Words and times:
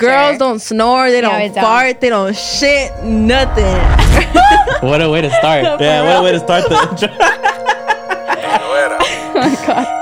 Girls 0.00 0.38
don't 0.38 0.58
snore, 0.60 1.10
they 1.10 1.20
don't 1.20 1.36
we 1.40 1.48
don't. 1.48 1.62
fart, 1.62 2.00
they 2.00 2.08
don't 2.08 2.34
shit, 2.34 2.90
nothing. 3.04 3.76
What 4.80 5.02
a 5.02 5.10
way 5.10 5.20
to 5.20 5.28
start. 5.30 5.62
Yeah, 5.80 6.02
what 6.04 6.16
a 6.16 6.22
way 6.24 6.32
to 6.32 6.38
start 6.40 6.64
the 6.68 6.80
intro. 6.90 7.08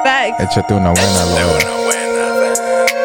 Facts. 0.04 0.40
Échate 0.40 0.70
una 0.74 0.92
buena, 0.92 1.24
Laura. 1.34 1.58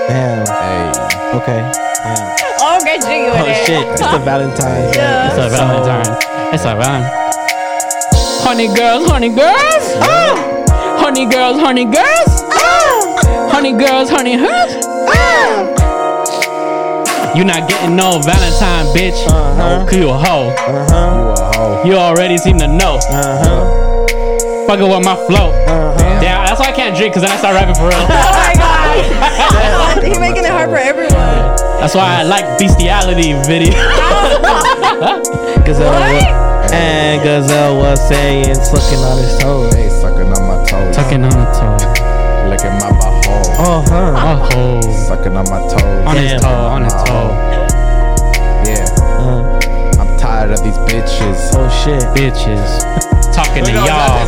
Damn. 0.07 0.45
Hey. 0.45 0.91
Okay. 1.37 1.61
Damn. 2.03 2.35
Oh, 2.61 2.77
good 2.85 3.01
jiggy 3.01 3.25
with 3.25 3.41
Oh 3.41 3.45
it. 3.49 3.65
shit! 3.65 3.87
It's 3.89 4.01
the 4.01 4.19
Valentine. 4.19 4.85
It's 4.93 5.37
a 5.37 5.49
Valentine. 5.49 6.17
It's 6.53 6.63
a 6.65 6.75
Valentine. 6.75 7.09
Honey 8.45 8.67
girls, 8.75 9.09
honey 9.09 9.29
girls. 9.29 9.85
Ah! 10.05 10.35
Honey 10.99 11.25
girls, 11.25 11.59
honey 11.59 11.85
girls. 11.85 12.33
Ah! 12.53 13.49
Honey 13.51 13.71
girls, 13.73 14.09
honey 14.09 14.37
girls. 14.37 14.85
Ah! 15.09 15.82
You 17.35 17.43
not 17.43 17.67
getting 17.67 17.95
no 17.95 18.19
Valentine, 18.19 18.85
bitch. 18.93 19.17
Uh-huh. 19.27 19.85
Cause 19.85 19.97
you 19.97 20.09
a 20.09 20.13
hoe. 20.13 20.49
Uh 20.53 20.85
huh. 20.89 21.17
You 21.17 21.31
a 21.33 21.57
hoe. 21.57 21.83
You 21.85 21.93
already 21.95 22.37
seem 22.37 22.59
to 22.59 22.67
know. 22.67 22.99
Uh 23.09 23.41
huh. 23.41 24.05
Fucking 24.67 24.87
with 24.87 25.03
my 25.03 25.15
flow. 25.27 25.49
Uh 25.65 25.97
huh. 25.97 26.19
Yeah, 26.21 26.45
that's 26.45 26.59
why 26.59 26.67
I 26.67 26.71
can't 26.71 26.95
drink, 26.95 27.13
cause 27.15 27.23
then 27.23 27.31
I 27.31 27.37
start 27.37 27.55
rapping 27.55 27.75
for 27.75 27.89
real. 27.89 27.97
Oh 28.05 28.33
my 28.37 28.53
god. 28.55 30.03
He 30.03 30.19
making 30.19 30.43
it 30.45 30.51
hard 30.51 30.69
for 30.69 30.77
everyone. 30.77 31.15
That's 31.81 31.95
why 31.95 32.19
I 32.19 32.23
like 32.23 32.59
bestiality 32.59 33.33
video. 33.47 33.71
Gazelle. 35.65 35.89
wa- 35.91 36.69
And 36.71 37.23
Gazelle 37.23 37.77
was 37.77 37.99
saying, 38.07 38.53
sucking 38.55 38.99
on 38.99 39.17
his 39.17 39.37
toes. 39.39 39.73
Hey, 39.73 39.89
sucking 39.89 40.31
on 40.31 40.43
my 40.47 40.63
toes. 40.65 40.95
Tucking 40.95 41.23
on 41.23 41.31
the 41.31 41.45
toe. 41.57 41.77
Licking 42.49 42.73
my 42.79 42.91
butthole. 42.99 43.45
Uh 43.57 43.81
huh. 43.89 44.49
Oh, 44.53 44.81
Sucking 45.07 45.35
on 45.37 45.45
my 45.49 45.59
toes. 45.69 46.07
on 46.07 46.15
his 46.17 46.41
toe, 46.41 46.47
on 46.49 46.83
his 46.83 46.93
toe. 46.93 47.29
Yeah. 48.65 48.85
Uh, 49.19 49.59
I'm 49.99 50.17
tired 50.17 50.51
of 50.51 50.63
these 50.63 50.77
bitches. 50.89 51.51
oh 51.55 51.69
shit. 51.83 52.01
Bitches. 52.15 52.81
Talking 53.33 53.63
to 53.65 53.71
y'all. 53.71 54.27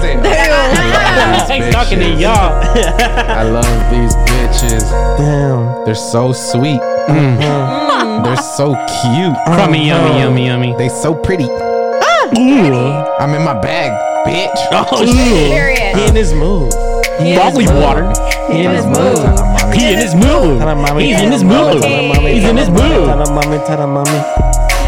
He's 1.48 1.72
talking 1.73 2.00
to 2.00 2.09
y'all. 2.09 2.59
I 2.66 3.44
love 3.44 3.92
these 3.92 4.16
bitches. 4.16 4.82
Damn. 5.17 5.86
They're 5.86 5.94
so 5.94 6.34
sweet. 6.34 6.82
Mm. 7.08 8.23
They're 8.23 8.36
so 8.36 8.73
cute. 9.04 9.36
Crummy, 9.45 9.86
yummy, 9.88 10.20
yummy, 10.20 10.45
yummy. 10.48 10.76
They 10.78 10.89
so 10.89 11.14
pretty. 11.14 11.44
Ooh. 11.45 12.73
I'm 13.20 13.36
in 13.36 13.44
my 13.44 13.54
bag, 13.61 13.92
bitch. 14.26 14.58
Oh, 14.72 15.06
He 15.06 15.14
Period. 15.54 15.98
in 16.09 16.16
his 16.16 16.34
mood. 16.34 16.73
Broccoli 17.17 17.66
water. 17.67 18.11
He 18.52 18.63
in 18.66 18.71
his 18.71 18.85
mood. 18.85 19.73
He 19.73 19.94
in 19.94 19.99
his 19.99 20.13
mood. 20.16 20.59
Tana. 20.59 20.99
He's 21.02 21.21
in 21.21 21.31
his 21.31 21.44
mood. 21.44 21.81
Tana. 21.81 22.30
He's 22.30 22.44
in 22.44 22.58
his 22.58 22.69
mood. 22.69 23.08
Tana 23.08 23.30
mommy. 23.31 23.58
Tana 23.66 23.88
mommy. 23.88 24.19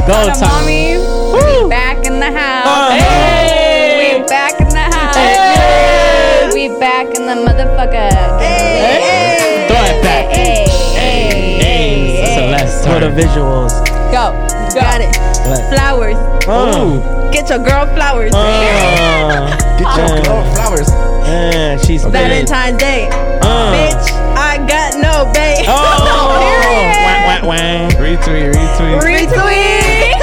Go 0.05 0.13
Tana 0.13 0.33
time. 0.35 0.49
mommy. 0.51 0.97
We 0.97 1.39
uh-huh. 1.39 1.67
back 1.69 2.05
in 2.05 2.19
the 2.19 2.31
house. 2.31 2.91
Hey. 2.91 4.19
We 4.19 4.27
back 4.27 4.59
in 4.59 4.69
the 4.69 4.79
house. 4.79 5.15
Hey. 5.15 6.49
We 6.53 6.67
back 6.79 7.07
in 7.15 7.25
the 7.25 7.35
motherfucker. 7.47 8.39
Hey! 8.39 9.65
Throw 9.67 9.83
it 9.83 10.03
back. 10.03 10.25
Hey, 10.35 10.65
hey, 10.95 11.59
Hey. 11.59 12.35
Celeste. 12.35 12.83
For 12.83 12.99
the 12.99 13.07
turn. 13.07 13.15
visuals. 13.15 13.73
Go. 14.11 14.31
Go. 14.73 14.81
Got 14.81 15.01
it. 15.01 15.15
Like, 15.49 15.69
Flowers. 15.73 16.17
oh. 16.47 17.16
Get 17.31 17.49
your 17.49 17.59
girl 17.59 17.85
flowers. 17.95 18.33
Uh, 18.33 19.55
Get 19.77 19.87
your 19.97 20.05
Uh. 20.05 20.21
girl 20.23 20.43
flowers. 20.55 20.89
yeah, 20.89 21.77
she's 21.77 22.03
Valentine's 22.03 22.77
Day. 22.77 23.07
Uh. 23.41 23.71
Bitch, 23.73 24.11
I 24.35 24.57
got 24.67 24.95
no 24.97 25.31
babe. 25.33 25.65
Oh. 25.67 26.37
Period. 26.41 26.95
Wah, 27.05 27.19
wah, 27.27 27.47
wah. 27.47 27.89
Retweet, 28.01 28.53
retweet. 28.53 29.01
Retweet. 29.01 30.15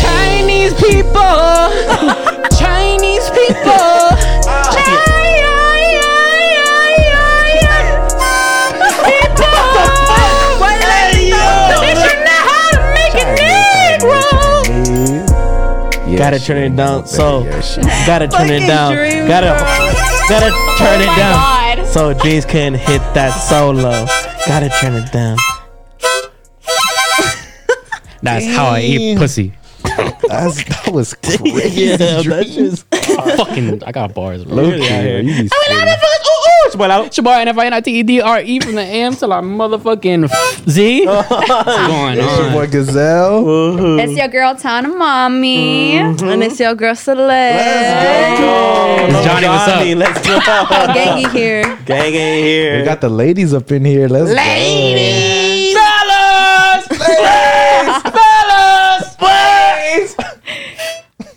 Chinese 0.00 0.74
people. 0.74 1.63
Gotta 16.24 16.40
turn 16.40 16.56
it 16.72 16.74
down, 16.74 17.06
so- 17.06 17.42
baby, 17.42 17.54
yeah, 17.54 17.60
she- 17.60 17.80
Gotta 18.06 18.28
turn 18.28 18.48
it 18.50 18.66
down. 18.66 18.94
Gotta 19.28 19.52
gotta 20.30 20.50
turn 20.78 21.02
it 21.02 21.08
Oh 21.10 21.16
down. 21.76 21.86
So 21.92 22.14
Dreams 22.14 22.46
can 22.46 22.72
hit 22.72 23.02
that 23.12 23.28
solo. 23.30 24.06
Gotta 24.46 24.70
turn 24.80 24.94
it 24.94 25.12
down. 25.12 25.36
That's 28.22 28.46
how 28.46 28.68
I 28.68 28.80
eat 28.80 29.18
pussy. 29.18 29.52
That's, 30.26 30.64
that 30.64 30.88
was 30.90 31.12
crazy. 31.22 31.82
Yeah, 31.84 31.96
that's 32.22 32.54
just 32.54 32.86
Fucking, 33.36 33.84
I 33.84 33.92
got 33.92 34.14
bars, 34.14 34.44
bro. 34.46 34.54
Low 34.54 34.70
key, 34.78 34.78
bro. 34.88 34.96
You 35.18 35.42
be 35.42 35.48
spitting. 35.48 35.94
It's 36.76 37.16
your 37.16 37.24
boy 37.24 37.32
N-F-I-N-I-T-E-D-R-E 37.32 38.60
from 38.60 38.74
the 38.74 38.82
AM 38.82 39.14
till 39.14 39.32
I'm 39.32 39.56
motherfucking 39.56 40.28
Z. 40.68 41.06
What's 41.06 41.28
going 41.28 42.18
It's 42.18 42.38
your 42.38 42.50
boy 42.50 42.64
on? 42.64 42.70
Gazelle. 42.70 44.00
It's 44.00 44.16
your 44.18 44.28
girl 44.28 44.56
Tana 44.56 44.88
mommy. 44.88 45.92
Mm-hmm. 45.92 46.26
And 46.26 46.42
it's 46.42 46.58
your 46.58 46.74
girl 46.74 46.96
Celeste. 46.96 47.30
Let's 47.30 48.40
go. 48.40 49.22
Johnny, 49.22 49.46
what's 49.46 49.68
up? 49.68 49.86
Let's 49.96 50.26
go. 50.26 50.38
Gangy 50.92 51.30
here. 51.30 51.78
Gang 51.86 52.12
in 52.12 52.44
here. 52.44 52.78
We 52.78 52.84
got 52.84 53.00
the 53.00 53.08
ladies 53.08 53.54
up 53.54 53.70
in 53.70 53.84
here. 53.84 54.08
Let's 54.08 54.30
Ladies! 54.32 55.13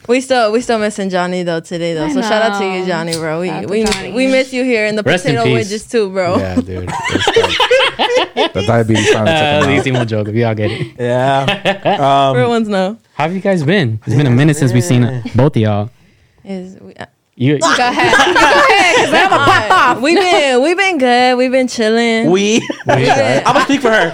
We 0.07 0.21
still 0.21 0.51
we 0.53 0.61
still 0.61 0.79
missing 0.79 1.09
Johnny 1.09 1.43
though 1.43 1.59
today 1.59 1.93
though. 1.93 2.05
I 2.05 2.13
So 2.13 2.21
shout 2.21 2.41
out 2.41 2.59
to 2.59 2.65
you, 2.65 2.85
Johnny, 2.85 3.13
bro. 3.13 3.41
We 3.41 3.47
Shout 3.47 3.57
out 3.57 3.61
to 3.67 3.71
we 3.71 3.83
Johnny. 3.83 4.11
we 4.13 4.27
miss 4.27 4.53
you 4.53 4.63
here 4.63 4.85
in 4.85 4.95
the 4.95 5.03
Rest 5.03 5.25
potato 5.25 5.43
peace. 5.43 5.53
wedges 5.53 5.85
too, 5.87 6.09
bro. 6.09 6.37
Yeah, 6.37 6.55
dude. 6.55 6.89
It's 6.89 7.27
like- 8.37 8.53
the 8.53 8.63
diabetes 8.65 9.11
finally 9.11 9.31
took 9.33 9.41
Uh, 9.41 9.63
him 9.63 9.63
out. 9.63 9.69
easy 9.79 9.91
more 9.91 10.05
joke 10.05 10.27
if 10.29 10.35
y'all 10.35 10.55
get 10.55 10.71
it. 10.71 10.87
Yeah. 10.99 12.33
Real 12.33 12.43
Um, 12.45 12.49
ones 12.49 12.67
know. 12.69 12.97
How 13.15 13.25
have 13.25 13.33
you 13.33 13.41
guys 13.41 13.63
been? 13.63 13.99
It's 14.05 14.15
been 14.15 14.27
a 14.27 14.31
minute 14.31 14.55
since 14.57 14.71
we've 14.73 14.83
seen 14.83 15.23
both 15.35 15.55
of 15.55 15.61
y'all. 15.61 15.89
Is 16.45 16.77
we, 16.79 16.93
uh, 16.95 17.05
You, 17.35 17.59
Go 17.59 17.67
ahead. 17.67 18.27
You 18.27 18.33
go 18.33 18.39
ahead, 18.39 18.95
because 18.95 19.13
I'm 19.13 19.25
a 19.33 19.45
pop 19.45 19.71
off. 19.97 20.01
we 20.05 20.15
been 20.15 20.61
we 20.61 20.73
been 20.75 20.97
good. 20.99 21.37
We've 21.37 21.51
been 21.51 21.67
chilling. 21.67 22.31
we. 22.31 22.61
I'm 22.87 23.43
gonna 23.43 23.61
speak 23.65 23.81
for 23.81 23.91
her. 23.91 24.13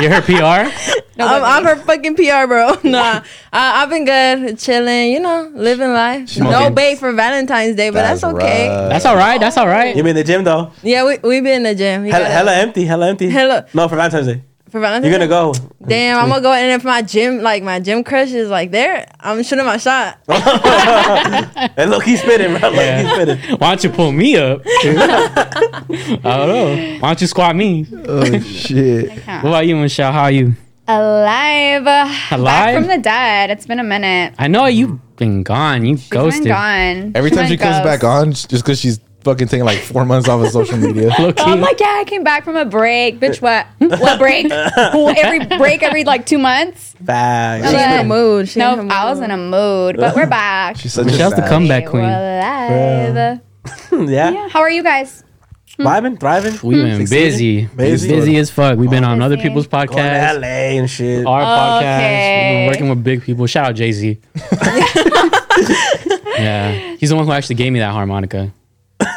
You're 0.00 0.10
her 0.10 0.22
PR? 0.22 0.70
I'm, 1.20 1.44
I'm 1.44 1.64
her 1.64 1.76
fucking 1.76 2.16
PR, 2.16 2.46
bro. 2.46 2.78
nah, 2.84 3.22
I, 3.52 3.82
I've 3.82 3.90
been 3.90 4.04
good, 4.04 4.58
chilling. 4.58 5.12
You 5.12 5.20
know, 5.20 5.50
living 5.54 5.92
life. 5.92 6.38
No 6.38 6.50
Smoking. 6.50 6.74
bait 6.74 6.98
for 6.98 7.12
Valentine's 7.12 7.76
Day, 7.76 7.90
but 7.90 8.02
that's, 8.02 8.24
okay. 8.24 8.68
rough. 8.68 8.88
That's 8.90 9.04
all 9.04 9.16
right. 9.16 9.38
That's 9.38 9.56
all 9.58 9.66
right. 9.68 9.94
You 9.94 10.02
been 10.02 10.10
in 10.10 10.16
the 10.16 10.24
gym 10.24 10.44
though? 10.44 10.72
Yeah, 10.82 11.04
we 11.04 11.18
we 11.18 11.40
been 11.40 11.58
in 11.58 11.62
the 11.64 11.74
gym. 11.74 12.06
You 12.06 12.12
Hella, 12.12 12.26
hella 12.26 12.54
empty. 12.56 12.84
Hella 12.84 13.08
empty. 13.08 13.28
Hella- 13.28 13.66
No, 13.74 13.88
for 13.88 13.96
Valentine's 13.96 14.26
Day. 14.28 14.44
For 14.70 14.80
Valentine's. 14.80 15.10
You're 15.10 15.18
gonna 15.18 15.28
go. 15.28 15.54
Damn, 15.86 16.18
I'm 16.18 16.26
mm. 16.26 16.30
gonna 16.30 16.42
go 16.42 16.52
and 16.52 16.72
if 16.72 16.84
my 16.84 17.02
gym 17.02 17.42
like 17.42 17.62
my 17.62 17.80
gym 17.80 18.04
crush 18.04 18.30
is 18.32 18.48
like 18.48 18.70
there, 18.70 19.10
I'm 19.20 19.42
shooting 19.42 19.64
my 19.64 19.76
shot. 19.76 20.18
And 21.76 21.90
look, 21.90 22.04
he's 22.04 22.20
spitting, 22.20 22.58
bro. 22.58 22.68
Look, 22.70 22.78
Yeah. 22.78 23.02
he's 23.02 23.12
spitting. 23.12 23.56
Why 23.58 23.68
don't 23.68 23.84
you 23.84 23.90
pull 23.90 24.12
me 24.12 24.36
up? 24.36 24.62
I 24.66 26.16
don't 26.22 26.24
know. 26.24 26.98
Why 27.00 27.08
don't 27.08 27.20
you 27.20 27.26
squat 27.26 27.56
me? 27.56 27.86
Oh, 28.06 28.40
shit. 28.40 29.10
What 29.10 29.46
about 29.46 29.66
you, 29.66 29.76
Michelle? 29.76 30.12
How 30.12 30.22
are 30.24 30.30
you? 30.30 30.54
Alive. 30.88 31.86
Alive. 32.32 32.44
Back 32.44 32.74
from 32.74 32.86
the 32.88 32.98
dead. 32.98 33.50
It's 33.50 33.66
been 33.66 33.78
a 33.78 33.84
minute. 33.84 34.34
I 34.38 34.48
know 34.48 34.66
you've 34.66 35.16
been 35.16 35.42
gone. 35.42 35.84
You 35.84 35.96
She's 35.96 36.08
ghosted. 36.08 36.44
been 36.44 36.52
gone. 36.52 37.12
Every 37.14 37.30
time 37.30 37.40
went 37.40 37.50
she 37.50 37.56
comes 37.56 37.84
back 37.84 38.02
on, 38.02 38.32
just 38.32 38.50
because 38.50 38.80
she's 38.80 38.98
fucking 39.22 39.48
taking 39.48 39.64
like 39.64 39.78
four 39.78 40.04
months 40.04 40.28
off 40.28 40.44
of 40.44 40.50
social 40.50 40.76
media. 40.78 41.08
Low 41.18 41.32
key. 41.32 41.42
Oh 41.46 41.56
my 41.56 41.72
god, 41.74 42.00
I 42.00 42.04
came 42.06 42.24
back 42.24 42.44
from 42.44 42.56
a 42.56 42.64
break. 42.64 43.20
Bitch, 43.20 43.40
what? 43.40 43.66
What 43.78 44.18
break? 44.18 44.50
every 44.52 45.44
break 45.58 45.82
every 45.82 46.04
like 46.04 46.26
two 46.26 46.38
months? 46.38 46.94
Back. 47.00 47.62
She's 47.64 47.72
in 47.72 48.00
a 48.00 48.04
mood. 48.04 48.48
She 48.48 48.58
No, 48.58 48.72
in 48.72 48.76
her 48.78 48.82
mood. 48.84 48.92
I 48.92 49.04
was 49.10 49.20
in 49.20 49.30
a 49.30 49.36
mood, 49.36 49.96
but 49.96 50.14
we're 50.16 50.26
back. 50.26 50.76
She's 50.76 50.92
such 50.92 51.06
Michelle's 51.06 51.32
a 51.34 51.36
the 51.36 51.42
comeback 51.48 51.86
queen. 51.86 52.04
Yeah. 52.10 53.38
Yeah. 53.92 54.48
How 54.48 54.60
are 54.60 54.70
you 54.70 54.82
guys? 54.82 55.22
Hmm. 55.76 55.86
Vibing, 55.86 56.18
thriving. 56.20 56.58
We've 56.62 56.82
been 56.82 56.98
busy. 57.06 57.66
Busy. 57.66 58.08
Busy 58.08 58.36
as 58.38 58.50
fuck. 58.50 58.78
We've 58.78 58.88
been 58.90 59.04
on 59.04 59.20
other 59.22 59.36
Busy. 59.36 59.48
people's 59.48 59.66
Going 59.66 59.86
to 59.88 59.94
podcasts. 59.94 60.40
LA 60.40 60.46
and 60.78 60.88
shit. 60.90 61.26
Our 61.26 61.42
podcast. 61.42 61.78
We've 61.78 61.86
Okay. 61.86 62.56
been 62.56 62.66
working 62.72 62.88
with 62.88 63.04
big 63.04 63.22
people. 63.22 63.46
Shout 63.46 63.66
out 63.70 63.74
Jay 63.76 63.92
Z. 63.92 64.18
yeah, 66.38 66.94
he's 66.96 67.10
the 67.10 67.16
one 67.16 67.26
who 67.26 67.32
actually 67.32 67.56
gave 67.56 67.72
me 67.72 67.78
that 67.80 67.92
harmonica. 67.92 68.52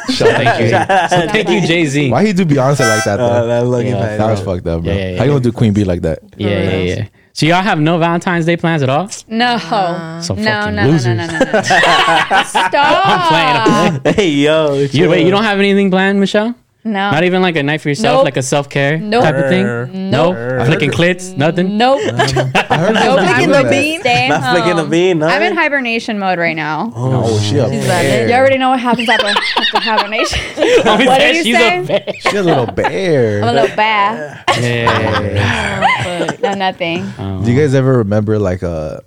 So 0.08 0.26
thank 0.26 0.60
you. 0.60 0.68
So 0.68 1.28
thank 1.32 1.48
you, 1.48 1.60
Jay 1.66 1.86
Z. 1.86 2.10
Why 2.10 2.26
he 2.26 2.32
do 2.32 2.44
Beyonce 2.44 2.80
like 2.88 3.04
that 3.04 3.18
Uh, 3.20 3.40
though? 3.40 3.46
that 3.48 3.66
look 3.66 3.84
Yeah, 3.84 3.96
at 3.98 4.18
that 4.18 4.30
was 4.30 4.40
fucked 4.40 4.66
up, 4.66 4.82
bro. 4.82 4.92
Yeah, 4.92 4.98
yeah, 4.98 5.10
yeah. 5.12 5.18
How 5.18 5.24
you 5.24 5.30
gonna 5.30 5.40
do 5.42 5.52
Queen 5.52 5.72
Bee 5.72 5.84
like 5.84 6.02
that? 6.02 6.18
Yeah, 6.36 6.48
yeah, 6.48 6.76
yeah. 6.94 7.04
So 7.32 7.46
y'all 7.46 7.62
have 7.62 7.80
no 7.80 7.98
Valentine's 7.98 8.46
Day 8.46 8.56
plans 8.56 8.82
at 8.82 8.88
all? 8.88 9.08
No. 9.28 9.58
So 9.58 9.66
no, 9.66 10.22
fucking 10.22 10.44
no, 10.44 10.70
no, 10.70 10.86
losers. 10.88 11.16
no, 11.16 11.26
no, 11.26 11.38
no, 11.38 11.38
no. 11.38 11.62
Stop. 12.44 13.28
playing. 14.02 14.14
Hey 14.16 14.28
yo. 14.30 14.74
You 14.92 15.08
wait. 15.10 15.24
You 15.24 15.30
don't 15.30 15.42
have 15.44 15.58
anything 15.58 15.90
planned, 15.90 16.20
Michelle? 16.20 16.54
No. 16.86 17.10
Not 17.12 17.24
even 17.24 17.40
like 17.40 17.56
a 17.56 17.62
night 17.62 17.80
for 17.80 17.88
yourself, 17.88 18.18
Nope. 18.18 18.24
like 18.26 18.36
a 18.36 18.42
self 18.42 18.68
care 18.68 18.98
Nope. 18.98 19.22
type 19.24 19.34
of 19.36 19.48
thing. 19.48 19.64
Err. 19.64 19.86
No, 19.86 20.34
flicking 20.66 20.90
clits, 20.90 21.34
nothing. 21.34 21.78
Nope. 21.78 22.00
I 22.04 22.76
heard 22.76 22.94
Nope. 22.94 23.20
people 23.20 23.24
Flicking 23.24 23.36
doing 23.36 23.48
the 23.48 23.62
that. 23.62 23.70
bean. 23.70 24.00
Staying 24.00 24.28
Not 24.28 24.42
home. 24.42 24.54
flicking 24.56 24.76
the 24.76 24.84
bean, 24.90 25.22
I'm 25.22 25.40
in 25.42 25.54
hibernation 25.56 26.18
mode 26.18 26.38
right 26.38 26.54
now. 26.54 26.92
Oh, 26.94 27.38
she 27.40 27.58
up 27.58 27.70
She's 27.70 27.84
valid. 27.86 28.06
there. 28.06 28.28
You 28.28 28.34
already 28.34 28.58
know 28.58 28.68
what 28.68 28.80
happens 28.80 29.08
after, 29.08 29.26
after 29.28 29.80
hibernation. 29.80 30.38
Homie 30.84 31.06
What 31.06 31.20
said 31.20 31.32
did 31.32 31.46
you 31.46 31.54
she's 31.54 31.56
say? 31.56 31.78
a 31.78 31.82
bitch. 31.84 32.14
She's 32.20 32.34
a 32.34 32.42
little 32.42 32.66
bear. 32.66 33.42
I'm 33.42 33.48
a 33.48 33.52
little 33.62 33.76
bear. 33.76 34.44
Yeah. 34.60 36.36
No, 36.42 36.52
nothing. 36.54 37.10
Do 37.44 37.50
you 37.50 37.58
guys 37.58 37.74
ever 37.74 37.98
remember 37.98 38.38
like 38.38 38.62
uh 38.62 39.00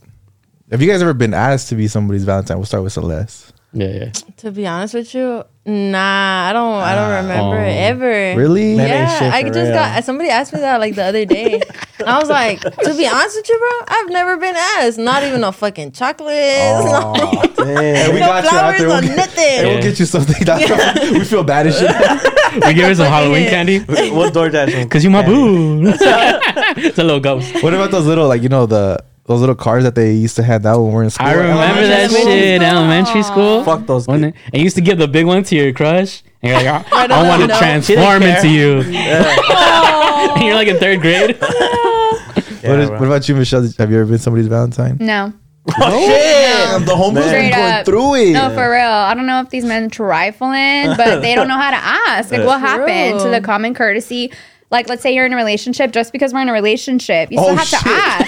have 0.71 0.81
you 0.81 0.89
guys 0.89 1.01
ever 1.03 1.13
been 1.13 1.33
asked 1.35 1.69
to 1.69 1.75
be 1.75 1.87
somebody's 1.87 2.23
Valentine? 2.23 2.57
We'll 2.57 2.65
start 2.65 2.83
with 2.83 2.93
Celeste. 2.93 3.53
Yeah, 3.73 3.87
yeah. 3.87 4.11
To 4.37 4.51
be 4.51 4.65
honest 4.65 4.93
with 4.93 5.13
you, 5.13 5.43
nah, 5.65 6.47
I 6.49 6.53
don't. 6.53 6.73
I 6.75 6.95
don't 6.95 7.11
ah. 7.11 7.17
remember 7.21 7.57
Oh. 7.57 7.63
it 7.63 7.75
ever. 7.75 8.35
Really? 8.39 8.75
Yeah, 8.75 9.29
I 9.33 9.43
just 9.43 9.55
real. 9.55 9.73
got 9.73 10.03
somebody 10.03 10.29
asked 10.29 10.53
me 10.53 10.61
that 10.61 10.79
like 10.79 10.95
the 10.95 11.03
other 11.03 11.25
day. 11.25 11.61
I 12.05 12.17
was 12.17 12.29
like, 12.29 12.61
to 12.61 12.93
be 12.95 13.05
honest 13.07 13.35
with 13.35 13.49
you, 13.49 13.57
bro, 13.59 13.69
I've 13.89 14.09
never 14.09 14.37
been 14.37 14.55
asked. 14.55 14.97
Not 14.97 15.23
even 15.23 15.43
a 15.43 15.51
fucking 15.51 15.91
chocolates, 15.91 16.85
no, 16.85 17.13
Hey, 17.57 17.93
Damn. 18.05 18.13
we 18.13 18.19
no 18.21 18.25
got 18.27 18.43
you 18.43 18.49
out 18.49 18.53
flowers 18.53 18.77
there. 18.79 18.87
or 18.87 18.91
We'll 18.91 19.01
get, 19.01 19.17
nothing. 19.17 19.43
hey, 19.43 19.65
we'll 19.65 19.81
get 19.81 19.99
you 19.99 20.05
something. 20.05 20.45
That's 20.45 21.11
we 21.11 21.23
feel 21.25 21.43
bad 21.43 21.67
as 21.67 21.77
shit. 21.77 21.91
We 22.65 22.73
give 22.73 22.85
her 22.87 22.95
some 22.95 23.07
Halloween 23.07 23.43
it. 23.43 23.49
candy. 23.49 23.79
what 24.09 24.33
DoorDash? 24.33 24.89
Cause 24.89 25.03
you 25.03 25.09
my 25.11 25.23
boo. 25.23 25.81
it's 25.85 26.97
a 26.97 27.03
little 27.03 27.19
ghost. 27.19 27.61
what 27.61 27.73
about 27.73 27.91
those 27.91 28.05
little 28.07 28.27
like 28.27 28.41
you 28.41 28.49
know 28.49 28.65
the 28.65 29.03
those 29.27 29.39
little 29.41 29.55
cars 29.55 29.83
that 29.83 29.93
they 29.95 30.13
used 30.13 30.35
to 30.37 30.43
have 30.43 30.63
that 30.63 30.73
when 30.77 30.87
we 30.87 30.93
were 30.93 31.03
in 31.03 31.09
school? 31.09 31.27
I 31.27 31.33
remember 31.33 31.85
that 31.87 32.09
Elementary 32.09 32.31
shit 32.31 32.55
in 32.55 32.61
elementary 32.63 33.23
school. 33.23 33.63
Fuck 33.63 33.85
those 33.85 34.07
When 34.07 34.21
kids. 34.21 34.33
they- 34.35 34.41
and 34.45 34.53
you 34.55 34.63
used 34.63 34.75
to 34.77 34.81
give 34.81 34.97
the 34.97 35.07
big 35.07 35.25
one 35.25 35.43
to 35.43 35.55
your 35.55 35.71
crush, 35.73 36.23
and 36.41 36.51
you're 36.51 36.63
like, 36.73 36.91
I, 36.93 37.01
Right 37.01 37.11
I 37.11 37.27
want 37.27 37.49
to 37.51 37.57
transform 37.57 38.23
into 38.23 38.47
you. 38.47 38.81
Oh. 38.85 40.33
and 40.37 40.43
you're 40.45 40.55
like 40.55 40.67
in 40.67 40.77
third 40.77 41.01
grade. 41.01 41.37
What, 41.39 42.79
is, 42.79 42.89
what 42.89 43.03
about 43.03 43.29
you, 43.29 43.35
Michelle? 43.35 43.61
Have 43.77 43.91
you 43.91 43.97
ever 43.99 44.05
been 44.09 44.17
somebody's 44.19 44.47
Valentine? 44.47 44.97
No. 44.99 45.31
Oh, 45.79 46.07
Damn, 46.07 46.85
the 46.85 46.93
homies 46.93 47.13
been 47.15 47.23
Straight 47.27 47.53
going 47.53 47.71
up. 47.73 47.85
through 47.85 48.15
it. 48.15 48.31
No, 48.33 48.49
for 48.51 48.71
real. 48.71 48.81
I 48.87 49.13
don't 49.13 49.25
know 49.25 49.41
if 49.41 49.49
these 49.49 49.65
men 49.65 49.89
trifling, 49.89 50.95
but 50.95 51.19
they 51.21 51.35
don't 51.35 51.47
know 51.49 51.57
how 51.57 51.71
to 51.71 51.77
ask. 51.77 52.31
Like, 52.31 52.45
what 52.45 52.59
happened 52.61 53.19
to 53.21 53.29
the 53.29 53.41
common 53.41 53.73
courtesy? 53.73 54.31
Like, 54.69 54.89
let's 54.89 55.01
say 55.01 55.13
you're 55.15 55.25
in 55.25 55.31
a 55.33 55.37
relationship. 55.37 55.91
Just 55.91 56.11
because 56.11 56.33
we're 56.33 56.41
in 56.41 56.49
a 56.49 56.53
relationship, 56.53 57.31
you 57.31 57.37
Oh, 57.39 57.43
still 57.43 57.55
have 57.55 57.67
shit. 57.67 57.79
to 57.79 57.89
ask. 57.89 58.27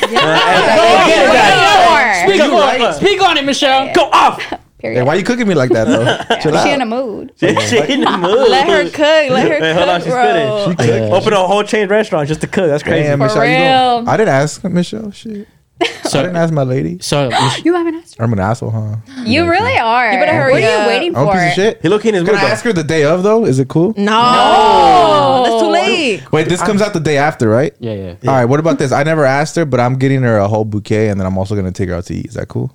Speak 2.24 2.40
What 2.52 2.82
on 2.82 2.90
it. 2.90 2.94
Speak 2.96 3.22
on 3.22 3.38
it, 3.38 3.46
Michelle. 3.46 3.94
Go 3.94 4.10
off. 4.12 4.42
Hey, 4.42 4.58
Period. 4.94 5.06
why 5.06 5.16
you 5.16 5.24
cooking 5.26 5.46
me 5.46 5.56
like 5.56 5.72
that 5.72 5.86
though? 5.88 6.36
Chill 6.42 6.58
She 6.64 6.72
in 6.72 6.80
a 6.82 6.86
mood. 6.86 7.34
She, 7.38 7.54
she 7.68 7.80
in 7.94 8.04
a 8.08 8.18
mood. 8.18 8.50
Let 8.50 8.66
her 8.70 8.86
cook. 8.86 8.98
Let 9.00 9.48
her 9.50 9.54
Hey, 9.56 9.60
cook, 9.60 9.78
hold 9.78 9.90
on, 9.90 10.00
she's 10.02 10.10
bro. 10.14 10.24
spitting. 10.24 10.86
She 10.88 11.00
cooked. 11.02 11.14
Open 11.14 11.34
a 11.34 11.46
whole 11.48 11.64
chain 11.64 11.90
restaurant 11.90 12.30
just 12.30 12.40
to 12.42 12.48
cook. 12.48 12.68
That's 12.68 12.84
crazy. 12.84 13.04
Damn, 13.04 13.18
For 13.20 13.26
Michelle, 13.26 13.46
you 13.46 13.58
don't- 13.58 14.04
real. 14.06 14.10
I 14.10 14.16
didn't 14.16 14.30
ask 14.30 14.64
Michelle. 14.64 15.12
Shit, 15.12 15.48
I 15.82 16.24
didn't 16.24 16.36
ask 16.38 16.52
my 16.54 16.64
lady. 16.64 16.98
so 17.00 17.30
You 17.64 17.76
haven't 17.76 17.96
asked 17.96 18.18
her. 18.18 18.24
I'm 18.24 18.34
an 18.34 18.40
asshole, 18.40 18.72
huh? 18.72 18.96
You 19.26 19.48
really 19.50 19.78
are. 19.78 20.12
You 20.12 20.20
better 20.20 20.34
hurry 20.34 20.54
What 20.54 20.64
are 20.64 20.76
up. 20.76 20.82
you 20.82 20.88
waiting 20.88 21.16
I'm 21.16 21.28
a 21.28 21.32
for? 21.32 21.34
piece 21.38 21.48
of 21.50 21.54
shit. 21.54 21.82
He 21.82 21.88
look 21.90 22.06
in 22.06 22.16
his 22.16 22.24
Can 22.24 22.34
mood. 22.34 22.42
I 22.44 22.48
though. 22.48 22.52
ask 22.52 22.64
her 22.66 22.74
the 22.74 22.84
day 22.84 23.04
of 23.06 23.24
though? 23.24 23.46
Is 23.46 23.60
it 23.60 23.68
cool? 23.70 23.94
No, 23.96 25.44
that's 25.46 25.62
too 25.64 25.70
late. 25.70 26.32
Wait, 26.32 26.50
this 26.50 26.62
comes 26.62 26.82
out 26.82 26.94
the 26.94 27.00
day 27.00 27.18
after, 27.18 27.48
right? 27.48 27.74
yeah, 27.80 27.94
yeah. 27.94 28.30
All 28.30 28.36
right. 28.36 28.46
What 28.46 28.60
about 28.60 28.80
this? 28.80 28.92
I 28.92 29.04
never 29.04 29.24
asked 29.26 29.56
her, 29.56 29.66
but 29.66 29.80
I'm 29.80 29.98
getting 29.98 30.22
her 30.24 30.38
a 30.38 30.48
whole 30.48 30.66
bouquet, 30.66 31.10
and 31.10 31.20
then 31.20 31.28
I'm 31.28 31.38
also 31.38 31.56
gonna 31.56 31.72
take 31.72 31.90
her 31.90 31.96
out 31.96 32.06
to 32.06 32.14
eat. 32.16 32.26
Is 32.28 32.34
that 32.34 32.48
cool? 32.48 32.72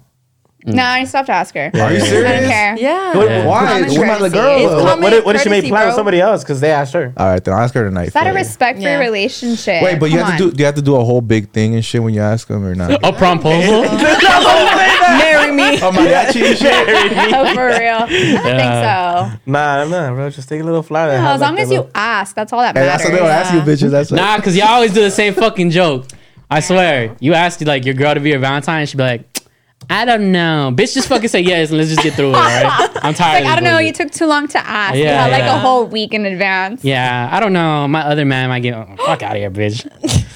Mm. 0.66 0.74
No, 0.76 0.82
I 0.82 1.04
still 1.04 1.18
have 1.18 1.26
to 1.26 1.32
ask 1.32 1.54
her. 1.54 1.70
Are 1.74 1.92
you 1.92 2.00
serious? 2.00 2.02
I 2.02 2.08
serious? 2.08 2.40
don't 2.40 2.48
care. 2.48 2.76
Yeah. 2.78 3.12
Yeah. 3.22 3.46
Why? 3.46 3.66
Common 3.82 3.98
We're 3.98 4.06
not 4.06 4.20
the 4.20 4.30
courtesy. 4.30 4.34
girl. 4.38 4.56
It's 4.56 4.70
though. 4.70 4.76
common- 4.78 4.86
What, 4.86 5.00
what 5.02 5.12
if, 5.12 5.24
what 5.26 5.36
if 5.36 5.42
she 5.42 5.48
make 5.50 5.56
courtesy, 5.58 5.70
plans 5.70 5.84
with 5.84 5.92
bro. 5.92 5.96
somebody 5.98 6.20
else 6.22 6.42
because 6.42 6.60
they 6.60 6.70
asked 6.70 6.94
her? 6.94 7.12
All 7.18 7.26
right, 7.26 7.44
then 7.44 7.52
I'll 7.54 7.60
ask 7.60 7.74
her 7.74 7.84
tonight. 7.84 8.06
It's 8.06 8.16
out 8.16 8.26
of 8.26 8.34
respect 8.34 8.78
for 8.78 8.82
Yeah. 8.84 8.92
your 8.92 9.00
relationship. 9.00 9.82
Wait, 9.82 10.00
but 10.00 10.10
you 10.10 10.18
Come 10.18 10.26
have 10.30 10.38
to 10.38 10.44
on. 10.44 10.50
do. 10.50 10.56
Do 10.56 10.60
you 10.62 10.64
have 10.66 10.74
to 10.76 10.82
do 10.82 10.96
a 10.96 11.04
whole 11.04 11.20
big 11.20 11.50
thing 11.52 11.74
and 11.74 11.84
shit 11.84 12.02
when 12.02 12.14
you 12.14 12.22
ask 12.22 12.48
them 12.48 12.64
or 12.64 12.74
not? 12.74 12.92
A 12.92 13.12
promposal. 13.12 13.82
Marry 15.18 15.52
me. 15.52 15.78
oh, 15.82 15.90
mariachi 15.92 16.42
and 16.48 16.58
shit. 16.58 17.34
Oh, 17.34 17.54
for 17.54 17.66
real. 17.66 17.76
I 17.76 17.98
don't 17.98 18.10
Yeah. 18.10 19.26
think 19.26 19.36
so. 19.36 19.40
Nah, 19.52 19.84
nah, 19.84 20.14
bro. 20.14 20.30
Just 20.30 20.48
take 20.48 20.60
a 20.60 20.64
little 20.64 20.82
flower. 20.82 21.10
and 21.10 21.22
No, 21.22 21.26
have, 21.26 21.34
as 21.36 21.40
like, 21.40 21.48
long 21.48 21.56
the 21.56 21.62
as 21.62 21.70
you 21.70 21.76
little- 21.78 21.90
ask, 21.94 22.34
that's 22.34 22.52
all 22.52 22.60
that 22.60 22.74
Hey, 22.76 22.86
matters. 22.86 23.02
that's 23.02 23.10
what 23.10 23.16
they 23.16 23.22
will 23.22 23.30
ask 23.30 23.52
you, 23.52 23.60
bitches. 23.60 23.90
That's 23.90 24.10
what. 24.10 24.16
Nah, 24.16 24.38
cause 24.40 24.56
y'all 24.56 24.68
always 24.68 24.92
do 24.94 25.02
the 25.02 25.10
same 25.10 25.34
fucking 25.34 25.70
joke. 25.70 26.06
I 26.50 26.60
swear. 26.60 27.16
You 27.20 27.34
ask 27.34 27.60
like 27.62 27.84
your 27.84 27.94
girl 27.94 28.14
to 28.14 28.20
be 28.20 28.30
your 28.30 28.38
Valentine, 28.38 28.80
and 28.80 28.88
she'd 28.88 28.96
be 28.96 29.02
like, 29.02 29.24
I 29.90 30.04
don't 30.04 30.32
know. 30.32 30.72
Bitch, 30.74 30.94
just 30.94 31.08
fucking 31.08 31.28
say 31.28 31.40
yes 31.40 31.70
and 31.70 31.78
let's 31.78 31.90
just 31.90 32.02
get 32.02 32.14
through 32.14 32.30
it, 32.30 32.36
alright? 32.36 32.64
I'm 33.04 33.14
tired. 33.14 33.44
Like, 33.44 33.44
of 33.44 33.50
I 33.50 33.54
don't 33.56 33.64
this 33.64 33.72
know. 33.72 33.78
You 33.78 33.92
took 33.92 34.10
too 34.10 34.26
long 34.26 34.48
to 34.48 34.58
ask. 34.66 34.96
you 34.96 35.04
Yeah, 35.04 35.24
had 35.26 35.30
like 35.32 35.42
a 35.42 35.58
whole 35.58 35.86
week 35.86 36.14
in 36.14 36.24
advance. 36.26 36.84
Yeah, 36.84 37.28
I 37.30 37.40
don't 37.40 37.52
know. 37.52 37.86
My 37.88 38.02
other 38.02 38.24
man 38.24 38.48
might 38.48 38.60
get 38.60 38.74
oh, 38.74 38.86
fuck 39.04 39.22
out 39.22 39.36
of 39.36 39.38
here, 39.40 39.50
bitch. 39.50 39.84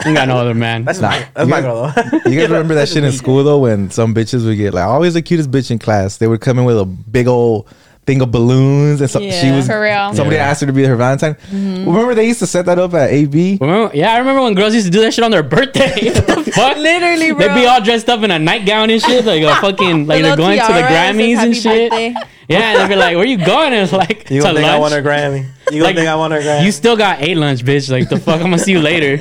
ain't 0.06 0.16
got 0.16 0.28
no 0.28 0.36
other 0.36 0.54
man. 0.54 0.84
That's 0.84 1.00
not. 1.00 1.12
that's 1.34 1.46
You 1.46 1.50
my 1.50 1.60
guys- 1.60 1.94
girl 1.94 2.10
though. 2.24 2.30
You 2.30 2.40
guys 2.40 2.48
remember 2.50 2.74
that 2.74 2.88
shit 2.90 3.04
in 3.04 3.12
school 3.12 3.42
though, 3.44 3.58
when 3.58 3.90
some 3.90 4.14
bitches 4.14 4.44
would 4.44 4.56
get 4.56 4.74
like 4.74 4.84
always 4.84 5.14
the 5.14 5.22
cutest 5.22 5.50
bitch 5.50 5.70
in 5.70 5.78
class. 5.78 6.16
They 6.18 6.26
would 6.26 6.40
come 6.40 6.58
in 6.58 6.64
with 6.64 6.78
a 6.78 6.84
big 6.84 7.26
old 7.26 7.68
thing 8.08 8.22
of 8.22 8.30
balloons, 8.32 9.00
and 9.02 9.10
so 9.10 9.20
she 9.20 9.50
was 9.52 9.66
For 9.68 9.78
real. 9.80 10.14
Somebody 10.14 10.36
Yeah. 10.36 10.48
asked 10.48 10.62
her 10.62 10.66
to 10.66 10.72
be 10.72 10.82
her 10.84 10.96
Valentine. 10.96 11.34
Mm-hmm. 11.52 11.84
Remember 11.86 12.14
they 12.14 12.26
used 12.26 12.38
to 12.40 12.46
set 12.48 12.64
that 12.66 12.78
up 12.78 12.94
at 12.94 13.10
AB. 13.12 13.58
Remember, 13.60 13.94
yeah, 13.94 14.14
I 14.14 14.18
remember 14.18 14.42
when 14.42 14.54
girls 14.54 14.72
used 14.74 14.86
to 14.86 14.90
do 14.92 15.00
that 15.02 15.12
shit 15.12 15.22
on 15.24 15.30
their 15.30 15.42
birthday. 15.44 15.92
What 16.38 16.44
the 16.44 16.52
fuck? 16.58 16.76
Literally, 16.78 17.32
bro. 17.32 17.38
They'd 17.46 17.54
be 17.60 17.66
all 17.66 17.80
dressed 17.82 18.08
up 18.08 18.22
in 18.22 18.30
a 18.30 18.38
nightgown 18.38 18.88
and 18.90 19.00
shit, 19.02 19.24
like 19.26 19.42
a 19.42 19.54
fucking 19.60 20.06
like 20.06 20.22
they're 20.22 20.36
going 20.36 20.58
to 20.58 20.62
the 20.66 20.68
tiara 20.72 20.82
that 20.82 21.14
says 21.14 21.16
Grammys 21.16 21.36
and 21.44 21.56
shit. 21.56 21.90
birthday. 21.90 22.14
Yeah, 22.48 22.72
and 22.72 22.80
they'd 22.80 22.94
be 22.94 22.98
like, 22.98 23.14
"Where 23.16 23.26
you 23.26 23.36
going?" 23.36 23.74
And 23.74 23.82
it's 23.84 23.92
like 23.92 24.30
You 24.30 24.40
to 24.40 24.46
gonna 24.46 24.58
think 24.60 24.70
I 24.70 24.78
want 24.78 24.94
her. 24.94 25.02
Grammy? 25.02 25.44
You 25.70 25.80
gonna 25.80 25.84
Like, 25.84 25.96
think 25.96 26.08
I 26.08 26.14
want 26.16 26.32
her 26.32 26.40
Grammy? 26.40 26.64
You 26.64 26.72
still 26.72 26.96
got 26.96 27.20
ate 27.20 27.36
lunch, 27.36 27.62
bitch. 27.62 27.90
Like 27.90 28.08
the 28.08 28.18
fuck, 28.18 28.36
I'm 28.40 28.48
gonna 28.48 28.58
see 28.58 28.72
you 28.72 28.80
later. 28.80 29.20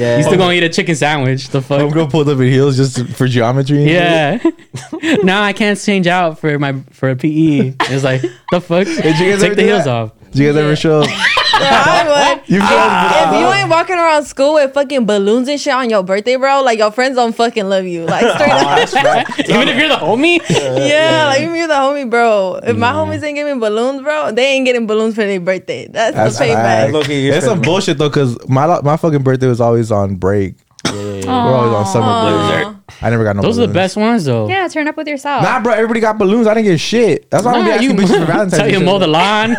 Yeah. 0.00 0.16
You 0.16 0.22
still 0.22 0.38
gonna 0.38 0.54
eat 0.54 0.62
a 0.62 0.68
chicken 0.68 0.96
sandwich? 0.96 1.48
The 1.48 1.60
fuck? 1.60 1.80
Homegirl 1.80 2.10
pulled 2.10 2.28
up 2.28 2.38
in 2.38 2.48
heels 2.48 2.76
just 2.76 3.06
for 3.10 3.28
geometry. 3.28 3.84
Yeah. 3.84 4.38
now 5.22 5.42
I 5.42 5.52
can't 5.52 5.78
change 5.78 6.06
out 6.06 6.38
for 6.38 6.58
my 6.58 6.72
for 6.90 7.10
a 7.10 7.16
PE. 7.16 7.74
It's 7.80 8.04
like 8.04 8.22
the 8.50 8.60
fuck. 8.60 8.86
you 8.86 9.02
guys 9.02 9.40
Take 9.40 9.56
the 9.56 9.62
heels 9.62 9.84
that? 9.84 9.90
off. 9.90 10.12
Did 10.30 10.38
you 10.38 10.52
guys 10.52 10.56
ever 10.56 10.76
show? 10.76 11.04
Yeah, 11.60 11.84
I 11.86 12.36
would. 12.38 12.48
You 12.48 12.58
guys 12.60 13.34
If 13.34 13.40
you 13.40 13.46
ain't 13.52 13.68
walking 13.68 13.96
around 13.96 14.24
school 14.24 14.54
with 14.54 14.72
fucking 14.72 15.04
balloons 15.04 15.46
and 15.46 15.60
shit 15.60 15.74
on 15.74 15.90
your 15.90 16.02
birthday, 16.02 16.36
bro, 16.36 16.62
like 16.62 16.78
your 16.78 16.90
friends 16.90 17.16
don't 17.16 17.34
fucking 17.34 17.68
love 17.68 17.84
you. 17.84 18.06
Like 18.06 18.20
straight 18.88 19.04
up. 19.04 19.26
Oh, 19.28 19.42
even 19.42 19.68
if 19.68 19.76
you're 19.76 19.90
the 19.90 19.96
homie. 19.96 20.40
yeah, 20.48 21.26
like 21.26 21.40
even 21.42 21.52
if 21.52 21.58
you're 21.58 21.68
the 21.68 21.74
homie, 21.74 22.08
bro. 22.08 22.60
If 22.62 22.78
my 22.78 22.92
homies 22.92 23.22
ain't 23.22 23.36
giving 23.36 23.60
balloons, 23.60 24.00
bro, 24.00 24.32
they 24.32 24.52
ain't 24.54 24.64
getting 24.64 24.86
balloons 24.86 25.14
for 25.14 25.20
their 25.22 25.38
birthday. 25.38 25.86
That's, 25.86 26.16
That's 26.16 26.38
the 26.38 26.44
payback. 26.44 26.54
facts. 26.54 26.92
Low-key, 26.94 27.28
It's 27.28 27.44
some 27.44 27.60
bullshit 27.60 27.98
though, 27.98 28.08
cause 28.08 28.38
my 28.48 28.80
my 28.80 28.96
fucking 28.96 29.22
birthday 29.22 29.48
was 29.48 29.60
always 29.60 29.92
on 29.92 30.14
break. 30.16 30.54
We're 30.86 31.28
always 31.28 31.74
on 31.74 31.86
summer 31.86 32.64
break. 32.64 32.76
I 33.02 33.10
never 33.10 33.24
got 33.24 33.36
no. 33.36 33.42
Those 33.42 33.58
are 33.58 33.66
the 33.66 33.72
best 33.72 33.96
ones 33.96 34.24
though. 34.24 34.48
Yeah, 34.48 34.66
turn 34.68 34.88
up 34.88 34.96
with 34.96 35.08
yourself. 35.08 35.42
Nah, 35.42 35.60
bro, 35.60 35.72
everybody 35.72 36.00
got 36.00 36.18
balloons. 36.18 36.46
I 36.46 36.54
didn't 36.54 36.66
get 36.66 36.80
shit. 36.80 37.30
That's 37.30 37.44
why 37.44 37.54
I'm 37.54 37.64
Nah, 37.66 37.72
asking 37.72 37.90
you 37.90 37.96
bitches 37.96 38.20
for 38.20 38.26
Valentine's. 38.26 38.52
tell 38.52 38.62
and 38.62 38.72
you 38.72 38.78
shit. 38.78 38.86
mow 38.86 38.98
the 38.98 39.06
lawn. 39.06 39.50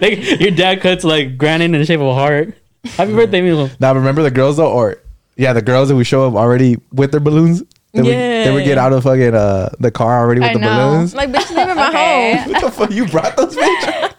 like, 0.00 0.40
your 0.40 0.50
dad 0.50 0.80
cuts 0.80 1.04
like 1.04 1.36
granite 1.38 1.66
in 1.66 1.72
the 1.72 1.84
shape 1.84 2.00
of 2.00 2.06
a 2.06 2.14
heart. 2.14 2.54
Happy 2.84 3.12
birthday, 3.12 3.42
Milo. 3.42 3.70
Now 3.78 3.94
remember 3.94 4.22
the 4.22 4.30
girls 4.30 4.56
though, 4.56 4.70
or 4.72 4.96
yeah, 5.36 5.52
the 5.52 5.62
girls 5.62 5.88
that 5.88 5.96
we 5.96 6.04
show 6.04 6.26
up 6.26 6.34
already 6.34 6.76
with 6.92 7.10
their 7.12 7.20
balloons. 7.20 7.62
They, 7.92 8.02
would, 8.02 8.10
they 8.12 8.52
would 8.52 8.64
get 8.64 8.78
out 8.78 8.92
of 8.92 9.02
fucking 9.02 9.34
uh, 9.34 9.70
the 9.80 9.90
car 9.90 10.20
already 10.20 10.40
with 10.40 10.50
I 10.50 10.52
the 10.52 10.58
know. 10.60 10.68
balloons. 10.92 11.12
Like, 11.14 11.30
bitch, 11.30 11.50
leave 11.50 11.68
in 11.68 11.76
my 11.76 11.88
Okay. 11.88 12.36
home. 12.36 12.52
What 12.52 12.60
the 12.62 12.70
fuck? 12.70 12.90
You 12.92 13.06
brought 13.06 13.36
those 13.36 13.56
bitches? 13.56 14.12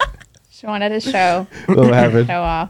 She 0.50 0.66
wanted 0.68 0.90
to 0.90 1.00
show 1.00 1.48
what 1.68 1.94
happened? 1.94 2.28
show 2.28 2.42
off. 2.42 2.70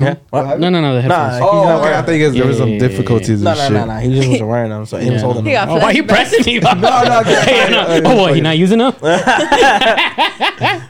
Yeah. 0.00 0.14
What? 0.30 0.58
No, 0.58 0.70
no, 0.70 0.80
no. 0.80 0.94
The 0.94 1.02
headphones. 1.02 1.34
he's 1.34 1.42
Oh, 1.42 1.80
okay. 1.80 1.94
I 1.94 2.02
think 2.02 2.20
it's- 2.22 2.32
there 2.34 2.46
was 2.46 2.56
some 2.56 2.68
Yeah, 2.68 2.76
yeah, 2.76 2.82
yeah, 2.82 2.88
difficulties 2.88 3.42
No, 3.42 3.54
no, 3.54 3.68
no, 3.68 3.84
no. 3.84 3.96
He 3.98 4.08
just 4.14 4.28
wasn't 4.28 4.48
wearing 4.54 4.70
them, 4.70 4.86
so 4.86 4.96
he 4.96 5.10
was 5.10 5.20
holding 5.22 5.44
them. 5.44 5.68
Oh, 5.68 5.74
why 5.76 5.82
are 5.84 5.92
you 5.92 6.04
pressing 6.04 6.44
me? 6.46 6.60
No, 6.64 6.72
no, 6.72 7.22
Hey, 7.24 7.68
no. 7.70 8.00
Oh, 8.06 8.16
what? 8.22 8.34
You 8.36 8.40
not 8.42 8.56
using 8.56 8.78
them? 8.78 8.92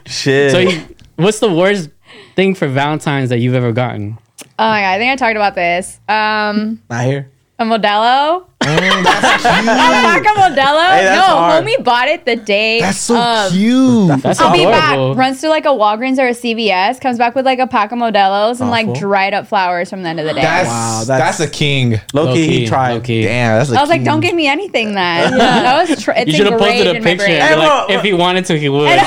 Shit. 0.05 0.51
So, 0.51 0.59
you, 0.59 0.81
what's 1.17 1.39
the 1.39 1.53
worst 1.53 1.89
thing 2.35 2.55
for 2.55 2.67
Valentine's 2.67 3.29
that 3.29 3.39
you've 3.39 3.55
ever 3.55 3.71
gotten? 3.71 4.17
Oh 4.59 4.67
my 4.67 4.81
god, 4.81 4.91
I 4.93 4.97
think 4.99 5.11
I 5.11 5.15
talked 5.15 5.35
about 5.35 5.55
this. 5.55 5.99
Um, 6.07 6.81
not 6.89 7.05
here. 7.05 7.29
a 7.59 7.65
Modelo. 7.65 8.45
Mm, 8.63 9.03
that's 9.03 9.43
A 9.45 9.47
pack 9.47 10.23
cute. 10.23 10.37
of 10.37 10.41
Modelo. 10.43 10.85
Hey, 10.87 11.15
no, 11.15 11.21
hard. 11.21 11.65
homie 11.65 11.83
bought 11.83 12.07
it 12.07 12.25
the 12.25 12.35
day. 12.35 12.79
That's 12.81 12.97
so 12.97 13.15
of. 13.19 13.51
cute. 13.51 14.21
That's 14.21 14.39
I'll 14.39 14.51
be 14.53 14.63
adorable. 14.63 15.09
back. 15.15 15.17
Runs 15.17 15.41
to 15.41 15.49
like 15.49 15.65
a 15.65 15.69
Walgreens 15.69 16.17
or 16.17 16.27
a 16.27 16.31
CVS. 16.31 16.99
Comes 17.01 17.17
back 17.17 17.35
with 17.35 17.45
like 17.45 17.59
a 17.59 17.67
pack 17.67 17.91
of 17.91 17.99
Modelos 17.99 18.61
and 18.61 18.69
like 18.69 18.93
dried 18.93 19.33
up 19.33 19.47
flowers 19.47 19.89
from 19.89 20.03
the 20.03 20.09
end 20.09 20.19
of 20.19 20.25
the 20.25 20.33
day. 20.33 20.41
That's, 20.41 20.69
Wow, 20.69 21.03
that's 21.05 21.07
that's- 21.07 21.39
a 21.41 21.49
king. 21.49 21.99
Low 22.13 22.33
key, 22.33 22.41
he 22.43 22.47
Low-key, 22.59 22.67
tried. 22.67 22.93
low-key. 22.93 23.23
Damn, 23.23 23.57
that's 23.59 23.71
a 23.71 23.77
I 23.77 23.81
was 23.81 23.89
like, 23.89 24.03
don't 24.03 24.19
give 24.21 24.35
me 24.35 24.47
anything 24.47 24.93
then. 24.95 25.37
That 25.37 25.89
was 25.89 26.03
tr- 26.03 26.11
it's 26.15 26.31
You 26.31 26.37
should 26.37 26.47
have 26.47 26.59
posted 26.59 26.87
a 26.87 26.93
picture. 27.01 27.17
brain. 27.25 27.41
and 27.41 27.55
be 27.59 27.61
Hey, 27.61 27.67
like, 27.67 27.89
if 27.89 28.01
he 28.01 28.13
wanted 28.13 28.45
to, 28.45 28.57
he 28.57 28.69
would. 28.69 28.87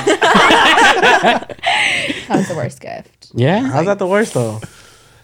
That 2.28 2.38
was 2.38 2.48
the 2.48 2.54
worst 2.56 2.80
gift. 2.80 3.28
yeah. 3.34 3.60
How's 3.60 3.86
that 3.86 3.98
the 3.98 4.06
worst 4.06 4.34
thoh? 4.34 4.60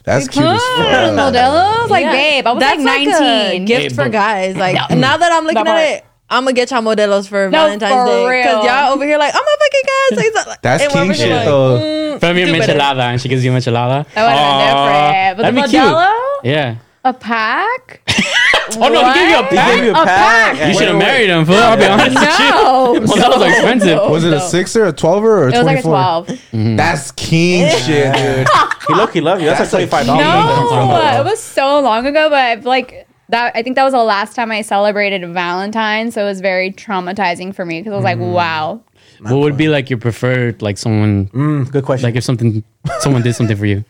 That's 0.04 0.28
cute 0.28 0.44
as 0.44 0.60
fuck. 0.60 1.12
Modelos? 1.14 1.88
Like, 1.90 2.04
Yeah. 2.04 2.12
babe, 2.12 2.46
I 2.46 2.52
was 2.52 2.60
That's 2.60 2.82
like 2.82 3.06
19. 3.08 3.62
a 3.62 3.64
gift 3.64 3.82
Hey, 3.82 3.88
for 3.90 4.04
but- 4.04 4.12
guys. 4.12 4.56
Like 4.56 4.74
now 4.90 5.16
that 5.16 5.32
I'm 5.32 5.44
looking 5.44 5.62
That 5.64 5.66
at 5.66 5.72
part. 5.74 5.88
it, 5.98 6.04
I'm 6.30 6.44
gonna 6.44 6.54
get 6.54 6.70
y'all 6.70 6.80
modelos 6.82 7.28
for 7.28 7.50
No, 7.50 7.58
Valentine's 7.66 7.92
for 7.92 8.06
Day 8.06 8.26
real. 8.26 8.42
because 8.42 8.64
y'all 8.64 8.92
over 8.94 9.04
here 9.04 9.18
like, 9.18 9.34
I'm 9.34 9.40
a 9.42 9.44
fucking 9.44 9.82
guy. 9.84 10.22
Say 10.22 10.30
something. 10.32 10.54
That's 10.62 10.82
And 10.84 10.92
we're 10.92 11.00
king 11.02 11.10
over 11.10 11.12
here 11.12 11.26
shit 11.26 11.36
like, 11.36 11.44
though. 11.44 11.78
mm, 11.78 12.20
From 12.20 12.38
your 12.38 12.48
stupid. 12.48 12.68
michelada, 12.70 13.00
and 13.00 13.20
she 13.20 13.28
gives 13.28 13.44
you 13.44 13.52
a 13.52 13.56
michelada. 13.56 14.06
That 14.14 14.22
would 14.24 14.32
have 14.32 14.38
Aw, 14.38 14.58
been 14.58 14.66
different. 14.66 15.36
But 15.36 15.42
that'd 15.42 15.56
the 15.56 15.62
be 15.62 15.68
cute. 15.68 15.82
Modelo, 15.82 16.12
Yeah. 16.42 16.74
a 17.04 17.12
pack. 17.12 18.00
Oh 18.76 18.88
no, 18.88 19.04
he 19.12 19.14
gave 19.18 19.28
you 19.30 19.36
a 19.36 19.42
What? 19.42 19.50
He 19.50 19.56
pack. 19.56 19.74
gave 19.74 19.84
you 19.84 19.90
a 19.90 19.92
A 19.92 20.04
pack. 20.04 20.56
pack. 20.56 20.68
You 20.68 20.74
should 20.78 20.88
have 20.88 20.96
married 20.96 21.30
him. 21.30 21.44
Fool. 21.44 21.54
I'll 21.56 21.76
be 21.76 21.84
honest 21.86 22.14
with 22.14 22.22
you. 22.22 22.28
No, 22.28 22.94
Modelos 23.06 23.40
are 23.40 23.48
expensive. 23.48 23.98
Was 24.10 24.24
it 24.24 24.32
a 24.32 24.40
sixer, 24.40 24.86
a 24.86 24.92
twelver, 24.92 25.22
or 25.24 25.48
a 25.48 25.52
It 25.54 25.56
was 25.58 25.64
like 25.66 25.78
a 25.78 25.82
24? 25.82 25.90
twelve. 25.90 26.76
That's 26.76 27.10
king 27.12 27.68
shit, 27.80 28.14
dude. 28.14 28.48
He 28.88 28.94
look, 28.94 29.12
he 29.14 29.20
love 29.20 29.40
you. 29.40 29.46
That's, 29.46 29.70
That's 29.70 29.72
like 29.74 29.88
twenty-five 29.90 30.06
dollars. 30.06 31.14
No, 31.14 31.20
it 31.20 31.24
was 31.24 31.38
so 31.40 31.78
long 31.80 32.04
ago, 32.04 32.28
but 32.28 32.38
I've, 32.38 32.64
like 32.66 33.06
that. 33.28 33.52
I 33.54 33.62
think 33.62 33.76
that 33.76 33.84
was 33.84 33.92
the 33.92 34.02
last 34.02 34.34
time 34.34 34.50
I 34.50 34.62
celebrated 34.62 35.24
Valentine's, 35.32 36.14
so 36.14 36.22
it 36.22 36.24
was 36.24 36.40
very 36.40 36.72
traumatizing 36.72 37.54
for 37.54 37.64
me 37.64 37.78
because 37.80 37.92
I 37.92 37.96
was 37.96 38.04
like, 38.04 38.18
wow. 38.18 38.82
What 39.20 39.36
would 39.38 39.56
be 39.56 39.68
like 39.68 39.88
your 39.88 40.00
preferred, 40.00 40.62
like 40.62 40.78
someone, 40.78 41.28
Mm, 41.28 41.70
good 41.70 41.84
question. 41.84 42.08
like 42.08 42.16
if 42.16 42.24
something, 42.24 42.64
someone 42.98 43.22
did 43.22 43.34
something 43.36 43.56
for 43.56 43.66
you? 43.66 43.84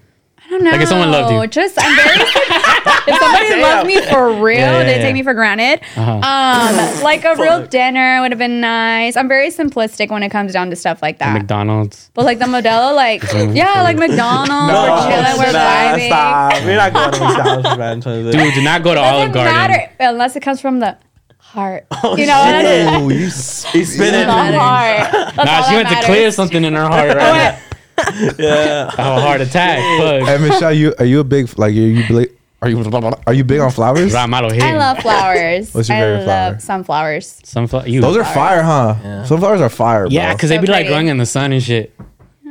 I 0.45 0.51
don't 0.51 0.63
know. 0.63 0.73
Like 0.73 0.83
if 0.83 0.89
someone 0.91 1.11
loved 1.11 1.33
you. 1.33 1.47
Just 1.47 1.79
I'm 1.81 1.97
very. 1.97 2.19
if 2.87 3.19
somebody 3.19 3.49
Damn. 3.49 3.61
loved 3.61 3.87
me 3.87 4.01
for 4.07 4.33
real, 4.43 4.59
Yeah, 4.59 4.79
yeah, 4.79 4.85
they 4.85 4.97
yeah. 4.97 5.03
take 5.03 5.15
me 5.15 5.23
for 5.23 5.35
granted. 5.35 5.81
Uh-huh. 5.97 6.13
Um, 6.13 7.03
like 7.03 7.25
a 7.25 7.35
real 7.37 7.67
dinner 7.67 8.21
would 8.23 8.31
have 8.33 8.39
been 8.39 8.61
nice. 8.61 9.17
I'm 9.17 9.29
very 9.29 9.49
simplistic 9.51 10.11
when 10.11 10.23
it 10.23 10.31
comes 10.31 10.53
down 10.53 10.71
to 10.71 10.77
stuff 10.77 11.03
like 11.03 11.19
that. 11.19 11.33
McDonald's. 11.35 12.11
but 12.15 12.25
like 12.25 12.39
the 12.39 12.45
Modelo, 12.47 12.95
like 12.95 13.23
yeah, 13.55 13.83
like 13.83 13.97
McDonald's, 13.97 14.73
we're 14.73 15.11
chilling, 15.11 15.39
we're 15.39 15.53
Nah, 15.53 15.97
vibing. 15.97 16.07
stop. 16.07 16.65
We're 16.65 16.77
not 16.77 16.93
going 16.93 17.13
to 17.13 17.21
McDonald's 17.21 17.69
for 17.69 17.77
Valentine's 17.77 18.33
Day. 18.35 18.45
Dude, 18.45 18.55
do 18.55 18.63
not 18.63 18.83
go 18.83 18.95
to 18.95 19.01
Olive 19.01 19.33
Doesn't 19.33 19.35
Garden. 19.35 19.55
matter 19.77 19.93
unless 20.01 20.37
it 20.37 20.41
comes 20.41 20.61
from 20.61 20.81
the 20.81 20.97
heart. 21.39 21.87
Oh, 22.03 22.17
you 22.17 22.27
know 22.27 22.39
what 22.39 22.55
I 22.55 22.63
mean? 22.63 22.95
Oh, 22.95 23.09
you 23.11 23.27
s- 23.27 23.65
He's 23.73 23.95
spinning. 23.95 24.27
The 24.27 24.33
heart. 24.33 25.37
Nah, 25.37 25.63
she 25.63 25.75
that 25.75 25.85
went 25.85 25.89
to 25.89 26.05
clear 26.07 26.31
something 26.31 26.65
in 26.65 26.73
her 26.75 26.87
heart 26.87 27.15
right 27.17 27.59
Yeah. 28.39 28.91
now. 28.97 29.17
A 29.17 29.21
heart 29.21 29.41
attack. 29.41 29.79
Fuck. 30.01 30.29
Hey, 30.29 30.39
Michelle, 30.39 30.73
you 30.73 30.95
are 30.99 31.05
you 31.05 31.21
a 31.21 31.25
big 31.25 31.57
like 31.59 31.71
are 31.71 31.75
you 31.75 32.07
bla- 32.07 32.27
are 32.63 32.69
you 32.71 32.79
are 33.27 33.35
you 33.35 33.45
big 33.45 33.59
on 33.61 33.71
flowers? 33.71 34.13
Ramalo 34.15 34.53
here. 34.53 34.63
I 34.63 34.77
love 34.77 34.99
flowers. 35.01 35.75
What's 35.75 35.89
your 35.89 35.99
I 35.99 36.01
favorite 36.01 36.19
love 36.27 36.27
flower? 36.27 36.59
sunflowers. 36.61 37.41
Sunflower. 37.45 37.89
You. 37.89 38.01
Those 38.01 38.17
are 38.17 38.25
fire, 38.25 38.63
huh? 38.63 39.25
Sunflowers 39.25 39.61
are 39.61 39.69
fire, 39.69 40.03
bro. 40.05 40.11
yeah, 40.11 40.33
because 40.33 40.49
they 40.49 40.57
So 40.57 40.63
be 40.63 40.69
like 40.69 40.77
pretty. 40.83 40.89
growing 40.91 41.09
in 41.09 41.19
the 41.19 41.27
sun 41.27 41.53
and 41.53 41.63
shit. 41.63 41.95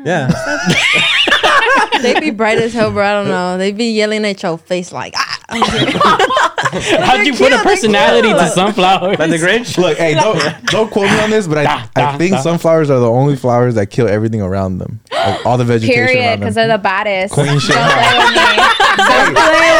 Yeah. 0.04 0.30
They 2.02 2.20
be 2.20 2.32
bright 2.32 2.58
as 2.58 2.74
hell, 2.74 2.90
bro. 2.92 3.06
I 3.06 3.14
don't 3.14 3.28
know. 3.28 3.60
They 3.60 3.72
be 3.72 3.92
yelling 3.92 4.26
at 4.26 4.42
your 4.42 4.58
face 4.58 4.92
like, 4.92 5.14
ah. 5.16 5.40
How'd 5.52 7.28
you 7.28 7.34
they're 7.34 7.34
put 7.34 7.34
a 7.34 7.34
cute, 7.34 7.38
they're 7.52 7.64
personality 7.64 8.30
to 8.30 8.40
cute. 8.40 8.52
sunflowers? 8.54 9.20
Like 9.20 9.30
the 9.30 9.38
Grinch. 9.38 9.78
Look, 9.78 9.98
hey, 10.00 10.16
don't 10.16 10.40
don't 10.66 10.90
quote 10.90 11.12
me 11.12 11.20
on 11.20 11.30
this, 11.30 11.46
but 11.48 11.60
I, 11.60 11.64
Da, 11.94 12.14
I 12.14 12.18
think 12.18 12.32
da. 12.32 12.42
sunflowers 12.42 12.90
are 12.90 13.00
the 13.00 13.10
only 13.10 13.36
flowers 13.36 13.76
that 13.76 13.88
kill 13.92 14.08
everything 14.08 14.42
around 14.42 14.80
them, 14.80 15.00
like 15.12 15.46
all 15.46 15.60
the 15.60 15.64
vegetation 15.66 15.94
Period, 15.94 16.26
around 16.26 16.40
because 16.40 16.56
them. 16.56 16.68
they're 16.70 16.78
the 16.78 16.82
baddest. 16.82 17.34
Queen 17.36 17.60
shit. 17.60 17.76
Don't 17.76 17.92
play 17.92 18.18
with 18.18 18.30
me. 18.30 18.46
Don't 18.98 19.36
play 19.36 19.52
with 19.52 19.62
me. 19.62 19.71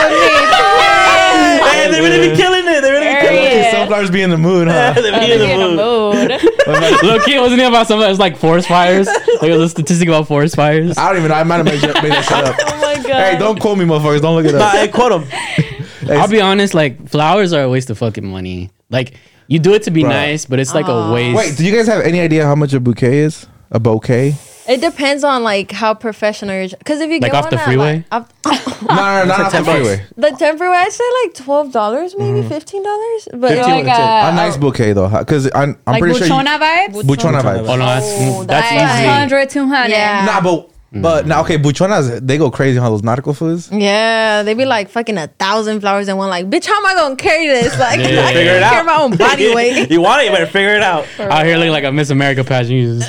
Hey, 1.82 1.92
they 1.92 2.00
really 2.02 2.30
be 2.30 2.36
killing 2.36 2.64
it. 2.68 2.82
They 2.82 2.92
really 2.92 3.08
be 3.08 3.22
killing 3.22 3.44
Period. 3.44 3.66
it. 3.68 3.72
Sunflowers 3.72 4.12
be 4.12 4.22
in 4.22 4.30
the 4.30 4.38
mood, 4.38 4.68
huh? 4.68 4.94
They 4.96 5.02
be 5.12 5.32
in 5.34 5.40
Be 5.40 5.52
in 5.52 5.60
the 5.60 5.68
mood. 5.68 6.30
mood. 6.30 6.32
Look, 7.04 7.28
it 7.28 7.40
wasn't 7.42 7.62
it 7.62 7.68
about 7.68 7.88
something 7.88 8.02
that 8.02 8.10
was 8.10 8.20
like 8.20 8.38
forest 8.38 8.68
fires? 8.68 9.08
Like 9.08 9.44
it 9.44 9.52
was 9.58 9.62
a 9.64 9.70
statistic 9.70 10.08
about 10.08 10.28
forest 10.28 10.56
fires. 10.56 10.98
I 10.98 11.10
don't 11.10 11.18
even 11.18 11.30
know. 11.30 11.36
I 11.36 11.44
might 11.44 11.58
have 11.58 11.66
made, 11.66 11.82
made 11.82 12.12
that 12.12 12.26
shit 12.26 12.44
up. 12.46 12.56
Oh 12.74 12.96
my 12.96 12.96
god. 13.04 13.34
Hey, 13.34 13.38
don't 13.40 13.60
quote 13.60 13.78
me, 13.78 13.86
motherfuckers. 13.86 14.22
Don't 14.22 14.36
look 14.36 14.46
it 14.46 14.54
Nah, 14.58 14.66
up. 14.66 14.74
hey, 14.74 14.88
quote 14.90 15.12
him. 15.14 15.24
Hey, 15.30 16.18
I'll 16.18 16.28
be 16.28 16.42
honest, 16.42 16.74
like 16.74 17.08
flowers 17.10 17.54
are 17.54 17.64
a 17.64 17.70
waste 17.70 17.90
of 17.90 17.98
fucking 17.98 18.26
money. 18.26 18.70
Like 18.90 19.14
you 19.48 19.60
do 19.60 19.74
it 19.74 19.84
to 19.84 19.92
be 19.92 20.02
Bro. 20.02 20.10
nice, 20.12 20.46
but 20.46 20.60
it's 20.60 20.74
like 20.76 20.88
a 20.88 21.12
waste. 21.14 21.36
Wait, 21.38 21.58
do 21.58 21.66
you 21.66 21.74
guys 21.76 21.88
have 21.88 22.02
any 22.04 22.20
idea 22.20 22.46
how 22.46 22.56
much 22.56 22.74
a 22.74 22.80
bouquet 22.80 23.20
is? 23.20 23.48
A 23.72 23.80
bouquet? 23.80 24.36
It 24.68 24.80
depends 24.82 25.24
on 25.24 25.44
like 25.44 25.72
how 25.72 25.94
professional 25.94 26.56
you're. 26.56 26.68
Because 26.70 27.02
if 27.02 27.10
you 27.10 27.20
Like 27.20 27.32
get 27.32 27.36
off 27.36 27.44
one 27.46 27.52
the 27.56 27.60
at, 27.62 27.66
freeway? 27.66 28.06
like, 28.12 28.22
off, 28.46 28.82
No, 28.82 28.96
no, 28.96 28.96
no, 28.96 29.26
not 29.26 29.40
off 29.42 29.52
the 29.52 29.58
10 29.58 29.66
bucks. 29.66 29.80
freeway. 29.80 30.06
the 30.18 30.30
ten 30.38 30.58
freeway, 30.58 30.76
I 30.78 30.90
say 30.90 31.04
like 31.24 31.34
twelve 31.36 31.72
dollars, 31.72 32.16
maybe 32.18 32.40
mm-hmm. 32.40 32.50
fifteen 32.50 32.84
dollars. 32.84 33.28
But 33.34 33.50
15 33.56 33.64
like 33.66 33.84
with 33.86 33.94
a 33.94 34.02
a, 34.02 34.30
A 34.32 34.36
nice 34.36 34.58
bouquet 34.58 34.94
though, 34.94 35.10
because 35.10 35.46
I'm, 35.54 35.78
I'm 35.88 35.94
like 35.94 36.02
pretty 36.02 36.18
sure. 36.20 36.28
You, 36.28 36.34
Buchona 36.34 36.60
vibes. 36.60 37.04
Buchona 37.08 37.42
vibes. 37.42 37.68
Oh 37.68 37.76
no, 37.76 37.86
that's 37.86 38.06
Oh, 38.08 38.44
that's 38.44 38.70
that's 38.70 39.00
easy. 39.00 39.08
100, 39.08 39.50
200. 39.50 39.90
Yeah. 39.90 40.26
Nah, 40.26 40.42
but 40.42 40.70
mm. 40.94 41.02
but 41.02 41.26
now 41.28 41.42
okay, 41.42 41.58
Buchonas 41.58 42.26
they 42.26 42.38
go 42.38 42.52
crazy 42.52 42.78
on 42.80 42.92
those 42.92 43.04
nautical 43.04 43.34
foods. 43.34 43.70
yeah, 43.72 44.44
they 44.44 44.54
be 44.54 44.66
like 44.66 44.90
fucking 44.90 45.18
a 45.18 45.28
thousand 45.28 45.80
flowers 45.82 46.08
in 46.08 46.18
one. 46.18 46.30
Like, 46.30 46.50
bitch, 46.50 46.66
how 46.66 46.78
am 46.78 46.86
I 46.86 46.94
gonna 46.96 47.16
carry 47.16 47.48
this? 47.48 47.78
Like, 47.80 48.00
Yeah, 48.00 48.26
I 48.26 48.34
Figure 48.34 48.56
it 48.58 48.62
can't 48.62 48.64
out. 48.64 48.72
carry 48.74 48.86
my 48.86 48.96
own 49.02 49.16
body 49.18 49.56
weight. 49.56 49.90
you 49.92 50.02
want 50.02 50.22
it, 50.22 50.26
you 50.26 50.32
better 50.32 50.46
figure 50.48 50.76
it 50.76 50.84
out. 50.84 51.06
Out 51.20 51.46
here 51.46 51.58
looking 51.58 51.72
like 51.72 51.84
a 51.86 51.92
Miss 51.92 52.10
America 52.10 52.44
pageant. 52.44 53.04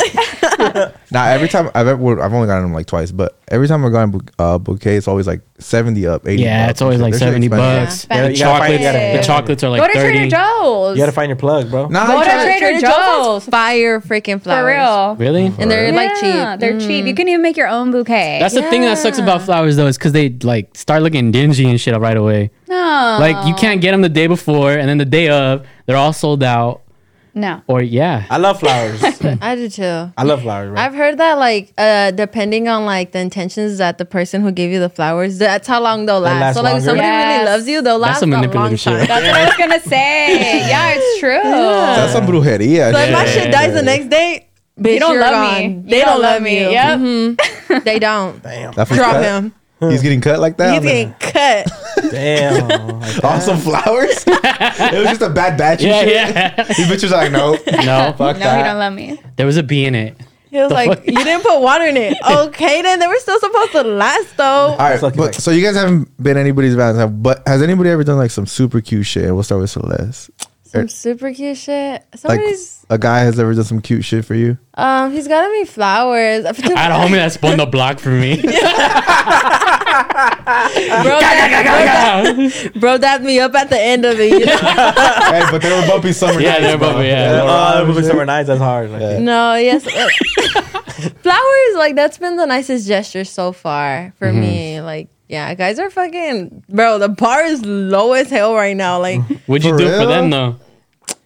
You 0.66 0.73
just- 0.73 0.95
Now 1.12 1.26
every 1.26 1.49
time 1.49 1.71
I've 1.75 1.87
ever 1.87 2.23
I've 2.23 2.33
only 2.33 2.47
gotten 2.47 2.62
them 2.64 2.73
like 2.73 2.87
twice, 2.87 3.12
but 3.12 3.38
every 3.49 3.69
time 3.69 3.85
I've 3.85 3.92
gotten 3.92 4.11
bu- 4.12 4.21
uh, 4.38 4.59
bouquet, 4.59 4.97
it's 4.97 5.09
always 5.09 5.26
like 5.26 5.40
seventy 5.59 6.07
up, 6.07 6.26
eighty. 6.26 6.42
yeah, 6.42 6.64
up 6.64 6.71
it's 6.71 6.83
always 6.83 7.00
like 7.00 7.12
shit. 7.14 7.21
They're 7.21 7.28
shit 7.28 7.33
seventy 7.35 7.49
bucks. 7.49 8.07
Yeah. 8.11 8.23
The 8.28 8.33
You 8.33 8.38
gotta 8.38 8.59
find- 8.59 8.61
chocolates, 8.61 8.81
you 8.83 8.87
gotta- 8.92 9.16
the 9.19 9.23
chocolates 9.25 9.62
are 9.64 9.66
Go 9.66 9.71
like 9.73 9.92
to 9.92 9.99
thirty. 9.99 10.19
Trader 10.19 10.37
Joe's. 10.37 10.97
You 10.97 11.02
gotta 11.02 11.12
find 11.12 11.28
your 11.28 11.37
plug, 11.37 11.71
bro. 11.71 11.88
Nah, 11.88 12.07
Go 12.07 12.16
I 12.19 12.25
to 12.25 12.31
tried- 12.31 12.45
Trader 12.45 12.59
Trader 12.59 12.81
Joe's 12.81 13.25
Joe's. 13.45 13.45
fire 13.47 14.00
freaking 14.00 14.40
flowers. 14.42 14.62
For 14.62 14.66
real. 14.66 15.16
Really? 15.16 15.52
And 15.59 15.71
they're 15.71 15.92
like 15.92 16.11
Yeah, 16.23 16.52
cheap. 16.54 16.61
They're 16.61 16.81
cheap. 16.81 17.07
You 17.07 17.14
can 17.14 17.28
even 17.28 17.42
make 17.42 17.57
your 17.57 17.69
own 17.69 17.90
bouquet. 17.90 18.38
That's 18.40 18.54
the 18.54 18.62
thing 18.62 18.83
that 18.83 18.99
sucks 18.99 19.19
about 19.19 19.42
flowers 19.42 19.76
though, 19.76 19.87
is 19.87 19.97
because 19.99 20.12
they 20.12 20.31
like 20.42 20.76
start 20.76 21.02
looking 21.02 21.31
dingy 21.31 21.69
and 21.69 21.81
shit 21.81 21.99
right 21.99 22.16
away. 22.16 22.50
no. 22.69 23.16
Like 23.21 23.47
you 23.47 23.54
can't 23.54 23.81
get 23.81 23.90
them 23.92 24.00
the 24.02 24.09
day 24.09 24.26
before, 24.26 24.73
and 24.73 24.88
then 24.88 24.99
the 24.99 25.04
day 25.04 25.28
of, 25.28 25.66
they're 25.87 25.97
all 25.97 26.12
sold 26.12 26.42
out. 26.42 26.82
No. 27.35 27.62
Or 27.67 27.81
yeah, 27.83 28.27
I 28.29 28.37
love 28.37 28.61
flowers. 28.61 29.03
I 29.41 29.55
do 29.57 29.69
too. 29.69 30.12
I 30.19 30.23
love 30.25 30.43
flowers, 30.43 30.71
bro. 30.71 30.79
I've 30.81 30.95
heard 30.95 31.17
that 31.19 31.39
like 31.39 31.73
uh 31.79 32.11
depending 32.11 32.69
on 32.69 32.85
like 32.85 33.12
the 33.12 33.21
intentions 33.21 33.79
that 33.79 33.97
the 33.99 34.05
person 34.05 34.43
who 34.43 34.53
gave 34.53 34.71
you 34.71 34.79
the 34.81 34.91
flowers, 34.91 35.39
that's 35.39 35.67
how 35.67 35.81
long 35.81 36.05
they'll 36.07 36.21
last. 36.21 36.41
last 36.41 36.57
so 36.57 36.62
like 36.62 36.77
if 36.77 36.83
somebody 36.85 37.07
Yes. 37.09 37.39
really 37.39 37.51
loves 37.51 37.69
you, 37.69 37.81
they'll 37.83 37.99
That's 37.99 38.11
last 38.11 38.21
some 38.21 38.33
a 38.33 38.37
long 38.37 38.41
manipulative 38.43 38.81
shit. 38.81 38.99
time. 38.99 39.07
That's 39.09 39.25
what 39.27 39.35
I 39.35 39.45
was 39.47 39.57
gonna 39.57 39.81
say. 39.81 40.69
Yeah, 40.69 40.93
it's 40.97 41.21
true. 41.21 41.41
That's 41.43 42.12
some 42.12 42.27
brujeria. 42.27 42.93
So 42.93 42.99
if 42.99 43.12
my 43.12 43.25
shit 43.27 43.51
dies 43.51 43.73
the 43.73 43.83
next 43.83 44.09
day, 44.11 44.49
bitch, 44.79 44.95
You 44.95 45.01
don't 45.01 45.19
love 45.19 45.31
gone. 45.33 45.59
me. 45.85 45.91
They 45.91 45.99
You 46.01 46.05
don't, 46.05 46.21
love 46.21 46.43
me. 46.43 46.61
Yep. 46.71 46.99
Mhm. 46.99 47.85
they 47.85 47.99
don't. 47.99 48.43
Damn. 48.43 48.73
Drop 48.73 48.89
cut? 48.89 49.23
him. 49.25 49.55
He's 49.91 50.03
getting 50.03 50.21
cut 50.21 50.39
like 50.41 50.57
that. 50.59 50.75
He's 50.75 50.83
getting 50.91 51.15
cut. 51.15 51.71
Damn. 52.11 53.01
Like 53.01 53.25
on 53.25 53.41
some 53.41 53.59
flowers. 53.59 54.25
it 54.27 54.99
was 54.99 55.09
just 55.09 55.23
a 55.23 55.31
bad 55.31 55.57
batch. 55.59 55.83
yeah, 55.83 56.01
and 56.01 56.09
shit. 56.09 56.25
yeah. 56.25 56.65
These 56.69 56.87
bitches 56.89 57.12
are 57.12 57.17
like, 57.17 57.33
no, 57.33 57.53
no, 57.85 58.15
fuck 58.17 58.37
No, 58.37 58.45
that. 58.45 58.59
you 58.59 58.65
don't 58.65 58.79
love 58.79 58.93
me. 58.95 59.21
there 59.37 59.47
was 59.47 59.57
a 59.57 59.62
bee 59.62 59.85
in 59.87 59.95
it. 59.95 60.17
He 60.51 60.59
was 60.59 60.71
like, 60.71 60.89
fuck? 60.99 61.07
"You 61.07 61.25
didn't 61.25 61.43
put 61.45 61.61
water 61.62 61.87
in 61.87 61.97
it." 61.97 62.15
Okay, 62.31 62.83
then 62.83 62.99
they 62.99 63.07
were 63.07 63.17
still 63.21 63.41
supposed 63.41 63.73
to 63.73 63.85
last 63.85 64.37
though. 64.37 64.45
All 64.45 64.77
right, 64.77 65.01
but 65.01 65.17
like- 65.17 65.33
so 65.35 65.51
you 65.51 65.62
guys 65.65 65.75
haven't 65.77 66.15
been 66.23 66.37
anybody's 66.37 66.75
Valentine, 66.75 67.23
but 67.23 67.43
has 67.49 67.62
anybody 67.62 67.89
ever 67.89 68.05
done 68.05 68.19
like 68.19 68.31
some 68.31 68.45
super 68.47 68.83
cute 68.83 69.07
shit? 69.07 69.33
We'll 69.33 69.45
start 69.45 69.62
with 69.62 69.71
Celeste. 69.71 70.31
Some 70.73 70.88
super 70.88 71.33
cute 71.35 71.57
shit. 71.59 72.02
Like 72.12 72.19
Somebody's 72.19 72.87
a 72.91 72.99
guy 72.99 73.21
has 73.21 73.38
ever 73.38 73.55
done 73.55 73.64
some 73.64 73.81
cute 73.81 74.05
shit 74.05 74.25
for 74.25 74.35
you? 74.35 74.59
um, 74.75 75.12
he's 75.12 75.29
gotta 75.29 75.52
be 75.52 75.64
flowers. 75.67 76.45
I 76.47 76.49
had 76.49 76.91
a 76.91 76.95
homie 76.95 77.12
that 77.17 77.33
spun 77.33 77.59
the 77.59 77.67
block 77.67 77.99
for 77.99 78.09
me. 78.11 78.41
bro, 78.43 78.52
that, 81.21 82.73
bro 82.76 82.99
dapped 82.99 83.23
me 83.25 83.38
up 83.41 83.55
at 83.55 83.69
the 83.71 83.79
end 83.81 84.05
of 84.05 84.19
it. 84.19 84.31
You 84.33 84.47
know? 84.47 84.57
hey, 84.57 85.43
but 85.50 85.61
they 85.62 85.71
were 85.81 85.87
bumpy 85.87 86.12
summer 86.12 86.41
Yeah, 86.41 86.52
nights. 86.52 86.62
they 86.62 86.73
were 86.75 86.79
bro. 86.79 86.93
bumpy, 86.93 87.09
yeah. 87.09 87.41
Oh, 87.43 87.93
uh, 87.99 88.02
summer 88.02 88.25
nights. 88.26 88.47
That's 88.49 88.61
hard. 88.61 88.91
Like, 88.91 89.00
Yeah. 89.02 89.19
no, 89.19 89.55
yes. 89.57 89.87
uh, 89.87 90.09
flowers, 91.23 91.75
like 91.76 91.95
that's 91.95 92.19
been 92.19 92.37
the 92.37 92.47
nicest 92.47 92.87
gesture 92.88 93.25
so 93.25 93.52
far 93.52 94.12
for 94.19 94.33
me. 94.33 94.81
Like, 94.81 95.09
yeah, 95.33 95.53
guys 95.55 95.79
are 95.79 95.91
fucking 95.91 96.62
bro. 96.69 96.99
The 96.99 97.09
bar 97.09 97.43
is 97.45 97.65
low 97.65 98.12
as 98.12 98.29
hell 98.31 98.55
right 98.55 98.77
now. 98.77 99.01
Like, 99.01 99.21
What'd 99.47 99.65
you 99.65 99.73
For 99.73 99.79
do 99.79 99.87
for 99.99 100.07
them 100.07 100.31
though? 100.31 100.57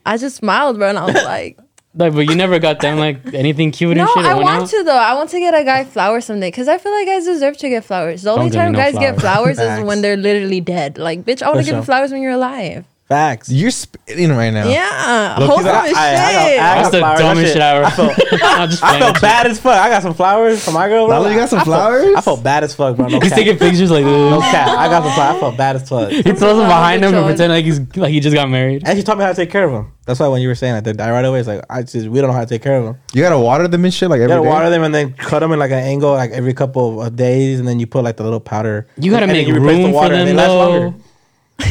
I 0.07 0.17
just 0.17 0.37
smiled, 0.37 0.79
bro, 0.79 0.89
and 0.89 0.99
I 0.99 1.05
was 1.07 1.15
like. 1.25 1.59
Like, 1.99 2.13
but 2.13 2.27
you 2.29 2.35
never 2.35 2.59
got 2.59 2.81
them 2.81 2.99
like 2.99 3.33
anything 3.33 3.71
cute 3.71 3.97
No, 3.97 4.03
and 4.03 4.11
shit. 4.11 4.27
or 4.27 4.29
I 4.29 4.35
want 4.35 4.65
out? 4.65 4.69
to 4.69 4.83
though. 4.85 4.99
I 4.99 5.15
want 5.15 5.31
to 5.31 5.39
get 5.39 5.55
a 5.55 5.65
guy 5.65 5.83
flowers 5.85 6.27
someday 6.27 6.49
because 6.49 6.69
I 6.69 6.77
feel 6.77 6.93
like 6.93 7.07
guys 7.07 7.25
deserve 7.25 7.57
to 7.57 7.71
get 7.71 7.85
flowers. 7.87 8.21
The 8.21 8.33
only 8.33 8.51
give 8.51 8.53
me 8.53 8.59
time 8.61 8.73
no 8.73 8.79
guys 8.79 8.93
get 8.99 9.19
flowers. 9.19 9.57
flowers 9.57 9.59
is 9.59 9.79
Facts. 9.79 9.87
when 9.87 10.03
they're 10.03 10.19
literally 10.19 10.61
dead. 10.61 10.99
Like, 10.99 11.25
bitch, 11.25 11.41
I 11.41 11.47
want 11.47 11.61
For 11.61 11.63
to 11.63 11.65
give 11.65 11.75
you 11.77 11.79
sure. 11.81 11.85
flowers 11.87 12.13
when 12.13 12.21
you're 12.21 12.33
alive. 12.33 12.85
Facts. 13.09 13.49
You're 13.53 13.71
spitting 13.71 14.31
right 14.33 14.51
now. 14.51 14.67
Yeah, 14.69 15.37
Look, 15.39 15.49
wholesome 15.49 15.67
he's 15.67 15.75
as 15.77 15.93
like, 15.93 15.97
I- 15.97 16.11
I 16.11 16.33
got- 16.33 16.49
shit. 16.49 16.59
I 16.61 16.75
That's 16.75 16.91
the 16.91 16.99
flowers, 16.99 17.19
that 17.19 17.23
dumbest 17.25 17.47
shit- 17.47 17.53
shit 17.53 17.63
I 17.63 17.77
ever. 17.77 17.91
Felt, 17.91 18.11
I'm 18.43 18.69
just 18.71 18.83
I 18.83 18.99
felt 18.99 19.21
bad 19.21 19.47
as 19.47 19.61
fuck. 19.61 19.79
I 19.79 19.89
got 19.91 20.03
some 20.03 20.15
flowers 20.15 20.65
for 20.65 20.73
my 20.73 20.89
girl. 20.89 21.07
Bro. 21.07 21.17
Lalo, 21.21 21.31
you 21.31 21.37
got 21.37 21.49
some 21.49 21.61
I 21.61 21.65
felt- 21.65 21.77
flowers? 21.77 22.15
I 22.17 22.21
felt 22.21 22.43
bad 22.43 22.65
as 22.65 22.75
fuck, 22.75 22.97
bro. 22.97 23.07
No. 23.07 23.21
He's 23.21 23.29
cap. 23.29 23.39
taking 23.39 23.59
pictures 23.59 23.93
like 23.93 24.05
No 24.05 24.41
this. 24.41 24.51
cap. 24.51 24.69
I 24.77 24.89
got 24.89 25.05
some 25.05 25.13
flowers. 25.13 25.37
I 25.37 25.41
felt 25.41 25.57
bad 25.57 25.77
as 25.77 25.89
fuck. 25.89 26.11
He 26.11 26.23
throws 26.23 26.39
them 26.59 26.67
behind 26.67 27.05
him 27.05 27.15
and 27.15 27.27
pretend 27.27 27.53
like 27.53 27.65
he's 27.65 27.79
like 27.97 28.11
he 28.11 28.19
just 28.19 28.35
got 28.35 28.51
married. 28.51 28.83
And 28.85 28.99
she 28.99 29.05
taught 29.05 29.19
me 29.19 29.23
how 29.25 29.31
to 29.31 29.37
take 29.37 29.51
care 29.53 29.65
of 29.65 29.71
them. 29.73 29.93
That's 30.05 30.19
why 30.19 30.27
when 30.29 30.41
you 30.43 30.49
were 30.49 30.55
saying 30.57 30.83
that, 30.83 31.01
I 31.01 31.11
right 31.13 31.25
away 31.25 31.39
it's 31.39 31.49
like 31.49 31.65
I 31.71 31.83
just 31.83 32.09
we 32.09 32.21
don't 32.21 32.31
know 32.31 32.35
how 32.37 32.41
to 32.45 32.49
take 32.49 32.63
care 32.63 32.77
of 32.77 32.85
them. 32.87 32.97
You 33.13 33.23
gotta 33.23 33.39
water 33.39 33.69
them 33.69 33.85
and 33.85 33.95
shit 33.95 34.11
like 34.11 34.19
every 34.19 34.29
day. 34.29 34.35
You 34.35 34.41
gotta 34.41 34.49
day? 34.49 34.53
water 34.53 34.71
them 34.71 34.83
and 34.83 34.93
then 34.95 35.13
cut 35.15 35.41
them 35.41 35.53
in 35.53 35.61
like 35.61 35.71
an 35.71 35.79
angle 35.79 36.13
like 36.13 36.33
every 36.33 36.55
couple 36.55 37.01
of 37.03 37.15
days, 37.15 37.61
and 37.61 37.69
then 37.69 37.79
you 37.79 37.87
put 37.87 38.03
like 38.03 38.17
the 38.17 38.25
little 38.25 38.41
powder. 38.41 38.89
You 38.99 39.13
gotta 39.13 39.23
and 39.25 39.31
then 39.31 39.37
make 39.39 39.47
you 39.47 39.55
replace 39.55 39.85
room 39.85 39.93
for 39.93 40.09
them 40.09 40.13
and 40.21 40.29
they 40.29 40.35
last 40.35 40.49
longer. 40.51 40.95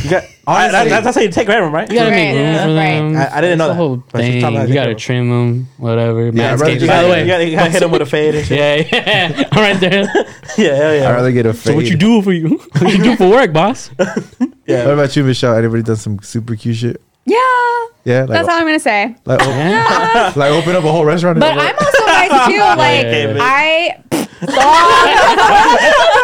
You 0.03 0.09
got, 0.09 0.23
I, 0.47 0.67
that, 0.71 0.89
that- 0.89 1.03
that's 1.03 1.15
how 1.15 1.21
you 1.21 1.29
take 1.31 1.47
care 1.47 1.59
of 1.61 1.65
them, 1.67 1.73
right? 1.73 1.89
You 1.89 1.95
gotta 1.97 2.09
Right, 2.11 2.15
make 2.15 2.35
room 2.35 2.43
yeah, 2.45 2.65
for 2.65 2.73
right. 2.75 3.31
I- 3.33 3.37
I 3.37 3.41
didn't 3.41 3.57
know 3.59 3.65
It's 3.65 3.69
the 3.69 3.73
that. 3.73 3.75
whole 3.75 3.97
But 4.11 4.21
she's 4.21 4.31
thing. 4.33 4.41
talking 4.41 4.57
about 4.57 4.67
You 4.69 4.73
gotta 4.75 4.89
take 4.93 4.97
trim 4.99 5.29
them, 5.29 5.67
whatever. 5.77 6.25
Yeah, 6.31 6.53
I'd 6.53 6.59
rather 6.59 6.65
Manscaped. 6.75 6.79
just- 6.79 6.87
By 6.87 7.01
the 7.01 7.07
you, 7.07 7.11
way, 7.13 7.27
gotta, 7.27 7.45
you 7.45 7.55
gotta 7.55 7.69
hit 7.71 7.79
them 7.81 7.91
with 7.91 8.01
a 8.01 8.05
fade 8.05 8.35
and 8.35 8.45
shit. 8.47 8.57
yeah, 8.91 8.99
yeah, 8.99 9.49
I'm 9.51 9.59
right 9.61 9.79
there. 9.79 10.03
Yeah, 10.57 10.75
hell 10.75 10.95
yeah. 10.95 11.09
I'd 11.09 11.13
rather 11.15 11.31
get 11.31 11.45
a 11.45 11.53
fade. 11.53 11.63
So 11.63 11.75
what 11.75 11.85
you 11.85 11.97
do 11.97 12.21
for 12.21 12.33
you? 12.33 12.57
What 12.79 12.91
you 12.93 13.03
do 13.03 13.15
for 13.15 13.29
work, 13.29 13.53
boss? 13.53 13.89
Yeah. 14.65 14.85
What 14.85 14.93
about 14.95 15.15
you, 15.15 15.23
Michelle? 15.23 15.55
Anybody 15.55 15.83
done 15.83 15.95
some 15.97 16.19
super 16.21 16.55
cute 16.55 16.75
shit? 16.77 17.01
Yeah, 17.27 17.37
Yeah, 18.03 18.19
like, 18.21 18.29
that's 18.29 18.47
all 18.49 18.55
I'm 18.55 18.65
gonna 18.65 18.79
say. 18.79 19.15
like, 19.25 19.39
op- 19.41 19.47
Yeah. 19.47 20.33
like 20.35 20.51
open 20.51 20.75
up 20.75 20.83
a 20.83 20.91
whole 20.91 21.05
restaurant. 21.05 21.39
But 21.39 21.57
I'm 21.57 21.75
also 21.75 22.05
nice 22.05 22.47
too. 22.47 22.59
Like 22.59 23.05
yeah, 23.05 23.33
yeah. 23.33 23.37
I 23.41 23.97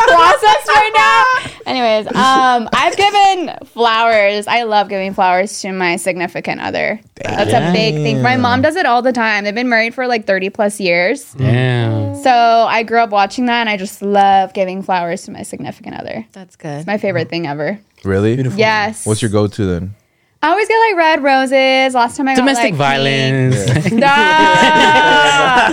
process 0.07 0.67
right 0.67 0.91
now. 0.95 1.50
Anyways, 1.65 2.07
um, 2.07 2.69
I've 2.73 2.95
given 2.97 3.55
flowers. 3.65 4.47
I 4.47 4.63
love 4.63 4.89
giving 4.89 5.13
flowers 5.13 5.61
to 5.61 5.71
my 5.71 5.95
significant 5.95 6.61
other. 6.61 6.99
That's 7.15 7.53
a 7.53 7.71
big 7.73 7.95
thing. 7.95 8.21
My 8.21 8.37
mom 8.37 8.61
does 8.61 8.75
it 8.75 8.85
all 8.85 9.01
the 9.01 9.13
time. 9.13 9.43
They've 9.43 9.55
been 9.55 9.69
married 9.69 9.93
for 9.93 10.07
like 10.07 10.25
30 10.25 10.49
plus 10.49 10.79
years. 10.79 11.33
Damn. 11.33 12.15
So 12.15 12.31
I 12.31 12.83
grew 12.83 12.99
up 12.99 13.09
watching 13.11 13.45
that, 13.47 13.61
and 13.61 13.69
I 13.69 13.77
just 13.77 14.01
love 14.01 14.53
giving 14.53 14.81
flowers 14.81 15.23
to 15.23 15.31
my 15.31 15.43
significant 15.43 15.99
other. 15.99 16.25
That's 16.33 16.55
good. 16.55 16.85
My 16.87 16.97
favorite 16.97 17.29
thing 17.29 17.47
ever. 17.47 17.79
really. 18.03 18.35
Beautiful. 18.35 18.59
Yes. 18.59 19.05
What's 19.05 19.21
your 19.21 19.31
go-to 19.31 19.65
then? 19.65 19.95
I 20.43 20.49
always 20.49 20.67
get 20.67 20.79
like 20.89 20.95
red 20.97 21.23
roses. 21.23 21.93
Last 21.93 22.17
time 22.17 22.27
I 22.27 22.33
Domestic 22.33 22.71
got, 22.75 22.79
like, 22.79 22.97
violence. 22.97 23.71
pink- 23.89 23.93
Nah. 24.01 25.67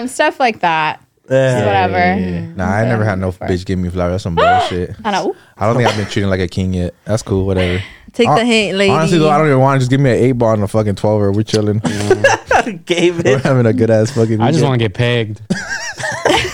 um, 0.02 0.06
stuff 0.08 0.38
like 0.38 0.60
that. 0.60 1.04
Yeah. 1.30 1.64
Whatever. 1.66 1.94
Mm-hmm. 2.20 2.56
Nah, 2.56 2.64
I 2.68 2.84
never 2.84 3.04
had 3.04 3.18
no 3.18 3.30
bitch 3.32 3.64
give 3.64 3.78
me 3.78 3.88
flowers. 3.88 4.12
That's 4.12 4.22
some 4.24 4.34
bullshit. 4.34 4.96
I 5.04 5.10
know. 5.12 5.34
I 5.56 5.66
don't 5.66 5.76
think 5.76 5.88
I've 5.88 5.96
been 5.96 6.06
treated 6.06 6.28
like 6.28 6.40
a 6.40 6.48
king 6.48 6.74
yet. 6.74 6.94
That's 7.04 7.22
cool. 7.22 7.46
Whatever. 7.46 7.82
Take 8.12 8.26
Hon- 8.26 8.38
the 8.38 8.44
hint, 8.44 8.76
lady. 8.76 8.90
Honestly, 8.92 9.18
though, 9.18 9.30
I 9.30 9.38
don't 9.38 9.46
even 9.46 9.60
want 9.60 9.76
to 9.76 9.80
just 9.80 9.90
give 9.90 10.00
me 10.00 10.10
an 10.10 10.16
eight 10.16 10.32
ball 10.32 10.54
and 10.54 10.62
a 10.64 10.68
fucking 10.68 10.96
twelve. 10.96 11.20
We're 11.36 11.42
chilling. 11.44 11.78
Gave 12.84 13.24
We're 13.24 13.36
it. 13.36 13.42
having 13.42 13.66
a 13.66 13.72
good 13.72 13.90
ass 13.90 14.10
fucking. 14.10 14.40
I 14.40 14.50
just 14.50 14.56
weekend. 14.62 14.68
want 14.70 14.80
to 14.80 14.84
get 14.88 14.94
pegged 14.94 15.40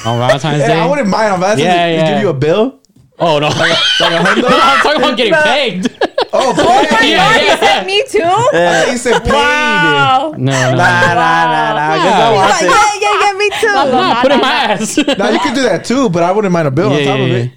on 0.06 0.18
Valentine's 0.18 0.60
Yeah, 0.60 0.66
Day. 0.68 0.78
I 0.80 0.86
wouldn't 0.86 1.08
mind. 1.08 1.32
I'm 1.32 1.42
asking 1.42 1.64
Yeah, 1.64 1.86
to, 1.86 1.92
yeah. 1.92 2.12
give 2.14 2.22
you 2.22 2.28
a 2.28 2.34
bill. 2.34 2.78
Oh 3.18 3.38
no, 3.38 3.48
I'm 3.50 4.82
talking 4.82 5.02
about 5.02 5.16
getting 5.16 5.32
pegged. 5.34 5.96
Oh, 6.32 6.52
oh 6.56 6.86
paid. 6.90 7.10
yeah, 7.10 7.56
yeah. 7.62 7.84
Me 7.84 8.02
too. 8.08 8.20
I 8.22 8.90
he 8.90 8.96
said 8.96 9.22
paid. 9.22 9.32
Wow. 9.32 10.34
No, 10.36 10.52
no, 10.52 10.76
Nah, 10.76 10.76
nah, 10.76 11.14
nah, 11.14 11.74
nah. 11.74 11.96
Wow. 11.96 12.02
Good 12.02 12.10
job, 12.10 12.34
Like, 12.34 12.50
Austin. 12.52 12.68
yeah, 12.68 13.00
yeah, 13.00 13.26
yeah, 13.26 13.32
me 13.38 13.50
too. 13.60 13.74
Nah, 13.96 14.22
put 14.22 14.30
it 14.30 14.34
in 14.34 14.40
my 14.40 14.52
ass. 14.52 14.96
Now 15.18 15.30
you 15.30 15.38
can 15.38 15.54
do 15.54 15.62
that 15.62 15.84
too, 15.84 16.08
but 16.10 16.22
I 16.22 16.32
wouldn't 16.32 16.52
mind 16.52 16.68
a 16.68 16.70
bill 16.70 16.90
yeah, 16.90 16.98
on 16.98 17.04
top 17.04 17.18
yeah, 17.18 17.24
of 17.24 17.30
it. 17.30 17.44
Yeah, 17.44 17.50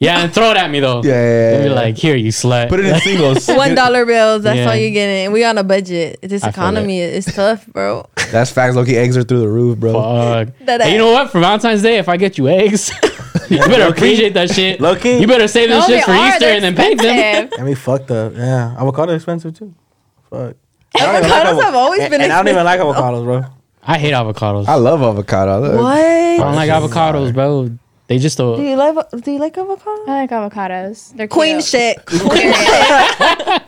and 0.00 0.32
throw 0.32 0.50
it 0.52 0.56
at 0.56 0.70
me 0.70 0.80
though. 0.80 1.02
Yeah, 1.02 1.10
yeah, 1.12 1.50
They'd 1.50 1.62
be 1.64 1.68
yeah. 1.70 1.74
like, 1.74 1.96
here, 1.96 2.14
you 2.16 2.30
slut. 2.30 2.68
Put 2.68 2.80
it 2.80 2.86
in 2.86 2.98
singles. 3.00 3.48
One 3.64 3.74
dollar 3.74 4.06
bills. 4.06 4.42
That's 4.44 4.56
Yeah. 4.58 4.68
all 4.70 4.76
you're 4.76 4.90
getting. 4.92 5.24
And 5.26 5.32
we 5.32 5.44
on 5.44 5.58
a 5.58 5.64
budget. 5.64 6.20
This 6.22 6.42
I 6.44 6.46
feel 6.52 6.62
economy 6.62 7.00
is 7.00 7.24
tough, 7.26 7.66
bro. 7.66 8.08
That's 8.30 8.50
facts. 8.50 8.76
Loki 8.76 8.96
eggs 8.96 9.16
are 9.16 9.24
through 9.24 9.40
the 9.40 9.48
roof, 9.48 9.78
bro. 9.78 9.92
Fuck. 9.94 10.56
That 10.66 10.82
Hey, 10.82 10.92
you 10.92 10.98
know 10.98 11.10
what? 11.12 11.30
For 11.30 11.40
Valentine's 11.40 11.82
Day, 11.82 11.98
if 11.98 12.08
I 12.08 12.16
get 12.16 12.38
you 12.38 12.48
eggs, 12.48 12.90
you 13.50 13.58
better 13.58 13.88
appreciate 13.92 14.34
that 14.34 14.50
shit. 14.50 14.80
Low-key. 14.80 15.18
You 15.18 15.26
better 15.26 15.48
save 15.48 15.68
this 15.70 15.80
No, 15.80 15.86
shit 15.94 16.06
they 16.06 16.12
for 16.12 16.18
are. 16.18 16.28
Easter 16.28 16.40
They're 16.40 16.54
and 16.56 16.64
then 16.64 16.74
bake 16.74 16.98
them. 16.98 17.18
expensive. 17.18 17.60
I 17.60 17.62
mean, 17.64 17.74
fucked 17.74 18.10
up. 18.10 18.34
Yeah. 18.36 18.76
Avocado 18.78 19.14
expensive 19.14 19.54
too. 19.58 19.74
Fuck. 20.30 20.54
I 20.94 20.98
don't 21.00 21.16
even 21.16 21.30
Avocados 21.30 21.62
have 21.62 21.74
always 21.74 22.00
and, 22.02 22.10
been 22.10 22.20
and 22.22 22.32
I 22.32 22.36
don't 22.42 22.48
even 22.48 22.64
like 22.64 22.80
avocados, 22.80 23.24
bro. 23.24 23.44
I 23.82 23.98
hate 23.98 24.12
avocados. 24.12 24.68
I 24.68 24.72
I 24.72 24.74
love 24.76 25.02
avocado. 25.02 25.60
Look. 25.60 25.80
What? 25.82 26.38
don't 26.38 26.54
like 26.54 26.70
avocados, 26.70 27.32
bro. 27.32 27.70
They 28.08 28.18
just 28.18 28.38
Do 28.38 28.56
don't. 28.56 28.64
you 28.66 28.74
like 28.76 29.10
do 29.22 29.30
you 29.30 29.38
like 29.38 29.56
avocado? 29.58 30.02
I 30.10 30.20
like 30.26 30.30
avocados. 30.30 31.14
They're 31.14 31.28
Queen 31.28 31.56
cute. 31.56 31.64
shit. 31.64 32.06
Period. 32.06 32.54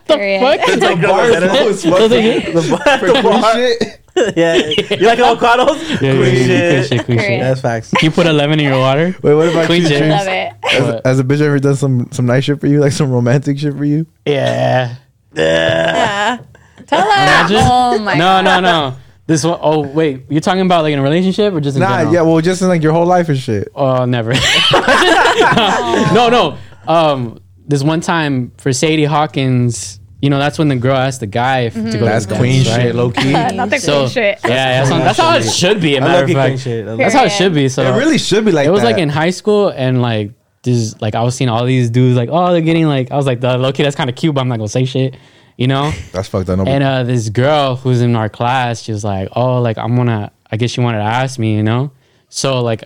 Period. 0.06 0.40
Fuck? 0.40 0.66
The 0.80 1.06
bar 1.06 1.24
is 1.30 1.42
low 1.44 1.68
as 1.68 1.84
fuck. 1.84 2.10
The 2.10 2.66
bar- 2.70 2.98
the 2.98 3.20
queen 3.20 3.40
bar- 3.40 3.54
shit. 3.54 4.00
yeah. 4.36 4.54
You 4.98 5.06
like 5.06 5.18
avocados? 5.18 5.78
Yeah, 6.00 6.12
Queen 6.16 6.34
yeah, 6.34 6.56
yeah, 6.72 6.82
shit. 6.82 6.88
queen 6.88 6.98
shit, 6.98 7.04
queen 7.04 7.18
shit. 7.18 7.26
Period. 7.28 7.42
That's 7.42 7.60
facts. 7.60 7.92
You 8.02 8.10
put 8.10 8.26
a 8.26 8.32
lemon 8.32 8.58
in 8.60 8.66
your 8.66 8.78
water? 8.78 9.14
Wait, 9.22 9.34
what 9.34 9.48
about 9.50 9.66
Queen 9.66 9.82
you, 9.82 9.88
shit. 9.88 9.98
James? 9.98 10.10
Love 10.14 10.28
it. 10.28 10.52
Has, 10.64 11.00
has 11.04 11.18
a 11.20 11.24
bitch 11.24 11.40
ever 11.42 11.58
done 11.58 11.76
some 11.76 12.08
some 12.10 12.24
nice 12.26 12.44
shit 12.44 12.60
for 12.60 12.66
you, 12.66 12.80
like 12.80 12.92
some 12.92 13.10
romantic 13.12 13.58
shit 13.58 13.76
for 13.76 13.84
you? 13.84 14.06
Yeah. 14.24 14.96
Tell 15.34 16.98
us. 16.98 17.16
Imagine. 17.18 17.56
Oh 17.60 17.98
my 17.98 18.14
No, 18.14 18.40
no, 18.40 18.60
no. 18.60 18.96
This 19.30 19.44
one, 19.44 19.60
oh, 19.62 19.86
wait. 19.86 20.24
You're 20.28 20.40
talking 20.40 20.62
about 20.62 20.82
like 20.82 20.92
in 20.92 20.98
a 20.98 21.02
relationship 21.02 21.54
or 21.54 21.60
just 21.60 21.76
in 21.76 21.82
Nah, 21.82 21.98
general? 21.98 22.14
yeah, 22.14 22.22
well, 22.22 22.40
just 22.40 22.62
in 22.62 22.68
like 22.68 22.82
your 22.82 22.92
whole 22.92 23.06
life 23.06 23.28
and 23.28 23.38
shit. 23.38 23.68
Oh, 23.76 24.04
never. 24.04 24.32
no, 26.14 26.28
no. 26.28 26.58
Um, 26.92 27.38
this 27.66 27.82
one 27.82 28.00
time 28.00 28.52
for 28.58 28.72
Sadie 28.72 29.04
Hawkins, 29.04 30.00
you 30.20 30.30
know, 30.30 30.38
that's 30.38 30.58
when 30.58 30.68
the 30.68 30.76
girl 30.76 30.96
asked 30.96 31.20
the 31.20 31.26
guy 31.26 31.60
if 31.60 31.74
to 31.74 31.82
go 31.98 32.04
That's 32.04 32.26
to 32.26 32.30
the 32.34 32.38
queen 32.38 32.64
dance, 32.64 32.68
shit, 32.76 32.86
right? 32.86 32.94
low 32.94 33.10
key. 33.10 33.32
Not 33.32 33.70
the 33.70 33.78
So 33.78 34.00
queen 34.00 34.08
shit. 34.10 34.38
yeah, 34.44 34.48
yeah, 34.50 34.84
that's, 34.84 34.90
that's 34.90 35.18
how 35.18 35.36
it 35.36 35.44
should 35.44 35.80
be. 35.80 35.94
A 35.96 35.98
I 35.98 36.00
matter 36.00 36.24
of 36.24 36.30
fact, 36.32 36.58
shit. 36.60 36.84
I 36.84 36.88
love- 36.90 36.98
that's 36.98 37.14
how 37.14 37.24
it 37.24 37.30
should 37.30 37.54
be. 37.54 37.68
So 37.68 37.82
It 37.82 37.96
really 37.98 38.18
should 38.18 38.44
be 38.44 38.52
like 38.52 38.66
it 38.66 38.70
was 38.70 38.80
that. 38.82 38.86
like 38.86 38.98
in 38.98 39.08
high 39.08 39.30
school 39.30 39.68
and 39.68 40.02
like 40.02 40.32
this 40.62 41.00
like 41.00 41.14
I 41.14 41.22
was 41.22 41.34
seeing 41.34 41.48
all 41.48 41.64
these 41.64 41.88
dudes 41.88 42.16
like 42.18 42.28
oh 42.30 42.52
they're 42.52 42.60
getting 42.60 42.86
like 42.86 43.10
I 43.10 43.16
was 43.16 43.24
like 43.24 43.40
the 43.40 43.56
low 43.56 43.72
key 43.72 43.82
that's 43.82 43.96
kind 43.96 44.10
of 44.10 44.16
cute 44.16 44.34
but 44.34 44.42
I'm 44.42 44.48
not 44.48 44.58
gonna 44.58 44.68
say 44.68 44.84
shit 44.84 45.16
you 45.60 45.68
know 45.68 45.92
That's 46.12 46.26
fucked 46.26 46.48
up. 46.48 46.66
And 46.66 46.82
uh 46.82 47.04
this 47.04 47.28
girl 47.28 47.76
who's 47.76 48.00
in 48.00 48.16
our 48.16 48.28
class 48.28 48.82
she 48.82 48.92
was 48.92 49.04
like 49.04 49.28
oh 49.36 49.60
like 49.60 49.78
I'm 49.78 49.94
gonna 49.94 50.32
I 50.50 50.56
guess 50.56 50.70
she 50.70 50.80
wanted 50.80 50.98
to 50.98 51.04
ask 51.04 51.38
me 51.38 51.54
you 51.54 51.62
know 51.62 51.92
so 52.28 52.60
like 52.62 52.84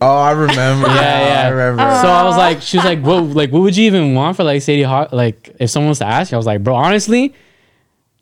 oh, 0.00 0.06
I 0.30 0.32
remember. 0.32 0.86
Yeah, 1.00 1.26
yeah. 1.28 1.46
I 1.46 1.48
remember. 1.50 1.82
so 2.02 2.08
I 2.08 2.24
was 2.24 2.36
like 2.36 2.60
she 2.62 2.78
was 2.78 2.84
like 2.84 3.00
what 3.00 3.20
like 3.40 3.50
what 3.52 3.60
would 3.60 3.76
you 3.76 3.84
even 3.86 4.14
want 4.14 4.36
for 4.36 4.44
like 4.44 4.62
Sadie 4.62 4.82
Hawk 4.82 5.12
like 5.12 5.54
if 5.60 5.70
someone 5.70 5.90
was 5.90 5.98
to 6.00 6.06
ask 6.06 6.32
you 6.32 6.36
I 6.36 6.38
was 6.38 6.46
like 6.46 6.64
bro 6.64 6.74
honestly 6.74 7.34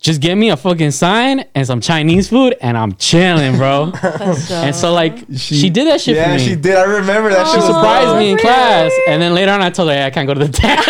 just 0.03 0.21
give 0.21 0.37
me 0.37 0.51
a 0.51 0.57
fucking 0.57 0.91
sign 0.91 1.45
and 1.55 1.65
some 1.65 1.81
Chinese 1.81 2.29
food 2.29 2.57
and 2.61 2.77
I'm 2.77 2.97
chilling 2.97 3.57
bro 3.57 3.93
and 4.51 4.75
so 4.75 4.93
like 4.93 5.17
she, 5.37 5.71
did 5.71 5.87
that 5.87 6.01
shit 6.01 6.17
yeah, 6.17 6.25
for 6.25 6.31
me 6.35 6.43
Yeah, 6.43 6.49
she 6.49 6.57
did. 6.57 6.75
I 6.75 6.83
remember 6.83 7.31
that. 7.31 7.47
she 7.47 7.53
shit 7.53 7.59
was 7.61 7.67
surprised 7.67 8.09
dope. 8.09 8.19
me 8.19 8.33
in 8.33 8.38
class, 8.38 8.91
and 9.07 9.23
then 9.23 9.33
later 9.33 9.53
on, 9.53 9.62
I 9.62 9.71
told 9.71 9.88
her, 9.91 9.95
"Hey, 9.95 10.05
I 10.05 10.11
can't 10.11 10.27
go 10.27 10.35
to 10.35 10.41
the 10.41 10.49
dance." 10.49 10.85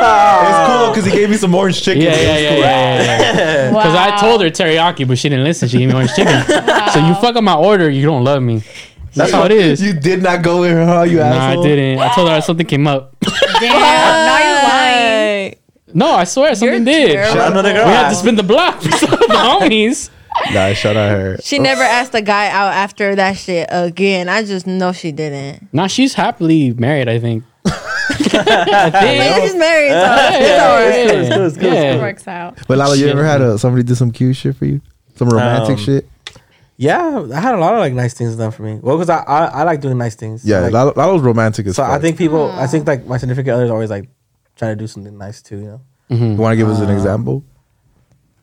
It's 0.00 0.68
cool 0.68 0.88
because 0.90 1.04
he 1.04 1.10
gave 1.12 1.28
me 1.28 1.36
some 1.36 1.54
orange 1.54 1.82
chicken. 1.82 2.02
yeah, 2.02 2.12
It 2.14 2.24
yeah, 2.24 2.38
yeah, 2.38 2.56
yeah, 2.58 3.22
yeah. 3.34 3.70
Because 3.76 3.94
I 3.94 4.18
told 4.18 4.40
her 4.42 4.48
teriyaki, 4.50 5.06
but 5.06 5.18
she 5.18 5.28
didn't 5.28 5.44
listen. 5.44 5.68
She 5.68 5.78
gave 5.78 5.88
me 5.88 5.94
orange 5.94 6.14
chicken. 6.14 6.40
So 6.92 6.98
you 7.06 7.14
fuck 7.16 7.36
up 7.36 7.44
my 7.44 7.54
order, 7.54 7.90
you 7.90 8.02
don't 8.02 8.24
love 8.24 8.42
me. 8.42 8.62
That's 9.14 9.32
how 9.32 9.44
it 9.44 9.52
is. 9.52 9.82
You 9.82 9.92
did 9.92 10.22
not 10.22 10.42
go 10.42 10.60
with 10.60 10.70
her, 10.70 10.86
huh? 10.86 11.02
You 11.02 11.16
No, 11.18 11.24
asshole. 11.24 11.64
I 11.64 11.68
didn't. 11.68 11.98
I 11.98 12.14
told 12.14 12.28
her 12.30 12.40
something 12.40 12.66
came 12.66 12.86
up. 12.86 13.16
Damn. 13.60 14.29
Now 15.94 16.06
you're 16.06 16.14
lying. 16.14 16.14
No, 16.14 16.20
I 16.20 16.24
swear 16.24 16.54
something 16.54 16.84
did. 16.84 17.12
Shout 17.26 17.36
out 17.38 17.52
another 17.52 17.72
girl. 17.72 17.86
We 17.86 17.92
had 17.92 18.10
to 18.10 18.14
spin 18.16 18.36
the 18.36 18.42
block 18.42 18.82
for 18.82 18.90
some 18.92 19.12
of 19.12 19.18
the 19.20 19.26
homies. 19.28 20.10
Nah, 20.52 20.72
shout 20.74 20.96
out 20.96 21.10
her. 21.10 21.36
She 21.42 21.58
never 21.58 21.82
asked 21.82 22.14
a 22.14 22.22
guy 22.22 22.48
out 22.48 22.72
after 22.72 23.14
that 23.16 23.36
shit 23.36 23.68
again. 23.70 24.28
I 24.28 24.42
just 24.44 24.66
know 24.66 24.92
she 24.92 25.12
didn't. 25.12 25.68
Now 25.72 25.86
she's 25.88 26.14
happily 26.14 26.72
married. 26.74 27.08
I 27.08 27.18
think. 27.18 27.44
I 27.66 28.90
I 28.94 29.04
mean, 29.04 29.18
think. 29.20 29.42
she's 29.44 29.54
married, 29.56 29.90
so 29.90 29.94
Yeah, 29.96 30.38
it's 30.40 30.62
alright. 30.62 31.20
It's 31.20 31.34
cool, 31.36 31.46
it's 31.46 31.56
cool, 31.56 31.66
it's 31.66 31.74
yeah. 31.74 31.94
It 31.94 32.00
works 32.00 32.28
out. 32.28 32.58
But 32.68 32.78
Lala, 32.78 32.96
you 32.96 33.02
Shit. 33.04 33.12
ever 33.12 33.24
had 33.24 33.40
a 33.40 33.58
somebody 33.58 33.82
do 33.82 33.94
some 33.94 34.10
cute 34.10 34.36
shit 34.36 34.56
for 34.56 34.66
you? 34.66 34.80
Some 35.16 35.28
romantic 35.28 35.70
Um, 35.70 35.76
shit? 35.76 36.08
Yeah, 36.76 37.26
I 37.34 37.40
had 37.40 37.54
a 37.54 37.58
lot 37.58 37.74
of 37.74 37.80
like 37.80 37.92
nice 37.92 38.14
things 38.14 38.36
done 38.36 38.50
for 38.52 38.62
me. 38.62 38.78
Well, 38.80 38.96
because 38.96 39.10
I, 39.10 39.22
I 39.22 39.44
I 39.46 39.62
like 39.64 39.80
doing 39.80 39.98
nice 39.98 40.14
things. 40.14 40.44
Yeah, 40.44 40.60
Like, 40.60 40.72
Lala, 40.72 40.92
Lala's 40.96 41.22
romantic 41.22 41.66
as 41.66 41.76
so 41.76 41.82
fuck. 41.82 41.92
I 41.92 41.98
think 41.98 42.16
people, 42.16 42.50
I 42.52 42.66
think 42.66 42.86
like 42.86 43.04
my 43.06 43.18
significant 43.18 43.54
others 43.54 43.70
always 43.70 43.90
like 43.90 44.08
trying 44.60 44.76
to 44.76 44.82
do 44.82 44.86
something 44.86 45.16
nice 45.18 45.42
too. 45.42 45.56
You 45.58 45.66
know. 45.66 45.80
You 46.16 46.34
want 46.36 46.52
to 46.52 46.56
give 46.56 46.68
us 46.68 46.80
Uh, 46.80 46.84
an 46.84 46.90
example? 46.90 47.42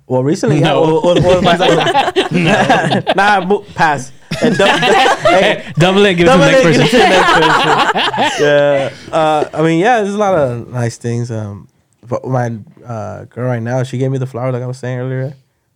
Well, 0.08 0.24
recently, 0.24 0.60
No. 0.62 0.84
yeah, 0.84 0.92
what, 0.92 1.04
what, 1.04 1.24
what 1.24 1.44
was 1.44 1.60
my 1.60 3.04
nah, 3.16 3.46
mo- 3.46 3.66
pass. 3.76 4.12
And 4.42 4.56
dou- 4.58 4.64
hey, 5.36 5.66
Double 5.78 6.06
it. 6.06 6.16
Give 6.16 6.28
it 6.28 6.32
to 6.32 6.38
the 6.38 6.46
next 6.52 6.64
person. 6.64 6.82
next 6.82 7.34
person. 7.34 8.44
yeah, 8.46 8.94
uh, 9.12 9.50
I 9.54 9.62
mean, 9.64 9.80
yeah, 9.80 10.02
there's 10.02 10.14
a 10.14 10.18
lot 10.18 10.34
of 10.36 10.70
nice 10.70 10.98
things. 10.98 11.30
Um, 11.30 11.68
but 12.08 12.24
my 12.26 12.58
uh, 12.86 13.26
girl 13.26 13.48
right 13.48 13.62
now, 13.62 13.84
she 13.84 13.98
gave 13.98 14.12
me 14.12 14.18
the 14.18 14.26
flower, 14.28 14.52
like 14.54 14.64
I 14.64 14.68
was 14.68 14.78
saying 14.80 15.00
earlier. 15.00 15.30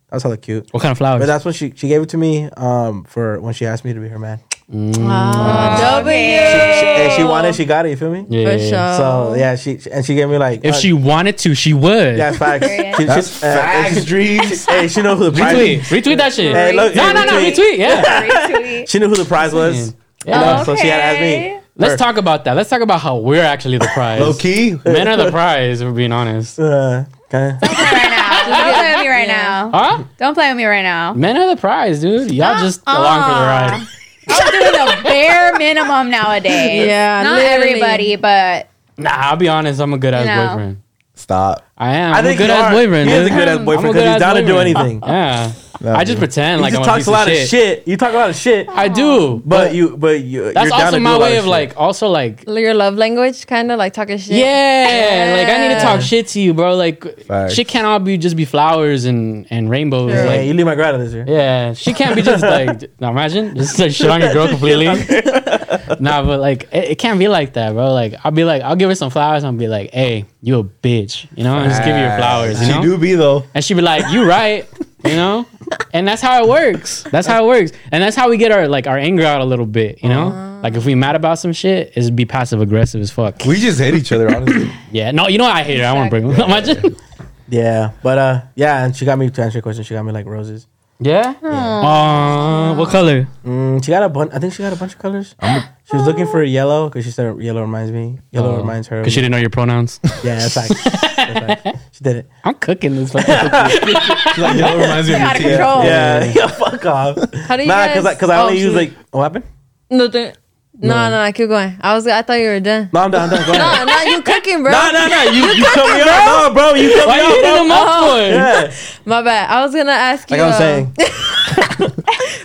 That 0.10 0.14
was 0.16 0.24
hella 0.24 0.38
cute. 0.38 0.68
What 0.72 0.82
kind 0.82 0.92
of 0.94 0.98
flowers? 0.98 1.20
But 1.22 1.26
that's 1.26 1.44
when 1.46 1.54
she 1.54 1.74
she 1.76 1.88
gave 1.90 2.02
it 2.02 2.10
to 2.10 2.18
me 2.18 2.46
um 2.56 3.04
for 3.06 3.40
when 3.42 3.54
she 3.54 3.66
asked 3.66 3.84
me 3.84 3.94
to 3.94 4.00
be 4.00 4.08
her 4.10 4.20
man. 4.20 4.40
Ah, 4.74 6.00
W. 6.02 6.12
She, 6.14 6.22
and 6.22 7.12
she 7.14 7.24
wanted, 7.24 7.56
she 7.56 7.66
got 7.66 7.86
it. 7.86 7.90
You 7.90 7.96
feel 7.98 8.12
me? 8.12 8.26
yeah, 8.30 8.50
For 8.52 8.60
sure. 8.60 8.70
So 8.98 9.36
yeah, 9.38 9.56
she 9.56 9.80
and 9.92 10.06
she 10.06 10.16
gave 10.16 10.30
me 10.30 10.38
like 10.38 10.62
If 10.64 10.76
uh, 10.76 10.78
she 10.78 10.94
wanted 10.94 11.38
to, 11.40 11.54
she 11.56 11.74
would. 11.74 12.18
yeah, 12.18 12.32
facts. 12.32 12.68
Period. 12.68 12.96
She- 12.96 13.02
she- 13.02 13.06
That's 13.08 13.44
uh, 13.44 13.48
and 13.48 13.60
facts, 13.60 14.00
she- 14.00 14.06
dreams. 14.06 14.66
Hey, 14.66 14.88
she 14.88 15.02
know 15.02 15.16
who 15.16 15.30
the 15.30 15.38
prize. 15.38 15.56
Retweet. 15.56 15.80
Retweet 15.82 16.18
that 16.18 16.34
shit. 16.34 16.54
Hey, 16.56 16.74
look, 16.74 16.96
no, 16.96 17.04
hey, 17.04 17.14
no, 17.14 17.26
no. 17.26 17.32
retweet. 17.34 17.54
Retweet. 17.56 17.78
Yeah. 17.78 18.28
Retweet. 18.50 18.90
She 18.90 19.00
knew 19.00 19.10
who 19.10 19.16
the 19.16 19.26
prize 19.26 19.54
was. 19.54 19.94
Yeah. 20.26 20.40
You 20.40 20.58
know, 20.58 20.64
so 20.64 20.76
she 20.76 20.88
had 20.88 20.98
to 20.98 21.04
ask 21.04 21.20
me. 21.22 21.58
Let's 21.78 22.00
talk 22.02 22.18
about 22.18 22.46
that. 22.46 22.54
Let's 22.56 22.70
talk 22.70 22.82
about 22.82 23.00
how 23.02 23.18
we're 23.18 23.42
actually 23.44 23.78
the 23.80 23.90
prize. 23.94 24.20
Low 24.22 24.34
key? 24.34 24.76
Men 24.86 25.08
are 25.08 25.18
the 25.18 25.32
prize. 25.32 25.82
If 25.82 25.88
we're 25.88 25.94
being 25.94 26.12
honest. 26.12 26.60
Uh, 26.60 27.06
okay. 27.26 27.58
right 27.62 28.10
now. 28.10 28.42
Don't 28.46 28.74
play 28.76 28.92
with 28.94 29.00
me 29.02 29.08
right 29.08 29.28
Yeah. 29.28 29.70
now. 29.72 29.72
Huh? 29.74 30.04
Don't 30.18 30.34
play 30.36 30.50
with 30.50 30.58
me 30.58 30.66
right 30.66 30.82
now. 30.84 31.14
Men 31.14 31.38
are 31.38 31.56
the 31.56 31.60
prize, 31.60 32.02
dude. 32.02 32.32
Y'all 32.32 32.60
just 32.60 32.82
along 32.86 33.24
for 33.24 33.30
the 33.30 33.42
ride. 33.46 33.88
I'm 34.34 34.52
doing 34.52 34.72
the 34.72 35.04
bare 35.04 35.58
minimum 35.58 36.10
nowadays. 36.10 36.88
Yeah, 36.88 37.24
not 37.24 37.36
literally. 37.36 37.70
everybody, 37.72 38.16
but 38.16 38.68
Nah, 38.98 39.10
I'll 39.14 39.36
be 39.38 39.48
honest. 39.50 39.80
I'm 39.80 39.94
a 39.94 39.98
good 39.98 40.14
ass 40.14 40.26
You 40.28 40.36
know. 40.36 40.48
boyfriend. 40.50 40.82
Stop. 41.16 41.66
I 41.82 41.96
am. 41.96 42.14
I 42.14 42.18
I'm 42.20 42.24
think 42.26 42.40
a 42.40 42.44
good 42.44 42.50
ass 42.52 42.74
boyfriend. 42.74 43.10
He 43.10 43.16
is 43.16 43.28
a 43.28 43.30
good 43.32 43.48
ass 43.48 43.58
boyfriend 43.66 43.94
because 43.94 43.96
he's 43.96 44.04
good-ass 44.04 44.20
down 44.20 44.36
to 44.36 44.42
do 44.42 44.54
boyfriend. 44.54 44.78
anything. 44.78 45.02
Yeah. 45.04 45.52
No, 45.84 45.94
I 45.96 46.04
just 46.04 46.10
dude. 46.12 46.20
pretend 46.20 46.60
He 46.60 46.62
like 46.62 46.74
just 46.74 46.82
I'm 46.82 46.86
talks 46.94 47.08
a, 47.08 47.10
a 47.10 47.12
lot 47.12 47.28
of 47.28 47.34
shit. 47.36 47.88
You 47.88 47.98
talk 47.98 48.14
a 48.14 48.18
lot 48.18 48.30
of 48.30 48.36
shit. 48.36 48.70
I 48.70 48.88
do, 48.88 49.42
But 49.44 49.74
you, 49.74 49.98
but 49.98 50.22
you. 50.22 50.54
That's 50.54 50.70
you're 50.70 50.78
down 50.78 50.82
also 50.82 50.92
to 50.92 50.98
do 50.98 51.04
my 51.04 51.12
lot 51.14 51.22
way 51.22 51.38
of 51.38 51.44
shit. 51.46 51.50
like, 51.50 51.74
also 51.76 52.08
like, 52.10 52.44
Your 52.48 52.76
love 52.76 52.94
language, 52.98 53.48
kind 53.48 53.72
of 53.72 53.80
like 53.80 53.92
talking 53.94 54.20
shit. 54.20 54.36
yeah, 54.38 55.34
like 55.40 55.48
I 55.50 55.68
need 55.68 55.74
to 55.74 55.82
talk 55.82 56.02
shit 56.02 56.28
to 56.28 56.40
you, 56.40 56.54
bro. 56.54 56.76
Like, 56.76 57.04
Facts. 57.26 57.56
shit 57.56 57.68
can't 57.68 57.88
all 57.88 57.98
be 57.98 58.16
just 58.20 58.36
be 58.36 58.46
flowers 58.46 59.06
and 59.06 59.48
and 59.50 59.72
rainbows. 59.72 60.12
Sure. 60.12 60.24
Yeah, 60.24 60.30
Like, 60.30 60.46
you 60.46 60.54
leave 60.54 60.68
my 60.68 60.76
grad 60.76 61.00
this 61.02 61.14
year. 61.14 61.26
Yeah, 61.28 61.74
she 61.74 61.94
can't 61.94 62.16
be 62.16 62.22
just 62.22 62.44
like. 62.44 62.92
Now 63.02 63.10
imagine 63.10 63.56
just 63.56 63.80
like 63.80 63.92
shit 63.92 64.08
on 64.08 64.22
your 64.22 64.34
girl 64.34 64.48
completely. 64.54 64.86
nah, 66.00 66.22
but 66.24 66.40
like 66.40 66.64
it, 66.72 66.92
it 66.92 66.96
can't 67.00 67.18
be 67.18 67.28
like 67.28 67.54
that, 67.54 67.74
bro. 67.74 67.92
Like 67.92 68.14
I'll 68.24 68.32
be 68.32 68.44
like, 68.44 68.62
I'll 68.62 68.76
give 68.76 68.90
her 68.90 68.96
some 68.96 69.10
flowers. 69.10 69.44
and 69.44 69.48
I'll 69.52 69.60
be 69.60 69.68
like, 69.68 69.90
hey, 69.92 70.26
you 70.44 70.60
a 70.60 70.64
bitch, 70.64 71.26
you 71.36 71.44
know, 71.44 71.58
and 71.58 71.71
just 71.72 71.84
give 71.84 71.96
you 71.96 72.02
your 72.04 72.16
flowers, 72.18 72.60
you 72.62 72.68
She 72.68 72.74
know. 72.74 72.82
do 72.82 72.98
be 72.98 73.14
though. 73.16 73.44
And 73.54 73.64
she'd 73.64 73.74
be 73.76 73.82
like, 73.82 74.12
you 74.12 74.24
right, 74.28 74.68
you 75.06 75.16
know. 75.16 75.46
And 75.94 76.08
that's 76.08 76.22
how 76.22 76.44
it 76.44 76.50
works. 76.50 77.04
That's 77.12 77.26
how 77.28 77.44
it 77.46 77.48
works. 77.48 77.72
And 77.92 78.04
that's 78.04 78.16
how 78.16 78.30
we 78.30 78.38
get 78.38 78.52
our 78.52 78.68
like 78.68 78.88
our 78.88 78.98
anger 78.98 79.26
out 79.26 79.42
a 79.42 79.46
little 79.46 79.66
bit, 79.66 80.04
you 80.04 80.10
know. 80.10 80.60
Like 80.64 80.76
if 80.76 80.86
we 80.86 80.94
mad 80.96 81.16
about 81.16 81.40
some 81.40 81.54
shit, 81.54 81.94
is 81.96 82.12
be 82.12 82.26
passive 82.26 82.62
aggressive 82.62 83.02
as 83.02 83.10
fuck. 83.10 83.44
We 83.46 83.60
just 83.60 83.80
hate 83.80 83.96
each 83.96 84.12
other, 84.12 84.28
honestly. 84.36 84.70
Yeah, 84.92 85.12
no, 85.12 85.28
you 85.28 85.38
know 85.38 85.46
what? 85.46 85.56
I 85.56 85.64
hate 85.64 85.80
her. 85.80 85.86
I 85.86 85.94
want 85.94 86.12
to 86.12 86.20
bring 86.20 86.32
her. 86.32 86.44
Imagine. 86.44 86.96
Yeah, 87.50 87.92
but 88.02 88.18
uh, 88.18 88.42
yeah, 88.56 88.86
and 88.86 88.96
she 88.96 89.04
got 89.04 89.20
me 89.20 89.30
to 89.30 89.42
answer 89.42 89.58
your 89.58 89.62
question. 89.64 89.84
She 89.84 89.94
got 89.94 90.04
me 90.04 90.14
like 90.14 90.26
roses. 90.26 90.68
Yeah. 91.02 91.34
Uh, 91.44 92.76
what 92.76 92.90
color? 92.90 93.28
Mm, 93.44 93.84
she 93.84 93.92
got 93.92 94.04
a 94.04 94.08
bunch. 94.08 94.32
I 94.34 94.40
think 94.40 94.54
she 94.54 94.64
got 94.64 94.72
a 94.72 94.78
bunch 94.78 94.94
of 94.94 95.00
colors. 95.00 95.36
she 95.84 95.96
was 95.98 96.06
looking 96.06 96.28
for 96.28 96.42
yellow 96.44 96.88
because 96.88 97.04
she 97.04 97.12
said 97.12 97.38
yellow 97.42 97.60
reminds 97.62 97.92
me. 97.92 98.20
Yellow 98.32 98.56
reminds 98.58 98.88
her. 98.88 99.02
Because 99.02 99.12
Oh. 99.12 99.16
she 99.16 99.20
didn't 99.22 99.32
know 99.32 99.38
your 99.38 99.50
pronouns. 99.50 100.00
Yeah, 100.24 100.40
that's 100.40 100.54
fact. 100.54 100.72
That's. 101.34 101.80
She 101.98 102.04
did 102.04 102.16
it. 102.18 102.30
I'm 102.44 102.56
cooking 102.56 102.96
this. 102.96 103.12
fucking 103.12 103.34
cookie. 103.50 104.42
like, 104.42 104.58
yo, 104.58 104.78
reminds 104.80 105.08
me 105.08 105.16
of 105.16 105.22
Out 105.22 105.40
your 105.40 105.52
of 105.54 105.58
control. 105.58 105.84
Yeah, 105.86 106.24
yeah, 106.36 106.48
fuck 106.48 106.86
off. 106.86 107.34
How 107.48 107.56
do 107.58 107.64
you 107.64 107.68
Nah, 107.68 107.86
guys? 107.88 107.96
because 108.04 108.16
because 108.16 108.30
I, 108.30 108.38
Oh, 108.42 108.46
only 108.48 108.60
use 108.60 108.72
shoot. 108.72 108.76
like 108.76 108.94
what 109.12 109.24
happened? 109.24 109.46
Nothing. 109.90 110.34
No, 110.74 111.10
no, 111.12 111.24
no, 111.26 111.32
keep 111.34 111.48
going. 111.50 111.78
I 111.82 111.94
was. 111.94 112.08
I 112.08 112.22
thought 112.24 112.40
you 112.40 112.48
were 112.48 112.60
done. 112.60 112.90
No, 112.94 113.02
I'm 113.02 113.12
done. 113.12 113.30
I'm 113.30 113.36
done. 113.36 113.46
Go 113.46 113.54
No, 113.54 113.60
ahead. 113.72 113.88
no, 113.88 114.02
you 114.12 114.22
cooking, 114.24 114.64
bro. 114.64 114.72
No, 114.72 114.92
no, 114.92 115.08
no. 115.08 115.22
You 115.24 115.44
you 115.54 115.66
cut 115.66 115.86
me 115.94 116.02
off. 116.02 116.26
No, 116.26 116.54
bro. 116.54 116.74
You 116.74 116.94
cut 116.96 117.08
Why 117.08 117.18
me 117.18 117.22
you 117.22 117.28
off, 117.28 117.36
hitting 117.36 117.52
bro. 117.52 117.64
him 117.66 117.72
up? 117.72 118.18
Yeah, 118.32 118.74
My 119.06 119.22
bad. 119.22 119.50
I 119.52 119.62
was 119.64 119.76
gonna 119.76 119.92
ask 119.92 120.32
you. 120.32 120.38
like 120.38 120.44
I 120.44 120.48
was 120.48 120.56
uh, 120.56 120.60
saying. 120.60 120.94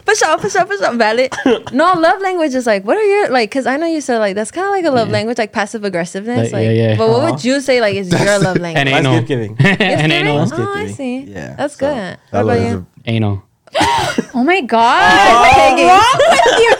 For 0.05 0.15
sure, 0.15 0.39
for 0.39 0.51
sure, 0.51 0.67
for 0.67 0.77
sure. 0.77 0.95
Valid. 0.97 1.33
No, 1.73 1.93
love 1.95 2.21
language 2.21 2.55
is 2.55 2.67
like, 2.67 2.85
what 2.85 2.97
are 2.99 3.03
your 3.03 3.29
like? 3.31 3.51
Because 3.51 3.67
I 3.67 3.77
know 3.77 3.87
you 3.87 4.01
said 4.01 4.19
like 4.19 4.35
that's 4.35 4.51
kind 4.51 4.67
of 4.67 4.73
like 4.73 4.85
a 4.85 4.91
love 4.91 5.09
language, 5.09 5.39
like 5.39 5.53
passive 5.53 5.85
aggressiveness. 5.85 6.53
Like, 6.53 6.53
Like, 6.53 6.65
yeah, 6.65 6.71
yeah. 6.91 6.97
But 6.97 7.09
what 7.09 7.23
Aw. 7.23 7.31
would 7.33 7.45
you 7.45 7.61
say 7.61 7.81
like 7.81 7.95
is 7.95 8.11
your 8.13 8.39
love 8.41 8.57
language? 8.59 8.77
And 8.81 8.89
anal. 8.89 9.15
gift 9.17 9.29
giving. 9.29 9.57
and 9.61 10.13
anal. 10.13 10.47
Oh, 10.53 10.75
I 10.77 10.89
see. 10.89 11.21
Yeah, 11.21 11.55
that's 11.57 11.77
so, 11.77 11.87
good. 11.89 12.19
I 12.33 12.43
What 12.43 12.55
about 12.55 12.69
you? 12.69 12.87
Anal. 13.07 13.43
Oh 14.39 14.45
my 14.45 14.61
god. 14.61 15.01
What's 15.01 16.21
wrong 16.21 16.31
with 16.31 16.61
you 16.61 16.71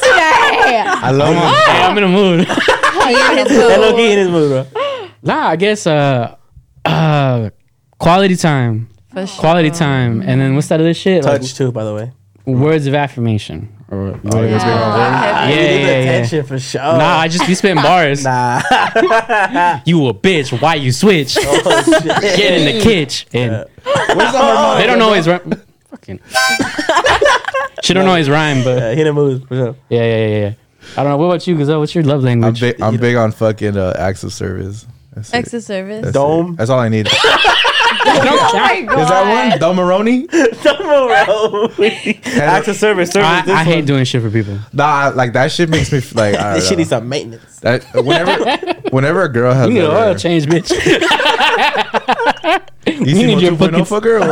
today? 0.67 0.85
I 0.87 1.11
love 1.11 1.35
it. 1.35 1.39
Hey, 1.39 1.83
I'm 1.83 1.99
in 1.99 2.05
a 2.05 2.09
mood. 2.09 2.47
And 3.07 3.83
low 3.83 3.95
key 3.97 4.13
in 4.13 4.19
his 4.19 4.29
mood, 4.29 4.51
bro. 4.51 5.09
nah, 5.23 5.49
I 5.49 5.57
guess 5.57 5.87
uh, 5.87 6.37
uh, 6.85 7.51
quality 7.99 8.37
time. 8.37 8.89
For 9.13 9.27
sure. 9.27 9.41
Quality 9.41 9.71
time. 9.71 10.23
And 10.23 10.41
then 10.41 10.55
what's 10.55 10.69
that 10.69 10.81
other 10.81 10.93
shit? 10.95 11.25
Like, 11.25 11.41
Touch 11.41 11.55
too, 11.55 11.71
by 11.73 11.85
the 11.85 11.95
way. 11.95 12.13
words 12.47 12.87
of 12.87 12.95
affirmation. 12.95 13.73
Or 13.89 14.11
whatever. 14.13 14.47
Yeah. 14.49 14.59
Yeah, 14.59 15.49
You 15.49 15.55
yeah, 15.55 15.61
yeah, 15.63 15.79
yeah. 15.79 16.11
attention 16.11 16.45
for 16.47 16.59
sure. 16.59 16.81
Nah, 16.83 17.19
I 17.19 17.29
just 17.29 17.47
be 17.47 17.55
spitting 17.55 17.81
bars. 17.83 18.25
Nah. 18.25 18.61
You 19.87 20.09
a 20.09 20.15
bitch. 20.15 20.61
Why 20.61 20.75
you 20.75 20.91
switch? 20.91 21.37
Oh, 21.41 21.83
shit. 21.85 22.03
Get 22.37 22.61
in 22.61 22.65
the 22.77 22.83
kitchen. 22.83 23.29
And 23.33 23.51
Where's 23.85 24.33
the 24.33 24.39
harmonic? 24.39 24.83
they 24.83 24.87
don't 24.89 24.99
know 24.99 25.13
his 25.13 25.29
rhyme. 25.29 25.53
Fucking. 25.91 26.19
She 27.83 27.95
don't 27.95 28.05
know 28.07 28.15
his 28.17 28.29
rhyme, 28.31 28.63
but 28.65 28.79
Yeah, 28.79 28.95
he 28.95 29.01
in 29.01 29.07
the 29.07 29.13
mood 29.13 29.47
for 29.49 29.55
sure. 29.55 29.77
yeah, 29.89 30.03
yeah, 30.05 30.27
yeah, 30.27 30.39
yeah. 30.39 30.53
I 30.97 31.03
don't 31.03 31.11
know. 31.13 31.17
What 31.17 31.25
about 31.27 31.47
you, 31.47 31.57
Gazelle? 31.57 31.81
What's 31.81 31.95
your 31.95 32.05
love 32.05 32.21
I'm 32.21 32.25
language? 32.27 32.61
big. 32.61 32.81
I'm 32.81 32.97
big 32.97 33.17
on 33.17 33.33
fucking 33.33 33.77
uh, 33.77 33.95
acts 33.99 34.23
of 34.23 34.33
service. 34.33 34.87
That's 35.15 35.31
it. 35.31 35.37
Acts 35.37 35.55
of 35.55 35.63
service. 35.65 36.03
That's 36.03 36.15
Dome. 36.15 36.53
it. 36.53 36.57
That's 36.57 36.71
all 36.71 36.79
I 36.79 36.89
need. 36.89 37.09
Is 38.07 38.21
Oh 38.21 38.51
my 38.55 38.81
god. 38.83 39.09
that 39.09 39.61
one? 39.61 39.77
Domaroni? 39.77 40.29
Acts 42.39 42.69
of 42.69 42.77
service. 42.77 43.11
service 43.11 43.29
I, 43.29 43.43
this 43.43 43.55
I 43.55 43.65
hate 43.65 43.77
one. 43.77 43.85
doing 43.87 44.05
shit 44.05 44.23
for 44.23 44.31
people. 44.31 44.59
Nah, 44.73 45.13
like 45.15 45.33
that 45.33 45.51
shit 45.53 45.69
makes 45.69 45.93
me 45.93 46.01
like. 46.15 46.35
I 46.39 46.55
This 46.55 46.69
don't 46.69 46.69
shit 46.69 46.71
know. 46.71 46.77
needs 46.79 46.91
some 46.91 47.09
maintenance. 47.09 47.61
That 47.61 47.85
whenever, 47.95 48.35
whenever 48.91 49.23
a 49.23 49.29
girl 49.33 49.53
has 49.53 49.69
You 49.69 49.75
need 49.75 49.85
an 49.85 49.91
a- 49.91 49.95
oil 49.95 50.15
change, 50.15 50.47
bitch. 50.47 50.71
you 52.87 53.15
need 53.15 53.41
your 53.41 53.41
your 53.41 53.53
2.0 53.53 53.59
buckets. 53.59 53.91
fucker? 53.91 54.21
or 54.21 54.29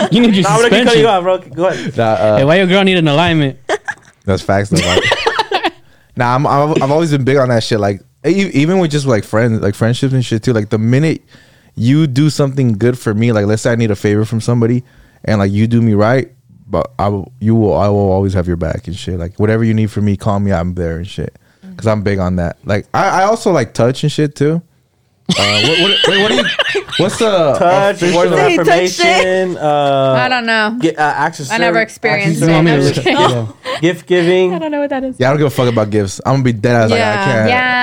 what? 0.00 0.12
you 0.12 0.20
need 0.20 0.34
your 0.34 0.42
Nah, 0.44 0.50
I'm 0.50 0.60
gonna 0.62 0.70
keep 0.70 0.84
cutting 0.86 1.00
you 1.02 1.06
suspension. 1.06 1.06
off, 1.06 1.22
bro. 1.22 1.38
Go 1.38 1.66
ahead. 1.68 1.96
nah, 1.96 2.04
uh, 2.04 2.36
Hey, 2.38 2.44
why 2.44 2.56
your 2.56 2.66
girl 2.66 2.84
need 2.84 2.98
an 2.98 3.08
alignment? 3.08 3.58
That's 4.24 4.42
facts 4.42 4.70
though. 4.70 4.78
Like, 4.86 5.72
nah, 6.16 6.34
I'm, 6.34 6.46
I've, 6.46 6.82
I've 6.82 6.90
always 6.90 7.10
been 7.10 7.24
big 7.24 7.36
on 7.38 7.48
that 7.48 7.62
shit. 7.62 7.80
Like 7.80 8.02
e- 8.26 8.50
even 8.54 8.78
with 8.78 8.90
just 8.90 9.06
like 9.06 9.24
friends, 9.24 9.60
like 9.60 9.74
friendships 9.74 10.12
and 10.12 10.24
shit 10.24 10.42
too. 10.42 10.52
Like 10.52 10.70
the 10.70 10.78
minute 10.78 11.22
you 11.74 12.06
do 12.06 12.30
something 12.30 12.72
good 12.72 12.98
for 12.98 13.14
me, 13.14 13.32
like 13.32 13.46
let's 13.46 13.62
say 13.62 13.72
I 13.72 13.76
need 13.76 13.90
a 13.90 13.96
favor 13.96 14.24
from 14.24 14.40
somebody, 14.40 14.84
and 15.24 15.38
like 15.38 15.52
you 15.52 15.66
do 15.66 15.80
me 15.82 15.94
right, 15.94 16.30
but 16.66 16.92
I 16.98 17.08
will, 17.08 17.32
you 17.40 17.54
will, 17.54 17.74
I 17.74 17.88
will 17.88 18.10
always 18.10 18.34
have 18.34 18.46
your 18.46 18.56
back 18.56 18.86
and 18.86 18.96
shit. 18.96 19.18
Like 19.18 19.38
whatever 19.38 19.64
you 19.64 19.74
need 19.74 19.90
from 19.90 20.04
me, 20.04 20.16
call 20.16 20.40
me. 20.40 20.52
I'm 20.52 20.74
there 20.74 20.96
and 20.98 21.06
shit. 21.06 21.36
Cause 21.76 21.86
I'm 21.86 22.02
big 22.02 22.18
on 22.18 22.36
that. 22.36 22.58
Like 22.64 22.86
I, 22.92 23.22
I 23.22 23.24
also 23.24 23.50
like 23.50 23.72
touch 23.72 24.02
and 24.02 24.12
shit 24.12 24.34
too. 24.36 24.60
Uh, 25.38 25.62
what, 25.62 25.80
what, 25.80 25.90
wait, 26.08 26.22
what 26.22 26.28
do 26.28 26.34
you? 26.36 26.84
What's 26.98 27.18
the 27.18 27.54
Touch, 27.58 27.96
official- 28.02 28.18
words 28.18 28.32
of 28.32 28.38
touch 28.38 28.58
affirmation. 28.58 29.56
Uh, 29.62 30.12
I 30.18 30.28
don't 30.28 30.44
know. 30.44 30.76
Get, 30.80 30.98
uh, 30.98 31.02
acts 31.02 31.40
of 31.40 31.50
I 31.50 31.56
never 31.58 31.80
experienced 31.80 32.42
acts 32.42 32.42
of 32.42 32.48
You 32.48 32.54
want 32.54 32.66
me 32.66 32.72
to 32.72 32.82
service, 32.82 32.96
look 32.98 33.06
at 33.06 33.64
yeah. 33.64 33.80
Gift 33.80 34.06
giving. 34.06 34.52
I 34.52 34.58
don't 34.58 34.70
know 34.70 34.80
what 34.80 34.90
that 34.90 35.04
is. 35.04 35.18
Yeah, 35.18 35.28
I 35.28 35.30
don't 35.30 35.38
give 35.38 35.46
a 35.46 35.50
fuck 35.50 35.72
about 35.72 35.88
gifts. 35.90 36.20
I'm 36.26 36.34
gonna 36.34 36.44
be 36.44 36.52
dead 36.52 36.76
ass. 36.76 36.90
Like 36.90 37.00
I 37.00 37.14
can't. 37.24 37.48
Yeah. 37.48 37.81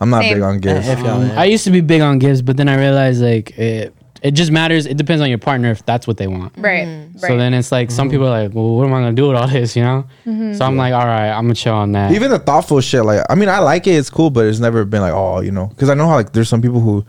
I'm 0.00 0.10
not 0.10 0.22
Same. 0.22 0.34
big 0.34 0.42
on 0.42 0.58
gifts. 0.58 0.86
If 0.88 0.98
y'all, 1.00 1.22
I 1.38 1.44
used 1.46 1.64
to 1.64 1.70
be 1.70 1.80
big 1.80 2.00
on 2.00 2.18
gifts, 2.18 2.40
but 2.42 2.56
then 2.56 2.68
I 2.68 2.76
realized 2.76 3.20
like 3.22 3.58
it, 3.58 3.94
it 4.22 4.32
just 4.32 4.50
matters. 4.50 4.86
It 4.86 4.96
depends 4.96 5.22
on 5.22 5.28
your 5.28 5.38
partner 5.38 5.70
if 5.70 5.84
that's 5.86 6.06
what 6.06 6.16
they 6.16 6.26
want. 6.26 6.52
Right. 6.56 6.86
Mm-hmm. 6.86 7.18
Right. 7.18 7.28
So 7.28 7.36
then 7.36 7.54
it's 7.54 7.70
like 7.72 7.90
some 7.90 8.08
people 8.10 8.26
are 8.26 8.42
like, 8.44 8.54
well, 8.54 8.76
what 8.76 8.86
am 8.86 8.94
I 8.94 8.98
gonna 9.00 9.12
do 9.12 9.28
with 9.28 9.36
all 9.36 9.48
this? 9.48 9.74
You 9.76 9.82
know. 9.82 10.04
So 10.54 10.64
I'm 10.64 10.76
like, 10.76 10.92
all 10.92 11.06
right, 11.06 11.30
I'm 11.30 11.44
gonna 11.44 11.54
chill 11.54 11.74
on 11.74 11.92
that. 11.92 12.12
even 12.12 12.30
the 12.30 12.38
thoughtful 12.38 12.80
shit 12.80 13.04
like 13.04 13.24
i 13.30 13.34
mean 13.34 13.48
i 13.48 13.58
like 13.58 13.86
it 13.86 13.92
it's 13.92 14.10
cool 14.10 14.30
but 14.30 14.46
it's 14.46 14.58
never 14.60 14.84
been 14.84 15.00
like 15.00 15.12
oh 15.12 15.40
you 15.40 15.50
know 15.50 15.66
because 15.66 15.88
i 15.90 15.94
know 15.94 16.06
how 16.08 16.14
like 16.14 16.32
there's 16.32 16.48
some 16.48 16.60
people 16.62 16.80
who 16.80 17.04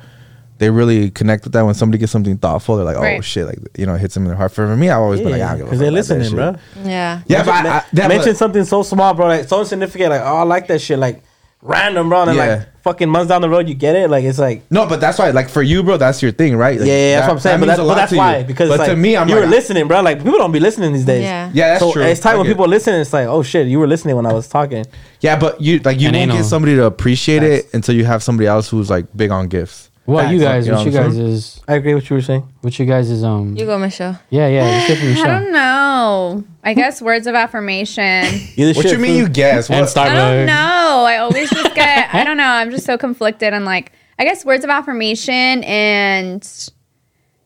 they 0.58 0.70
really 0.70 1.10
connect 1.12 1.44
with 1.46 1.54
that 1.54 1.62
when 1.64 1.74
somebody 1.74 1.98
gets 2.00 2.12
something 2.12 2.38
thoughtful 2.38 2.76
they're 2.76 2.86
like 2.86 2.98
oh 2.98 3.02
Right. 3.02 3.24
shit 3.24 3.46
like 3.46 3.60
you 3.78 3.86
know 3.86 3.96
it 3.96 4.00
hits 4.02 4.14
them 4.14 4.24
in 4.24 4.28
their 4.30 4.38
heart 4.38 4.52
for 4.52 4.76
me 4.76 4.90
i've 4.90 5.00
always 5.00 5.20
been 5.22 5.32
like 5.32 5.42
I 5.42 5.50
don't 5.50 5.58
give 5.60 5.68
a 5.68 5.70
because 5.72 5.80
fuck 5.80 5.80
they're 5.80 5.90
about 5.90 6.08
that 6.08 6.18
listening, 6.36 6.56
shit. 6.56 6.84
bro. 6.84 6.90
Yeah. 6.92 7.22
yeah 7.28 7.44
but 7.44 7.54
I, 7.54 7.78
I, 7.78 7.84
yeah, 7.94 8.08
mention 8.08 8.32
but- 8.32 8.38
something 8.38 8.64
so 8.66 8.84
small, 8.84 9.14
bro, 9.14 9.28
like 9.28 9.48
so 9.48 9.60
insignificant, 9.60 10.10
like 10.12 10.22
oh, 10.22 10.38
I 10.38 10.44
like 10.44 10.68
that 10.68 10.80
shit, 10.82 11.00
like 11.00 11.24
random, 11.62 12.10
bro, 12.10 12.24
and 12.24 12.36
Yeah. 12.36 12.46
like 12.56 12.68
fucking 12.84 13.10
months 13.10 13.28
down 13.28 13.42
the 13.42 13.50
road, 13.50 13.68
you 13.68 13.76
get 13.76 13.96
it, 13.96 14.10
like 14.10 14.24
it's 14.24 14.40
like. 14.40 14.64
no 14.72 14.86
but 14.88 15.02
that's 15.02 15.20
why 15.20 15.30
like 15.32 15.50
for 15.50 15.62
you 15.62 15.84
bro 15.84 15.98
that's 15.98 16.22
your 16.22 16.32
thing 16.32 16.56
right 16.56 16.80
Like, 16.80 16.88
yeah, 16.88 16.94
yeah, 16.96 17.16
that's 17.16 17.22
that- 17.26 17.28
what 17.28 17.34
I'm 17.34 17.40
saying. 17.42 17.54
that 17.56 17.60
But, 17.60 17.68
means 17.68 17.78
that, 17.78 17.84
a 17.84 17.86
but 17.86 17.88
lot 17.90 17.96
that's 17.96 18.12
to 18.12 18.18
why 18.18 18.38
you. 18.38 18.44
because 18.46 18.70
but 18.70 18.80
like, 18.80 18.90
to 18.90 18.96
me 18.96 19.18
i'm 19.18 19.28
you 19.28 19.36
like 19.36 19.44
were 19.44 19.50
listening, 19.50 19.88
bro. 19.88 20.02
Like 20.02 20.24
people 20.24 20.38
don't 20.40 20.52
be 20.54 20.62
listening 20.62 20.94
these 20.94 21.04
days. 21.06 21.24
Yeah. 21.24 21.52
Yeah, 21.54 21.68
that's 21.70 21.82
so 21.82 21.92
true. 21.92 22.04
It's 22.04 22.22
time 22.22 22.38
when 22.38 22.48
people 22.48 22.64
are 22.64 22.70
listening. 22.70 23.02
It's 23.02 23.12
like, 23.12 23.28
oh 23.28 23.44
shit, 23.44 23.68
you 23.68 23.80
were 23.80 23.88
listening 23.88 24.16
when 24.16 24.26
I 24.26 24.32
was 24.34 24.48
talking. 24.48 24.86
yeah 25.22 25.38
but 25.38 25.60
you 25.60 25.80
like 25.80 26.00
you 26.00 26.08
And 26.08 26.16
won't 26.18 26.32
get 26.32 26.46
somebody 26.46 26.76
to 26.78 26.86
appreciate 26.86 27.44
it 27.44 27.68
until 27.74 27.94
you 27.96 28.06
have 28.06 28.24
somebody 28.24 28.48
else 28.48 28.70
who's 28.70 28.90
like 28.90 29.06
big 29.16 29.30
on 29.32 29.48
gifts 29.50 29.89
what 30.10 30.32
you 30.32 30.40
guys? 30.40 30.70
What 30.70 30.86
you 30.86 30.92
guys 30.92 31.18
is? 31.18 31.62
I 31.68 31.76
agree 31.76 31.94
with 31.94 32.04
what 32.04 32.10
you 32.10 32.16
were 32.18 32.22
saying. 32.22 32.52
What 32.62 32.78
you 32.80 32.86
guys 32.86 33.10
is? 33.10 33.24
Um. 33.24 33.56
You 33.56 33.66
go, 33.66 33.78
Michelle. 33.78 34.20
Yeah, 34.30 34.48
yeah. 34.48 34.64
Let's 34.64 34.88
hear 34.88 34.98
I 35.10 35.14
Michelle. 35.14 35.26
don't 35.42 35.52
know. 35.52 36.44
I 36.64 36.74
guess 36.74 37.02
words 37.02 37.28
of 37.28 37.36
affirmation. 37.36 38.04
Either 38.56 38.74
what 38.74 38.84
shit, 38.84 38.92
you 38.94 38.98
mean 39.00 39.12
food- 39.14 39.18
you 39.18 39.30
guess 39.30 39.70
And 39.70 39.80
what 39.82 39.98
I 39.98 40.08
don't 40.10 40.16
Starbucks. 40.16 40.46
know. 40.48 41.04
I 41.06 41.18
always 41.18 41.50
just 41.50 41.76
get. 41.76 42.14
I 42.14 42.24
don't 42.24 42.38
know. 42.38 42.44
I'm 42.48 42.72
just 42.72 42.86
so 42.86 42.98
conflicted 42.98 43.54
on 43.54 43.66
like. 43.66 43.92
I 44.18 44.26
guess 44.26 44.44
words 44.44 44.64
of 44.64 44.70
affirmation 44.70 45.64
and. 45.64 46.70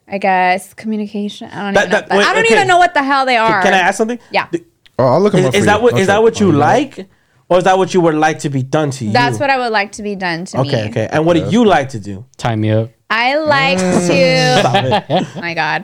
I 0.08 0.18
guess 0.18 0.74
communication. 0.74 1.50
I 1.50 1.64
don't 1.64 1.74
That- 1.76 1.86
even 1.88 1.92
know. 1.92 2.00
that- 2.00 2.10
what- 2.10 2.18
wait, 2.20 2.28
I 2.28 2.34
don't 2.34 2.46
okay. 2.46 2.56
even 2.56 2.68
know 2.68 2.78
what 2.78 2.94
the 2.94 3.04
hell 3.04 3.26
they 3.26 3.38
are. 3.38 3.62
Can 3.62 3.74
I 3.74 3.78
ask 3.80 3.98
something? 3.98 4.20
Yeah. 4.32 4.48
oh 5.00 5.06
i'll 5.06 5.22
look 5.22 5.34
'em 5.34 5.40
Is, 5.40 5.46
up 5.48 5.56
is 5.56 5.60
for 5.62 5.66
that 5.68 5.78
you. 5.78 5.84
what 5.84 5.94
I'll 5.96 6.06
that 6.08 6.22
what 6.24 6.40
you 6.42 6.52
got 6.52 6.58
like, 6.58 7.08
or 7.54 7.60
is 7.60 7.64
that 7.66 7.78
what 7.78 7.94
you 7.94 8.02
would 8.02 8.16
like 8.16 8.40
to 8.40 8.50
be 8.50 8.64
done 8.64 8.90
to 8.92 9.06
you? 9.06 9.12
That's 9.14 9.40
what 9.40 9.50
I 9.52 9.58
would 9.60 9.72
like 9.72 9.92
to 9.94 10.02
be 10.04 10.16
done 10.16 10.46
to 10.46 10.64
me. 10.64 10.68
Okay, 10.70 10.90
okay. 10.90 11.08
And 11.12 11.24
what 11.26 11.36
do 11.36 11.48
you 11.50 11.64
like 11.66 11.90
to 11.90 12.00
do? 12.00 12.26
Tie 12.38 12.56
me 12.56 12.72
up. 12.72 12.90
I 13.12 13.36
like 13.38 13.78
Stop 13.78 14.02
to. 14.08 15.06
it. 15.10 15.28
Oh 15.36 15.40
my 15.40 15.54
god. 15.54 15.82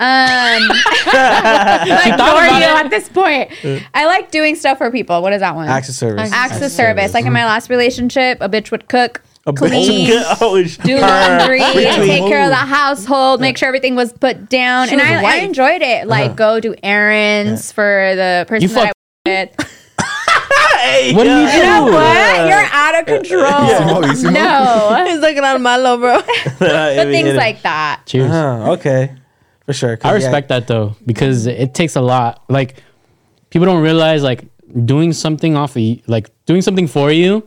Um, 0.00 0.06
I 1.14 2.02
ignore 2.06 2.58
you 2.58 2.64
at 2.76 2.88
this 2.88 3.08
point. 3.10 3.50
I 3.94 4.06
like 4.06 4.30
doing 4.30 4.56
stuff 4.56 4.78
for 4.78 4.90
people. 4.90 5.20
What 5.22 5.32
is 5.34 5.40
that 5.40 5.54
one? 5.54 5.68
Acts 5.68 5.90
of 5.90 5.94
service. 5.94 6.30
Acts 6.32 6.60
of 6.62 6.72
service. 6.72 7.12
Like 7.14 7.26
in 7.26 7.32
my 7.32 7.44
last 7.44 7.68
relationship, 7.70 8.38
a 8.40 8.48
bitch 8.48 8.70
would 8.70 8.88
cook, 8.88 9.22
A 9.46 9.52
clean, 9.52 10.08
bitch. 10.10 10.36
Oh, 10.40 10.60
sh- 10.64 10.78
do 10.78 10.96
laundry, 10.98 11.60
Retweet. 11.60 12.06
take 12.06 12.24
care 12.26 12.42
of 12.42 12.48
the 12.48 12.56
household, 12.56 13.40
make 13.42 13.58
sure 13.58 13.68
everything 13.68 13.94
was 13.94 14.12
put 14.14 14.48
down, 14.48 14.88
She 14.88 14.94
and 14.94 15.00
was 15.02 15.08
a 15.10 15.14
I, 15.14 15.18
I 15.18 15.22
wife. 15.22 15.42
enjoyed 15.44 15.82
it. 15.82 16.06
Like 16.08 16.34
go 16.36 16.58
do 16.58 16.74
errands 16.82 17.70
for 17.70 18.14
the 18.16 18.46
person 18.48 18.68
You 18.68 18.74
that 18.74 18.92
I 19.26 19.42
with. 19.44 19.81
Hey, 20.82 21.14
What 21.14 21.24
do 21.24 21.30
you 21.30 21.36
yeah. 21.36 21.52
do? 21.52 21.56
You 21.56 21.62
know 21.62 21.84
what? 21.84 22.48
You're 22.48 22.68
out 22.72 23.02
of 23.02 23.08
uh, 23.08 23.12
uh, 23.12 23.18
control. 23.18 24.02
Simo, 24.02 24.12
Simo. 24.14 24.32
No. 24.32 25.04
He's 25.08 25.20
looking 25.20 25.44
at 25.44 25.60
Milo, 25.60 25.96
bro. 25.98 26.20
but 26.58 26.94
things 27.06 27.34
like 27.34 27.62
that. 27.62 28.02
Cheers. 28.06 28.30
Uh, 28.30 28.72
okay, 28.72 29.14
for 29.64 29.72
sure. 29.72 29.98
I 30.02 30.08
yeah, 30.08 30.14
respect 30.14 30.48
that 30.48 30.66
though 30.66 30.96
because 31.06 31.46
it 31.46 31.74
takes 31.74 31.96
a 31.96 32.00
lot. 32.00 32.42
Like 32.48 32.82
people 33.50 33.66
don't 33.66 33.82
realize 33.82 34.22
like 34.22 34.44
doing 34.84 35.12
something 35.12 35.56
off 35.56 35.70
of 35.72 35.76
y- 35.82 36.02
like 36.06 36.30
doing 36.46 36.62
something 36.62 36.86
for 36.86 37.12
you 37.12 37.46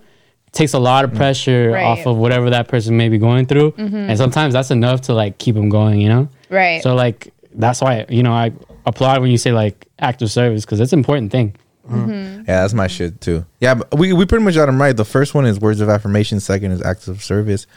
takes 0.51 0.73
a 0.73 0.79
lot 0.79 1.03
of 1.03 1.11
mm. 1.11 1.17
pressure 1.17 1.71
Right. 1.71 1.83
off 1.83 2.07
of 2.07 2.17
whatever 2.17 2.49
that 2.51 2.67
person 2.67 2.95
may 2.95 3.09
be 3.09 3.17
going 3.17 3.45
through, 3.45 3.71
mm-hmm. 3.73 3.95
and 3.95 4.17
sometimes 4.17 4.53
that's 4.53 4.71
enough 4.71 5.01
to 5.01 5.13
like 5.13 5.37
keep 5.37 5.55
them 5.55 5.69
going. 5.69 6.01
You 6.01 6.09
know. 6.09 6.29
Right. 6.49 6.81
So 6.81 6.95
like 6.95 7.33
that's 7.53 7.81
why 7.81 8.05
you 8.09 8.23
know 8.23 8.33
I 8.33 8.53
applaud 8.85 9.21
when 9.21 9.31
you 9.31 9.37
say 9.37 9.51
like 9.51 9.87
active 9.99 10.31
service 10.31 10.65
because 10.65 10.79
it's 10.79 10.93
an 10.93 10.99
important 10.99 11.31
thing. 11.31 11.55
Mm-hmm. 11.89 12.39
Yeah, 12.47 12.61
that's 12.61 12.73
my 12.73 12.87
shit 12.87 13.21
too. 13.21 13.45
Yeah, 13.59 13.75
but 13.75 13.97
we, 13.97 14.13
we 14.13 14.25
pretty 14.25 14.43
much 14.43 14.55
got 14.55 14.65
them 14.67 14.81
right. 14.81 14.95
The 14.95 15.05
first 15.05 15.33
one 15.33 15.45
is 15.45 15.59
words 15.59 15.81
of 15.81 15.89
affirmation. 15.89 16.39
Second 16.39 16.71
is 16.71 16.81
acts 16.81 17.07
of 17.07 17.23
service. 17.23 17.67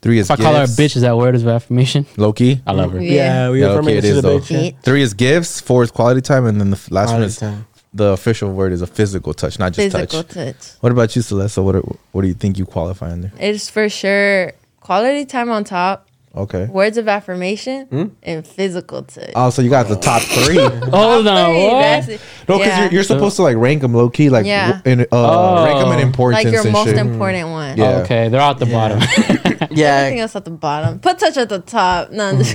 Three 0.00 0.18
is 0.18 0.28
If 0.30 0.40
I 0.40 0.42
call 0.42 0.54
her 0.56 0.62
a 0.64 0.66
bitch, 0.66 0.96
is 0.96 1.02
that 1.02 1.16
word 1.16 1.36
of 1.36 1.46
affirmation? 1.46 2.06
Low 2.16 2.32
key. 2.32 2.60
I 2.66 2.72
love 2.72 2.92
her. 2.92 3.00
Yeah, 3.00 3.50
we 3.50 3.60
Yeah, 3.60 3.66
affirm 3.70 3.86
okay, 3.86 3.98
it 3.98 4.04
it 4.04 4.08
is 4.08 4.16
to 4.16 4.20
though. 4.22 4.38
bitch. 4.40 4.72
yeah. 4.72 4.78
Three 4.82 5.02
is 5.02 5.14
gifts. 5.14 5.60
Four 5.60 5.84
is 5.84 5.92
quality 5.92 6.20
time, 6.20 6.44
and 6.46 6.60
then 6.60 6.70
the 6.70 6.76
f- 6.76 6.90
last 6.90 7.12
one 7.12 7.22
is 7.22 7.36
time. 7.36 7.66
the 7.94 8.06
official 8.06 8.52
word 8.52 8.72
is 8.72 8.82
a 8.82 8.86
physical 8.88 9.32
touch, 9.32 9.60
not 9.60 9.72
just 9.74 9.92
Physical 9.94 10.24
touch. 10.24 10.56
touch. 10.56 10.72
What 10.80 10.90
about 10.90 11.14
you, 11.14 11.22
Celeste? 11.22 11.58
What 11.58 11.76
are, 11.76 11.82
what 12.10 12.22
do 12.22 12.26
you 12.28 12.34
think 12.34 12.58
you 12.58 12.66
qualify 12.66 13.12
under? 13.12 13.30
It's 13.38 13.70
for 13.70 13.88
sure 13.88 14.52
quality 14.80 15.24
time 15.24 15.50
on 15.50 15.62
top, 15.62 16.08
Okay. 16.34 16.64
words 16.64 16.96
of 16.96 17.08
affirmation, 17.08 17.86
Hmm? 17.86 18.04
and 18.22 18.46
physical 18.46 19.02
touch. 19.02 19.32
Oh, 19.36 19.50
so 19.50 19.60
you 19.60 19.68
got 19.68 19.88
the 19.88 19.96
top 19.96 20.22
three. 20.22 20.56
Hold 20.90 21.26
on, 21.28 21.50
Three, 21.52 21.66
what? 21.68 22.08
it. 22.08 22.20
No, 22.48 22.56
because 22.58 22.66
Yeah. 22.68 22.82
you're, 22.84 22.92
you're 22.92 23.02
supposed 23.02 23.36
to 23.36 23.42
like 23.42 23.56
rank 23.58 23.82
them 23.82 23.92
low 23.92 24.08
key, 24.08 24.30
like 24.30 24.46
Yeah. 24.46 24.72
w- 24.80 24.92
in, 24.92 25.00
uh, 25.02 25.06
Oh. 25.12 25.64
rank 25.66 25.78
them 25.80 25.92
in 25.92 26.00
importance 26.00 26.44
like 26.44 26.52
your 26.52 26.62
and 26.62 26.72
most 26.72 26.86
shit. 26.88 26.96
important 26.96 27.48
one. 27.50 27.76
Yeah. 27.76 27.84
Oh, 27.84 28.02
okay, 28.02 28.28
they're 28.30 28.40
at 28.40 28.58
the 28.58 28.64
bottom. 28.66 28.98
Everything 29.16 29.68
Yeah, 29.76 30.22
else 30.22 30.34
at 30.34 30.44
the 30.46 30.50
bottom. 30.52 31.00
Put 31.00 31.18
touch 31.18 31.36
at 31.36 31.48
the 31.50 31.58
top. 31.60 32.10
No, 32.10 32.24
I'm 32.30 32.38
just 32.38 32.52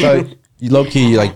so 0.00 0.24
you 0.60 0.70
low 0.70 0.84
key 0.84 1.16
like, 1.16 1.34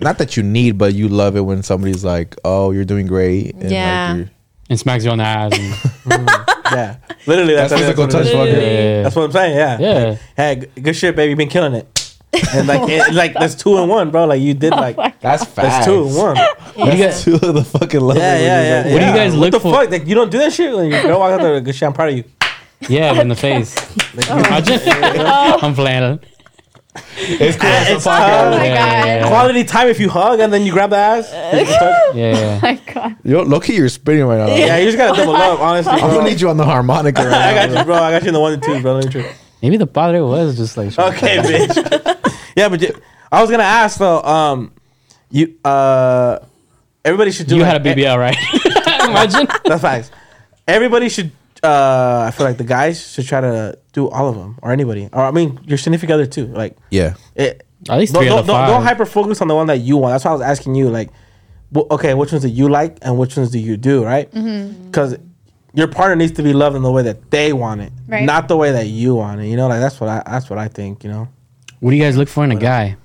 not 0.00 0.18
that 0.18 0.36
you 0.36 0.42
need, 0.44 0.78
but 0.78 0.94
you 0.94 1.08
love 1.08 1.36
it 1.36 1.40
when 1.40 1.62
somebody's 1.62 2.04
like, 2.04 2.36
"Oh, 2.44 2.70
you're 2.70 2.84
doing 2.84 3.06
great." 3.06 3.54
And 3.56 3.70
Yeah. 3.70 4.08
Like 4.10 4.16
you're, 4.18 4.30
and 4.70 4.78
smacks 4.80 5.04
you 5.04 5.10
on 5.10 5.18
the 5.18 5.24
ass. 5.24 5.52
And, 6.10 6.28
yeah. 6.72 6.96
Literally, 7.26 7.54
that's, 7.54 7.70
That's 7.70 7.82
physical 7.82 8.04
what 8.04 8.10
touch, 8.12 8.26
is. 8.26 8.32
fucker. 8.32 8.62
yeah. 8.62 9.02
That's 9.02 9.16
what 9.16 9.24
I'm 9.24 9.32
saying. 9.32 9.56
Yeah. 9.56 9.78
Yeah. 9.78 10.04
Like, 10.10 10.18
hey, 10.36 10.56
g- 10.74 10.80
good 10.80 10.96
shit, 10.96 11.16
baby. 11.16 11.34
Been 11.34 11.48
killing 11.48 11.74
it. 11.74 12.00
And 12.52 12.66
like, 12.66 12.88
it, 12.90 13.14
like 13.14 13.32
that's 13.32 13.54
two 13.54 13.78
and 13.78 13.88
one, 13.88 14.10
bro. 14.10 14.24
Like 14.24 14.40
you 14.40 14.54
did 14.54 14.72
oh 14.72 14.76
like 14.76 14.96
that's 15.20 15.44
fast. 15.44 15.54
that's 15.54 15.86
two 15.86 16.04
and 16.06 16.16
one. 16.16 16.36
What 16.74 16.90
do 16.90 16.96
you 16.96 17.04
guys? 17.04 17.22
Two 17.22 17.34
of 17.34 17.54
the 17.54 17.62
fucking 17.64 18.00
love. 18.00 18.16
Yeah, 18.16 18.36
yeah, 18.36 18.62
yeah. 18.62 18.76
What 18.78 18.84
do 18.84 18.90
you 18.90 18.98
yeah. 18.98 19.16
guys 19.16 19.36
what 19.36 19.52
the 19.52 19.60
for? 19.60 19.72
fuck? 19.72 19.90
Like 19.90 20.06
you 20.08 20.16
don't 20.16 20.32
do 20.32 20.38
that 20.38 20.52
shit 20.52 20.74
when 20.74 20.86
you 20.86 21.00
girl 21.02 21.20
walk 21.20 21.30
out 21.30 21.40
there. 21.40 21.60
Good 21.60 21.76
shit. 21.76 21.86
I'm 21.86 21.92
proud 21.92 22.08
of 22.08 22.16
you. 22.16 22.24
Yeah, 22.88 23.20
in 23.20 23.28
the 23.28 23.36
face. 23.36 23.72
Imagine. 24.28 24.80
I'm 25.62 25.74
playing. 25.76 26.18
It's 27.16 27.56
cool. 27.56 27.70
It's 27.70 27.90
It's 27.90 28.04
tough. 28.04 28.20
Oh 28.20 28.50
my 28.50 28.64
Yeah, 28.66 28.74
god. 28.76 29.06
yeah, 29.06 29.16
yeah. 29.20 29.28
Quality 29.28 29.64
time 29.64 29.88
if 29.88 29.98
you 29.98 30.08
hug 30.08 30.40
and 30.40 30.52
then 30.52 30.62
you 30.64 30.72
grab 30.72 30.90
the 30.90 30.96
ass. 30.96 31.30
Yeah, 32.14 32.14
yeah. 32.14 32.58
my 32.62 32.74
god. 32.92 33.16
Yo, 33.24 33.42
look 33.42 33.68
at 33.68 33.74
you're 33.74 33.88
spinning 33.88 34.24
right 34.26 34.38
now. 34.38 34.54
yeah, 34.54 34.76
you 34.78 34.86
just 34.86 34.96
gotta 34.98 35.16
double 35.20 35.34
up, 35.34 35.58
honestly. 35.60 35.92
I'm 35.92 36.00
Bro. 36.00 36.10
gonna 36.18 36.30
need 36.30 36.40
you 36.40 36.48
on 36.50 36.56
the 36.56 36.64
harmonica 36.64 37.22
right 37.24 37.32
I 37.32 37.54
now. 37.54 37.66
got 37.66 37.78
you, 37.78 37.84
bro. 37.84 37.94
I 37.96 38.10
got 38.12 38.22
you 38.22 38.28
in 38.28 38.34
the 38.34 38.40
one 38.40 38.52
and 38.52 38.62
two, 38.62 38.80
bro. 38.80 38.94
Let 38.94 39.06
me 39.06 39.10
try. 39.22 39.34
Maybe 39.62 39.76
the 39.76 39.86
padre 39.86 40.20
was 40.20 40.56
just 40.56 40.76
like. 40.76 40.96
Okay, 40.98 41.38
bitch. 41.38 42.32
yeah, 42.56 42.68
but 42.68 42.80
you- 42.80 42.94
I 43.32 43.40
was 43.40 43.50
gonna 43.50 43.62
ask 43.64 43.98
though. 43.98 44.22
Um, 44.22 44.72
you 45.30 45.54
uh, 45.64 46.38
everybody 47.04 47.32
should 47.32 47.48
do. 47.48 47.56
You 47.56 47.62
like, 47.62 47.72
had 47.72 47.86
a 47.86 47.94
BBL, 47.94 48.16
right? 48.16 48.36
Imagine. 49.08 49.48
That's 49.64 49.82
facts. 49.82 50.10
Everybody 50.68 51.08
should. 51.08 51.32
Uh, 51.64 52.24
I 52.28 52.30
feel 52.30 52.46
like 52.46 52.58
the 52.58 52.64
guys 52.64 53.12
should 53.12 53.26
try 53.26 53.40
to 53.40 53.78
do 53.92 54.08
all 54.08 54.28
of 54.28 54.36
them, 54.36 54.58
or 54.62 54.70
anybody, 54.72 55.08
or 55.12 55.22
I 55.24 55.30
mean, 55.30 55.58
your 55.64 55.78
significant 55.78 56.14
other 56.14 56.26
too. 56.26 56.46
Like, 56.46 56.76
Yeah. 56.90 57.14
it, 57.34 57.66
At 57.88 57.98
least 57.98 58.12
don't, 58.12 58.22
three 58.22 58.28
out 58.30 58.36
don't, 58.38 58.46
don't, 58.48 58.56
five. 58.56 58.68
don't 58.68 58.82
hyper 58.82 59.06
focus 59.06 59.40
on 59.40 59.48
the 59.48 59.54
one 59.54 59.66
that 59.68 59.78
you 59.78 59.96
want. 59.96 60.12
That's 60.14 60.24
why 60.24 60.30
I 60.32 60.34
was 60.34 60.42
asking 60.42 60.74
you. 60.74 60.90
Like, 60.90 61.10
wh- 61.74 61.90
okay, 61.90 62.12
which 62.14 62.32
ones 62.32 62.42
do 62.44 62.48
you 62.50 62.68
like, 62.68 62.98
and 63.02 63.16
which 63.18 63.36
ones 63.36 63.50
do 63.50 63.58
you 63.58 63.76
do, 63.76 64.04
right? 64.04 64.30
Because 64.30 65.16
your 65.72 65.88
partner 65.88 66.16
needs 66.16 66.32
to 66.32 66.42
be 66.42 66.52
loved 66.52 66.76
in 66.76 66.82
the 66.82 66.90
way 66.92 67.02
that 67.02 67.30
they 67.30 67.52
want 67.52 67.80
it, 67.80 67.92
Right. 68.06 68.24
not 68.24 68.48
the 68.48 68.56
way 68.56 68.72
that 68.72 68.86
you 68.86 69.14
want 69.14 69.40
it. 69.40 69.46
You 69.48 69.56
know, 69.56 69.66
like 69.68 69.80
that's 69.80 69.98
what 70.00 70.08
I 70.10 70.22
that's 70.26 70.48
what 70.50 70.58
I 70.58 70.68
think. 70.68 71.02
You 71.04 71.10
know. 71.10 71.28
What 71.80 71.90
do 71.90 71.96
you 71.96 72.02
guys 72.02 72.16
look 72.16 72.28
for 72.28 72.44
in 72.44 72.52
a 72.52 72.56
guy? 72.56 72.96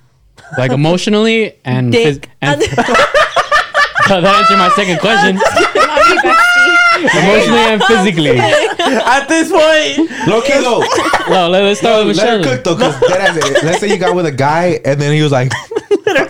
Like 0.57 0.71
emotionally 0.71 1.53
and 1.65 1.93
phys- 1.93 2.23
and 2.41 2.61
that 4.07 4.23
answered 4.25 4.57
my 4.57 4.69
second 4.75 4.99
question. 4.99 5.39
Love 7.03 7.13
you, 7.13 7.19
bestie. 7.19 7.23
Emotionally 7.23 7.59
and 7.59 7.83
physically. 7.83 8.39
At 9.05 9.27
this 9.27 9.49
point, 9.51 10.27
Low 10.27 10.41
key 10.41 10.53
though. 10.53 10.83
No, 11.29 11.49
let, 11.49 11.63
us 11.63 11.79
start 11.79 12.05
with 12.05 12.17
Let 12.17 12.45
her 12.45 12.55
cook 12.55 12.63
though, 12.63 12.75
because 12.75 13.01
eh, 13.01 13.59
let's 13.63 13.79
say 13.79 13.89
you 13.89 13.97
got 13.97 14.15
with 14.15 14.25
a 14.25 14.31
guy 14.31 14.79
and 14.85 14.99
then 14.99 15.13
he 15.13 15.21
was 15.21 15.31
like 15.31 15.51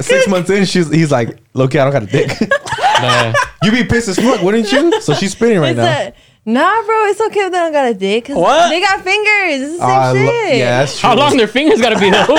six 0.01 0.27
months 0.27 0.49
in, 0.49 0.65
she's 0.65 0.89
he's 0.91 1.11
like, 1.11 1.37
low 1.53 1.67
key, 1.67 1.79
I 1.79 1.83
don't 1.89 1.93
got 1.93 2.03
a 2.03 2.07
dick. 2.07 2.31
Yeah. 2.99 3.33
you 3.63 3.71
be 3.71 3.85
pissed 3.85 4.09
as 4.09 4.17
fuck, 4.17 4.41
wouldn't 4.41 4.69
you? 4.73 4.99
So 4.99 5.13
she's 5.13 5.31
spinning 5.31 5.59
right 5.59 5.69
It's 5.69 5.77
now. 5.77 5.99
a- 6.09 6.13
Nah, 6.45 6.83
bro, 6.83 7.05
it's 7.05 7.21
okay 7.21 7.39
if 7.41 7.51
they 7.53 7.57
don't 7.57 7.71
got 7.71 7.89
a 7.89 7.93
dick. 7.93 8.25
Cause 8.25 8.35
What? 8.35 8.67
They 8.69 8.81
got 8.81 9.01
fingers. 9.03 9.61
It's 9.61 9.71
the 9.73 9.77
same 9.77 9.87
ah, 9.89 10.11
lo- 10.11 10.15
shit. 10.47 10.57
yeah, 10.57 10.79
that's 10.79 10.99
true. 10.99 11.09
How 11.09 11.15
long 11.15 11.37
their 11.37 11.47
fingers 11.47 11.79
gotta 11.79 11.97
be 11.97 12.09
though? 12.09 12.25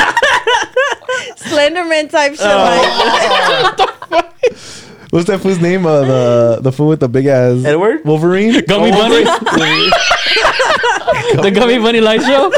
Slenderman 1.36 2.10
type 2.10 2.32
shit. 2.32 2.42
Oh. 2.42 3.96
Like, 4.10 4.30
What's 5.10 5.26
that 5.26 5.40
fool's 5.40 5.58
name? 5.60 5.86
Uh, 5.86 6.00
the 6.02 6.58
the 6.62 6.72
fool 6.72 6.88
with 6.88 7.00
the 7.00 7.08
big 7.08 7.26
ass 7.26 7.64
Edward? 7.64 8.04
Wolverine. 8.04 8.64
Gummy 8.66 8.90
bunny? 8.92 9.24
the 11.42 11.50
gummy 11.54 11.78
bunny 11.78 12.00
light 12.00 12.22
show? 12.22 12.52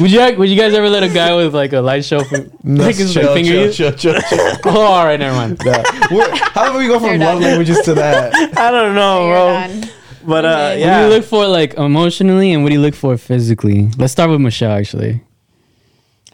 Would 0.00 0.10
you 0.10 0.36
would 0.38 0.48
you 0.48 0.56
guys 0.56 0.74
ever 0.74 0.88
let 0.88 1.02
a 1.04 1.08
guy 1.08 1.34
with 1.36 1.54
like 1.54 1.72
a 1.72 1.80
light 1.80 2.04
show 2.04 2.18
f- 2.20 2.32
No, 2.64 2.82
like, 2.84 2.96
his, 2.96 3.14
like, 3.14 3.24
chill, 3.24 3.34
finger 3.34 3.72
chill, 3.72 3.92
chill, 3.92 4.14
chill, 4.14 4.20
chill. 4.22 4.56
Oh, 4.64 4.80
all 4.80 5.04
right, 5.04 5.20
never 5.20 5.36
mind. 5.36 5.60
Yeah. 5.64 5.82
How 6.50 6.72
do 6.72 6.78
we 6.78 6.86
go 6.88 6.98
from 6.98 7.18
love 7.20 7.40
languages 7.40 7.80
to 7.84 7.94
that? 7.94 8.34
I 8.58 8.70
don't 8.72 8.94
know, 8.96 9.26
You're 9.26 9.34
bro. 9.34 9.52
done. 9.52 9.90
But 10.26 10.44
uh, 10.44 10.48
Okay. 10.48 10.80
What 10.88 10.96
do 10.98 11.02
you 11.04 11.08
look 11.10 11.24
for 11.24 11.46
like 11.46 11.74
emotionally, 11.74 12.52
and 12.52 12.62
what 12.64 12.70
do 12.70 12.74
you 12.74 12.80
look 12.80 12.94
for 12.94 13.16
physically? 13.16 13.90
Let's 13.96 14.12
start 14.12 14.30
with 14.30 14.40
Michelle. 14.40 14.72
Actually, 14.72 15.20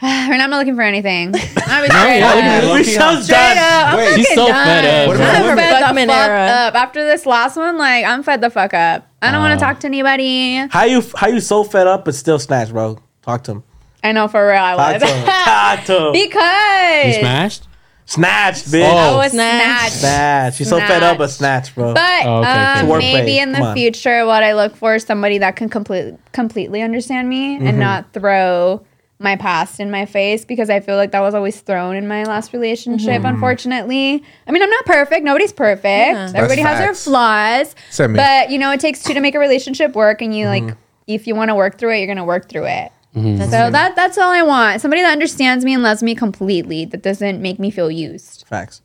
Right 0.00 0.28
now, 0.36 0.44
I'm 0.44 0.50
not 0.50 0.58
looking 0.58 0.76
for 0.76 0.82
anything. 0.82 1.28
I'm 1.34 1.34
No, 1.34 1.88
straight 1.88 2.18
yeah, 2.18 2.28
up. 2.28 2.34
look 2.36 2.44
at 2.44 2.64
Low-key, 2.64 2.78
Michelle's 2.84 3.24
Straight 3.24 3.36
done. 3.36 3.58
up. 3.58 3.86
I'm 3.88 3.96
Wait. 3.96 4.08
fucking 4.10 4.24
She's 4.24 4.34
so 4.34 4.46
done. 4.46 4.66
fed 4.66 4.84
up. 4.84 5.08
What 5.08 5.16
about 5.16 5.34
I'm 5.34 5.42
women? 5.42 5.56
fed 5.58 5.72
the 5.82 5.86
Fuckman 5.86 6.06
fuck 6.06 6.28
era. 6.28 6.46
up. 6.46 6.74
After 6.74 7.04
this 7.04 7.26
last 7.26 7.56
one, 7.56 7.78
like 7.78 8.04
I'm 8.04 8.22
fed 8.22 8.40
the 8.40 8.50
fuck 8.50 8.74
up. 8.74 9.06
I 9.22 9.32
don't 9.32 9.40
want 9.40 9.58
to 9.58 9.64
talk 9.64 9.80
to 9.80 9.86
anybody. 9.88 10.56
How 10.70 10.84
you 10.84 11.02
how 11.16 11.26
you 11.28 11.40
so 11.40 11.64
fed 11.64 11.86
up 11.86 12.04
but 12.04 12.14
still 12.14 12.38
snatch, 12.38 12.70
bro? 12.70 12.98
Talk 13.22 13.42
to 13.44 13.52
him. 13.52 13.64
I 14.04 14.12
know 14.12 14.28
for 14.28 14.46
real 14.46 14.56
I 14.62 14.76
Talk 14.76 14.92
was. 14.92 15.02
to 15.02 15.08
him. 15.08 15.26
Talk 15.44 15.84
to 15.86 15.96
him. 16.08 16.14
you 16.14 16.26
because 16.28 17.16
smashed. 17.18 17.64
Snatch, 18.06 18.54
bitch. 18.64 18.84
I 18.84 19.08
Oh. 19.10 19.16
was 19.18 19.32
Snatch. 19.32 19.62
snatched. 19.62 19.92
Snatch. 19.96 20.54
She's 20.56 20.68
so 20.70 20.78
fed 20.78 21.02
up 21.02 21.18
but 21.18 21.28
snatch, 21.28 21.74
bro. 21.74 21.92
But 21.92 22.24
Oh, 22.24 22.38
okay, 22.38 22.48
okay. 22.50 22.60
um, 22.60 22.78
It's 22.78 22.88
wordplay. 22.90 23.12
maybe 23.12 23.38
in 23.38 23.52
Come 23.52 23.62
the 23.62 23.68
on. 23.68 23.74
future, 23.76 24.24
what 24.24 24.42
I 24.42 24.54
look 24.54 24.74
for 24.76 24.94
is 24.94 25.04
somebody 25.04 25.36
that 25.38 25.56
can 25.56 25.68
completely 25.68 26.16
completely 26.32 26.80
understand 26.80 27.28
me 27.28 27.56
Mm-hmm. 27.56 27.66
and 27.66 27.78
not 27.80 28.12
throw 28.14 28.82
my 29.20 29.34
past 29.36 29.80
in 29.80 29.90
my 29.90 30.06
face 30.06 30.44
because 30.44 30.70
I 30.70 30.78
feel 30.80 30.96
like 30.96 31.10
that 31.10 31.20
was 31.20 31.34
always 31.34 31.60
thrown 31.60 31.96
in 31.96 32.06
my 32.06 32.22
last 32.24 32.52
relationship. 32.52 33.08
Mm-hmm. 33.22 33.26
Unfortunately, 33.26 34.22
I 34.46 34.52
mean 34.52 34.62
I'm 34.62 34.70
not 34.70 34.84
perfect. 34.86 35.24
Nobody's 35.24 35.52
perfect. 35.52 35.84
Yeah. 35.84 36.32
Everybody 36.34 36.62
That's 36.62 36.78
has 36.78 36.78
their 36.78 36.94
flaws. 36.94 37.74
Send 37.90 38.12
me. 38.12 38.18
But 38.18 38.50
you 38.50 38.58
know, 38.58 38.70
it 38.70 38.80
takes 38.80 39.02
two 39.02 39.14
to 39.14 39.20
make 39.20 39.34
a 39.34 39.38
relationship 39.40 39.94
work, 39.94 40.22
and 40.22 40.36
you 40.36 40.46
Mm-hmm. 40.46 40.66
like 40.68 40.76
if 41.06 41.26
you 41.26 41.34
want 41.34 41.48
to 41.48 41.54
work 41.54 41.78
through 41.78 41.94
it, 41.94 41.98
you're 41.98 42.06
gonna 42.06 42.24
work 42.24 42.48
through 42.48 42.66
it. 42.66 42.92
Mm-hmm. 43.16 43.42
So 43.44 43.70
that 43.70 43.96
that's 43.96 44.18
all 44.18 44.30
I 44.30 44.42
want. 44.42 44.80
Somebody 44.80 45.02
that 45.02 45.10
understands 45.10 45.64
me 45.64 45.74
and 45.74 45.82
loves 45.82 46.02
me 46.02 46.14
completely. 46.14 46.84
That 46.84 47.02
doesn't 47.02 47.40
make 47.42 47.58
me 47.58 47.70
feel 47.70 47.90
used. 47.90 48.44
Facts. 48.46 48.82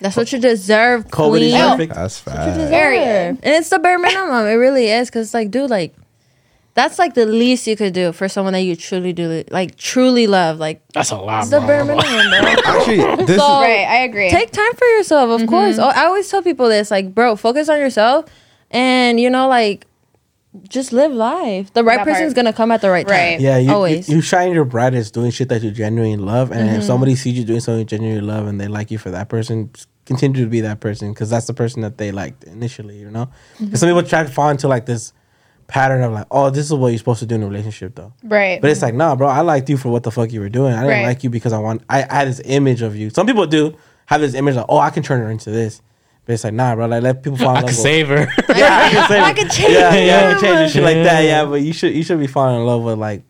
that's 0.00 0.16
what 0.16 0.32
you 0.32 0.38
deserve. 0.40 1.06
COVID 1.08 1.42
is 1.42 1.52
perfect. 1.54 1.94
That's 1.94 2.18
fast. 2.18 2.70
Period. 2.70 3.38
And 3.42 3.54
it's 3.54 3.68
the 3.68 3.78
bare 3.78 3.98
minimum. 3.98 4.46
It 4.46 4.54
really 4.54 4.86
is. 4.88 5.10
Cause 5.10 5.26
it's 5.26 5.34
like, 5.34 5.50
dude, 5.50 5.70
like 5.70 5.94
that's 6.74 6.98
like 6.98 7.14
the 7.14 7.26
least 7.26 7.66
you 7.66 7.76
could 7.76 7.92
do 7.92 8.12
for 8.12 8.28
someone 8.28 8.52
that 8.52 8.60
you 8.62 8.76
truly 8.76 9.12
do 9.12 9.44
like 9.50 9.76
truly 9.76 10.26
love. 10.26 10.58
Like 10.58 10.80
That's 10.94 11.10
a 11.10 11.16
lot, 11.16 11.42
it's 11.42 11.50
the 11.50 11.60
bare 11.60 11.84
minimum. 11.84 12.04
Actually, 12.64 12.96
this 13.24 13.28
So- 13.28 13.34
is 13.34 13.38
Right, 13.40 13.86
I 13.88 13.98
agree. 14.04 14.30
Take 14.30 14.50
time 14.52 14.72
for 14.76 14.86
yourself, 14.96 15.40
of 15.40 15.46
course. 15.48 15.76
Mm-hmm. 15.76 15.82
Oh, 15.84 15.92
I 16.00 16.06
always 16.06 16.28
tell 16.30 16.42
people 16.42 16.68
this, 16.68 16.90
like, 16.90 17.14
bro, 17.14 17.36
focus 17.36 17.68
on 17.68 17.78
yourself, 17.78 18.26
and 18.70 19.18
you 19.20 19.28
know, 19.30 19.48
like, 19.48 19.86
just 20.68 20.92
live 20.92 21.12
life. 21.12 21.72
The 21.74 21.84
right 21.84 21.98
That 21.98 22.06
person's 22.06 22.34
part. 22.34 22.44
gonna 22.44 22.52
come 22.52 22.72
at 22.72 22.80
the 22.80 22.90
right 22.90 23.06
time. 23.06 23.40
Yeah, 23.40 23.58
you, 23.58 23.70
Always. 23.72 24.08
you 24.08 24.16
you 24.16 24.20
shine 24.22 24.52
your 24.52 24.64
brightest 24.64 25.14
doing 25.14 25.30
shit 25.30 25.48
that 25.48 25.62
you 25.62 25.70
genuinely 25.70 26.16
love, 26.16 26.50
and 26.50 26.68
if 26.76 26.82
somebody 26.84 27.14
sees 27.14 27.38
you 27.38 27.44
doing 27.44 27.60
something 27.60 27.80
you 27.80 27.84
genuinely 27.84 28.20
love 28.26 28.46
and 28.46 28.60
they 28.60 28.66
like 28.68 28.90
you 28.90 28.98
for 28.98 29.10
that 29.10 29.28
person, 29.28 29.70
continue 30.06 30.42
to 30.44 30.50
be 30.50 30.60
that 30.62 30.80
person 30.80 31.12
because 31.12 31.30
that's 31.30 31.46
the 31.46 31.54
person 31.54 31.82
that 31.82 31.98
they 31.98 32.10
liked 32.10 32.42
initially. 32.44 32.96
You 32.98 33.10
know, 33.10 33.28
'Cause 33.58 33.78
some 33.80 33.88
people 33.88 34.02
try 34.02 34.24
to 34.24 34.28
fall 34.28 34.48
into 34.50 34.66
like 34.66 34.86
this 34.86 35.12
pattern 35.70 36.02
of 36.02 36.12
like, 36.12 36.26
oh, 36.30 36.50
this 36.50 36.66
is 36.66 36.72
what 36.74 36.88
you're 36.88 36.98
supposed 36.98 37.20
to 37.20 37.26
do 37.26 37.34
in 37.36 37.42
a 37.42 37.46
relationship, 37.46 37.94
though. 37.94 38.12
right. 38.24 38.60
But 38.60 38.70
it's 38.70 38.82
like, 38.82 38.94
nah, 38.94 39.14
bro, 39.16 39.28
I 39.28 39.40
liked 39.40 39.68
you 39.70 39.76
for 39.76 39.88
what 39.90 40.02
the 40.02 40.10
fuck 40.10 40.32
you 40.32 40.40
were 40.40 40.48
doing. 40.48 40.72
I 40.72 40.82
didn't 40.82 40.88
Right. 40.88 41.06
like 41.06 41.24
you 41.24 41.30
because 41.30 41.52
I 41.52 41.58
want. 41.58 41.82
I, 41.88 42.02
I 42.08 42.14
had 42.14 42.28
this 42.28 42.40
image 42.44 42.82
of 42.82 42.96
you. 42.96 43.10
Some 43.10 43.26
people 43.26 43.46
do 43.46 43.74
have 44.06 44.20
this 44.20 44.34
image 44.34 44.56
like, 44.56 44.66
oh, 44.68 44.78
I 44.78 44.90
can 44.90 45.02
turn 45.02 45.20
her 45.20 45.30
into 45.30 45.50
this. 45.50 45.80
But 46.26 46.34
it's 46.34 46.44
like 46.44 46.52
nah, 46.54 46.74
bro. 46.74 46.86
Like 46.86 47.02
let 47.02 47.22
people 47.22 47.38
fall 47.38 47.50
in 47.50 47.56
I 47.56 47.60
love. 47.60 47.68
could 47.70 47.76
with- 47.76 47.82
save 47.82 48.08
her. 48.08 48.28
Yeah, 48.56 48.78
I 48.82 48.90
can 48.90 49.08
save 49.08 49.18
her. 49.18 49.24
I 49.24 49.30
it. 49.30 49.36
could 49.36 49.50
change 49.50 49.72
Yeah, 49.72 49.94
yeah, 49.94 50.18
I 50.18 50.32
can 50.32 50.40
change 50.40 50.56
and 50.58 50.70
shit 50.72 50.82
like 50.82 50.94
that. 50.96 51.20
Yeah. 51.24 51.28
Yeah, 51.42 51.44
but 51.46 51.62
you 51.62 51.72
should 51.72 51.94
you 51.94 52.02
should 52.02 52.18
be 52.20 52.26
falling 52.26 52.60
in 52.60 52.66
love 52.66 52.82
with 52.82 52.98
like 52.98 53.22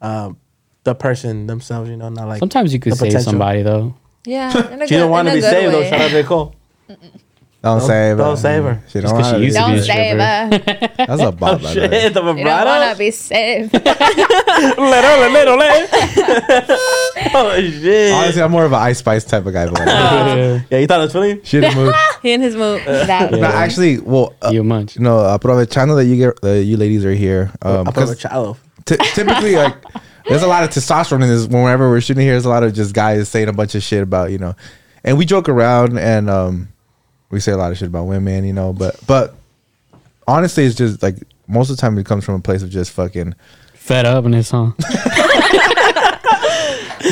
um 0.00 0.36
the 0.84 0.94
person 0.94 1.46
themselves. 1.46 1.90
You 1.90 1.96
know, 1.96 2.08
not 2.08 2.28
like 2.28 2.38
Sometimes 2.38 2.72
you 2.72 2.78
could 2.78 2.94
save 2.94 3.08
potential. 3.08 3.32
somebody 3.32 3.62
though. 3.62 3.94
Yeah. 4.24 4.50
in 4.72 4.80
a 4.82 4.86
she 4.86 4.94
good- 4.94 5.00
don't 5.00 5.10
want 5.10 5.28
to 5.28 5.34
be 5.34 5.40
good 5.40 5.50
saved 5.50 5.74
though. 5.74 5.80
way. 5.80 5.90
Shout 5.90 6.00
out 6.02 6.10
J 6.10 6.22
Cole. 6.22 6.54
Don't, 7.62 7.80
save 7.82 8.16
her. 8.16 8.24
don't 8.24 8.36
save 8.38 8.62
her. 8.64 8.82
She 8.88 9.00
don't, 9.00 9.12
want 9.12 9.26
she 9.26 9.42
used 9.44 9.56
to 9.56 9.60
Don't 9.62 9.72
be 9.72 9.78
a 9.78 9.82
save 9.82 10.50
stripper. 10.58 10.82
her. 10.96 11.06
That's 11.06 11.20
a 11.22 11.30
bop. 11.30 11.38
by 11.40 11.54
the 11.58 11.64
way. 11.66 11.72
Shit, 11.74 12.14
the 12.14 12.20
You 12.24 12.44
don't 12.44 12.64
want 12.64 12.92
to 12.92 12.98
be 12.98 13.10
saved. 13.10 13.72
Little, 13.74 15.30
little, 15.30 15.56
little. 15.58 16.66
Oh 17.34 17.56
shit. 17.60 18.12
Honestly, 18.14 18.42
I'm 18.42 18.50
more 18.50 18.64
of 18.64 18.72
an 18.72 18.78
Ice 18.80 18.98
Spice 18.98 19.24
type 19.24 19.44
of 19.44 19.52
guy. 19.52 19.66
But 19.66 19.78
like, 19.78 19.86
Yeah. 19.88 20.60
yeah, 20.70 20.78
you 20.78 20.86
thought 20.86 21.00
it 21.00 21.04
was 21.04 21.12
funny? 21.12 21.40
she 21.44 21.60
didn't 21.60 21.76
move. 21.76 21.94
He 22.22 22.32
in 22.32 22.40
his 22.42 22.56
mood. 22.56 22.82
That- 22.86 23.30
No, 23.32 23.42
actually, 23.44 23.98
well, 23.98 24.34
uh, 24.42 24.50
You 24.52 24.62
munch. 24.64 24.98
no, 24.98 25.18
aprovechando 25.18 25.96
that 25.96 26.04
you 26.06 26.16
get, 26.16 26.38
uh, 26.44 26.52
you 26.54 26.76
ladies 26.76 27.04
are 27.04 27.12
here. 27.14 27.50
Um, 27.62 27.88
I 27.88 27.92
put 27.92 28.02
a 28.04 28.06
'cause 28.06 28.18
child. 28.18 28.56
ty- 28.84 28.96
typically, 29.14 29.56
like, 29.56 29.74
there's 30.28 30.42
a 30.42 30.46
lot 30.46 30.64
of 30.64 30.70
testosterone 30.70 31.22
in 31.22 31.28
this. 31.28 31.46
Whenever 31.46 31.88
we're 31.90 32.00
shooting 32.00 32.22
here, 32.22 32.32
there's 32.32 32.44
a 32.44 32.50
lot 32.50 32.62
of 32.62 32.72
just 32.74 32.94
guys 32.94 33.28
saying 33.28 33.48
a 33.48 33.52
bunch 33.52 33.74
of 33.74 33.82
shit 33.82 34.02
about, 34.02 34.30
you 34.30 34.38
know, 34.38 34.54
and 35.04 35.16
we 35.16 35.24
joke 35.24 35.48
around 35.48 35.98
and 35.98 36.28
um, 36.28 36.68
we 37.30 37.40
say 37.40 37.52
a 37.52 37.56
lot 37.56 37.72
of 37.72 37.78
shit 37.78 37.88
about 37.88 38.04
women, 38.04 38.44
you 38.44 38.52
know, 38.52 38.72
but 38.72 38.98
but 39.06 39.34
honestly, 40.26 40.64
it's 40.64 40.76
just 40.76 41.02
like 41.02 41.16
most 41.46 41.70
of 41.70 41.76
the 41.76 41.80
time 41.80 41.98
it 41.98 42.06
comes 42.06 42.24
from 42.24 42.34
a 42.36 42.40
place 42.40 42.62
of 42.62 42.70
just 42.70 42.92
fucking. 42.92 43.34
Fed 43.74 44.06
up 44.06 44.24
in 44.24 44.32
this 44.32 44.48
song. 44.48 44.74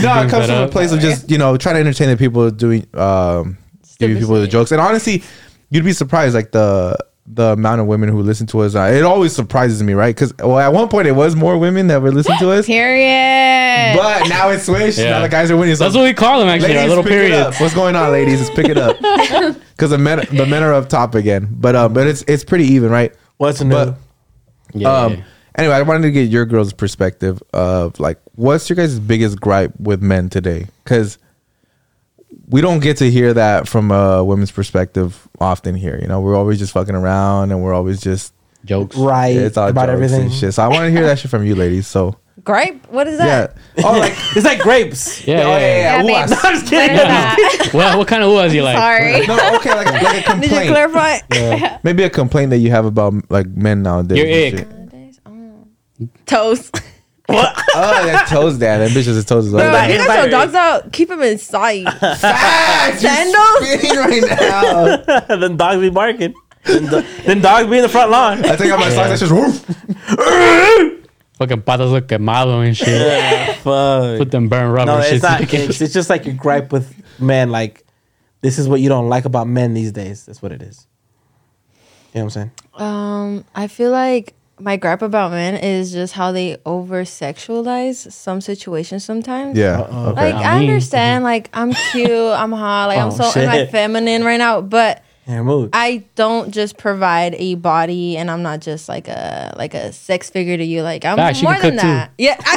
No, 0.03 0.23
it 0.23 0.31
comes 0.31 0.47
from 0.47 0.63
a 0.63 0.69
place 0.69 0.93
of 0.93 1.01
just 1.01 1.31
you 1.31 1.39
know 1.39 1.57
trying 1.57 1.77
to 1.77 1.81
entertain 1.81 2.09
the 2.09 2.17
people 2.17 2.51
doing 2.51 2.87
um 2.95 3.57
giving 3.99 4.19
people 4.19 4.41
the 4.41 4.47
jokes. 4.47 4.71
And 4.71 4.81
honestly, 4.81 5.23
you'd 5.71 5.85
be 5.85 5.93
surprised 5.93 6.35
like 6.35 6.53
the 6.53 6.97
the 7.31 7.53
amount 7.53 7.81
of 7.81 7.87
women 7.87 8.09
who 8.09 8.21
listen 8.23 8.47
to 8.49 8.61
us. 8.61 8.75
Uh, 8.75 8.91
it 8.93 9.03
always 9.05 9.35
surprises 9.35 9.83
me, 9.83 9.93
right? 9.93 10.15
Because 10.15 10.33
well, 10.39 10.59
at 10.59 10.73
one 10.73 10.89
point 10.89 11.07
it 11.07 11.13
was 11.13 11.37
more 11.37 11.59
women 11.59 11.87
that 11.89 12.01
were 12.03 12.11
listening 12.11 12.39
to 12.39 12.51
us, 12.51 12.67
Period. 12.67 13.97
but 13.97 14.29
now 14.29 14.49
it's 14.51 14.65
switched. 14.65 14.99
Yeah. 14.99 15.11
Now 15.11 15.23
the 15.23 15.29
guys 15.29 15.51
are 15.51 15.57
winning. 15.57 15.77
So 15.77 15.85
That's 15.85 15.97
what 15.97 16.05
we 16.05 16.15
call 16.15 16.41
them 16.41 16.49
actually. 16.49 16.71
Our 16.77 16.89
ladies, 16.89 16.89
little 16.89 17.05
pick 17.05 17.13
it 17.13 17.33
up. 17.33 17.37
periods. 17.55 17.61
What's 17.61 17.75
going 17.75 17.97
on, 17.97 18.13
ladies? 18.13 18.41
Let's 18.41 18.55
pick 18.55 18.69
it 18.69 18.79
up 18.79 18.97
because 19.71 19.91
the 19.91 19.99
men 19.99 20.27
the 20.33 20.47
men 20.47 20.63
are 20.63 20.73
up 20.75 20.89
top 20.89 21.15
again. 21.15 21.49
But 21.51 21.77
um, 21.77 21.93
but 21.93 22.07
it's 22.07 22.25
it's 22.27 22.45
pretty 22.45 22.65
even, 22.65 22.91
right? 22.91 23.15
What's 23.37 23.61
new? 23.63 23.71
But 23.75 23.97
Yeah. 24.75 24.89
um, 24.93 25.23
anyway, 25.57 25.75
I 25.75 25.83
wanted 25.83 26.03
to 26.03 26.11
get 26.11 26.29
your 26.31 26.45
girls' 26.47 26.73
perspective 26.73 27.43
of 27.53 27.99
like, 28.01 28.19
what's 28.35 28.69
your 28.69 28.77
guys' 28.77 28.99
biggest 28.99 29.41
gripe 29.41 29.73
with 29.79 30.03
men 30.03 30.29
today? 30.29 30.67
Because 30.85 31.19
we 32.49 32.61
don't 32.61 32.81
get 32.81 32.99
to 32.99 33.11
hear 33.11 33.35
that 33.35 33.69
from 33.69 33.91
a 33.91 34.23
women's 34.25 34.51
perspective 34.51 35.29
often 35.41 35.75
here. 35.75 35.99
You 36.01 36.09
know, 36.09 36.21
we're 36.21 36.37
always 36.37 36.59
just 36.59 36.73
fucking 36.73 36.95
around, 36.95 37.51
and 37.53 37.63
we're 37.63 37.75
always 37.75 38.01
just 38.01 38.35
Jokes. 38.65 38.97
right 38.97 39.37
it's 39.37 39.57
all 39.57 39.69
about 39.69 39.87
jokes 39.87 39.93
everything. 39.95 40.23
and 40.23 40.33
shit. 40.33 40.55
So 40.55 40.63
I 40.63 40.69
want 40.69 40.81
to 40.83 40.91
hear 40.91 41.05
that 41.05 41.19
shit 41.19 41.31
from 41.31 41.45
you, 41.45 41.55
ladies. 41.55 41.87
So 41.87 42.17
grape? 42.45 42.87
What 42.89 43.07
is 43.07 43.19
that? 43.19 43.27
yeah, 43.77 43.83
that? 43.83 43.85
oh 43.85 43.99
like 43.99 44.13
It's 44.37 44.45
like 44.45 44.61
grapes. 44.61 45.25
Yeah, 45.27 45.41
yeah, 45.41 45.59
yeah. 45.59 46.03
Yeah, 46.03 46.03
Ooh, 46.03 46.15
I- 46.15 46.27
babes. 46.27 46.33
I'm 46.45 46.53
just 46.55 46.65
What 46.65 46.71
kidding. 46.71 46.97
is 46.97 47.03
that? 47.03 47.71
Well, 47.75 47.99
what 47.99 48.09
kind 48.09 48.23
of 48.23 48.33
was 48.33 48.55
you 48.55 48.63
like? 48.63 48.77
Sorry. 48.77 49.27
no, 49.27 49.57
okay, 49.57 49.75
like, 49.75 50.03
like 50.03 50.21
a 50.21 50.23
complaint. 50.23 50.41
Did 50.43 50.51
you 50.51 50.73
complaint. 50.73 51.29
clarify? 51.31 51.79
Maybe 51.83 52.03
a 52.05 52.11
complaint 52.11 52.51
that 52.51 52.59
you 52.59 52.71
have 52.71 52.85
about 52.87 53.15
like 53.31 53.47
men 53.49 53.83
nowadays. 53.83 54.19
Your 54.19 54.27
and 54.27 54.55
ick. 54.55 54.59
shit. 54.59 54.71
Nowadays, 54.71 55.21
oh. 55.27 56.09
Toes. 56.27 56.73
Oh, 57.81 58.07
that 58.07 58.27
toes 58.29 58.59
dad. 58.59 58.79
That 58.79 58.91
bitch 58.91 59.07
is 59.07 59.17
a 59.19 59.25
toes. 59.25 59.51
Bro, 59.51 59.65
Invite- 59.67 59.91
if 59.91 60.01
you 60.01 60.07
guys 60.07 60.07
invite 60.07 60.17
throw 60.17 60.25
her. 60.25 60.31
dogs 60.47 60.55
out, 60.55 60.93
keep 60.93 61.09
them 61.09 61.23
inside. 61.23 61.85
Facts. 62.19 63.03
You're 63.03 63.13
Sandals? 63.13 63.97
right 63.97 65.27
now. 65.29 65.37
then 65.37 65.57
dogs 65.57 65.81
be 65.81 65.91
barking. 65.91 66.35
Then, 66.65 66.87
do- 66.87 67.05
then 67.25 67.41
dogs 67.41 67.69
be 67.71 67.77
in 67.77 67.83
the 67.83 67.89
front 67.89 68.11
lawn. 68.11 68.45
I 68.45 68.57
take 68.57 68.73
out 68.73 68.81
my 68.81 68.91
socks. 68.91 69.21
That's 69.21 69.21
just 69.21 69.33
woof. 69.33 69.65
Fucking 71.39 71.63
patas 71.63 71.93
look 71.93 72.09
quemado 72.09 72.67
and 72.67 72.77
shit. 72.77 72.89
Yeah, 72.89 73.53
fuck. 73.55 74.19
Put 74.19 74.31
them 74.33 74.49
burn 74.49 74.73
rubber 74.73 74.91
No, 74.97 75.03
shit. 75.03 75.13
it's 75.15 75.23
not. 75.23 75.41
It's, 75.55 75.81
it's 75.81 75.95
just 75.95 76.11
like 76.11 76.25
your 76.27 76.35
gripe 76.35 76.73
with 76.73 76.93
men. 77.21 77.51
Like, 77.51 77.85
this 78.41 78.59
is 78.59 78.67
what 78.69 78.81
you 78.81 78.89
don't 78.89 79.09
like 79.09 79.25
about 79.25 79.47
men 79.47 79.73
these 79.75 79.93
days. 79.93 80.27
That's 80.27 80.43
what 80.43 80.51
it 80.51 80.63
is. 80.63 80.87
You 82.15 82.21
know 82.21 82.25
what 82.25 82.37
I'm 82.37 82.51
saying? 82.51 82.51
Um, 82.75 83.45
I 83.55 83.69
feel 83.69 83.93
like 83.93 84.35
my 84.61 84.77
gripe 84.77 85.03
about 85.03 85.31
men 85.31 85.55
is 85.57 85.93
just 85.93 86.13
how 86.15 86.33
they 86.33 86.57
over 86.67 87.05
sexualize 87.05 88.11
some 88.13 88.41
situations 88.41 89.05
sometimes. 89.05 89.57
Yeah. 89.57 89.81
Uh-oh. 89.81 90.11
Okay. 90.11 90.33
Like 90.33 90.35
Not 90.35 90.45
I 90.45 90.59
me. 90.61 90.69
understand, 90.69 91.25
like 91.33 91.49
I'm 91.53 91.73
cute, 91.93 92.11
I'm 92.11 92.53
hot, 92.53 92.87
like 92.89 92.99
I'm 92.99 93.09
Oh, 93.09 93.31
so 93.31 93.41
in 93.41 93.47
my 93.47 93.57
shit. 93.59 93.71
feminine 93.71 94.25
right 94.25 94.37
now, 94.39 94.61
but 94.61 95.03
Yeah, 95.29 95.43
mood. 95.43 95.71
I 95.75 96.05
don't 96.15 96.53
just 96.55 96.79
provide 96.79 97.35
a 97.35 97.55
body, 97.57 98.17
and 98.17 98.31
I'm 98.31 98.43
not 98.43 98.61
just 98.61 98.89
like 98.89 99.09
a 99.09 99.53
like 99.59 99.75
a 99.75 99.93
sex 99.93 100.31
figure 100.31 100.57
to 100.57 100.65
you. 100.65 100.81
Like 100.81 101.05
I'm 101.05 101.17
Facts, 101.19 101.43
more 101.43 101.53
than 101.53 101.61
cook, 101.61 101.71
too. 101.73 101.87
that. 101.87 102.13
Yeah, 102.17 102.37
I 102.41 102.57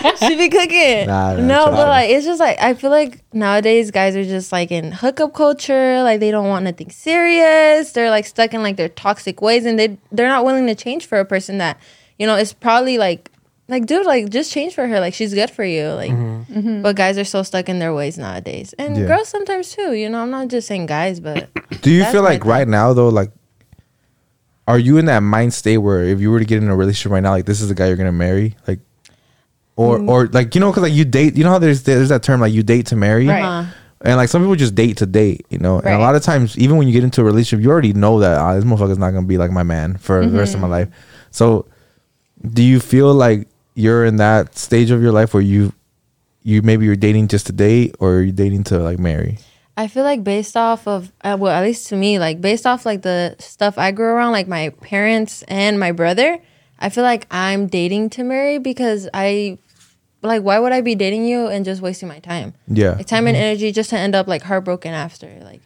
can 0.00 0.08
cook. 0.08 0.16
she 0.30 0.36
be 0.36 0.48
cooking. 0.48 1.06
Nah, 1.08 1.34
nah, 1.34 1.40
no, 1.46 1.66
but 1.66 1.88
like 1.88 2.08
it's 2.08 2.24
just 2.24 2.40
like 2.40 2.58
I 2.58 2.72
feel 2.72 2.88
like 2.90 3.22
nowadays 3.34 3.90
guys 3.90 4.16
are 4.16 4.24
just 4.24 4.50
like 4.50 4.72
in 4.72 4.92
hookup 4.92 5.34
culture. 5.34 6.02
Like 6.02 6.20
they 6.20 6.30
don't 6.30 6.48
want 6.48 6.64
nothing 6.64 6.90
serious. 6.90 7.92
They're 7.92 8.08
like 8.08 8.24
stuck 8.24 8.54
in 8.54 8.62
like 8.62 8.76
their 8.76 8.88
toxic 8.88 9.42
ways, 9.42 9.66
and 9.66 9.78
they 9.78 9.98
they're 10.10 10.28
not 10.30 10.46
willing 10.46 10.66
to 10.68 10.74
change 10.74 11.04
for 11.04 11.20
a 11.20 11.24
person 11.26 11.58
that 11.58 11.78
you 12.18 12.26
know 12.26 12.36
is 12.36 12.54
probably 12.54 12.96
like 12.96 13.30
like 13.68 13.86
dude 13.86 14.04
like 14.06 14.28
just 14.28 14.52
change 14.52 14.74
for 14.74 14.86
her. 14.86 15.00
Like 15.00 15.14
she's 15.14 15.32
good 15.34 15.50
for 15.50 15.64
you. 15.64 15.88
Like 15.88 16.12
but 16.82 16.96
guys 16.96 17.16
are 17.18 17.24
so 17.24 17.42
stuck 17.42 17.68
in 17.68 17.78
their 17.78 17.94
ways 17.94 18.18
nowadays, 18.18 18.74
and 18.78 18.96
Yeah. 18.96 19.06
girls 19.06 19.28
sometimes 19.28 19.72
too. 19.74 19.92
You 19.94 20.08
know, 20.08 20.18
I'm 20.20 20.30
not 20.30 20.48
just 20.48 20.66
saying 20.68 20.86
guys, 20.86 21.20
but. 21.20 21.48
Do 21.82 21.90
you 21.90 22.04
feel 22.06 22.22
my 22.22 22.30
like 22.30 22.42
thing. 22.42 22.50
right 22.50 22.68
now 22.68 22.92
though, 22.92 23.08
like, 23.08 23.30
are 24.66 24.78
you 24.78 24.96
in 24.98 25.04
that 25.06 25.20
mind 25.20 25.52
state 25.52 25.78
where 25.78 26.02
if 26.04 26.20
you 26.20 26.30
were 26.30 26.38
to 26.38 26.44
get 26.44 26.62
in 26.62 26.68
a 26.70 26.76
relationship 26.76 27.12
right 27.12 27.22
now, 27.22 27.30
like 27.30 27.44
this 27.46 27.60
is 27.60 27.68
the 27.68 27.74
guy 27.74 27.86
you're 27.88 27.96
gonna 27.96 28.12
marry, 28.12 28.56
like, 28.66 28.80
or 29.76 29.98
Mm. 29.98 30.08
or 30.08 30.26
like 30.28 30.54
you 30.54 30.60
know, 30.60 30.70
because 30.70 30.82
like 30.84 30.92
you 30.92 31.04
date, 31.04 31.36
you 31.36 31.44
know 31.44 31.50
how 31.50 31.58
there's 31.58 31.82
there's 31.82 32.08
that 32.08 32.22
term 32.22 32.40
like 32.40 32.52
you 32.52 32.62
date 32.62 32.86
to 32.86 32.96
marry, 32.96 33.26
Right. 33.26 33.42
Uh-huh. 33.42 33.70
and 34.02 34.16
like 34.16 34.28
some 34.28 34.40
people 34.42 34.56
just 34.56 34.74
date 34.74 34.96
to 34.98 35.06
date, 35.06 35.44
you 35.50 35.58
know, 35.58 35.80
and 35.80 35.88
a 35.94 35.98
lot 35.98 36.14
of 36.14 36.22
times 36.22 36.56
even 36.58 36.76
when 36.76 36.86
you 36.86 36.92
get 36.92 37.04
into 37.04 37.20
a 37.20 37.24
relationship, 37.24 37.62
you 37.64 37.70
already 37.70 37.92
know 37.92 38.20
that 38.20 38.38
ah, 38.38 38.54
this 38.54 38.64
motherfucker's 38.64 38.98
not 38.98 39.10
gonna 39.10 39.26
be 39.26 39.36
like 39.38 39.50
my 39.50 39.62
man 39.64 39.96
for 39.96 40.24
the 40.26 40.38
rest 40.38 40.54
of 40.54 40.60
my 40.60 40.68
life. 40.68 40.88
So, 41.30 41.66
do 42.48 42.62
you 42.62 42.78
feel 42.80 43.12
like 43.12 43.48
you're 43.74 44.04
in 44.04 44.16
that 44.16 44.56
stage 44.56 44.90
of 44.90 45.02
your 45.02 45.12
life 45.12 45.34
where 45.34 45.42
you 45.42 45.72
you 46.42 46.62
maybe 46.62 46.84
you're 46.84 46.96
dating 46.96 47.28
just 47.28 47.46
to 47.46 47.52
date 47.52 47.96
or 47.98 48.12
you're 48.14 48.24
you 48.24 48.32
dating 48.32 48.64
to 48.64 48.78
like 48.78 48.98
marry? 48.98 49.38
I 49.76 49.88
feel 49.88 50.04
like 50.04 50.22
based 50.22 50.56
off 50.56 50.86
of 50.86 51.10
uh, 51.22 51.36
well, 51.38 51.52
at 51.52 51.64
least 51.64 51.88
to 51.88 51.96
me, 51.96 52.18
like 52.18 52.40
based 52.40 52.66
off 52.66 52.86
like 52.86 53.02
the 53.02 53.34
stuff 53.38 53.76
I 53.76 53.90
grew 53.90 54.06
around, 54.06 54.32
like 54.32 54.46
my 54.46 54.70
parents 54.80 55.42
and 55.48 55.80
my 55.80 55.90
brother, 55.90 56.40
I 56.78 56.90
feel 56.90 57.02
like 57.02 57.26
I'm 57.30 57.66
dating 57.66 58.10
to 58.10 58.22
marry 58.22 58.58
because 58.58 59.08
I 59.12 59.58
like 60.22 60.42
why 60.42 60.58
would 60.58 60.72
I 60.72 60.80
be 60.80 60.94
dating 60.94 61.24
you 61.26 61.48
and 61.48 61.64
just 61.64 61.82
wasting 61.82 62.08
my 62.08 62.20
time? 62.20 62.54
Yeah. 62.68 62.92
Like 62.92 63.06
time 63.06 63.26
and 63.26 63.36
energy 63.36 63.72
just 63.72 63.90
to 63.90 63.98
end 63.98 64.14
up 64.14 64.28
like 64.28 64.42
heartbroken 64.42 64.94
after. 64.94 65.40
Like 65.42 65.60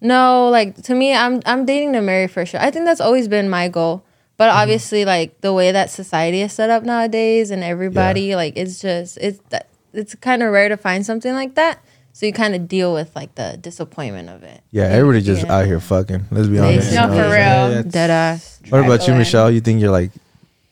no, 0.00 0.48
like 0.48 0.76
to 0.84 0.94
me 0.94 1.14
I'm 1.14 1.42
I'm 1.44 1.66
dating 1.66 1.92
to 1.94 2.00
marry 2.00 2.28
for 2.28 2.46
sure. 2.46 2.60
I 2.60 2.70
think 2.70 2.86
that's 2.86 3.00
always 3.00 3.28
been 3.28 3.50
my 3.50 3.68
goal. 3.68 4.04
But 4.40 4.48
obviously 4.48 5.04
like 5.04 5.38
the 5.42 5.52
way 5.52 5.70
that 5.70 5.90
society 5.90 6.40
is 6.40 6.54
set 6.54 6.70
up 6.70 6.82
nowadays 6.82 7.50
and 7.50 7.62
everybody 7.62 8.34
like 8.34 8.54
it's 8.56 8.80
just 8.80 9.18
it's 9.18 9.38
that 9.50 9.68
it's 9.92 10.14
kind 10.14 10.42
of 10.42 10.50
rare 10.50 10.70
to 10.70 10.78
find 10.78 11.04
something 11.04 11.34
like 11.34 11.56
that. 11.56 11.84
So 12.14 12.24
you 12.24 12.32
kind 12.32 12.54
of 12.54 12.66
deal 12.66 12.94
with 12.94 13.14
like 13.14 13.34
the 13.34 13.58
disappointment 13.60 14.30
of 14.30 14.42
it. 14.42 14.62
Yeah, 14.70 14.84
everybody 14.84 15.20
just 15.20 15.44
Yeah. 15.44 15.52
out 15.58 15.66
here 15.66 15.78
fucking. 15.78 16.24
Let's 16.30 16.48
be 16.48 16.58
honest. 16.58 16.94
No, 16.94 17.02
you 17.02 17.08
know? 17.08 17.14
for 17.16 17.28
real. 17.28 17.34
Yeah, 17.34 17.82
Dead 17.86 18.08
ass. 18.08 18.60
What 18.70 18.82
about 18.82 19.06
you, 19.06 19.12
Michelle? 19.14 19.50
You 19.50 19.60
think 19.60 19.78
you're 19.78 19.90
like 19.90 20.10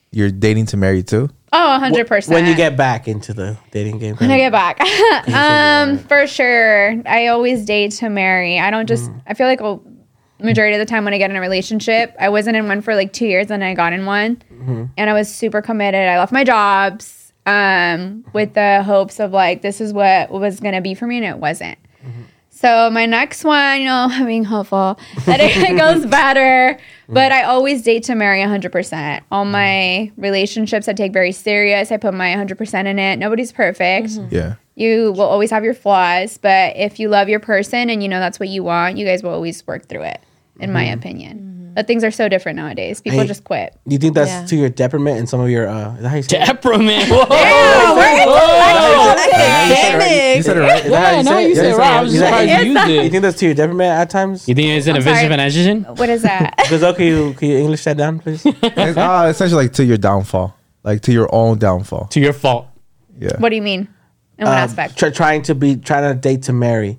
you're 0.09 0.31
dating 0.31 0.65
to 0.73 0.77
marry 0.77 1.03
too? 1.03 1.29
Oh, 1.53 1.77
100%. 1.79 2.33
When 2.33 2.47
you 2.47 2.55
get 2.55 2.75
back 2.75 3.07
into 3.07 3.35
the 3.35 3.55
dating 3.69 3.99
game. 3.99 4.15
When 4.15 4.31
I 4.31 4.39
get 4.39 4.51
back, 4.51 4.81
um, 5.31 5.99
for 5.99 6.25
sure. 6.25 6.99
I 7.05 7.27
always 7.27 7.65
date 7.65 7.91
to 8.01 8.09
marry. 8.09 8.57
I 8.59 8.71
don't 8.71 8.87
just. 8.87 9.11
I 9.27 9.35
feel 9.35 9.45
like 9.45 9.61
a 9.61 9.79
majority 10.39 10.75
of 10.75 10.79
the 10.79 10.85
time 10.85 11.05
when 11.05 11.13
I 11.13 11.17
get 11.17 11.29
in 11.29 11.35
a 11.35 11.41
relationship, 11.41 12.15
I 12.19 12.29
wasn't 12.29 12.55
in 12.55 12.67
one 12.67 12.81
for 12.81 12.95
like 12.95 13.13
two 13.13 13.27
years, 13.27 13.51
and 13.51 13.63
I 13.63 13.73
got 13.73 13.93
in 13.93 14.05
one, 14.05 14.37
mm-hmm. 14.51 14.85
and 14.97 15.09
I 15.09 15.13
was 15.13 15.33
super 15.33 15.61
committed. 15.61 16.01
I 16.07 16.17
left 16.19 16.31
my 16.31 16.43
jobs 16.43 17.33
um, 17.45 18.25
with 18.33 18.53
the 18.53 18.83
hopes 18.83 19.19
of 19.19 19.31
like 19.31 19.61
this 19.61 19.81
is 19.81 19.93
what 19.93 20.31
was 20.31 20.59
gonna 20.59 20.81
be 20.81 20.93
for 20.93 21.07
me, 21.07 21.17
and 21.17 21.25
it 21.25 21.37
wasn't. 21.37 21.77
Mm-hmm. 22.05 22.21
So 22.59 22.89
my 22.89 23.05
next 23.05 23.45
one, 23.45 23.79
you 23.79 23.85
know, 23.85 24.07
I'm 24.11 24.25
being 24.25 24.43
hopeful 24.43 24.99
that 25.25 25.39
it 25.39 25.77
goes 25.77 26.05
better. 26.05 26.77
Mm-hmm. 26.77 27.13
But 27.13 27.31
I 27.31 27.43
always 27.43 27.83
date 27.83 28.03
to 28.03 28.15
marry 28.15 28.39
100%. 28.41 29.21
All 29.31 29.45
my 29.45 30.11
relationships 30.17 30.89
I 30.89 30.93
take 30.93 31.13
very 31.13 31.31
serious. 31.31 31.89
I 31.89 31.95
put 31.95 32.13
my 32.13 32.35
100% 32.35 32.85
in 32.85 32.99
it. 32.99 33.17
Nobody's 33.17 33.53
perfect. 33.53 34.11
Yeah. 34.29 34.55
You 34.75 35.13
will 35.13 35.21
always 35.21 35.51
have 35.51 35.63
your 35.63 35.73
flaws, 35.73 36.37
but 36.37 36.75
if 36.75 36.99
you 36.99 37.07
love 37.09 37.29
your 37.29 37.39
person 37.39 37.89
and 37.89 38.03
you 38.03 38.07
know 38.07 38.19
that's 38.19 38.39
what 38.39 38.49
you 38.49 38.63
want, 38.63 38.97
you 38.97 39.05
guys 39.05 39.23
will 39.23 39.31
always 39.31 39.65
work 39.67 39.87
through 39.87 40.03
it, 40.03 40.21
in 40.59 40.71
my 40.71 40.83
opinion. 40.85 41.45
That 41.75 41.85
things 41.87 42.03
are 42.03 42.11
so 42.11 42.27
different 42.27 42.57
nowadays. 42.57 42.99
People 42.99 43.19
Hey. 43.19 43.27
just 43.27 43.43
quit. 43.43 43.77
Do 43.87 43.93
you 43.93 43.99
think 43.99 44.15
that's 44.15 44.29
Yeah. 44.29 44.45
to 44.47 44.55
your 44.55 44.69
detriment 44.69 45.19
and 45.19 45.29
some 45.29 45.39
of 45.39 45.49
your? 45.49 45.67
uh 45.69 45.95
Is 45.95 46.01
that 46.01 46.09
how 46.09 46.15
you 46.17 46.23
say 46.23 46.41
it? 46.41 46.45
Temperament. 46.45 47.09
Whoa. 47.09 47.25
Academic. 48.89 50.37
You 50.37 50.43
said 50.43 50.57
it 50.57 50.59
right. 50.61 50.85
Is 50.85 50.91
that 50.91 50.99
how 50.99 51.11
Yeah, 51.11 51.17
you 51.17 51.23
no, 51.23 51.31
say 51.31 51.45
it? 51.45 51.49
you 51.49 51.55
said 51.55 51.65
it 51.65 51.77
right. 51.77 51.91
I 51.93 52.01
was 52.01 52.13
Is 52.13 52.19
surprised 52.19 52.49
you 52.65 52.73
used 52.73 52.87
You 53.05 53.09
think 53.09 53.21
that's 53.21 53.37
to 53.39 53.45
your 53.45 53.53
detriment 53.55 53.89
at 53.91 54.09
times? 54.09 54.47
You 54.47 54.55
think 54.55 54.67
it's 54.69 54.87
an 54.87 54.93
I'm 54.93 54.97
advantage 54.97 55.25
of 55.25 55.31
sorry. 55.31 55.69
an 55.69 55.83
estrogen? 55.85 55.97
What 55.99 56.09
is 56.09 56.21
that? 56.23 56.55
Gazelle, 56.69 56.93
can 56.93 57.05
you 57.05 57.33
can 57.33 57.49
you 57.49 57.57
English 57.57 57.83
that 57.83 57.97
down, 57.97 58.19
please? 58.19 58.45
It's, 58.45 58.97
uh, 58.97 59.27
essentially 59.29 59.63
like 59.65 59.73
to 59.73 59.85
your 59.85 59.97
downfall, 59.97 60.55
like 60.83 61.01
to 61.01 61.11
your 61.13 61.33
own 61.33 61.57
downfall. 61.59 62.07
To 62.07 62.19
your 62.19 62.33
fault. 62.33 62.67
Yeah. 63.19 63.37
what 63.37 63.49
do 63.49 63.55
you 63.55 63.61
mean? 63.61 63.87
In 64.37 64.45
what 64.45 64.53
Um, 64.57 64.63
aspect? 64.63 64.97
try- 64.97 65.09
trying 65.11 65.41
to 65.43 65.55
be 65.55 65.75
trying 65.75 66.03
to 66.13 66.19
date 66.19 66.43
to 66.43 66.53
marry 66.53 66.97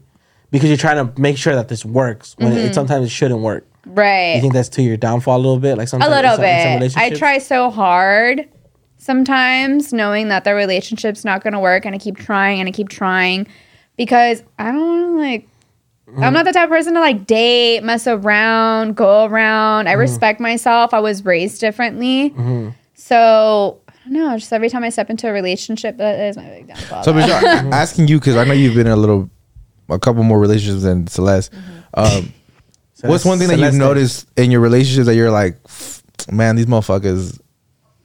because 0.51 0.69
you're 0.69 0.77
trying 0.77 1.05
to 1.13 1.21
make 1.21 1.37
sure 1.37 1.55
that 1.55 1.69
this 1.69 1.85
works 1.85 2.35
when 2.39 2.53
Mm-hmm. 2.53 2.59
it, 2.69 2.75
sometimes 2.75 3.07
it 3.07 3.11
shouldn't 3.11 3.41
work. 3.41 3.67
right. 3.87 4.35
You 4.37 4.41
think 4.41 4.53
that's 4.53 4.69
to 4.71 4.83
your 4.83 4.97
downfall 4.97 5.37
a 5.37 5.39
little 5.39 5.59
bit, 5.59 5.79
like 5.79 5.89
sometimes 5.89 6.13
a 6.13 6.15
little 6.17 6.37
some- 6.37 6.45
in 6.45 6.91
some 6.91 7.01
bit. 7.03 7.13
I 7.13 7.17
try 7.17 7.39
so 7.39 7.71
hard 7.71 8.49
sometimes 8.99 9.93
knowing 9.93 10.29
that 10.29 10.45
the 10.45 10.55
relationship's 10.55 11.25
not 11.25 11.43
going 11.43 11.53
to 11.55 11.59
work 11.61 11.85
and 11.87 11.95
I 11.95 11.99
keep 11.99 12.17
trying 12.17 12.61
and 12.61 12.69
I 12.69 12.73
keep 12.73 12.89
trying 12.89 13.47
because 13.97 14.43
I 14.59 14.73
don't 14.73 14.81
want 14.81 15.05
to 15.17 15.19
like 15.31 15.47
Mm-hmm. 16.09 16.25
I'm 16.25 16.33
not 16.33 16.45
the 16.45 16.53
type 16.53 16.65
of 16.65 16.71
person 16.71 16.95
to 16.95 16.99
like 17.01 17.25
date, 17.25 17.85
mess 17.85 18.09
around, 18.09 18.97
go 18.97 19.27
around. 19.27 19.85
Mm-hmm. 19.85 19.91
I 19.91 19.93
respect 19.93 20.41
myself. 20.41 20.93
I 20.93 20.99
was 20.99 21.25
raised 21.25 21.61
differently. 21.61 22.31
Mm-hmm. 22.31 22.71
So, 22.95 23.81
I 23.89 23.93
don't 24.07 24.13
know, 24.15 24.37
just 24.37 24.53
every 24.53 24.69
time 24.71 24.83
I 24.83 24.89
step 24.89 25.09
into 25.09 25.29
a 25.29 25.33
relationship 25.33 25.99
that 25.99 26.19
is 26.19 26.37
my 26.37 26.43
big 26.49 26.67
downfall. 26.67 27.05
So, 27.05 27.13
Michelle, 27.13 27.45
a- 27.45 27.71
asking 27.73 28.09
you 28.09 28.19
because 28.19 28.35
I 28.37 28.43
know 28.43 28.55
you've 28.55 28.75
been 28.75 28.89
a 28.89 28.97
little, 28.97 29.31
a 29.91 29.99
couple 29.99 30.22
more 30.22 30.38
relationships 30.38 30.82
than 30.82 31.07
Celeste. 31.07 31.53
Um, 31.95 32.32
what's 33.03 33.24
one 33.24 33.38
thing 33.38 33.49
that 33.49 33.59
you've 33.59 33.74
noticed 33.74 34.28
in 34.36 34.51
your 34.51 34.61
relationships 34.61 35.07
that 35.07 35.14
you're 35.14 35.30
like, 35.30 35.57
man, 36.30 36.57
these 36.57 36.66
motherfuckers, 36.66 37.41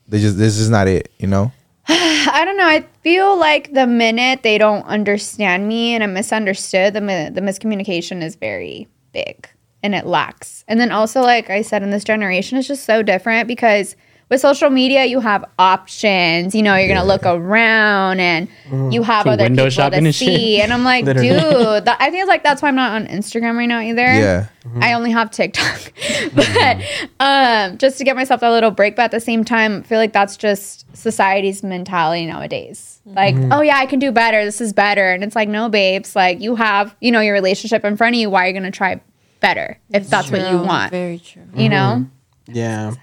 they 0.08 0.20
just 0.20 0.38
this 0.38 0.58
is 0.58 0.70
not 0.70 0.88
it, 0.88 1.12
you 1.18 1.28
know? 1.28 1.52
I 1.88 2.42
don't 2.44 2.58
know. 2.58 2.68
I 2.68 2.86
feel 3.02 3.38
like 3.38 3.74
the 3.74 3.88
minute 3.88 4.44
they 4.44 4.58
don't 4.58 4.86
understand 4.86 5.68
me 5.68 5.94
and 5.94 6.04
I'm 6.04 6.14
misunderstood, 6.14 6.94
the 6.94 7.02
mi- 7.02 7.30
the 7.30 7.42
miscommunication 7.42 8.24
is 8.24 8.36
very 8.36 8.88
big 9.14 9.48
and 9.84 9.94
it 9.94 10.06
lacks. 10.06 10.66
And 10.68 10.80
then 10.80 10.92
also, 10.92 11.22
like 11.22 11.50
I 11.50 11.62
said, 11.62 11.84
in 11.84 11.92
this 11.92 12.04
generation, 12.04 12.58
it's 12.58 12.68
just 12.68 12.86
so 12.86 13.04
different 13.04 13.48
because 13.48 13.96
with 14.30 14.42
social 14.42 14.70
media, 14.70 15.06
you 15.06 15.20
have 15.20 15.46
options. 15.60 16.56
You 16.56 16.64
know, 16.64 16.76
you're 16.76 16.88
gonna 16.88 17.06
look 17.06 17.26
around 17.26 18.20
and 18.20 18.48
mm-hmm. 18.48 18.92
you 18.92 19.04
have 19.04 19.24
For 19.24 19.30
other 19.30 19.48
people 19.48 19.70
shopping 19.70 20.02
to 20.02 20.06
and 20.08 20.16
shit. 20.16 20.28
see. 20.28 20.62
And 20.62 20.74
I'm 20.74 20.84
like, 20.84 21.06
dude, 21.06 21.16
that, 21.16 21.98
I 22.00 22.10
think 22.10 22.22
it's 22.22 22.28
like 22.28 22.44
that's 22.44 22.62
why 22.62 22.70
I'm 22.70 22.76
not 22.76 22.94
on 22.94 23.08
Instagram 23.08 23.56
right 23.56 23.68
now 23.68 23.82
either. 23.82 24.02
Yeah. 24.02 24.48
I 24.64 24.68
mm-hmm. 24.68 24.96
only 24.96 25.12
have 25.12 25.30
TikTok, 25.30 25.94
but 26.34 26.46
mm-hmm. 26.46 27.06
um, 27.20 27.78
just 27.78 28.00
to 28.00 28.04
get 28.04 28.16
myself 28.16 28.42
that 28.42 28.50
little 28.50 28.72
break. 28.72 28.96
But 28.96 29.04
at 29.04 29.12
the 29.12 29.20
same 29.20 29.46
time, 29.46 29.80
I 29.80 29.82
feel 29.84 30.00
like 30.00 30.14
that's 30.14 30.38
just 30.38 30.86
society's 30.98 31.62
mentality 31.62 32.26
nowadays. 32.26 33.02
Like, 33.06 33.36
oh 33.52 33.62
yeah, 33.62 33.78
I 33.78 33.86
can 33.86 34.00
do 34.00 34.12
better. 34.12 34.44
This 34.44 34.60
is 34.60 34.74
better, 34.74 35.12
and 35.12 35.24
it's 35.24 35.36
like, 35.36 35.50
no, 35.50 35.70
babes. 35.70 36.16
Like 36.16 36.42
you 36.42 36.56
have, 36.56 36.96
you 37.00 37.12
know, 37.12 37.22
your 37.22 37.34
relationship 37.34 37.86
in 37.86 37.96
front 37.96 38.16
of 38.16 38.20
you. 38.20 38.32
Why 38.32 38.46
are 38.46 38.48
you 38.48 38.54
gonna 38.54 38.72
try 38.72 39.00
better 39.40 39.80
if 39.92 40.10
that's 40.10 40.32
what 40.32 40.50
you 40.50 40.58
want? 40.58 40.90
Very 40.90 41.20
true. 41.20 41.44
You 41.54 41.70
know? 41.70 42.08
Yeah. 42.48 42.94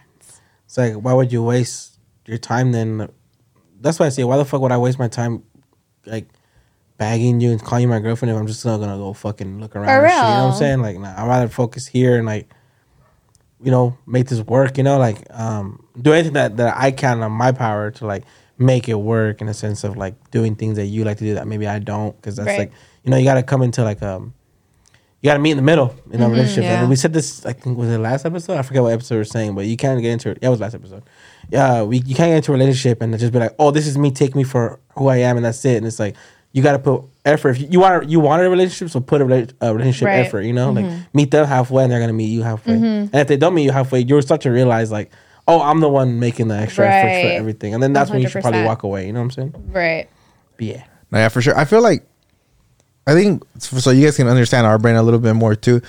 It's 0.72 0.78
like, 0.78 0.94
why 0.94 1.12
would 1.12 1.30
you 1.30 1.42
waste 1.42 1.98
your 2.24 2.38
time 2.38 2.72
then? 2.72 3.10
That's 3.82 3.98
why 3.98 4.06
I 4.06 4.08
say, 4.08 4.24
why 4.24 4.38
the 4.38 4.44
fuck 4.46 4.62
would 4.62 4.72
I 4.72 4.78
waste 4.78 4.98
my 4.98 5.06
time, 5.06 5.42
like, 6.06 6.30
bagging 6.96 7.42
you 7.42 7.50
and 7.50 7.62
calling 7.62 7.82
you 7.82 7.88
my 7.88 7.98
girlfriend 7.98 8.34
if 8.34 8.40
I'm 8.40 8.46
just 8.46 8.64
not 8.64 8.78
gonna 8.78 8.96
go 8.96 9.12
fucking 9.12 9.60
look 9.60 9.76
around? 9.76 9.88
For 9.88 10.06
and 10.06 10.10
shit, 10.10 10.22
you 10.30 10.34
know 10.34 10.46
what 10.46 10.52
I'm 10.54 10.58
saying? 10.58 10.80
Like, 10.80 10.98
nah, 10.98 11.12
I'd 11.14 11.28
rather 11.28 11.48
focus 11.48 11.86
here 11.86 12.16
and, 12.16 12.24
like, 12.24 12.48
you 13.62 13.70
know, 13.70 13.98
make 14.06 14.28
this 14.28 14.40
work, 14.40 14.78
you 14.78 14.82
know, 14.82 14.96
like, 14.96 15.18
um, 15.28 15.86
do 16.00 16.14
anything 16.14 16.32
that, 16.32 16.56
that 16.56 16.74
I 16.74 16.90
can 16.90 17.22
on 17.22 17.32
my 17.32 17.52
power 17.52 17.90
to, 17.90 18.06
like, 18.06 18.24
make 18.56 18.88
it 18.88 18.94
work 18.94 19.42
in 19.42 19.48
a 19.48 19.54
sense 19.54 19.84
of, 19.84 19.98
like, 19.98 20.30
doing 20.30 20.56
things 20.56 20.76
that 20.76 20.86
you 20.86 21.04
like 21.04 21.18
to 21.18 21.24
do 21.24 21.34
that 21.34 21.46
maybe 21.46 21.66
I 21.66 21.80
don't. 21.80 22.18
Cause 22.22 22.36
that's, 22.36 22.46
Right. 22.46 22.58
like, 22.60 22.72
you 23.04 23.10
know, 23.10 23.18
you 23.18 23.24
gotta 23.24 23.42
come 23.42 23.60
into, 23.60 23.84
like, 23.84 24.02
um, 24.02 24.32
you 25.22 25.28
gotta 25.28 25.38
meet 25.40 25.52
in 25.52 25.56
the 25.56 25.62
middle 25.62 25.94
in 26.10 26.20
a 26.20 26.28
relationship. 26.28 26.64
yeah. 26.64 26.80
And 26.80 26.90
we 26.90 26.96
said 26.96 27.12
this, 27.12 27.46
I 27.46 27.52
think, 27.52 27.78
was 27.78 27.88
it 27.88 27.98
last 27.98 28.26
episode? 28.26 28.58
I 28.58 28.62
forget 28.62 28.82
what 28.82 28.92
episode 28.92 29.14
we 29.14 29.20
are 29.20 29.24
saying, 29.24 29.54
but 29.54 29.64
you 29.66 29.76
can't 29.76 30.00
get 30.02 30.10
into 30.10 30.30
it. 30.30 30.38
Yeah, 30.42 30.48
it 30.48 30.50
was 30.50 30.60
last 30.60 30.74
episode. 30.74 31.04
Yeah, 31.50 31.82
we 31.82 31.98
you 31.98 32.14
can't 32.14 32.30
get 32.30 32.36
into 32.36 32.50
a 32.52 32.54
relationship 32.54 33.00
and 33.02 33.16
just 33.18 33.32
be 33.32 33.38
like, 33.38 33.54
oh, 33.58 33.70
this 33.70 33.86
is 33.86 33.96
me, 33.96 34.10
take 34.10 34.34
me 34.34 34.42
for 34.44 34.80
who 34.96 35.06
I 35.08 35.18
am, 35.18 35.36
and 35.36 35.44
that's 35.46 35.64
it. 35.64 35.76
And 35.76 35.86
it's 35.86 35.98
like 36.00 36.16
you 36.52 36.62
gotta 36.62 36.78
put 36.78 37.02
effort. 37.24 37.50
If 37.50 37.60
you, 37.60 37.68
you 37.70 37.80
want 37.80 38.08
you 38.10 38.20
want 38.20 38.42
a 38.42 38.50
relationship, 38.50 38.90
so 38.90 39.00
put 39.00 39.20
a, 39.22 39.24
rela- 39.24 39.52
a 39.60 39.72
relationship 39.74 40.06
Right. 40.06 40.26
effort. 40.26 40.42
You 40.42 40.52
know, 40.52 40.72
like 40.72 40.86
meet 41.14 41.30
them 41.30 41.46
halfway, 41.46 41.84
and 41.84 41.92
they're 41.92 42.00
gonna 42.00 42.12
meet 42.12 42.26
you 42.26 42.42
halfway. 42.42 42.74
And 42.74 43.14
if 43.14 43.28
they 43.28 43.36
don't 43.36 43.54
meet 43.54 43.64
you 43.64 43.72
halfway, 43.72 44.00
you'll 44.00 44.22
start 44.22 44.40
to 44.42 44.50
realize 44.50 44.90
like, 44.90 45.12
oh, 45.46 45.62
I'm 45.62 45.80
the 45.80 45.88
one 45.88 46.18
making 46.20 46.48
the 46.48 46.56
extra 46.56 46.86
effort 46.86 47.28
for 47.28 47.32
everything, 47.34 47.74
and 47.74 47.82
then 47.82 47.92
that's 47.92 48.10
when 48.10 48.20
you 48.20 48.28
should 48.28 48.42
probably 48.42 48.64
walk 48.64 48.82
away. 48.82 49.06
You 49.06 49.12
know 49.12 49.20
what 49.20 49.24
I'm 49.24 49.30
saying? 49.52 49.54
Right. 49.68 50.08
But 50.56 50.66
yeah. 50.66 50.84
No, 51.10 51.18
yeah, 51.18 51.28
for 51.28 51.42
sure. 51.42 51.56
I 51.58 51.64
feel 51.66 51.82
like, 51.82 52.06
I 53.06 53.14
think 53.14 53.42
so. 53.58 53.90
You 53.90 54.04
guys 54.06 54.16
can 54.16 54.28
understand 54.28 54.66
our 54.66 54.78
brain 54.78 54.96
a 54.96 55.02
little 55.02 55.20
bit 55.20 55.34
more 55.34 55.54
too, 55.54 55.80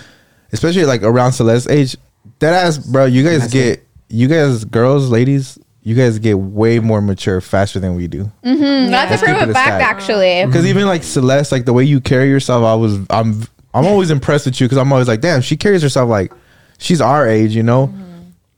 especially 0.51 0.85
like 0.85 1.03
around 1.03 1.33
Celeste's 1.33 1.71
age. 1.71 1.97
That 2.39 2.53
ass, 2.65 2.77
bro. 2.77 3.05
You 3.05 3.23
guys 3.23 3.41
That's 3.41 3.53
get, 3.53 3.87
you 4.09 4.27
guys, 4.27 4.65
girls, 4.65 5.09
ladies, 5.09 5.59
you 5.83 5.95
guys 5.95 6.17
get 6.19 6.37
way 6.39 6.79
more 6.79 7.01
mature 7.01 7.39
faster 7.41 7.79
than 7.79 7.95
we 7.95 8.07
do. 8.07 8.31
Mm, 8.43 8.89
That's 8.89 9.11
Let's 9.11 9.21
a 9.21 9.25
prove 9.25 9.37
keep 9.37 9.47
it 9.47 9.49
it 9.49 9.53
back, 9.53 9.67
aside. 9.67 9.81
actually. 9.81 10.45
Because 10.45 10.65
even 10.65 10.85
like 10.87 11.03
Celeste, 11.03 11.51
like 11.51 11.65
the 11.65 11.73
way 11.73 11.83
you 11.83 11.99
carry 12.01 12.29
yourself, 12.29 12.63
I 12.63 12.75
was, 12.75 12.95
I'm, 13.09 13.43
I'm 13.73 13.85
always 13.85 14.09
impressed 14.09 14.45
with 14.45 14.59
you 14.61 14.65
because 14.67 14.77
I'm 14.77 14.91
always 14.91 15.07
like, 15.07 15.19
damn, 15.21 15.41
she 15.41 15.57
carries 15.57 15.81
herself 15.81 16.09
like 16.09 16.31
she's 16.77 17.01
our 17.01 17.27
age, 17.27 17.55
you 17.55 17.63
know. 17.63 17.93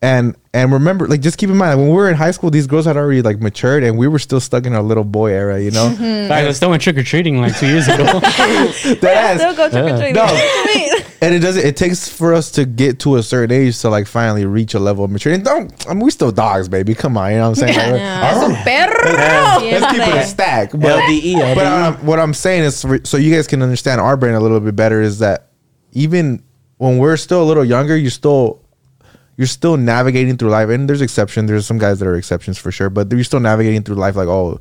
And 0.01 0.35
and 0.53 0.71
remember, 0.71 1.07
like, 1.07 1.21
just 1.21 1.37
keep 1.37 1.49
in 1.49 1.57
mind 1.57 1.79
when 1.79 1.89
we 1.89 1.95
were 1.95 2.09
in 2.09 2.15
high 2.15 2.31
school, 2.31 2.51
these 2.51 2.67
girls 2.67 2.85
had 2.85 2.95
already 2.95 3.21
like 3.23 3.39
matured, 3.39 3.83
and 3.83 3.97
we 3.97 4.07
were 4.07 4.19
still 4.19 4.39
stuck 4.39 4.65
in 4.65 4.73
our 4.73 4.83
little 4.83 5.03
boy 5.05 5.31
era, 5.31 5.59
you 5.59 5.71
know. 5.71 5.89
Guys, 5.97 6.47
I 6.47 6.51
still 6.51 6.69
went 6.69 6.83
trick 6.83 6.97
or 6.97 7.03
treating 7.03 7.39
like 7.41 7.57
two 7.57 7.65
years 7.67 7.87
ago. 7.87 8.03
that 8.19 9.03
ass, 9.03 9.39
Still 9.39 9.55
go 9.55 9.69
trick 9.69 9.93
or 9.93 9.97
treating. 9.97 10.13
No. 10.15 10.25
What 10.25 10.73
do 10.73 10.79
you 10.79 10.91
mean? 10.91 11.03
and 11.21 11.33
it 11.33 11.39
doesn't. 11.39 11.65
It 11.65 11.75
takes 11.77 12.07
for 12.09 12.33
us 12.33 12.51
to 12.51 12.65
get 12.65 12.99
to 12.99 13.15
a 13.15 13.23
certain 13.23 13.55
age 13.55 13.79
to 13.79 13.89
like 13.89 14.05
finally 14.05 14.45
reach 14.45 14.73
a 14.75 14.79
level 14.79 15.05
of 15.05 15.11
maturity. 15.11 15.37
And 15.37 15.45
don't. 15.45 15.89
I 15.89 15.93
mean, 15.93 16.03
we 16.03 16.11
still 16.11 16.31
dogs, 16.31 16.67
baby. 16.69 16.93
Come 16.93 17.17
on, 17.17 17.31
you 17.31 17.37
know 17.37 17.49
what 17.49 17.61
I'm 17.63 17.67
saying? 17.67 17.91
Like, 17.91 17.99
Yeah. 18.01 18.63
Perro. 18.63 19.09
Let's 19.61 19.91
keep 19.91 20.01
it 20.07 20.15
a 20.17 20.23
stack. 20.25 20.71
But, 20.71 21.01
LDE, 21.01 21.55
but 21.55 21.65
um, 21.65 22.05
what 22.05 22.19
I'm 22.19 22.33
saying 22.33 22.63
is, 22.65 22.81
for- 22.81 23.03
so 23.05 23.17
you 23.17 23.33
guys 23.33 23.47
can 23.47 23.61
understand 23.63 24.01
our 24.01 24.17
brain 24.17 24.35
a 24.35 24.39
little 24.39 24.59
bit 24.59 24.75
better, 24.75 25.01
is 25.01 25.19
that 25.19 25.47
even 25.93 26.43
when 26.77 26.97
we're 26.97 27.17
still 27.17 27.41
a 27.41 27.45
little 27.47 27.65
younger, 27.65 27.95
you're 27.97 28.11
still 28.11 28.61
you're 29.37 29.47
still 29.47 29.77
navigating 29.77 30.37
through 30.37 30.49
life. 30.49 30.69
And 30.69 30.87
there's 30.87 31.01
exceptions. 31.01 31.49
There's 31.49 31.65
some 31.65 31.77
guys 31.77 31.99
that 31.99 32.07
are 32.07 32.15
exceptions 32.15 32.57
for 32.57 32.71
sure, 32.71 32.89
but 32.89 33.11
you're 33.11 33.23
still 33.23 33.39
navigating 33.39 33.83
through 33.83 33.95
life. 33.95 34.15
Like, 34.15 34.27
oh, 34.27 34.59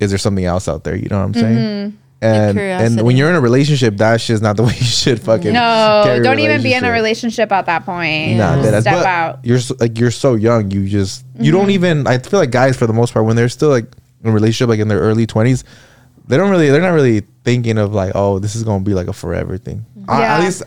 is 0.00 0.10
there 0.10 0.18
something 0.18 0.44
else 0.44 0.68
out 0.68 0.84
there? 0.84 0.96
You 0.96 1.08
know 1.08 1.18
what 1.18 1.24
I'm 1.24 1.34
saying? 1.34 1.98
And 2.24 2.56
and 2.58 3.02
when 3.02 3.16
you're 3.16 3.28
in 3.28 3.34
a 3.34 3.40
relationship, 3.40 3.96
that 3.96 4.20
shit's 4.20 4.40
not 4.40 4.56
the 4.56 4.62
way 4.62 4.68
you 4.76 4.84
should 4.84 5.20
fucking. 5.20 5.52
No, 5.52 6.20
don't 6.22 6.38
even 6.38 6.62
be 6.62 6.72
in 6.72 6.84
a 6.84 6.92
relationship. 6.92 7.50
at 7.50 7.66
that 7.66 7.84
point. 7.84 8.36
Nah, 8.38 8.60
is- 8.60 8.82
Step 8.82 8.94
but 8.94 9.06
out. 9.06 9.40
You're 9.44 9.58
so, 9.58 9.74
like 9.80 9.98
you're 9.98 10.12
so 10.12 10.34
young. 10.36 10.70
You 10.70 10.88
just 10.88 11.24
you 11.40 11.50
don't 11.50 11.62
Mm-hmm. 11.62 11.70
even. 11.70 12.06
I 12.06 12.18
feel 12.18 12.38
like 12.38 12.52
guys 12.52 12.76
for 12.76 12.86
the 12.86 12.92
most 12.92 13.12
part 13.12 13.26
when 13.26 13.34
they're 13.34 13.48
still 13.48 13.70
like 13.70 13.86
in 14.22 14.30
a 14.30 14.32
relationship, 14.32 14.68
like 14.68 14.78
in 14.78 14.86
their 14.86 15.00
early 15.00 15.26
twenties, 15.26 15.64
they 16.28 16.36
don't 16.36 16.48
really. 16.50 16.70
They're 16.70 16.80
not 16.80 16.90
really 16.94 17.22
thinking 17.42 17.76
of 17.76 17.92
like, 17.92 18.12
oh, 18.14 18.38
this 18.38 18.54
is 18.54 18.62
gonna 18.62 18.84
be 18.84 18.94
like 18.94 19.08
a 19.08 19.12
forever 19.12 19.58
thing. 19.58 19.84
I- 20.06 20.22
at 20.22 20.40
least 20.44 20.62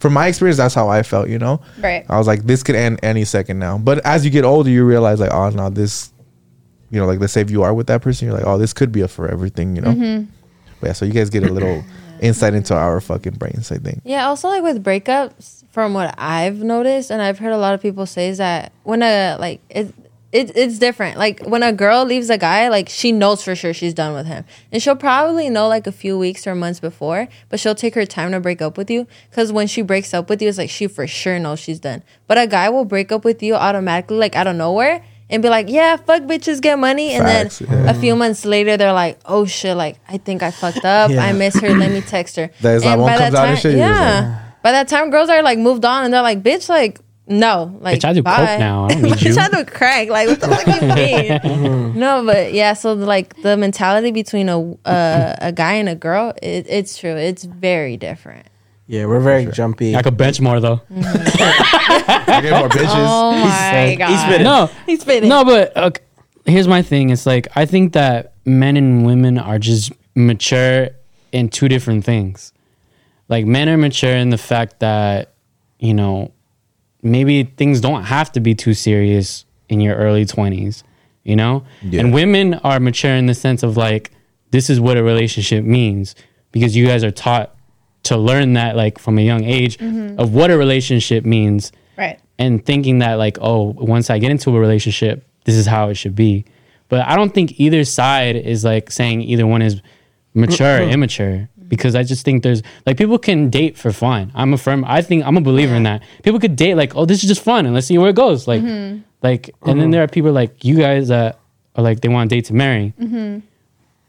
from 0.00 0.12
my 0.12 0.26
experience, 0.28 0.58
that's 0.58 0.74
how 0.74 0.88
I 0.88 1.02
felt. 1.02 1.28
You 1.28 1.38
know, 1.38 1.60
Right. 1.80 2.04
I 2.08 2.18
was 2.18 2.26
like, 2.26 2.44
this 2.44 2.62
could 2.62 2.74
end 2.76 3.00
any 3.02 3.24
second 3.24 3.58
now. 3.58 3.78
But 3.78 4.04
as 4.06 4.24
you 4.24 4.30
get 4.30 4.44
older, 4.44 4.70
you 4.70 4.84
realize 4.84 5.20
like, 5.20 5.32
oh 5.32 5.50
no, 5.50 5.70
this. 5.70 6.12
You 6.90 7.00
know, 7.00 7.06
like 7.06 7.18
let's 7.18 7.32
say 7.32 7.40
if 7.40 7.50
you 7.50 7.62
are 7.64 7.74
with 7.74 7.88
that 7.88 8.00
person, 8.02 8.28
you're 8.28 8.36
like, 8.36 8.46
oh, 8.46 8.58
this 8.58 8.72
could 8.72 8.92
be 8.92 9.00
a 9.00 9.08
forever 9.08 9.48
thing. 9.48 9.74
You 9.76 9.82
know. 9.82 9.90
Mm-hmm. 9.92 10.30
But 10.80 10.86
yeah, 10.86 10.92
so 10.92 11.04
you 11.04 11.12
guys 11.12 11.30
get 11.30 11.42
a 11.42 11.52
little 11.52 11.84
insight 12.20 12.54
into 12.54 12.74
our 12.74 13.00
fucking 13.00 13.34
brains. 13.34 13.72
I 13.72 13.78
think. 13.78 14.02
Yeah, 14.04 14.26
also 14.26 14.48
like 14.48 14.62
with 14.62 14.84
breakups, 14.84 15.64
from 15.76 15.92
what 15.92 16.14
I've 16.16 16.62
noticed 16.62 17.10
and 17.10 17.20
I've 17.20 17.38
heard 17.38 17.52
a 17.52 17.58
lot 17.58 17.74
of 17.74 17.82
people 17.82 18.06
say 18.06 18.28
is 18.28 18.38
that 18.38 18.72
when 18.84 19.02
a 19.02 19.36
like 19.38 19.60
it, 19.68 19.92
it 20.36 20.56
it's 20.56 20.78
different. 20.78 21.18
Like 21.18 21.40
when 21.44 21.62
a 21.62 21.72
girl 21.72 22.04
leaves 22.04 22.28
a 22.30 22.38
guy, 22.38 22.68
like 22.68 22.88
she 22.88 23.10
knows 23.12 23.42
for 23.42 23.54
sure 23.54 23.72
she's 23.72 23.94
done 23.94 24.14
with 24.14 24.26
him, 24.26 24.44
and 24.70 24.82
she'll 24.82 24.96
probably 24.96 25.48
know 25.48 25.66
like 25.68 25.86
a 25.86 25.92
few 25.92 26.18
weeks 26.18 26.46
or 26.46 26.54
months 26.54 26.80
before, 26.80 27.28
but 27.48 27.58
she'll 27.58 27.74
take 27.74 27.94
her 27.94 28.04
time 28.04 28.32
to 28.32 28.40
break 28.40 28.60
up 28.60 28.76
with 28.76 28.90
you 28.90 29.06
because 29.30 29.52
when 29.52 29.66
she 29.66 29.82
breaks 29.82 30.12
up 30.12 30.28
with 30.28 30.42
you, 30.42 30.48
it's 30.48 30.58
like 30.58 30.70
she 30.70 30.86
for 30.86 31.06
sure 31.06 31.38
knows 31.38 31.58
she's 31.58 31.80
done. 31.80 32.02
But 32.26 32.38
a 32.38 32.46
guy 32.46 32.68
will 32.68 32.84
break 32.84 33.10
up 33.10 33.24
with 33.24 33.42
you 33.42 33.54
automatically, 33.54 34.18
like 34.18 34.36
out 34.36 34.46
of 34.46 34.56
nowhere. 34.56 35.02
And 35.28 35.42
be 35.42 35.48
like, 35.48 35.68
yeah, 35.68 35.96
fuck 35.96 36.22
bitches, 36.22 36.60
get 36.60 36.78
money, 36.78 37.10
and 37.10 37.24
Facts, 37.24 37.58
then 37.58 37.68
yeah. 37.68 37.90
a 37.90 37.94
few 37.94 38.14
months 38.14 38.44
later, 38.44 38.76
they're 38.76 38.92
like, 38.92 39.18
oh 39.26 39.44
shit, 39.44 39.76
like 39.76 39.98
I 40.08 40.18
think 40.18 40.44
I 40.44 40.52
fucked 40.52 40.84
up, 40.84 41.10
Yeah. 41.10 41.24
I 41.24 41.32
miss 41.32 41.58
her, 41.58 41.68
let 41.74 41.90
me 41.90 42.00
text 42.00 42.36
her. 42.36 42.48
That 42.60 42.76
is 42.76 42.84
like 42.84 42.92
And 42.92 43.00
one 43.02 43.12
by 43.12 43.18
comes 43.18 43.34
out 43.34 43.48
and 43.48 43.58
shit, 43.58 43.72
you're 43.72 43.80
yeah. 43.80 44.52
By 44.62 44.70
that 44.70 44.86
time, 44.86 45.10
girls 45.10 45.28
are 45.28 45.42
like 45.42 45.58
moved 45.58 45.84
on 45.84 46.04
and 46.04 46.14
they're 46.14 46.22
like, 46.22 46.44
bitch, 46.44 46.68
like, 46.68 47.00
no. 47.28 47.76
Like, 47.80 47.98
Bitch, 47.98 48.04
I 48.04 48.12
do 48.12 48.22
coke 48.22 48.58
now. 48.58 48.84
I 48.86 48.88
don't 48.88 49.02
need 49.02 49.20
you. 49.22 49.36
I 49.38 49.48
do 49.48 49.64
crack. 49.64 50.08
Like, 50.08 50.28
what 50.28 50.40
the 50.40 50.48
fuck 50.48 50.82
you 50.82 50.94
mean? 50.94 51.98
no, 51.98 52.24
but 52.24 52.52
yeah, 52.52 52.72
so 52.74 52.92
like 52.92 53.40
the 53.42 53.56
mentality 53.56 54.10
between 54.12 54.48
a 54.48 54.72
uh, 54.84 55.36
a 55.40 55.52
guy 55.52 55.74
and 55.74 55.88
a 55.88 55.94
girl, 55.94 56.32
it, 56.42 56.66
it's 56.68 56.96
true. 56.98 57.16
It's 57.16 57.44
very 57.44 57.96
different. 57.96 58.46
Yeah, 58.88 59.06
we're 59.06 59.18
very 59.20 59.46
jumpy. 59.46 59.96
I 59.96 60.02
could 60.02 60.16
bench 60.16 60.40
more 60.40 60.60
though. 60.60 60.80
I 60.94 62.40
get 62.42 62.50
more 62.58 62.68
bitches. 62.68 62.86
Oh 62.88 63.32
my 63.32 63.88
He's 63.88 63.98
god. 63.98 64.26
spitting. 64.26 64.44
No, 64.44 64.70
He's 64.86 65.02
fitting. 65.04 65.28
no, 65.28 65.44
but 65.44 65.76
uh, 65.76 65.90
here's 66.44 66.68
my 66.68 66.82
thing. 66.82 67.10
It's 67.10 67.26
like 67.26 67.48
I 67.56 67.66
think 67.66 67.94
that 67.94 68.34
men 68.44 68.76
and 68.76 69.04
women 69.04 69.38
are 69.38 69.58
just 69.58 69.92
mature 70.14 70.90
in 71.32 71.48
two 71.48 71.68
different 71.68 72.04
things. 72.04 72.52
Like 73.28 73.44
men 73.44 73.68
are 73.68 73.76
mature 73.76 74.14
in 74.14 74.30
the 74.30 74.38
fact 74.38 74.78
that 74.78 75.32
you 75.80 75.92
know 75.92 76.30
maybe 77.10 77.44
things 77.44 77.80
don't 77.80 78.04
have 78.04 78.32
to 78.32 78.40
be 78.40 78.54
too 78.54 78.74
serious 78.74 79.44
in 79.68 79.80
your 79.80 79.96
early 79.96 80.24
20s, 80.24 80.82
you 81.24 81.36
know? 81.36 81.64
Yeah. 81.82 82.00
And 82.00 82.12
women 82.12 82.54
are 82.54 82.78
mature 82.80 83.12
in 83.14 83.26
the 83.26 83.34
sense 83.34 83.62
of 83.62 83.76
like 83.76 84.10
this 84.50 84.70
is 84.70 84.80
what 84.80 84.96
a 84.96 85.02
relationship 85.02 85.64
means 85.64 86.14
because 86.52 86.76
you 86.76 86.86
guys 86.86 87.04
are 87.04 87.10
taught 87.10 87.54
to 88.04 88.16
learn 88.16 88.52
that 88.54 88.76
like 88.76 88.98
from 88.98 89.18
a 89.18 89.22
young 89.22 89.44
age 89.44 89.78
mm-hmm. 89.78 90.18
of 90.18 90.32
what 90.32 90.50
a 90.50 90.56
relationship 90.56 91.24
means 91.24 91.72
Right. 91.98 92.20
and 92.38 92.64
thinking 92.64 93.00
that 93.00 93.14
like 93.14 93.38
oh 93.40 93.74
once 93.76 94.10
i 94.10 94.18
get 94.18 94.30
into 94.30 94.54
a 94.56 94.60
relationship 94.60 95.26
this 95.44 95.56
is 95.56 95.66
how 95.66 95.88
it 95.88 95.94
should 95.94 96.14
be 96.14 96.44
but 96.88 97.06
i 97.08 97.16
don't 97.16 97.34
think 97.34 97.58
either 97.58 97.84
side 97.84 98.36
is 98.36 98.64
like 98.64 98.92
saying 98.92 99.22
either 99.22 99.46
one 99.46 99.60
is 99.60 99.80
mature 100.34 100.78
or 100.78 100.82
immature 100.82 101.48
because 101.68 101.94
i 101.94 102.02
just 102.02 102.24
think 102.24 102.42
there's 102.42 102.62
like 102.86 102.96
people 102.96 103.18
can 103.18 103.50
date 103.50 103.76
for 103.76 103.92
fun. 103.92 104.30
I'm 104.34 104.52
a 104.52 104.58
firm 104.58 104.84
i 104.84 105.02
think 105.02 105.24
i'm 105.24 105.36
a 105.36 105.40
believer 105.40 105.74
in 105.74 105.84
that. 105.84 106.02
People 106.22 106.40
could 106.40 106.56
date 106.56 106.74
like 106.74 106.94
oh 106.96 107.04
this 107.04 107.22
is 107.22 107.28
just 107.28 107.42
fun 107.42 107.66
and 107.66 107.74
let's 107.74 107.86
see 107.86 107.98
where 107.98 108.10
it 108.10 108.16
goes. 108.16 108.46
Like 108.46 108.62
mm-hmm. 108.62 109.00
like 109.22 109.50
and 109.62 109.80
then 109.80 109.90
there 109.90 110.02
are 110.02 110.08
people 110.08 110.32
like 110.32 110.64
you 110.64 110.76
guys 110.76 111.08
that 111.08 111.38
are 111.74 111.82
like 111.82 112.00
they 112.00 112.08
want 112.08 112.30
to 112.30 112.36
date 112.36 112.46
to 112.46 112.54
marry. 112.54 112.94
Mm-hmm. 113.00 113.40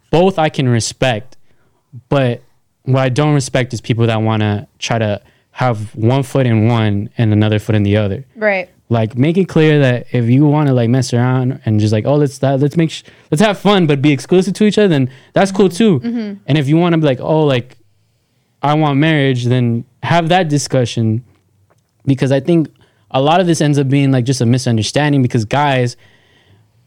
Both 0.09 0.39
i 0.39 0.49
can 0.49 0.69
respect 0.69 1.37
but 2.09 2.41
what 2.83 3.01
I 3.01 3.09
don't 3.09 3.33
respect 3.33 3.73
is 3.73 3.81
people 3.81 4.07
that 4.07 4.21
want 4.21 4.41
to 4.41 4.67
try 4.79 4.97
to 4.97 5.21
have 5.51 5.93
one 5.95 6.23
foot 6.23 6.45
in 6.45 6.67
one 6.67 7.09
and 7.17 7.33
another 7.33 7.59
foot 7.59 7.75
in 7.75 7.83
the 7.83 7.97
other. 7.97 8.25
Right. 8.35 8.69
Like, 8.89 9.17
make 9.17 9.38
it 9.38 9.49
clear 9.49 9.79
that 9.79 10.07
if 10.13 10.29
you 10.29 10.45
want 10.45 10.67
to 10.69 10.73
like 10.73 10.89
mess 10.89 11.13
around 11.13 11.61
and 11.65 11.79
just 11.79 11.91
like, 11.91 12.05
oh, 12.05 12.15
let's 12.15 12.41
let's 12.41 12.77
make 12.77 12.89
sh- 12.89 13.03
let's 13.31 13.41
have 13.41 13.57
fun, 13.57 13.85
but 13.85 14.01
be 14.01 14.11
exclusive 14.11 14.53
to 14.55 14.63
each 14.63 14.77
other, 14.77 14.88
then 14.88 15.09
that's 15.33 15.51
cool 15.51 15.67
too. 15.67 15.99
Mm-hmm. 15.99 16.41
And 16.45 16.57
if 16.57 16.69
you 16.69 16.77
want 16.77 16.93
to 16.93 16.97
be 16.97 17.05
like, 17.05 17.19
oh, 17.19 17.43
like 17.43 17.77
I 18.61 18.73
want 18.75 18.97
marriage, 18.97 19.45
then 19.45 19.85
have 20.03 20.29
that 20.29 20.47
discussion 20.47 21.25
because 22.05 22.31
I 22.31 22.39
think 22.39 22.69
a 23.11 23.21
lot 23.21 23.39
of 23.39 23.47
this 23.47 23.61
ends 23.61 23.77
up 23.77 23.89
being 23.89 24.11
like 24.11 24.25
just 24.25 24.41
a 24.41 24.45
misunderstanding 24.45 25.21
because 25.21 25.45
guys 25.45 25.97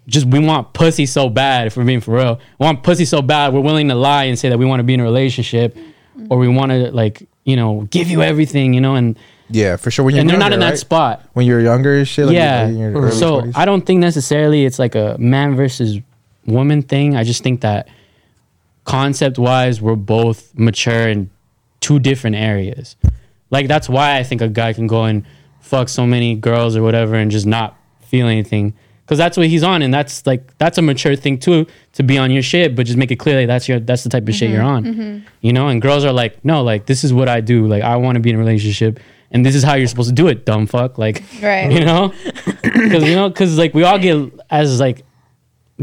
just 0.06 0.26
we 0.26 0.38
want 0.38 0.72
pussy 0.72 1.06
so 1.06 1.28
bad 1.28 1.66
if 1.66 1.76
we're 1.76 1.84
being 1.84 2.00
for 2.00 2.16
real. 2.16 2.40
We 2.58 2.64
want 2.64 2.82
pussy 2.82 3.04
so 3.04 3.22
bad 3.22 3.52
we're 3.52 3.60
willing 3.60 3.88
to 3.88 3.94
lie 3.94 4.24
and 4.24 4.38
say 4.38 4.48
that 4.48 4.58
we 4.58 4.64
want 4.64 4.80
to 4.80 4.84
be 4.84 4.94
in 4.94 5.00
a 5.00 5.04
relationship 5.04 5.74
mm-hmm. 5.74 6.26
or 6.30 6.38
we 6.38 6.48
want 6.48 6.72
to 6.72 6.90
like 6.92 7.28
you 7.44 7.56
know 7.56 7.82
give 7.90 8.10
you 8.10 8.22
everything 8.22 8.74
you 8.74 8.80
know 8.80 8.94
and 8.96 9.18
Yeah, 9.50 9.76
for 9.76 9.90
sure. 9.90 10.04
When 10.04 10.14
you're 10.14 10.20
and 10.20 10.30
they're 10.30 10.38
not 10.38 10.52
younger, 10.52 10.66
in 10.66 10.70
that 10.72 10.78
spot. 10.78 11.22
When 11.32 11.46
you're 11.46 11.60
younger 11.60 11.96
and 11.96 12.06
shit. 12.06 12.26
Like 12.26 12.34
yeah. 12.34 12.66
in 12.66 12.78
your 12.78 12.92
early 12.92 13.12
So 13.12 13.42
20s. 13.42 13.56
I 13.56 13.64
don't 13.64 13.84
think 13.84 14.00
necessarily 14.00 14.64
it's 14.64 14.78
like 14.78 14.94
a 14.94 15.16
man 15.18 15.56
versus 15.56 15.98
woman 16.46 16.82
thing. 16.82 17.16
I 17.16 17.24
just 17.24 17.42
think 17.42 17.60
that 17.62 17.88
concept 18.84 19.38
wise, 19.38 19.80
we're 19.80 19.96
both 19.96 20.56
mature 20.58 21.08
in 21.08 21.30
two 21.80 21.98
different 21.98 22.36
areas. 22.36 22.96
Like 23.50 23.68
that's 23.68 23.88
why 23.88 24.18
I 24.18 24.22
think 24.22 24.40
a 24.40 24.48
guy 24.48 24.72
can 24.72 24.86
go 24.86 25.04
and 25.04 25.24
fuck 25.60 25.88
so 25.88 26.06
many 26.06 26.34
girls 26.34 26.76
or 26.76 26.82
whatever 26.82 27.14
and 27.14 27.30
just 27.30 27.46
not 27.46 27.76
feel 28.00 28.26
anything. 28.26 28.74
Cause 29.06 29.18
that's 29.18 29.36
what 29.36 29.48
he's 29.48 29.64
on, 29.64 29.82
and 29.82 29.92
that's 29.92 30.24
like 30.24 30.56
that's 30.58 30.78
a 30.78 30.82
mature 30.82 31.16
thing 31.16 31.36
too 31.36 31.66
to 31.94 32.04
be 32.04 32.16
on 32.16 32.30
your 32.30 32.44
shit, 32.44 32.76
but 32.76 32.86
just 32.86 32.96
make 32.96 33.10
it 33.10 33.16
clear 33.16 33.40
that 33.40 33.46
that's 33.46 33.68
your 33.68 33.80
that's 33.80 34.04
the 34.04 34.08
type 34.08 34.28
of 34.28 34.34
shit 34.36 34.50
mm-hmm. 34.50 34.54
you're 34.54 34.62
on, 34.62 34.84
mm-hmm. 34.84 35.26
you 35.40 35.52
know. 35.52 35.66
And 35.66 35.82
girls 35.82 36.04
are 36.04 36.12
like, 36.12 36.44
no, 36.44 36.62
like 36.62 36.86
this 36.86 37.02
is 37.02 37.12
what 37.12 37.28
I 37.28 37.40
do. 37.40 37.66
Like 37.66 37.82
I 37.82 37.96
want 37.96 38.14
to 38.14 38.20
be 38.20 38.30
in 38.30 38.36
a 38.36 38.38
relationship, 38.38 39.00
and 39.30 39.44
this 39.46 39.54
is 39.54 39.62
how 39.62 39.74
you're 39.74 39.86
supposed 39.86 40.08
to 40.08 40.14
do 40.14 40.26
it, 40.28 40.44
dumb 40.44 40.66
fuck. 40.66 40.98
Like 40.98 41.22
Right. 41.42 41.70
you 41.72 41.84
know? 41.84 42.12
Because 42.62 43.04
you 43.04 43.14
know 43.14 43.28
because 43.28 43.56
like 43.58 43.74
we 43.74 43.82
all 43.84 43.98
get 43.98 44.16
as 44.50 44.80
like 44.80 45.04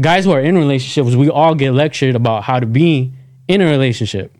guys 0.00 0.24
who 0.24 0.30
are 0.32 0.40
in 0.40 0.56
relationships 0.56 1.16
we 1.16 1.28
all 1.28 1.54
get 1.54 1.72
lectured 1.72 2.14
about 2.14 2.44
how 2.44 2.60
to 2.60 2.66
be 2.66 3.12
in 3.48 3.60
a 3.60 3.66
relationship. 3.66 4.32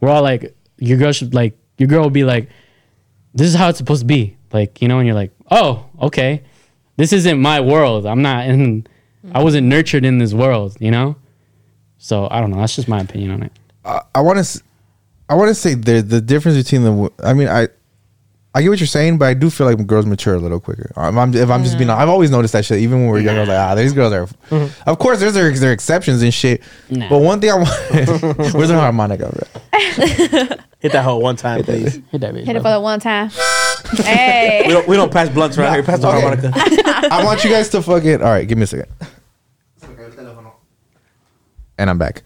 We're 0.00 0.10
all 0.10 0.22
like 0.22 0.54
your 0.78 0.98
girl 0.98 1.12
should 1.12 1.34
like 1.34 1.56
your 1.78 1.88
girl 1.88 2.02
will 2.02 2.10
be 2.10 2.24
like 2.24 2.48
this 3.34 3.46
is 3.48 3.54
how 3.54 3.68
it's 3.68 3.78
supposed 3.78 4.00
to 4.02 4.06
be. 4.06 4.36
Like 4.52 4.82
you 4.82 4.88
know 4.88 4.98
and 4.98 5.06
you're 5.06 5.14
like 5.16 5.32
oh 5.50 5.86
okay. 6.02 6.42
This 6.96 7.12
isn't 7.12 7.40
my 7.40 7.60
world. 7.60 8.06
I'm 8.06 8.22
not 8.22 8.46
in 8.46 8.86
i 9.34 9.42
wasn't 9.42 9.66
nurtured 9.66 10.04
in 10.06 10.16
this 10.16 10.32
world 10.32 10.76
you 10.80 10.90
know? 10.90 11.16
So 11.98 12.26
i 12.30 12.40
don't 12.40 12.50
know. 12.50 12.58
That's 12.58 12.76
just 12.76 12.88
my 12.88 13.00
opinion 13.00 13.30
on 13.32 13.42
it. 13.42 13.52
I, 13.84 14.00
I 14.14 14.20
want 14.20 14.44
to, 14.44 14.62
I 15.28 15.34
want 15.34 15.48
to 15.48 15.54
say 15.54 15.74
the 15.74 16.02
the 16.02 16.20
difference 16.20 16.56
between 16.58 16.82
the. 16.84 17.12
I 17.22 17.32
mean, 17.34 17.48
I, 17.48 17.68
I 18.52 18.62
get 18.62 18.68
what 18.68 18.80
you're 18.80 18.86
saying, 18.88 19.18
but 19.18 19.26
I 19.28 19.34
do 19.34 19.48
feel 19.48 19.66
like 19.68 19.86
girls 19.86 20.06
mature 20.06 20.34
a 20.34 20.38
little 20.40 20.58
quicker. 20.58 20.90
I'm, 20.96 21.16
I'm- 21.18 21.32
if 21.34 21.48
I'm 21.50 21.62
just 21.62 21.78
being, 21.78 21.88
I've 21.88 22.08
always 22.08 22.30
noticed 22.32 22.52
that 22.54 22.64
shit. 22.64 22.80
Even 22.80 22.98
when 23.02 23.06
we 23.06 23.12
were 23.12 23.20
younger, 23.20 23.40
I 23.40 23.42
was 23.42 23.48
like, 23.48 23.58
ah, 23.58 23.74
these 23.76 23.92
girls 23.92 24.12
are. 24.12 24.28
Of 24.90 24.98
course, 24.98 25.20
there's 25.20 25.34
their, 25.34 25.52
their 25.52 25.72
exceptions 25.72 26.20
and 26.22 26.34
shit. 26.34 26.60
Nah. 26.90 27.08
But 27.08 27.18
one 27.18 27.40
thing 27.40 27.50
I 27.50 27.54
want, 27.54 27.68
where's 28.54 28.68
the 28.70 28.74
harmonica? 28.78 29.28
Bro? 29.30 30.56
Hit 30.80 30.92
that 30.92 31.04
hole 31.04 31.20
one 31.22 31.36
time, 31.36 31.62
please. 31.62 32.00
hit 32.10 32.20
that 32.22 32.34
bitch 32.34 32.44
Hit 32.44 32.56
it 32.56 32.62
bro. 32.62 32.70
for 32.72 32.76
the 32.76 32.80
one 32.80 32.98
time. 33.00 33.28
hey. 33.92 34.62
We 34.66 34.72
don't, 34.72 34.88
we 34.88 34.96
don't 34.96 35.12
pass 35.12 35.28
blunts 35.28 35.56
around 35.58 35.74
here. 35.74 35.82
Pass 35.82 36.00
the 36.00 36.08
Okay. 36.08 36.20
harmonica. 36.20 36.52
I 37.12 37.22
want 37.24 37.44
you 37.44 37.50
guys 37.50 37.68
to 37.68 37.82
fucking. 37.82 38.22
All 38.22 38.30
right, 38.30 38.48
give 38.48 38.56
me 38.58 38.64
a 38.64 38.66
second. 38.66 38.90
And 41.78 41.88
I'm 41.88 41.98
back. 41.98 42.22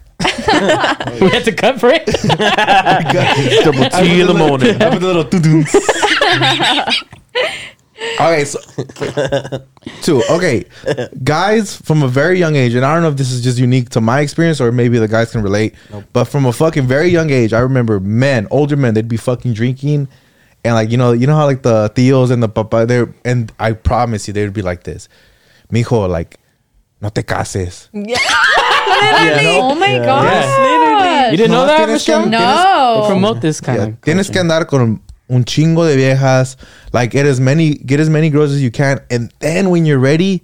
We 1.21 1.29
had 1.31 1.45
to 1.45 1.53
cut 1.53 1.81
for 1.81 1.91
it 1.91 2.07
Double 3.65 3.89
T 3.91 4.21
in 4.21 4.27
the 4.27 4.35
morning. 4.35 4.81
I 4.83 4.91
put 4.91 5.01
the 5.01 5.07
little 5.07 5.25
doo-doos. 5.25 5.75
okay, 8.21 8.45
so 8.45 8.59
two. 10.03 10.23
Okay, 10.31 10.65
guys 11.23 11.77
from 11.77 12.03
a 12.03 12.09
very 12.09 12.39
young 12.39 12.57
age, 12.57 12.75
and 12.75 12.85
I 12.85 12.95
don't 12.95 13.03
know 13.03 13.11
if 13.11 13.17
this 13.17 13.31
is 13.31 13.43
just 13.43 13.59
unique 13.59 13.91
to 13.91 14.01
my 14.01 14.21
experience 14.21 14.61
or 14.61 14.73
maybe 14.73 14.99
the 14.99 15.09
guys 15.09 15.31
can 15.31 15.43
relate. 15.43 15.75
But 16.13 16.25
from 16.25 16.47
a 16.47 16.53
fucking 16.53 16.87
very 16.87 17.09
young 17.09 17.31
age, 17.31 17.53
I 17.53 17.61
remember 17.61 18.01
men, 18.01 18.47
older 18.51 18.77
men, 18.77 18.95
they'd 18.95 19.09
be 19.09 19.17
fucking 19.17 19.55
drinking, 19.55 20.09
and 20.65 20.75
like 20.75 20.91
you 20.91 20.97
know, 20.97 21.13
you 21.13 21.27
know 21.27 21.37
how 21.37 21.47
like 21.47 21.63
the 21.63 21.91
Theos 21.95 22.31
and 22.31 22.43
the 22.43 22.49
papa, 22.49 22.87
they 22.87 23.05
and 23.25 23.53
I 23.59 23.73
promise 23.73 24.27
you, 24.27 24.35
they 24.35 24.45
would 24.45 24.55
be 24.55 24.63
like 24.63 24.85
this, 24.85 25.09
mijo, 25.71 26.09
like, 26.09 26.39
no 27.01 27.09
te 27.11 27.23
cases. 27.23 27.89
Oh 28.87 29.75
my 29.75 29.99
god. 29.99 31.31
you 31.31 31.37
didn't 31.37 31.53
know 31.53 31.67
No, 31.67 31.67
that 31.67 31.89
Michelle? 31.89 32.27
No. 32.27 33.01
They 33.03 33.09
promote 33.09 33.41
this 33.41 33.61
kind 33.61 33.79
Yeah, 33.79 33.85
of 33.89 34.01
tienes 34.01 34.31
que 34.33 34.41
andar 34.41 34.67
con 34.67 35.01
un 35.31 35.45
chingo 35.45 35.87
de 35.89 35.97
viejas, 35.97 36.57
like 36.93 37.11
get 37.11 37.27
as 37.27 37.41
many 37.41 37.75
get 37.75 38.01
as 38.01 38.11
many 38.11 38.31
girls 38.31 38.53
as 38.53 38.63
you 38.63 38.71
can, 38.71 39.01
and 39.11 39.33
then 39.41 39.71
when 39.71 39.87
you're 39.87 39.99
ready, 39.99 40.43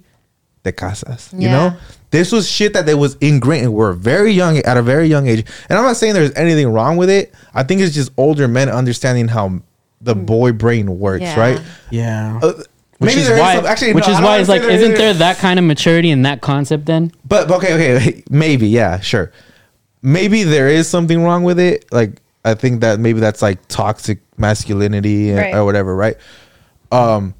te 0.63 0.71
casas. 0.71 1.29
You 1.33 1.49
know, 1.49 1.73
this 2.09 2.31
was 2.31 2.49
shit 2.49 2.73
that 2.73 2.85
they 2.85 2.95
was 2.95 3.15
ingrained. 3.21 3.73
We're 3.73 3.93
very 3.93 4.31
young 4.31 4.57
at 4.59 4.77
a 4.77 4.81
very 4.81 5.07
young 5.07 5.27
age, 5.27 5.45
and 5.69 5.77
I'm 5.77 5.85
not 5.85 5.97
saying 5.97 6.13
there's 6.13 6.33
anything 6.35 6.69
wrong 6.73 6.97
with 6.97 7.09
it. 7.09 7.33
I 7.53 7.63
think 7.63 7.81
it's 7.81 7.93
just 7.93 8.11
older 8.17 8.47
men 8.47 8.69
understanding 8.69 9.27
how 9.27 9.61
the 10.01 10.15
boy 10.15 10.51
brain 10.51 10.97
works, 10.97 11.21
Yeah. 11.21 11.39
right? 11.39 11.61
Yeah. 11.91 12.39
Uh, 12.41 12.53
Which 13.01 13.15
is 13.15 13.27
there 13.27 13.39
why, 13.39 13.55
some- 13.55 13.65
actually, 13.65 13.93
which 13.93 14.07
no, 14.07 14.13
is 14.13 14.21
why 14.21 14.37
it's 14.37 14.47
like, 14.49 14.61
isn't 14.61 14.93
there 14.95 15.13
that 15.15 15.37
kind 15.37 15.57
of 15.57 15.65
maturity 15.65 16.11
in 16.11 16.21
that 16.21 16.41
concept? 16.41 16.85
Then 16.85 17.11
But 17.27 17.47
but 17.47 17.57
okay, 17.57 17.73
okay, 17.95 18.23
maybe 18.29 18.67
yeah, 18.67 18.99
sure. 18.99 19.31
Maybe 20.03 20.43
there 20.43 20.67
is 20.67 20.87
something 20.87 21.23
wrong 21.23 21.43
with 21.43 21.59
it. 21.59 21.85
Like 21.91 22.21
I 22.45 22.53
think 22.53 22.81
that 22.81 22.99
maybe 22.99 23.19
that's 23.19 23.41
like 23.41 23.67
toxic 23.67 24.19
masculinity 24.37 25.29
and, 25.29 25.39
Right. 25.39 25.55
or 25.55 25.65
whatever, 25.65 25.95
right? 25.95 26.15
Um, 26.91 27.33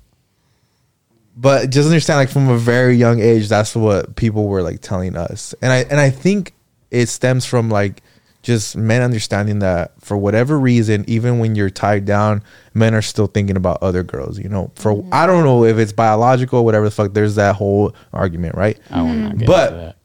but 1.38 1.70
just 1.70 1.88
understand, 1.88 2.18
like 2.20 2.30
from 2.30 2.50
a 2.50 2.58
very 2.58 2.96
young 2.96 3.20
age, 3.20 3.48
that's 3.48 3.76
what 3.76 4.16
people 4.16 4.48
were 4.48 4.62
like 4.62 4.82
telling 4.82 5.16
us, 5.16 5.54
and 5.62 5.72
I 5.72 5.78
and 5.90 6.00
I 6.00 6.10
think 6.10 6.54
it 6.92 7.08
stems 7.08 7.46
from 7.46 7.70
like 7.70 8.02
just 8.42 8.76
men 8.76 9.02
understanding 9.02 9.60
that 9.60 9.94
for 10.00 10.18
whatever 10.18 10.60
reason, 10.60 11.06
even 11.08 11.40
when 11.40 11.56
you're 11.56 11.70
tied 11.70 12.06
down, 12.06 12.44
men 12.74 12.96
are 12.96 13.02
still 13.02 13.28
thinking 13.28 13.56
about 13.56 13.82
other 13.82 14.04
girls. 14.04 14.40
You 14.40 14.50
know, 14.50 14.72
for 14.76 14.94
mm-hmm. 14.96 15.10
I 15.14 15.28
don't 15.28 15.44
know 15.44 15.64
if 15.64 15.78
it's 15.78 15.94
biological, 15.94 16.66
whatever 16.66 16.86
the 16.86 16.92
fuck. 16.92 17.14
There's 17.14 17.36
that 17.36 17.56
whole 17.56 17.96
argument, 18.14 18.56
right? 18.56 18.80
I 18.90 19.02
will 19.02 19.10
not 19.10 19.30
mm-hmm. 19.32 19.38
get 19.40 19.48
But- 19.48 19.74
into 19.74 19.86
that. 19.86 19.96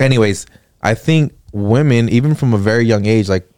anyways, 0.00 0.46
I 0.82 0.94
think 0.94 1.32
women, 1.52 2.08
even 2.08 2.34
from 2.34 2.52
a 2.54 2.58
very 2.58 2.84
young 2.84 3.06
age, 3.06 3.28
like 3.28 3.48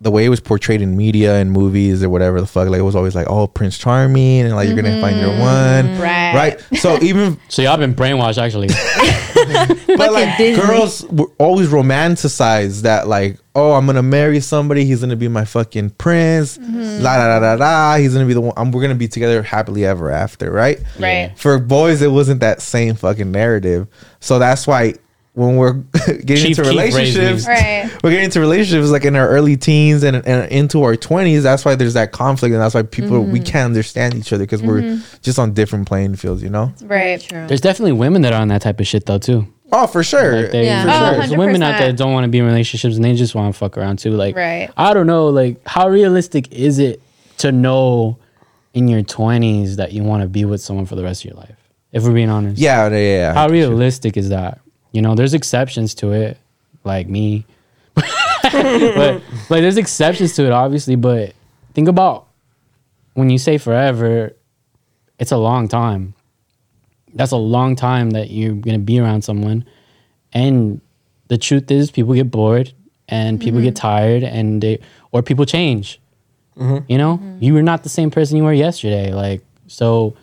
the 0.00 0.10
way 0.12 0.24
it 0.24 0.28
was 0.28 0.38
portrayed 0.38 0.80
in 0.80 0.96
media 0.96 1.34
and 1.40 1.50
movies 1.50 2.04
or 2.04 2.08
whatever 2.08 2.40
the 2.40 2.46
fuck, 2.46 2.68
like 2.68 2.78
it 2.78 2.82
was 2.82 2.94
always 2.94 3.16
like, 3.16 3.26
oh, 3.28 3.48
Prince 3.48 3.76
Charming, 3.78 4.42
and 4.42 4.54
like 4.54 4.68
you're 4.68 4.76
gonna 4.76 5.00
find 5.00 5.18
your 5.18 5.30
one, 5.40 5.98
Right. 5.98 6.32
right? 6.34 6.60
So 6.80 6.98
even, 7.02 7.38
So 7.48 7.62
y'all 7.62 7.76
been 7.76 7.94
brainwashed 7.94 8.38
actually. 8.38 8.68
but 9.96 10.12
like 10.12 10.36
Disney. 10.38 10.64
girls 10.64 11.04
were 11.06 11.26
always 11.38 11.68
romanticize 11.68 12.82
that, 12.82 13.08
like, 13.08 13.38
oh, 13.54 13.72
I'm 13.72 13.86
gonna 13.86 14.02
marry 14.02 14.38
somebody, 14.40 14.84
he's 14.84 15.00
gonna 15.00 15.16
be 15.16 15.26
my 15.28 15.44
fucking 15.44 15.90
prince, 15.90 16.58
la 16.58 17.16
da 17.16 17.40
da 17.40 17.40
da 17.40 17.56
da, 17.56 17.98
he's 18.00 18.12
gonna 18.14 18.26
be 18.26 18.34
the 18.34 18.40
one, 18.40 18.52
um, 18.56 18.70
we're 18.70 18.82
gonna 18.82 18.94
be 18.94 19.08
together 19.08 19.42
happily 19.42 19.84
ever 19.84 20.10
after, 20.12 20.50
right? 20.52 20.78
Right. 20.98 21.32
for 21.36 21.58
boys 21.58 22.02
it 22.02 22.10
wasn't 22.12 22.40
that 22.40 22.60
same 22.62 22.94
fucking 22.94 23.30
narrative 23.32 23.88
so 24.20 24.38
that's 24.38 24.66
why 24.66 24.94
when 25.34 25.56
we're 25.56 25.72
getting 26.06 26.26
Chief 26.26 26.58
into 26.58 26.62
Keef 26.62 26.68
relationships, 26.68 27.46
Right. 27.46 27.88
we're 28.02 28.10
getting 28.10 28.24
into 28.24 28.40
relationships 28.40 28.90
like 28.90 29.04
in 29.04 29.14
our 29.14 29.28
early 29.28 29.56
teens 29.56 30.02
and, 30.02 30.16
and 30.26 30.50
into 30.50 30.82
our 30.82 30.96
twenties. 30.96 31.42
That's 31.44 31.64
why 31.64 31.74
there's 31.76 31.94
that 31.94 32.12
conflict, 32.12 32.52
and 32.52 32.60
that's 32.60 32.74
why 32.74 32.82
people 32.82 33.22
we 33.22 33.38
can't 33.40 33.66
understand 33.66 34.14
each 34.14 34.32
other 34.32 34.44
because 34.44 34.62
we're 34.62 35.00
just 35.22 35.38
on 35.38 35.52
different 35.54 35.86
playing 35.86 36.16
fields. 36.16 36.42
You 36.42 36.50
know? 36.50 36.72
Right. 36.82 37.20
True. 37.20 37.46
There's 37.46 37.60
definitely 37.60 37.92
women 37.92 38.22
that 38.22 38.32
are 38.32 38.40
on 38.40 38.48
that 38.48 38.62
type 38.62 38.80
of 38.80 38.86
shit 38.86 39.06
though 39.06 39.18
too. 39.18 39.46
Oh, 39.70 39.86
for 39.86 40.02
sure. 40.02 40.42
Like 40.42 40.50
they, 40.52 40.64
Yeah. 40.64 40.84
for 40.84 40.88
Oh, 40.90 41.10
sure. 41.10 41.18
There's 41.26 41.36
women 41.38 41.62
out 41.62 41.78
there 41.78 41.88
that 41.88 41.96
don't 41.98 42.12
want 42.14 42.24
to 42.24 42.28
be 42.28 42.38
in 42.38 42.46
relationships 42.46 42.96
and 42.96 43.04
they 43.04 43.14
just 43.14 43.34
want 43.34 43.54
to 43.54 43.58
fuck 43.58 43.76
around 43.76 43.98
too. 43.98 44.12
Like, 44.12 44.34
Right. 44.34 44.70
I 44.78 44.94
don't 44.94 45.06
know. 45.06 45.28
Like, 45.28 45.60
how 45.68 45.90
realistic 45.90 46.50
is 46.52 46.78
it 46.78 47.02
to 47.38 47.52
know 47.52 48.16
in 48.72 48.88
your 48.88 49.02
20s 49.02 49.76
that 49.76 49.92
you 49.92 50.02
want 50.04 50.22
to 50.22 50.28
be 50.28 50.46
with 50.46 50.62
someone 50.62 50.86
for 50.86 50.94
the 50.96 51.02
rest 51.02 51.22
of 51.22 51.30
your 51.32 51.36
life? 51.38 51.54
If 51.92 52.04
we're 52.04 52.14
being 52.14 52.30
honest, 52.30 52.58
Yeah, 52.58 52.88
yeah, 52.88 52.96
yeah. 52.96 53.34
How 53.34 53.48
realistic 53.48 54.16
is 54.16 54.30
that? 54.30 54.60
You 54.92 55.02
know, 55.02 55.14
there's 55.14 55.34
exceptions 55.34 55.94
to 55.96 56.12
it, 56.12 56.38
like 56.84 57.08
me. 57.08 57.44
but 57.94 59.22
like, 59.50 59.62
there's 59.62 59.76
exceptions 59.76 60.34
to 60.36 60.46
it, 60.46 60.52
obviously. 60.52 60.96
But 60.96 61.34
think 61.74 61.88
about 61.88 62.26
when 63.14 63.30
you 63.30 63.38
say 63.38 63.58
forever, 63.58 64.34
it's 65.18 65.32
a 65.32 65.36
long 65.36 65.68
time. 65.68 66.14
That's 67.14 67.32
a 67.32 67.36
long 67.36 67.74
time 67.76 68.10
that 68.10 68.30
you're 68.30 68.54
gonna 68.54 68.78
be 68.78 68.98
around 69.00 69.22
someone, 69.22 69.64
and 70.32 70.80
the 71.28 71.38
truth 71.38 71.70
is, 71.70 71.90
people 71.90 72.14
get 72.14 72.30
bored 72.30 72.72
and 73.08 73.40
people 73.40 73.60
get 73.60 73.74
mm-hmm. 73.74 73.86
tired, 73.86 74.22
and 74.22 74.62
they 74.62 74.80
or 75.12 75.22
people 75.22 75.44
change. 75.46 76.00
Mm-hmm. 76.56 76.90
You 76.90 76.98
know, 76.98 77.18
mm-hmm. 77.18 77.42
you 77.42 77.54
were 77.54 77.62
not 77.62 77.82
the 77.82 77.88
same 77.88 78.10
person 78.10 78.36
you 78.36 78.44
were 78.44 78.52
yesterday. 78.52 79.12
Like, 79.12 79.42
so 79.66 80.14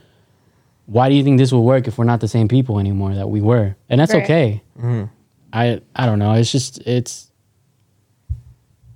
why 0.86 1.10
do 1.10 1.16
you 1.16 1.24
think 1.24 1.38
this 1.40 1.52
will 1.52 1.64
work 1.64 1.88
if 1.88 1.98
we're 1.98 2.06
not 2.06 2.20
the 2.22 2.28
same 2.28 2.48
people 2.48 2.80
anymore 2.80 3.14
that 3.16 3.28
we 3.30 3.42
were? 3.42 3.76
And 3.90 4.00
that's 4.00 4.14
Right. 4.14 4.24
okay. 4.24 4.62
I 5.54 5.82
I 5.96 6.06
don't 6.06 6.20
know. 6.20 6.34
It's 6.34 6.52
just 6.52 6.80
it's 6.86 7.32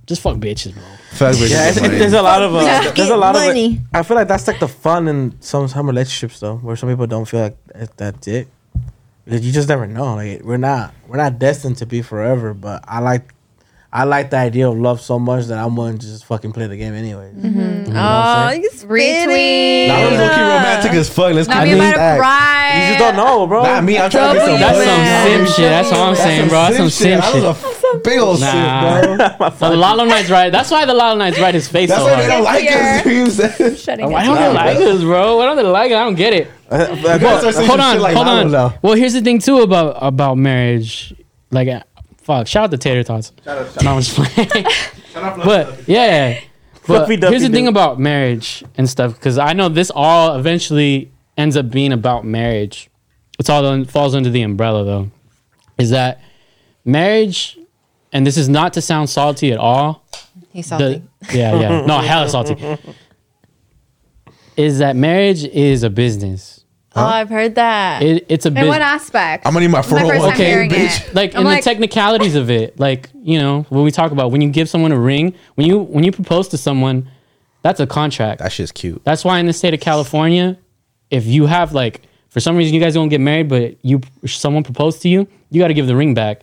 just 0.06 0.22
fuck 0.22 0.38
bitches, 0.38 0.74
bro. 0.74 0.84
Fuck 1.12 1.36
bitches. 1.36 1.50
Yeah, 1.52 1.64
you, 1.66 1.70
it's, 1.70 1.80
there's 1.82 2.14
a 2.14 2.22
lot 2.22 2.42
of 2.42 2.56
uh, 2.56 2.60
Just 2.84 2.96
there's 2.96 3.10
a 3.10 3.14
get 3.14 3.18
lot 3.20 3.36
of 3.36 3.42
money. 3.44 3.74
it. 3.76 3.80
I 3.94 4.04
feel 4.04 4.18
like 4.18 4.28
that's 4.28 4.48
like 4.48 4.60
the 4.60 4.68
fun 4.68 5.08
in 5.08 5.36
some 5.42 5.68
some 5.68 5.88
relationships 5.88 6.40
though, 6.40 6.58
where 6.58 6.76
some 6.76 6.90
people 6.90 7.08
don't 7.08 7.26
feel 7.26 7.42
like 7.42 7.58
that's 7.98 8.28
it. 8.28 8.48
Because 9.26 9.46
you 9.46 9.52
just 9.52 9.70
never 9.70 9.86
know. 9.88 10.16
Like 10.16 10.42
we're 10.44 10.58
not 10.58 10.94
we're 11.08 11.18
not 11.18 11.38
destined 11.40 11.78
to 11.78 11.86
be 11.86 12.02
forever. 12.02 12.54
But 12.54 12.84
I 12.88 13.00
like 13.00 13.34
I 13.92 14.04
like 14.04 14.30
the 14.30 14.38
idea 14.38 14.70
of 14.70 14.78
love 14.78 15.02
so 15.02 15.18
much 15.18 15.46
that 15.48 15.58
I'm 15.58 15.76
willing 15.76 15.98
to 15.98 16.06
just 16.06 16.26
fucking 16.26 16.52
play 16.52 16.68
the 16.68 16.78
game 16.78 16.94
anyway. 16.94 17.32
Oh, 17.36 18.50
you 18.52 18.70
Retweet. 18.90 19.88
That 19.88 20.10
was 20.12 20.20
low-key 20.20 20.42
romantic 20.42 20.92
as 20.94 21.10
fuck. 21.10 21.34
Let's 21.34 21.48
Not 21.48 21.66
keep 21.66 21.78
me 21.78 21.86
it 21.88 21.94
about 21.96 22.14
to 22.16 22.20
cry. 22.20 22.74
You 22.74 22.88
just 22.98 23.00
don't 23.00 23.16
know, 23.16 23.48
bro. 23.48 23.64
Not 23.64 23.84
me. 23.84 23.98
I'm 23.98 24.10
trying 24.10 24.34
to 24.36 24.40
be 24.40 24.46
some. 24.46 24.60
That's 24.60 24.78
some 24.78 25.46
sim 25.46 25.46
shit. 25.56 25.70
That's 25.70 25.92
all 25.92 26.10
I'm 26.10 26.16
saying, 26.16 26.50
bro. 26.50 26.62
That's 26.62 26.78
some 26.78 26.90
sim 26.90 27.22
shit. 27.22 27.42
That 27.44 27.56
was 27.56 27.84
a 27.96 27.98
big 28.00 28.20
old 28.20 28.40
Nah. 28.42 29.02
shit, 29.02 29.38
bro. 29.40 29.50
The 29.70 29.76
Lalo 29.76 30.06
Knights 30.06 30.30
right. 30.30 30.52
That's 30.52 30.72
why 30.72 30.86
the 30.86 30.94
Lalo 30.94 31.18
Knights 31.18 31.40
write 31.40 31.54
his 31.56 31.68
face 31.68 31.90
That's 31.90 32.02
so 32.02 32.08
why 32.08 32.22
they 32.22 32.28
don't 32.28 32.44
like 32.44 32.66
us. 32.72 33.06
You 33.08 33.30
said. 33.30 33.78
Shutting 33.78 34.12
Why 34.12 34.24
don't 34.24 34.36
they 34.36 34.54
like 34.54 34.78
us, 34.78 35.02
bro? 35.02 35.38
Why 35.38 35.46
don't 35.46 35.58
they 35.58 35.64
like 35.64 35.92
it? 35.92 35.96
I 35.96 36.04
don't 36.04 36.16
get 36.16 36.34
it. 36.34 36.48
You 36.72 36.78
guys 36.78 37.44
are 37.44 37.52
saying 37.52 37.68
hold 37.68 37.80
on, 37.80 37.98
hold 38.14 38.56
on. 38.56 38.74
Well, 38.84 38.94
here's 38.94 39.14
the 39.14 39.22
thing 39.22 39.40
too 39.40 39.62
about 39.62 39.98
about 40.00 40.38
marriage. 40.38 41.14
Like, 41.52 41.68
fuck. 42.30 42.46
Shout 42.48 42.66
out 42.66 42.72
to 42.72 42.78
Tater 42.78 43.04
Tots. 43.04 43.32
No, 43.46 43.66
I'm 43.96 44.02
just 44.02 44.16
playing. 44.16 44.66
but 45.14 45.88
yeah, 45.88 46.40
but 46.74 46.82
Fluffy 46.82 47.18
Duffy 47.18 47.34
here's 47.34 47.42
the 47.44 47.50
thing 47.50 47.66
Doo. 47.66 47.70
about 47.70 48.00
marriage 48.00 48.64
and 48.78 48.88
stuff 48.88 49.16
because 49.16 49.40
I 49.40 49.54
know 49.54 49.68
this 49.68 49.92
all 49.94 50.36
eventually 50.38 51.12
ends 51.38 51.58
up 51.58 51.72
being 51.72 51.92
about 51.92 52.26
marriage. 52.26 52.90
It's 53.40 53.50
all 53.50 53.64
done, 53.64 53.86
falls 53.86 54.14
under 54.14 54.30
the 54.30 54.44
umbrella 54.44 54.86
though. 54.86 55.12
Is 55.80 55.90
that 55.90 56.22
marriage? 56.86 57.58
And 58.12 58.26
this 58.26 58.38
is 58.38 58.48
not 58.50 58.74
to 58.74 58.82
sound 58.82 59.10
salty 59.10 59.52
at 59.52 59.58
all. 59.60 60.04
He's 60.52 60.70
The, 60.70 60.78
salty. 60.78 61.04
yeah, 61.38 61.60
yeah. 61.60 61.86
No, 61.86 62.00
hella 62.12 62.30
salty. 62.30 62.78
Is 64.58 64.80
that 64.80 64.96
marriage 64.96 65.46
is 65.46 65.84
a 65.84 65.90
business. 65.90 66.59
Oh, 66.96 67.06
I've 67.06 67.30
heard 67.30 67.56
that. 67.56 68.02
It, 68.02 68.26
it's 68.30 68.46
a 68.46 68.48
In 68.48 68.56
business. 68.56 68.70
what 68.70 68.82
aspect? 68.82 69.46
I'm 69.46 69.54
gonna 69.54 69.68
need 69.68 69.72
my 69.72 69.82
This 69.82 69.92
is 69.92 70.00
401k, 70.00 70.70
bitch. 70.70 71.08
it. 71.10 71.14
like 71.16 71.36
I'm 71.36 71.42
in 71.42 71.46
like, 71.46 71.64
the 71.64 71.70
technicalities 71.70 72.36
of 72.36 72.50
it 72.50 72.80
like 72.80 73.10
you 73.22 73.38
know 73.40 73.62
when 73.70 73.84
we 73.84 73.92
talk 73.92 74.12
about 74.12 74.32
when 74.32 74.42
you 74.42 74.50
give 74.50 74.68
someone 74.70 74.92
a 74.92 75.00
ring 75.00 75.36
when 75.56 75.68
you 75.68 75.80
when 75.80 76.04
you 76.04 76.12
propose 76.12 76.48
to 76.50 76.58
someone 76.58 77.10
that's 77.62 77.80
a 77.80 77.86
contract 77.88 78.40
That 78.40 78.52
shit's 78.52 78.72
cute. 78.72 79.04
that's 79.04 79.24
why 79.24 79.38
in 79.40 79.46
the 79.46 79.54
state 79.54 79.74
of 79.74 79.80
california 79.82 80.58
if 81.12 81.26
you 81.28 81.46
have 81.46 81.74
like 81.74 82.02
for 82.30 82.40
some 82.40 82.56
reason 82.58 82.74
you 82.74 82.80
guys 82.82 82.96
don't 82.96 83.10
get 83.10 83.22
married 83.22 83.50
but 83.50 83.78
you 83.84 84.02
someone 84.26 84.64
proposed 84.64 85.02
to 85.04 85.10
you 85.10 85.28
you 85.52 85.62
got 85.62 85.68
to 85.68 85.74
give 85.76 85.86
the 85.88 85.96
ring 85.96 86.14
back 86.16 86.42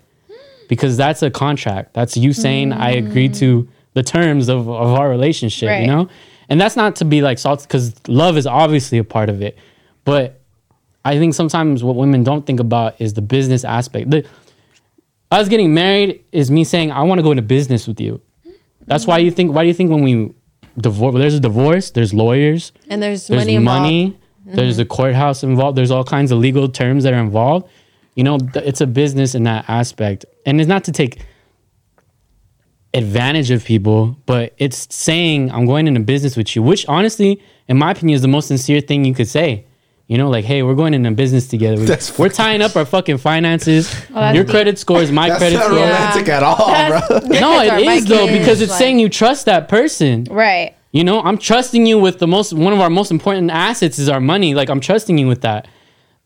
because 0.68 0.96
that's 0.96 1.22
a 1.22 1.30
contract 1.30 1.92
that's 1.92 2.16
you 2.16 2.32
saying 2.32 2.72
i 2.72 2.94
mm. 2.94 2.98
agree 3.08 3.28
to 3.28 3.68
the 3.94 4.02
terms 4.02 4.48
of, 4.48 4.68
of 4.68 4.92
our 4.92 5.08
relationship 5.10 5.68
Right. 5.68 5.80
you 5.82 5.86
know 5.88 6.08
and 6.48 6.60
that's 6.60 6.76
not 6.76 6.94
to 6.96 7.04
be 7.04 7.20
like 7.22 7.38
salty 7.38 7.62
because 7.62 7.94
love 8.06 8.36
is 8.36 8.46
obviously 8.46 8.98
a 8.98 9.04
part 9.04 9.28
of 9.28 9.42
it 9.42 9.58
but 10.06 10.40
i 11.04 11.18
think 11.18 11.34
sometimes 11.34 11.84
what 11.84 11.94
women 11.96 12.24
don't 12.24 12.46
think 12.46 12.60
about 12.60 12.98
is 12.98 13.12
the 13.12 13.22
business 13.22 13.62
aspect 13.64 14.10
the, 14.10 14.26
us 15.30 15.48
getting 15.48 15.74
married 15.74 16.24
is 16.32 16.50
me 16.50 16.62
saying 16.64 16.92
I 16.92 17.02
want 17.02 17.18
to 17.18 17.22
go 17.22 17.32
into 17.32 17.42
business 17.42 17.88
with 17.88 18.00
you. 18.00 18.20
That's 18.86 19.06
why 19.08 19.18
you 19.18 19.32
think. 19.32 19.52
Why 19.52 19.62
do 19.62 19.68
you 19.68 19.74
think 19.74 19.90
when 19.90 20.02
we 20.04 20.32
divorce? 20.78 21.14
There's 21.16 21.34
a 21.34 21.40
divorce. 21.40 21.90
There's 21.90 22.14
lawyers. 22.14 22.70
and 22.88 23.02
there's, 23.02 23.26
There's 23.26 23.40
money 23.44 23.58
money. 23.58 24.02
involved. 24.04 24.58
There's 24.58 24.76
the 24.76 24.84
courthouse 24.84 25.42
involved. 25.42 25.76
There's 25.76 25.90
all 25.90 26.04
kinds 26.04 26.30
of 26.30 26.38
legal 26.38 26.68
terms 26.68 27.02
that 27.04 27.12
are 27.12 27.18
involved. 27.18 27.68
You 28.14 28.22
know, 28.22 28.38
it's 28.54 28.80
a 28.80 28.86
business 28.86 29.34
in 29.34 29.42
that 29.42 29.64
aspect, 29.68 30.24
and 30.46 30.60
it's 30.60 30.68
not 30.68 30.84
to 30.84 30.92
take 30.92 31.22
advantage 32.94 33.50
of 33.50 33.64
people, 33.64 34.16
but 34.26 34.54
it's 34.58 34.86
saying 34.94 35.50
I'm 35.50 35.66
going 35.66 35.88
into 35.88 36.00
business 36.00 36.36
with 36.36 36.54
you, 36.54 36.62
which 36.62 36.86
honestly, 36.86 37.42
in 37.68 37.76
my 37.76 37.90
opinion, 37.90 38.14
is 38.14 38.22
the 38.22 38.28
most 38.28 38.46
sincere 38.48 38.80
thing 38.80 39.04
you 39.04 39.12
could 39.14 39.28
say. 39.28 39.66
You 40.08 40.18
know, 40.18 40.30
like, 40.30 40.44
hey, 40.44 40.62
we're 40.62 40.76
going 40.76 40.94
into 40.94 41.10
business 41.10 41.48
together. 41.48 41.76
We, 41.86 41.96
we're 42.18 42.28
tying 42.28 42.62
up 42.62 42.76
our 42.76 42.84
fucking 42.84 43.18
finances. 43.18 43.92
Oh, 44.10 44.14
that's 44.14 44.36
Your 44.36 44.44
credit 44.44 44.78
score 44.78 45.02
is 45.02 45.10
my 45.10 45.28
That's 45.28 45.38
credit 45.40 45.56
not 45.56 45.64
score. 45.66 45.76
romantic 45.78 46.28
at 46.28 46.42
all, 46.42 46.56
bro. 46.88 47.18
No, 47.28 47.60
Kids 47.60 47.70
are 47.72 47.78
it 47.80 47.84
my 47.86 47.92
is 47.94 48.04
though 48.06 48.26
because 48.28 48.60
it's 48.60 48.70
like- 48.70 48.78
saying 48.78 48.98
you 49.00 49.08
trust 49.08 49.46
that 49.46 49.68
person. 49.68 50.24
right. 50.30 50.74
You 50.92 51.04
know, 51.04 51.20
I'm 51.20 51.36
trusting 51.36 51.84
you 51.84 51.98
with 51.98 52.20
the 52.20 52.26
most 52.26 52.54
one 52.54 52.72
of 52.72 52.80
our 52.80 52.88
most 52.88 53.10
important 53.10 53.50
assets 53.50 53.98
is 53.98 54.08
our 54.08 54.20
money. 54.20 54.54
Like 54.54 54.70
I'm 54.70 54.80
trusting 54.80 55.18
you 55.18 55.26
with 55.26 55.42
that. 55.42 55.68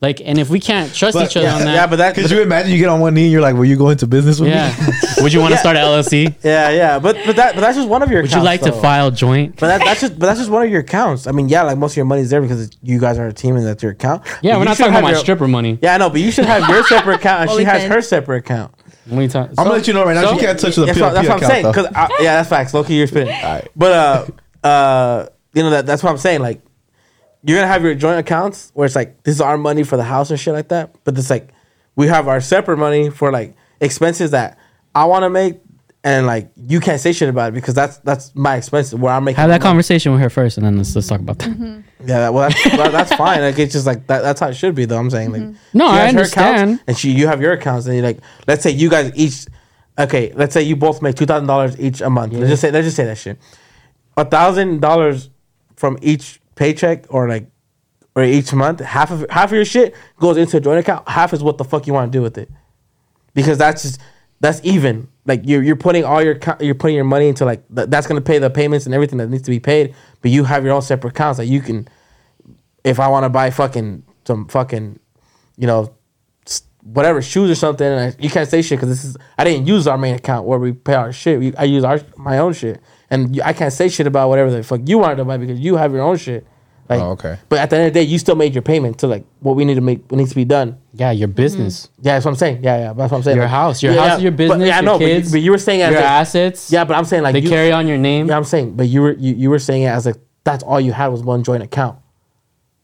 Like, 0.02 0.22
and 0.24 0.38
if 0.38 0.48
we 0.48 0.60
can't 0.60 0.94
trust 0.94 1.12
But- 1.12 1.26
each 1.30 1.36
other 1.36 1.48
on 1.48 1.60
that, 1.60 1.74
yeah, 1.74 1.86
but 1.86 1.96
that 1.96 2.14
Could 2.14 2.30
you 2.30 2.40
imagine 2.40 2.72
you 2.72 2.78
get 2.78 2.88
on 2.88 3.00
one 3.00 3.12
knee 3.12 3.24
and 3.24 3.32
you're 3.32 3.42
like, 3.42 3.54
"Will 3.54 3.66
you 3.66 3.76
go 3.76 3.90
into 3.90 4.06
business 4.06 4.40
with 4.40 4.48
yeah. 4.48 4.74
me?" 4.80 4.94
Would 5.22 5.34
you 5.34 5.40
want 5.40 5.52
to 5.52 5.58
start 5.58 5.76
an 5.76 5.82
LLC? 5.84 6.34
yeah, 6.42 6.70
yeah, 6.70 6.98
but 6.98 7.18
but 7.26 7.36
that 7.36 7.54
but 7.54 7.60
that's 7.60 7.76
just 7.76 7.86
one 7.86 8.02
of 8.02 8.10
your. 8.10 8.20
Accounts. 8.20 8.34
Would 8.34 8.40
you 8.42 8.48
accounts, 8.48 8.64
like 8.64 8.74
to 8.74 8.80
file 8.80 9.10
joint? 9.10 9.56
But 9.60 9.66
that, 9.66 9.84
that's 9.84 10.00
just 10.00 10.18
but 10.18 10.24
that's 10.24 10.38
just 10.38 10.50
one 10.50 10.62
of 10.62 10.70
your 10.70 10.80
accounts. 10.80 11.26
I 11.26 11.32
mean, 11.32 11.50
yeah, 11.50 11.64
like 11.64 11.76
most 11.76 11.92
of 11.92 11.96
your 11.98 12.06
money's 12.06 12.30
there 12.30 12.40
because 12.40 12.70
you 12.82 12.98
guys 12.98 13.18
are 13.18 13.26
a 13.26 13.32
team 13.34 13.56
and 13.56 13.66
that's 13.66 13.82
your 13.82 13.92
account. 13.92 14.22
Yeah, 14.40 14.52
But 14.54 14.60
we're 14.60 14.64
not 14.64 14.76
talking 14.78 14.92
about 14.94 15.04
have 15.04 15.14
my 15.16 15.20
stripper 15.20 15.46
money. 15.46 15.78
Yeah, 15.82 15.94
I 15.94 15.98
know, 15.98 16.08
but 16.08 16.22
you 16.22 16.30
should 16.30 16.46
have 16.46 16.66
your 16.70 16.82
separate 16.84 17.16
account 17.16 17.50
and 17.50 17.58
she 17.58 17.64
has 17.64 17.82
OnlyFans. 17.82 17.88
her 17.88 18.00
separate 18.00 18.38
account. 18.38 18.74
What 19.04 19.18
are 19.18 19.22
you 19.22 19.28
talking- 19.28 19.50
I'm 19.58 19.64
gonna 19.64 19.70
let 19.76 19.86
you 19.86 19.92
know 19.92 20.04
right 20.06 20.14
now. 20.14 20.22
So- 20.22 20.32
you 20.32 20.40
can't 20.40 20.58
touch 20.58 20.76
the 20.76 20.86
That's 20.86 20.98
PLP 20.98 21.02
what, 21.02 21.12
that's 21.14 21.28
what 21.28 21.42
I'm 21.42 21.48
saying. 21.50 21.66
account. 21.66 21.88
Because 21.92 22.10
yeah, 22.20 22.36
that's 22.36 22.48
facts. 22.48 22.72
Low 22.72 22.84
key, 22.84 22.96
you're 22.96 23.06
spinning. 23.06 23.34
Alright. 23.34 23.68
But 23.76 23.92
uh, 24.64 24.66
uh, 24.66 25.26
you 25.52 25.62
know 25.62 25.70
that 25.70 25.84
that's 25.84 26.02
what 26.02 26.08
I'm 26.10 26.16
saying. 26.18 26.40
Like, 26.40 26.62
you're 27.42 27.56
gonna 27.56 27.68
have 27.68 27.82
your 27.82 27.94
joint 27.94 28.18
accounts 28.18 28.70
where 28.74 28.86
it's 28.86 28.96
like 28.96 29.22
this 29.22 29.34
is 29.34 29.40
our 29.40 29.56
money 29.56 29.82
for 29.82 29.96
the 29.96 30.04
house 30.04 30.30
and 30.30 30.38
shit 30.38 30.54
like 30.54 30.68
that. 30.68 30.94
But 31.04 31.16
it's 31.16 31.30
like 31.30 31.48
we 31.96 32.08
have 32.08 32.28
our 32.28 32.40
separate 32.40 32.76
money 32.76 33.10
for 33.10 33.32
like 33.32 33.54
expenses 33.80 34.32
that 34.32 34.58
I 34.94 35.04
want 35.06 35.22
to 35.22 35.30
make, 35.30 35.60
and 36.04 36.26
like 36.26 36.50
you 36.56 36.80
can't 36.80 37.00
say 37.00 37.12
shit 37.12 37.28
about 37.28 37.50
it 37.50 37.54
because 37.54 37.74
that's 37.74 37.98
that's 37.98 38.34
my 38.34 38.56
expenses 38.56 38.94
where 38.94 39.12
I'm 39.12 39.24
making. 39.24 39.36
Have 39.36 39.48
that 39.48 39.60
money. 39.60 39.70
conversation 39.70 40.12
with 40.12 40.20
her 40.20 40.30
first, 40.30 40.56
and 40.58 40.66
then 40.66 40.76
let's 40.76 40.94
let's 40.94 41.08
talk 41.08 41.20
about 41.20 41.38
that. 41.38 41.50
Mm-hmm. 41.50 41.80
Yeah, 42.00 42.20
that, 42.20 42.34
well, 42.34 42.48
that's, 42.48 42.76
well, 42.76 42.90
that's 42.90 43.14
fine. 43.14 43.40
Like 43.40 43.58
it's 43.58 43.72
just 43.72 43.86
like 43.86 44.06
that, 44.06 44.22
that's 44.22 44.40
how 44.40 44.48
it 44.48 44.54
should 44.54 44.74
be, 44.74 44.84
though. 44.84 44.98
I'm 44.98 45.10
saying 45.10 45.32
like 45.32 45.42
mm-hmm. 45.42 45.78
No, 45.78 45.86
I 45.86 45.98
has 46.00 46.14
her 46.14 46.20
accounts, 46.20 46.38
understand. 46.38 46.80
and 46.86 46.98
she 46.98 47.10
you 47.12 47.26
have 47.26 47.40
your 47.40 47.52
accounts, 47.52 47.86
and 47.86 47.94
you're 47.94 48.04
like 48.04 48.20
let's 48.46 48.62
say 48.62 48.70
you 48.70 48.88
guys 48.88 49.12
each, 49.14 49.46
okay, 49.98 50.32
let's 50.34 50.54
say 50.54 50.62
you 50.62 50.76
both 50.76 51.02
make 51.02 51.16
two 51.16 51.26
thousand 51.26 51.46
dollars 51.46 51.78
each 51.78 52.00
a 52.00 52.10
month. 52.10 52.32
Let's 52.32 52.50
just 52.50 52.62
say 52.62 52.70
let's 52.70 52.86
just 52.86 52.96
say 52.96 53.04
that 53.04 53.18
shit, 53.18 53.38
a 54.16 54.24
thousand 54.24 54.80
dollars 54.80 55.30
from 55.76 55.98
each 56.02 56.39
paycheck 56.60 57.06
or 57.08 57.26
like 57.26 57.50
or 58.14 58.22
each 58.22 58.52
month, 58.52 58.80
half 58.80 59.10
of 59.10 59.28
half 59.30 59.50
of 59.50 59.56
your 59.56 59.64
shit 59.64 59.94
goes 60.18 60.36
into 60.36 60.58
a 60.58 60.60
joint 60.60 60.78
account. 60.78 61.08
Half 61.08 61.32
is 61.32 61.42
what 61.42 61.58
the 61.58 61.64
fuck 61.64 61.86
you 61.86 61.94
want 61.94 62.12
to 62.12 62.18
do 62.18 62.22
with 62.22 62.36
it, 62.38 62.50
because 63.34 63.58
that's 63.58 63.82
just 63.82 64.00
that's 64.40 64.60
even. 64.62 65.08
Like 65.26 65.42
you're 65.44 65.62
you're 65.62 65.76
putting 65.76 66.04
all 66.04 66.22
your 66.22 66.38
you're 66.60 66.74
putting 66.74 66.96
your 66.96 67.04
money 67.04 67.28
into 67.28 67.44
like 67.44 67.62
th- 67.74 67.88
that's 67.88 68.06
gonna 68.06 68.20
pay 68.20 68.38
the 68.38 68.50
payments 68.50 68.84
and 68.84 68.94
everything 68.94 69.18
that 69.18 69.28
needs 69.28 69.44
to 69.44 69.50
be 69.50 69.60
paid. 69.60 69.94
But 70.22 70.30
you 70.30 70.44
have 70.44 70.64
your 70.64 70.72
own 70.74 70.82
separate 70.82 71.10
accounts 71.10 71.38
that 71.38 71.46
you 71.46 71.60
can. 71.60 71.88
If 72.84 72.98
I 72.98 73.08
want 73.08 73.24
to 73.24 73.28
buy 73.28 73.50
fucking 73.50 74.02
some 74.24 74.48
fucking, 74.48 74.98
you 75.56 75.66
know, 75.66 75.94
whatever 76.82 77.20
shoes 77.22 77.50
or 77.50 77.54
something, 77.54 77.86
I, 77.86 78.14
you 78.18 78.30
can't 78.30 78.48
say 78.48 78.62
shit 78.62 78.78
because 78.78 78.88
this 78.88 79.04
is 79.04 79.16
I 79.38 79.44
didn't 79.44 79.66
use 79.66 79.86
our 79.86 79.98
main 79.98 80.14
account 80.14 80.46
where 80.46 80.58
we 80.58 80.72
pay 80.72 80.94
our 80.94 81.12
shit. 81.12 81.38
We, 81.38 81.54
I 81.56 81.64
use 81.64 81.84
our 81.84 82.00
my 82.16 82.38
own 82.38 82.54
shit, 82.54 82.80
and 83.08 83.40
I 83.42 83.52
can't 83.52 83.72
say 83.72 83.88
shit 83.88 84.06
about 84.06 84.30
whatever 84.30 84.50
the 84.50 84.62
fuck 84.62 84.80
you 84.86 84.98
wanted 84.98 85.16
to 85.16 85.24
buy 85.24 85.36
because 85.36 85.60
you 85.60 85.76
have 85.76 85.92
your 85.92 86.02
own 86.02 86.16
shit. 86.16 86.46
Like, 86.90 87.00
Oh, 87.00 87.10
okay. 87.12 87.38
But 87.48 87.60
at 87.60 87.70
the 87.70 87.76
end 87.76 87.86
of 87.86 87.94
the 87.94 88.00
day, 88.00 88.04
you 88.06 88.18
still 88.18 88.34
made 88.34 88.52
your 88.54 88.62
payment 88.62 88.98
to 88.98 89.06
like 89.06 89.24
what 89.38 89.54
we 89.56 89.64
need 89.64 89.76
to 89.76 89.80
make, 89.80 90.00
what 90.10 90.18
needs 90.18 90.30
to 90.30 90.36
be 90.36 90.44
done. 90.44 90.76
Yeah, 90.92 91.12
your 91.12 91.28
business, 91.28 91.86
mm-hmm. 91.86 92.02
Yeah, 92.06 92.12
that's 92.14 92.24
what 92.24 92.32
I'm 92.32 92.36
saying. 92.36 92.64
Yeah, 92.64 92.78
yeah, 92.78 92.92
that's 92.92 93.12
what 93.12 93.18
I'm 93.18 93.22
saying. 93.22 93.36
Your 93.36 93.44
Like, 93.46 93.50
house. 93.52 93.82
Your 93.82 93.92
yeah, 93.92 94.00
house 94.00 94.08
yeah. 94.08 94.16
is 94.16 94.22
your 94.24 94.32
But- 94.32 94.36
business, 94.38 94.68
yeah, 94.68 94.78
I 94.78 94.80
know, 94.80 94.98
but 94.98 95.06
you- 95.08 95.30
but 95.30 95.40
you 95.40 95.50
were 95.52 95.58
saying 95.58 95.82
as 95.82 95.92
your 95.92 96.00
a- 96.00 96.04
assets. 96.04 96.72
Yeah, 96.72 96.84
but 96.84 96.96
I'm 96.96 97.04
saying 97.04 97.22
like 97.22 97.34
they 97.34 97.40
you, 97.40 97.48
carry 97.48 97.70
on 97.72 97.86
your 97.86 97.96
name. 97.98 98.26
Yeah, 98.28 98.36
I'm 98.36 98.44
saying, 98.44 98.72
but 98.74 98.88
you 98.88 99.02
were 99.02 99.12
you, 99.12 99.34
you 99.36 99.50
were 99.50 99.60
saying 99.60 99.82
it 99.82 99.86
as 99.86 100.04
like 100.06 100.16
that's 100.42 100.64
all 100.64 100.80
you 100.80 100.92
had 100.92 101.08
was 101.08 101.22
one 101.22 101.44
joint 101.44 101.62
account. 101.62 101.96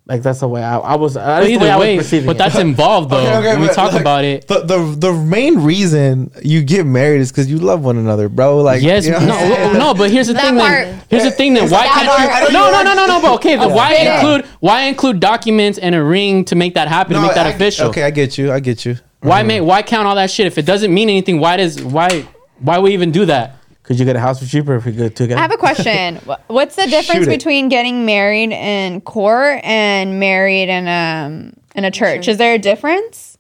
Like 0.09 0.23
that's 0.23 0.39
the 0.39 0.47
way 0.47 0.63
I, 0.63 0.79
I 0.79 0.95
was. 0.95 1.15
That's 1.15 1.27
But 1.27 1.41
the 1.41 1.57
way 1.59 1.67
either 1.67 1.73
I 1.73 1.77
was 1.97 2.13
way, 2.13 2.25
but 2.25 2.37
it. 2.37 2.39
that's 2.39 2.57
involved 2.57 3.11
though. 3.11 3.41
when 3.41 3.61
we 3.61 3.67
talk 3.67 3.91
like, 3.91 4.01
about 4.01 4.25
it. 4.25 4.47
The, 4.47 4.61
the 4.61 4.79
the 4.97 5.13
main 5.13 5.59
reason 5.59 6.31
you 6.45 6.63
get 6.63 6.87
married 6.87 7.23
is 7.23 7.33
because 7.33 7.51
you 7.51 7.59
love 7.59 7.85
one 7.85 7.97
another, 7.97 8.29
bro. 8.29 8.59
Like 8.63 8.83
Yes, 8.83 9.05
you 9.05 9.13
know 9.13 9.19
no, 9.19 9.27
what 9.27 9.73
no, 9.73 9.95
but 9.95 10.13
here's 10.13 10.29
the 10.29 10.35
That 10.35 10.45
thing. 10.45 10.55
Then, 10.55 10.95
part. 10.95 11.07
here's 11.11 11.25
the 11.25 11.33
thing. 11.33 11.55
Then 11.55 11.65
why 11.65 11.83
that 11.83 11.93
can't 11.93 12.31
part. 12.31 12.47
You? 12.47 12.53
No, 12.53 12.71
no, 12.71 12.83
no, 12.85 12.95
no, 12.95 13.07
no. 13.07 13.21
But 13.21 13.35
okay, 13.35 13.57
then 13.57 13.73
why 13.73 13.95
Yeah. 13.95 14.21
include 14.21 14.45
why 14.61 14.83
include 14.83 15.19
documents 15.19 15.77
and 15.79 15.93
a 15.93 16.05
ring 16.05 16.45
to 16.45 16.55
make 16.55 16.75
that 16.75 16.87
happen 16.87 17.15
to 17.15 17.23
make 17.23 17.35
that 17.35 17.47
I- 17.47 17.51
official? 17.51 17.89
Okay, 17.89 18.05
I 18.05 18.11
get 18.11 18.39
you. 18.39 18.53
I 18.53 18.61
get 18.61 18.85
you. 18.85 18.99
Why 19.23 19.41
mm-hmm. 19.41 19.49
make 19.49 19.63
why 19.65 19.83
count 19.83 20.07
all 20.07 20.15
that 20.15 20.31
shit 20.31 20.47
if 20.47 20.57
it 20.57 20.67
doesn't 20.67 20.95
mean 20.95 21.09
anything? 21.09 21.41
Why 21.41 21.57
does 21.57 21.83
why 21.83 22.29
why 22.61 22.79
we 22.79 22.93
even 22.93 23.11
do 23.11 23.25
that? 23.25 23.56
Could 23.87 24.01
you 24.01 24.05
get 24.05 24.17
a 24.17 24.21
house 24.21 24.41
for 24.41 24.47
cheaper 24.47 24.75
if 24.75 24.85
we 24.85 24.93
go 24.93 25.09
together? 25.09 25.39
I 25.39 25.43
have 25.43 25.53
a 25.53 25.57
question. 25.57 26.17
What's 26.49 26.75
the 26.75 26.87
difference 26.87 27.25
Shoot 27.25 27.29
it. 27.29 27.39
between 27.39 27.69
getting 27.69 28.05
married 28.05 28.51
in 28.51 29.01
court 29.01 29.61
and 29.63 30.19
married 30.19 30.69
in 30.69 30.89
um 30.89 31.53
in 31.77 31.85
a 31.85 31.91
church? 31.91 32.27
Is 32.27 32.37
there 32.37 32.55
a 32.55 32.59
difference? 32.59 33.39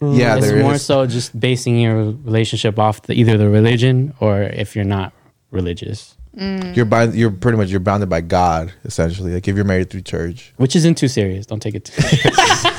Yeah, 0.00 0.36
it's 0.36 0.46
there 0.46 0.62
more 0.62 0.74
is. 0.74 0.84
so 0.84 1.06
just 1.06 1.38
basing 1.38 1.78
your 1.78 2.12
relationship 2.12 2.78
off 2.78 3.02
the, 3.02 3.12
either 3.12 3.36
the 3.36 3.48
religion 3.48 4.14
or 4.18 4.42
if 4.42 4.74
you're 4.74 4.84
not 4.84 5.12
religious, 5.50 6.16
You're 6.32 6.84
bound, 6.84 7.14
You're 7.14 7.30
pretty 7.32 7.58
much 7.58 7.70
you're 7.70 7.80
bounded 7.80 8.08
by 8.08 8.20
God 8.20 8.72
essentially. 8.84 9.34
Like 9.34 9.48
if 9.48 9.56
you're 9.56 9.64
married 9.64 9.90
through 9.90 10.02
church. 10.02 10.52
which 10.56 10.76
isn't 10.76 10.94
too 10.96 11.08
serious. 11.08 11.44
Don't 11.46 11.60
take 11.60 11.74
it 11.74 11.86
too. 11.86 12.02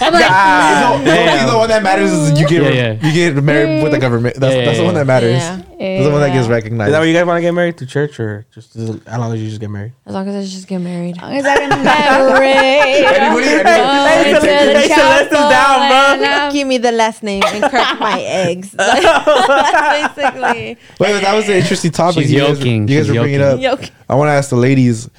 Ah, 0.04 1.00
the, 1.04 1.52
the 1.52 1.58
one 1.58 1.70
that 1.70 1.84
matters 1.84 2.12
is 2.12 2.40
you 2.40 2.48
get 2.48 2.64
Yeah, 2.64 2.70
yeah. 2.94 3.08
you 3.08 3.14
get 3.14 3.44
married 3.44 3.84
with 3.84 3.92
the 3.92 4.00
government. 4.00 4.36
That's, 4.38 4.56
Yeah, 4.56 4.66
that's 4.66 4.78
the 4.80 4.84
one 4.84 4.94
that 4.96 5.06
matters. 5.08 5.40
Yeah. 5.42 5.58
That's 5.58 6.06
the 6.06 6.12
one 6.12 6.22
that 6.22 6.34
gets 6.34 6.48
recognized. 6.48 6.90
Is 6.90 6.94
that 6.94 7.00
where 7.00 7.08
you 7.08 7.14
guys 7.14 7.26
want 7.26 7.38
to 7.38 7.42
get 7.42 7.52
married 7.54 7.78
through 7.78 7.88
church 7.88 8.20
or 8.20 8.46
just 8.54 8.76
as 8.76 8.90
as 8.90 9.18
long 9.18 9.34
as 9.34 9.42
you 9.42 9.48
just 9.50 9.62
get 9.62 9.70
married? 9.70 9.94
As 10.06 10.14
long 10.14 10.28
as 10.28 10.36
I 10.36 10.42
just 10.50 10.68
get 10.68 10.80
married. 10.80 11.18
As 11.18 11.22
long 11.24 11.36
as 11.38 11.46
I 11.46 11.56
can 11.58 11.84
marry. 11.84 13.06
Anybody- 13.06 13.48
anybody- 13.48 13.82
Going 13.82 14.36
to 14.36 14.42
the 14.42 14.48
Hey, 14.80 14.88
Celeste 14.88 14.92
is 15.24 15.32
chapel 15.32 15.50
down, 15.50 16.20
bro. 16.20 16.28
um, 16.48 16.54
Give 16.54 16.68
me 16.68 16.78
the 16.78 16.92
last 16.92 17.24
name 17.24 17.44
and 17.48 17.64
crack 17.70 18.00
my 18.00 18.22
eggs. 18.22 18.76
Basically. 18.78 20.78
Wait, 21.00 21.22
that 21.22 21.34
was 21.36 21.48
an 21.50 21.56
interesting 21.56 21.92
topic. 21.92 22.24
She's 22.24 22.32
you 22.34 22.40
guys, 22.42 22.58
yoking. 22.60 22.88
You 22.88 22.98
guys 22.98 23.08
She's 23.08 23.16
were 23.16 23.22
bringing 23.22 23.41
yoking. 23.42 23.66
up. 23.66 23.80
Yoking. 23.80 23.96
I 24.10 24.16
want 24.16 24.28
to 24.30 24.34
ask 24.34 24.50
the 24.50 24.56
ladies. 24.56 25.10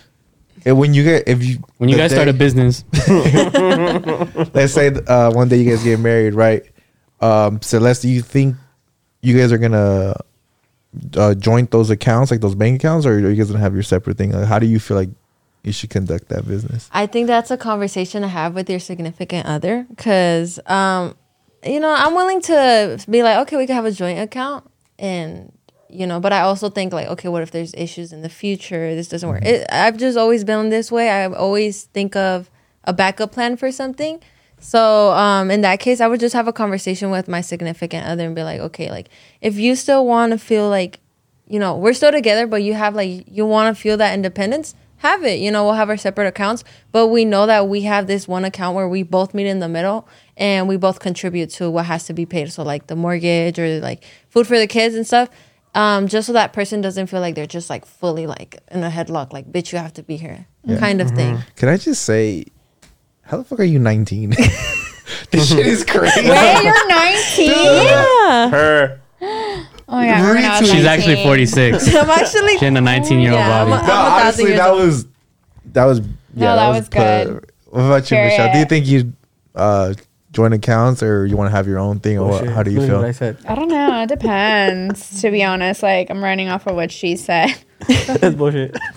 When 0.64 0.94
you 0.94 1.02
get 1.02 1.26
if 1.28 1.42
you 1.44 1.58
when 1.78 1.88
you 1.88 1.96
guys 1.96 2.10
day- 2.10 2.16
start 2.16 2.28
a 2.28 2.32
business, 2.32 2.84
let's 4.54 4.72
say 4.72 4.88
uh, 4.88 5.32
one 5.32 5.48
day 5.48 5.56
you 5.56 5.68
guys 5.68 5.82
get 5.82 5.98
married, 5.98 6.34
right? 6.34 6.62
Um, 7.20 7.60
Celeste, 7.62 8.02
do 8.02 8.08
you 8.08 8.22
think 8.22 8.56
you 9.22 9.36
guys 9.36 9.50
are 9.52 9.58
gonna 9.58 10.14
uh, 11.16 11.34
joint 11.34 11.70
those 11.70 11.90
accounts, 11.90 12.30
like 12.30 12.40
those 12.40 12.54
bank 12.54 12.76
accounts, 12.76 13.06
or 13.06 13.14
are 13.14 13.18
you 13.30 13.34
guys 13.34 13.48
gonna 13.48 13.58
have 13.60 13.74
your 13.74 13.82
separate 13.82 14.16
thing? 14.18 14.32
Like, 14.32 14.46
how 14.46 14.58
do 14.58 14.66
you 14.66 14.78
feel 14.78 14.96
like 14.96 15.10
you 15.64 15.72
should 15.72 15.90
conduct 15.90 16.28
that 16.28 16.46
business? 16.46 16.88
I 16.92 17.06
think 17.06 17.26
that's 17.26 17.50
a 17.50 17.56
conversation 17.56 18.22
to 18.22 18.28
have 18.28 18.54
with 18.54 18.68
your 18.68 18.80
significant 18.80 19.46
other 19.46 19.86
because, 19.90 20.58
um, 20.66 21.16
you 21.64 21.80
know, 21.80 21.92
I'm 21.96 22.14
willing 22.14 22.40
to 22.42 23.04
be 23.08 23.22
like, 23.22 23.38
okay, 23.38 23.56
we 23.56 23.66
can 23.66 23.76
have 23.76 23.84
a 23.84 23.92
joint 23.92 24.18
account, 24.20 24.68
and 24.98 25.52
you 25.92 26.06
know, 26.06 26.20
but 26.20 26.32
I 26.32 26.40
also 26.40 26.70
think 26.70 26.92
like, 26.92 27.08
okay, 27.08 27.28
what 27.28 27.42
if 27.42 27.50
there's 27.50 27.74
issues 27.74 28.12
in 28.12 28.22
the 28.22 28.28
future? 28.28 28.94
This 28.94 29.08
doesn't 29.08 29.28
work. 29.28 29.44
It, 29.44 29.66
I've 29.70 29.96
just 29.96 30.16
always 30.16 30.44
been 30.44 30.70
this 30.70 30.90
way. 30.90 31.10
I 31.10 31.26
always 31.26 31.84
think 31.84 32.16
of 32.16 32.50
a 32.84 32.92
backup 32.92 33.32
plan 33.32 33.56
for 33.56 33.70
something. 33.70 34.20
So 34.58 35.12
um, 35.12 35.50
in 35.50 35.62
that 35.62 35.80
case, 35.80 36.00
I 36.00 36.06
would 36.06 36.20
just 36.20 36.34
have 36.34 36.46
a 36.46 36.52
conversation 36.52 37.10
with 37.10 37.26
my 37.26 37.40
significant 37.40 38.06
other 38.06 38.24
and 38.24 38.34
be 38.34 38.44
like, 38.44 38.60
okay, 38.60 38.90
like 38.90 39.08
if 39.40 39.56
you 39.56 39.74
still 39.74 40.06
want 40.06 40.32
to 40.32 40.38
feel 40.38 40.68
like, 40.68 41.00
you 41.46 41.58
know, 41.58 41.76
we're 41.76 41.94
still 41.94 42.12
together, 42.12 42.46
but 42.46 42.62
you 42.62 42.74
have 42.74 42.94
like 42.94 43.24
you 43.28 43.44
want 43.44 43.76
to 43.76 43.80
feel 43.80 43.96
that 43.96 44.14
independence, 44.14 44.74
have 44.98 45.24
it. 45.24 45.40
You 45.40 45.50
know, 45.50 45.64
we'll 45.64 45.74
have 45.74 45.90
our 45.90 45.96
separate 45.96 46.28
accounts, 46.28 46.62
but 46.92 47.08
we 47.08 47.24
know 47.24 47.46
that 47.46 47.68
we 47.68 47.82
have 47.82 48.06
this 48.06 48.28
one 48.28 48.44
account 48.44 48.76
where 48.76 48.88
we 48.88 49.02
both 49.02 49.34
meet 49.34 49.48
in 49.48 49.58
the 49.58 49.68
middle 49.68 50.06
and 50.36 50.68
we 50.68 50.76
both 50.76 51.00
contribute 51.00 51.50
to 51.50 51.68
what 51.68 51.86
has 51.86 52.06
to 52.06 52.14
be 52.14 52.24
paid. 52.24 52.52
So 52.52 52.62
like 52.62 52.86
the 52.86 52.94
mortgage 52.94 53.58
or 53.58 53.80
like 53.80 54.04
food 54.30 54.46
for 54.46 54.58
the 54.58 54.68
kids 54.68 54.94
and 54.94 55.04
stuff. 55.04 55.28
Um, 55.74 56.06
just 56.06 56.26
so 56.26 56.34
that 56.34 56.52
person 56.52 56.80
doesn't 56.82 57.06
feel 57.06 57.20
like 57.20 57.34
they're 57.34 57.46
just 57.46 57.70
like 57.70 57.86
fully 57.86 58.26
like 58.26 58.58
in 58.70 58.84
a 58.84 58.90
headlock, 58.90 59.32
like 59.32 59.50
bitch, 59.50 59.72
you 59.72 59.78
have 59.78 59.94
to 59.94 60.02
be 60.02 60.16
here, 60.18 60.46
kind 60.78 61.00
of 61.00 61.10
thing. 61.12 61.38
Can 61.56 61.68
I 61.70 61.76
just 61.78 62.02
say, 62.02 62.44
how 63.22 63.38
the 63.38 63.44
fuck 63.44 63.60
are 63.60 63.64
you 63.64 63.78
19? 63.78 64.30
this 65.30 65.48
shit 65.48 65.66
is 65.66 65.82
crazy. 65.84 66.28
Wait, 66.28 66.62
you're 66.62 66.88
19? 66.88 67.46
Yeah, 67.50 68.50
Her. 68.50 69.00
Oh 69.88 69.96
my 69.96 70.06
god, 70.06 70.16
remember 70.20 70.34
when 70.34 70.44
I 70.44 70.60
she's 70.62 70.84
actually 70.84 71.22
46. 71.22 71.94
I'm 71.94 72.10
actually 72.10 72.58
She 72.58 72.66
in 72.66 72.76
a 72.76 72.80
19 72.80 73.20
year 73.20 73.30
old 73.32 73.38
Yeah, 73.40 73.62
I'm 73.62 73.70
body. 73.70 73.84
a- 73.84 73.86
No, 73.88 73.94
I'm 73.94 74.22
honestly, 74.22 74.52
that 74.52 74.70
old. 74.70 74.78
was 74.80 75.06
that 75.72 75.84
was 75.84 76.00
yeah, 76.34 76.56
that 76.56 76.68
was 76.68 76.88
put- 76.88 76.98
good. 76.98 77.50
What 77.70 77.80
about 77.80 78.10
you, 78.10 78.16
Period. 78.16 78.30
Michelle? 78.32 78.52
Do 78.52 78.58
you 78.58 78.64
think 78.66 78.86
you 78.86 79.12
uh, 79.54 79.94
join 80.32 80.52
accounts 80.52 81.02
or 81.02 81.26
you 81.26 81.36
want 81.36 81.50
to 81.50 81.56
have 81.56 81.66
your 81.66 81.78
own 81.78 82.00
thing, 82.00 82.18
or 82.18 82.22
oh, 82.22 82.28
what, 82.28 82.48
how 82.48 82.62
do 82.62 82.70
you 82.70 82.80
feel? 82.80 82.96
What 82.96 83.04
I 83.04 83.12
said. 83.12 83.38
I 83.46 83.54
don't 83.54 83.68
know. 83.68 84.02
It 84.02 84.08
depends. 84.08 85.20
to 85.20 85.30
be 85.30 85.44
honest, 85.44 85.82
like 85.82 86.10
I'm 86.10 86.22
running 86.22 86.48
off 86.48 86.66
of 86.66 86.74
what 86.74 86.90
she 86.90 87.16
said. 87.16 87.54
That's 87.88 88.34
bullshit. 88.34 88.76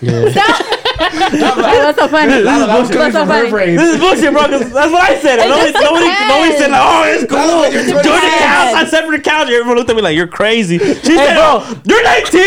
What's 0.96 1.98
so 1.98 2.08
funny? 2.08 2.42
That 2.42 2.78
was 2.80 2.90
coming 2.90 3.12
so 3.12 3.26
funny. 3.26 3.50
brain. 3.50 3.76
This 3.76 3.94
is 3.94 4.00
bullshit, 4.00 4.32
bro. 4.32 4.48
that's 4.48 4.72
what 4.72 5.04
I 5.04 5.18
said. 5.20 5.36
Nobody, 5.44 5.72
just 5.72 5.84
nobody, 5.84 6.06
depends. 6.08 6.28
nobody 6.32 6.52
said 6.56 6.70
like, 6.72 6.82
"Oh, 6.84 7.02
it's 7.06 7.24
cool." 7.28 7.56
what 7.60 7.72
you're 7.72 7.84
Join 7.84 8.02
doing. 8.02 8.20
the 8.20 8.32
accounts 8.36 8.72
on 8.80 8.86
separate 8.88 9.20
accounts. 9.20 9.52
Everyone 9.52 9.76
looked 9.76 9.90
at 9.90 9.96
me 9.96 10.02
like, 10.02 10.16
"You're 10.16 10.26
crazy." 10.30 10.78
She 10.78 11.14
said, 11.16 11.36
bro. 11.36 11.60
"Oh, 11.60 11.80
you're 11.84 12.02
19. 12.02 12.40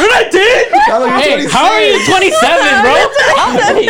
You're 0.00 0.10
19." 0.10 0.40
Hey, 1.18 1.46
how 1.50 1.66
are 1.70 1.80
you 1.82 1.98
27, 2.06 2.38
bro? 2.82 2.94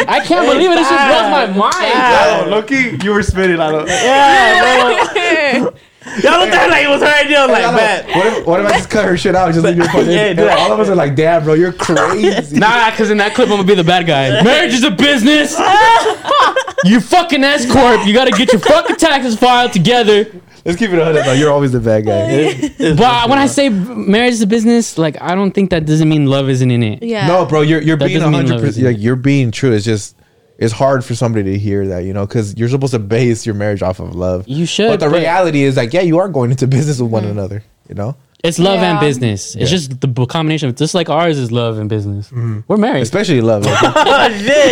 I 0.09 0.21
can't 0.25 0.47
believe 0.49 0.71
it. 0.71 0.77
This 0.81 0.89
just 0.89 1.05
blows 1.09 1.29
my 1.33 1.47
mind. 1.53 2.51
Loki, 2.51 2.97
you 3.03 3.13
were 3.13 3.23
spinning. 3.23 3.61
I 3.61 3.71
don't. 3.71 3.87
Yeah, 3.89 5.61
bro. 5.61 5.75
Y'all 6.23 6.39
looked 6.39 6.53
at 6.53 6.67
it 6.67 6.71
like 6.71 6.85
it 6.85 6.89
was 6.89 7.01
her 7.03 7.25
idea. 7.25 7.41
I'm 7.41 7.51
like, 7.51 7.63
man. 7.75 8.05
What 8.19 8.27
if, 8.27 8.47
what 8.47 8.61
if 8.61 8.67
I 8.67 8.71
just 8.73 8.91
cut 8.91 9.05
her 9.07 9.17
shit 9.17 9.35
out? 9.35 9.53
Just 9.55 9.65
leave 9.65 9.77
your 9.77 9.89
point. 9.89 10.07
Yeah, 10.11 10.27
And 10.31 10.41
all 10.41 10.73
of 10.73 10.79
us 10.81 10.89
are 10.89 10.95
like, 10.95 11.15
damn, 11.17 11.43
bro, 11.45 11.55
you're 11.55 11.73
crazy. 11.73 12.57
Nah, 12.59 12.91
because 12.91 13.11
in 13.11 13.17
that 13.19 13.35
clip, 13.35 13.49
I'm 13.49 13.57
gonna 13.57 13.65
be 13.67 13.75
the 13.75 13.85
bad 13.85 14.07
guy. 14.07 14.43
Marriage 14.45 14.75
is 14.75 14.85
a 14.85 14.91
business. 14.91 15.59
you 16.85 17.01
fucking 17.01 17.43
S 17.43 17.71
corp. 17.71 18.07
You 18.07 18.13
gotta 18.13 18.31
get 18.33 18.53
your 18.53 18.61
fucking 18.61 18.97
taxes 18.97 19.39
filed 19.39 19.73
together. 19.73 20.27
Let's 20.65 20.79
keep 20.79 20.91
it 20.91 20.99
a 20.99 21.05
hundred. 21.05 21.25
though. 21.25 21.33
You're 21.33 21.51
always 21.51 21.73
the 21.73 21.81
bad 21.81 22.07
guy. 22.07 22.69
But 22.95 23.29
when 23.29 23.39
I 23.39 23.47
say 23.47 23.69
marriage 23.69 24.33
is 24.35 24.43
a 24.43 24.47
business, 24.47 24.97
like 24.99 25.21
I 25.21 25.35
don't 25.35 25.53
think 25.53 25.71
that 25.71 25.85
doesn't 25.87 26.09
mean 26.09 26.27
love 26.27 26.49
isn't 26.49 26.71
in 26.71 26.83
it. 26.83 27.03
yeah. 27.03 27.27
No, 27.27 27.45
bro, 27.47 27.63
you're 27.63 27.83
you're 27.83 27.97
That 27.97 28.07
being 28.07 28.19
doesn't 28.19 28.33
mean 28.33 28.41
hundred 28.43 28.55
love, 28.57 28.65
is 28.65 28.71
percent. 28.77 28.87
it? 28.87 28.91
Like 28.93 29.03
you're 29.03 29.17
being 29.17 29.51
true. 29.51 29.73
It's 29.73 29.85
just 29.85 30.17
it's 30.59 30.73
hard 30.73 31.05
for 31.05 31.15
somebody 31.15 31.53
to 31.53 31.59
hear 31.59 31.87
that, 31.89 32.05
you 32.05 32.13
know, 32.13 32.27
because 32.27 32.57
you're 32.57 32.69
supposed 32.69 32.93
to 32.93 32.99
base 32.99 33.45
your 33.45 33.55
marriage 33.55 33.83
off 33.83 33.99
of 34.01 34.15
love. 34.15 34.47
You 34.49 34.67
should. 34.67 34.89
But 34.89 35.01
the 35.01 35.11
but 35.11 35.17
reality 35.19 35.63
is 35.63 35.77
like, 35.77 35.93
yeah, 35.93 36.03
you 36.03 36.19
are 36.19 36.29
going 36.29 36.51
into 36.51 36.67
business 36.77 37.01
with 37.01 37.11
one 37.11 37.25
another. 37.25 37.63
You 37.89 37.95
know, 37.97 38.17
it's 38.43 38.59
love 38.59 38.79
and 38.81 38.99
business. 39.01 39.55
It's 39.57 39.71
Yeah. 39.71 39.77
just 39.77 40.01
the 40.01 40.27
combination 40.27 40.69
of 40.69 40.77
just 40.77 40.95
like 40.95 41.11
ours 41.11 41.39
is 41.39 41.51
love 41.53 41.79
and 41.79 41.89
business. 41.89 42.31
We're 42.33 42.77
married. 42.77 43.03
especially 43.03 43.41
love. 43.41 43.65
Like, 43.65 43.83
Oh 43.97 44.29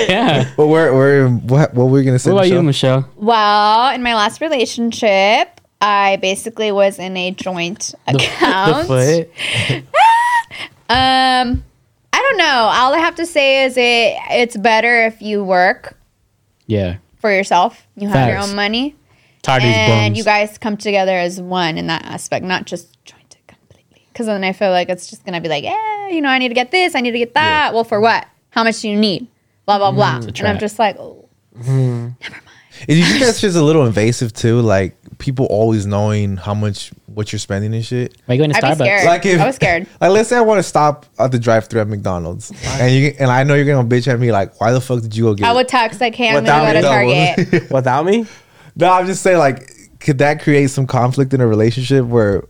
yeah. 0.08 0.50
but 0.56 0.66
we're 0.68 0.94
we're 0.94 1.28
what 1.28 1.74
what 1.74 1.84
were 1.86 1.90
we 1.92 2.04
gonna 2.04 2.18
say? 2.18 2.30
What 2.32 2.46
about 2.46 2.48
you, 2.54 2.62
Michelle? 2.62 3.00
Michelle? 3.00 3.10
Well, 3.16 3.94
in 3.94 4.02
my 4.02 4.14
last 4.14 4.40
relationship, 4.40 5.60
I 5.80 6.16
basically 6.22 6.70
was 6.72 6.98
in 6.98 7.16
a 7.16 7.32
joint 7.32 7.94
account. 8.06 8.88
The 8.88 9.26
foot. 9.28 9.84
Um, 10.88 11.64
I 12.12 12.18
don't 12.20 12.36
know. 12.38 12.44
All 12.72 12.94
I 12.94 12.98
have 12.98 13.14
to 13.16 13.26
say 13.26 13.64
is 13.64 13.76
it 13.76 14.16
it's 14.30 14.56
better 14.56 15.06
if 15.06 15.22
you 15.22 15.42
work 15.44 15.96
Yeah. 16.66 16.96
for 17.20 17.30
yourself. 17.32 17.86
You 17.96 18.08
have 18.08 18.28
your 18.28 18.36
Facts. 18.38 18.50
own 18.50 18.56
money, 18.56 18.94
Tired 19.42 19.62
of 19.62 19.68
these 19.68 19.76
and 19.76 20.12
bums. 20.12 20.18
you 20.18 20.24
guys 20.24 20.58
come 20.58 20.76
together 20.76 21.16
as 21.16 21.40
one 21.40 21.78
in 21.78 21.86
that 21.88 22.04
aspect, 22.04 22.44
not 22.44 22.66
just 22.66 23.02
joint 23.04 23.36
it 23.38 23.46
completely. 23.46 24.06
Because 24.12 24.26
then 24.26 24.44
I 24.44 24.52
feel 24.52 24.70
like 24.70 24.88
it's 24.88 25.08
just 25.08 25.24
gonna 25.24 25.40
be 25.40 25.48
like, 25.48 25.64
yeah, 25.64 26.08
you 26.08 26.20
know, 26.20 26.28
I 26.28 26.38
need 26.38 26.48
to 26.48 26.54
get 26.54 26.70
this, 26.70 26.94
I 26.94 27.00
need 27.00 27.12
to 27.12 27.18
get 27.18 27.34
that. 27.34 27.72
Well, 27.74 27.84
for 27.84 28.00
what? 28.00 28.26
How 28.50 28.62
much 28.64 28.80
do 28.82 28.88
you 28.90 28.96
need? 28.96 29.26
Blah 29.66 29.78
blah 29.78 29.92
mm, 29.92 29.94
blah. 29.94 30.16
And 30.16 30.26
I'm 30.26 30.32
trap. 30.32 30.60
just 30.60 30.78
like, 30.78 30.96
oh, 30.98 31.28
mm-hmm. 31.58 32.08
Do 32.88 32.96
you 32.96 33.04
think 33.04 33.20
that's 33.24 33.40
just 33.40 33.56
a 33.56 33.62
little 33.62 33.86
invasive 33.86 34.32
too? 34.32 34.60
Like 34.60 34.96
people 35.18 35.46
always 35.46 35.86
knowing 35.86 36.36
how 36.36 36.52
much 36.54 36.92
what 37.14 37.32
you're 37.32 37.38
spending 37.38 37.74
and 37.74 37.84
shit. 37.84 38.16
Why 38.26 38.34
you 38.34 38.38
going 38.38 38.50
to 38.50 38.56
I'd 38.56 38.60
be 38.60 38.66
Starbucks? 38.84 38.86
scared. 38.86 39.06
Like 39.06 39.26
if 39.26 39.40
I 39.40 39.46
was 39.46 39.56
scared. 39.56 39.86
Like 40.00 40.10
let's 40.10 40.28
say 40.28 40.36
I 40.36 40.40
want 40.40 40.58
to 40.58 40.62
stop 40.62 41.06
at 41.18 41.30
the 41.32 41.38
drive-through 41.38 41.80
at 41.80 41.88
McDonald's, 41.88 42.52
and 42.80 42.94
you 42.94 43.14
and 43.18 43.30
I 43.30 43.44
know 43.44 43.54
you're 43.54 43.64
gonna 43.64 43.88
bitch 43.88 44.06
at 44.12 44.18
me 44.18 44.32
like, 44.32 44.60
why 44.60 44.72
the 44.72 44.80
fuck 44.80 45.02
did 45.02 45.16
you 45.16 45.24
go 45.24 45.34
get? 45.34 45.46
I 45.46 45.52
would 45.52 45.68
text 45.68 46.00
like, 46.00 46.14
hey, 46.14 46.28
I'm 46.30 46.36
Without 46.36 46.64
gonna 46.66 46.82
go 46.82 46.90
to 47.00 47.06
me, 47.06 47.34
Target. 47.60 47.70
Without 47.70 48.04
me, 48.06 48.26
No, 48.76 48.90
I'm 48.92 49.06
just 49.06 49.22
saying, 49.22 49.38
like, 49.38 49.70
could 50.00 50.18
that 50.18 50.42
create 50.42 50.70
some 50.70 50.86
conflict 50.86 51.32
in 51.34 51.40
a 51.40 51.46
relationship 51.46 52.04
where 52.06 52.44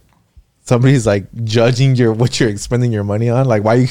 somebody's 0.65 1.07
like 1.07 1.27
judging 1.45 1.95
your 1.97 2.13
what 2.13 2.39
you're 2.41 2.57
spending 2.57 2.93
your 2.93 3.05
money 3.05 3.29
on? 3.29 3.47
Like, 3.47 3.65
why 3.65 3.75
you? 3.75 3.89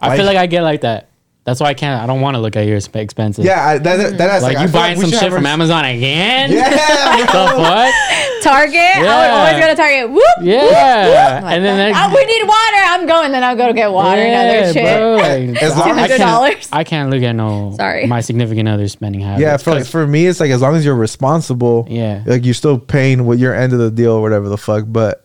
I 0.00 0.08
why- 0.08 0.16
feel 0.16 0.26
like 0.26 0.36
I 0.36 0.46
get 0.46 0.62
like 0.62 0.80
that. 0.82 1.08
That's 1.44 1.60
why 1.60 1.66
I 1.68 1.74
can't. 1.74 2.02
I 2.02 2.06
don't 2.06 2.22
want 2.22 2.36
to 2.36 2.40
look 2.40 2.56
at 2.56 2.66
your 2.66 2.80
sp- 2.80 2.96
expenses. 3.04 3.44
Yeah, 3.44 3.62
I, 3.62 3.76
that, 3.78 3.96
that, 3.96 4.16
that's 4.16 4.42
Like 4.42 4.56
I 4.56 4.62
you 4.62 4.68
feel 4.68 4.80
buying 4.80 4.98
we 4.98 5.04
some 5.10 5.20
shit 5.20 5.30
from 5.30 5.44
our- 5.44 5.52
Amazon 5.52 5.84
again? 5.84 6.50
Yeah, 6.50 7.16
The 7.18 7.30
bro. 7.30 7.62
fuck? 7.62 7.94
Target. 8.42 8.80
I 8.80 8.98
would 8.98 9.04
Yeah. 9.04 9.36
always 9.36 9.60
go 9.64 9.68
to 9.68 9.74
Target. 9.76 10.10
Whoop. 10.10 10.22
Yeah. 10.40 11.46
and 11.46 11.62
then 11.64 11.92
Oh, 11.94 12.14
we 12.14 12.24
need 12.24 12.42
water. 12.48 12.82
I'm 12.86 13.06
going. 13.06 13.32
Then 13.32 13.44
I'll 13.44 13.56
go 13.56 13.66
to 13.68 13.74
get 13.74 13.92
water 13.92 14.20
and 14.22 14.64
other 14.64 14.72
shit. 14.72 14.96
bro, 14.96 15.16
As 15.60 15.76
long 15.76 15.98
I 15.98 16.02
as- 16.08 16.16
can't, 16.16 16.56
$200. 16.62 16.68
I 16.72 16.84
can't 16.84 17.10
look 17.10 17.22
at 17.22 17.32
no 17.36 17.74
Sorry. 17.76 18.06
my 18.06 18.20
significant 18.22 18.66
other 18.68 18.88
spending 18.88 19.20
habits. 19.20 19.42
Yeah, 19.42 19.56
for, 19.58 19.72
'cause- 19.72 19.90
for 19.90 20.06
me, 20.06 20.26
it's 20.26 20.40
like 20.40 20.50
as 20.50 20.62
long 20.62 20.74
as 20.76 20.84
you're 20.84 20.94
responsible, 20.94 21.86
Yeah. 21.90 22.22
like 22.26 22.44
you're 22.46 22.54
still 22.54 22.78
paying 22.78 23.26
what 23.26 23.38
your 23.38 23.54
end 23.54 23.72
of 23.74 23.78
the 23.80 23.90
deal 23.90 24.12
or 24.12 24.22
whatever 24.22 24.48
the 24.48 24.58
fuck. 24.58 24.84
But 24.88 25.23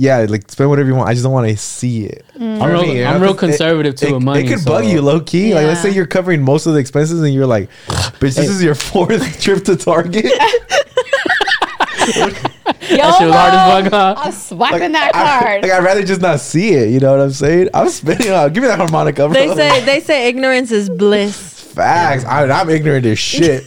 yeah, 0.00 0.24
like 0.28 0.50
spend 0.50 0.70
whatever 0.70 0.88
you 0.88 0.94
want. 0.94 1.10
I 1.10 1.12
just 1.12 1.24
don't 1.24 1.32
want 1.32 1.46
to 1.48 1.56
see 1.58 2.06
it. 2.06 2.24
I'm 2.36 2.62
real, 2.70 2.80
me, 2.82 3.04
I'm 3.04 3.20
know, 3.20 3.26
real 3.26 3.34
'cause 3.34 3.50
it- 3.50 3.58
conservative 3.58 3.96
too 3.96 4.06
it, 4.06 4.12
with 4.14 4.22
money. 4.22 4.44
It 4.44 4.48
could 4.48 4.60
so- 4.60 4.70
bug 4.70 4.86
you 4.86 5.02
low 5.02 5.20
key. 5.20 5.52
Like 5.54 5.66
let's 5.66 5.82
say 5.82 5.90
you're 5.90 6.06
covering 6.06 6.40
most 6.42 6.64
of 6.66 6.72
the 6.72 6.78
expenses 6.80 7.20
and 7.22 7.34
you're 7.34 7.46
like, 7.46 7.68
bitch, 7.88 8.34
this 8.36 8.48
is 8.48 8.62
your 8.62 8.74
fourth 8.74 9.40
trip 9.42 9.62
to 9.64 9.76
Target. 9.76 10.24
Yo, 10.24 10.30
That 12.96 13.18
shit 13.18 13.26
was 13.28 13.36
hard 13.36 13.54
as 13.54 13.82
fuck, 13.84 13.92
huh? 13.92 14.14
I'm 14.18 14.32
swiping 14.32 14.80
Like, 14.80 14.92
that 14.92 15.10
I, 15.14 15.40
card. 15.44 15.62
like 15.62 15.70
I'd 15.72 15.84
rather 15.84 16.02
just 16.02 16.20
not 16.22 16.40
see 16.40 16.70
it. 16.72 16.88
You 16.90 16.98
know 17.00 17.10
what 17.12 17.20
I'm 17.20 17.30
saying? 17.32 17.68
I'm 17.74 17.88
spending. 17.90 18.30
Uh, 18.30 18.48
give 18.48 18.62
me 18.62 18.68
that 18.68 18.78
harmonica. 18.78 19.28
Bro. 19.28 19.34
They 19.34 19.54
say 19.54 19.84
they 19.90 20.00
say 20.00 20.28
ignorance 20.28 20.70
is 20.72 20.88
bliss. 20.88 21.60
facts. 21.74 22.24
I, 22.24 22.44
I'm 22.48 22.70
ignorant 22.70 23.04
as 23.06 23.18
shit. 23.18 23.64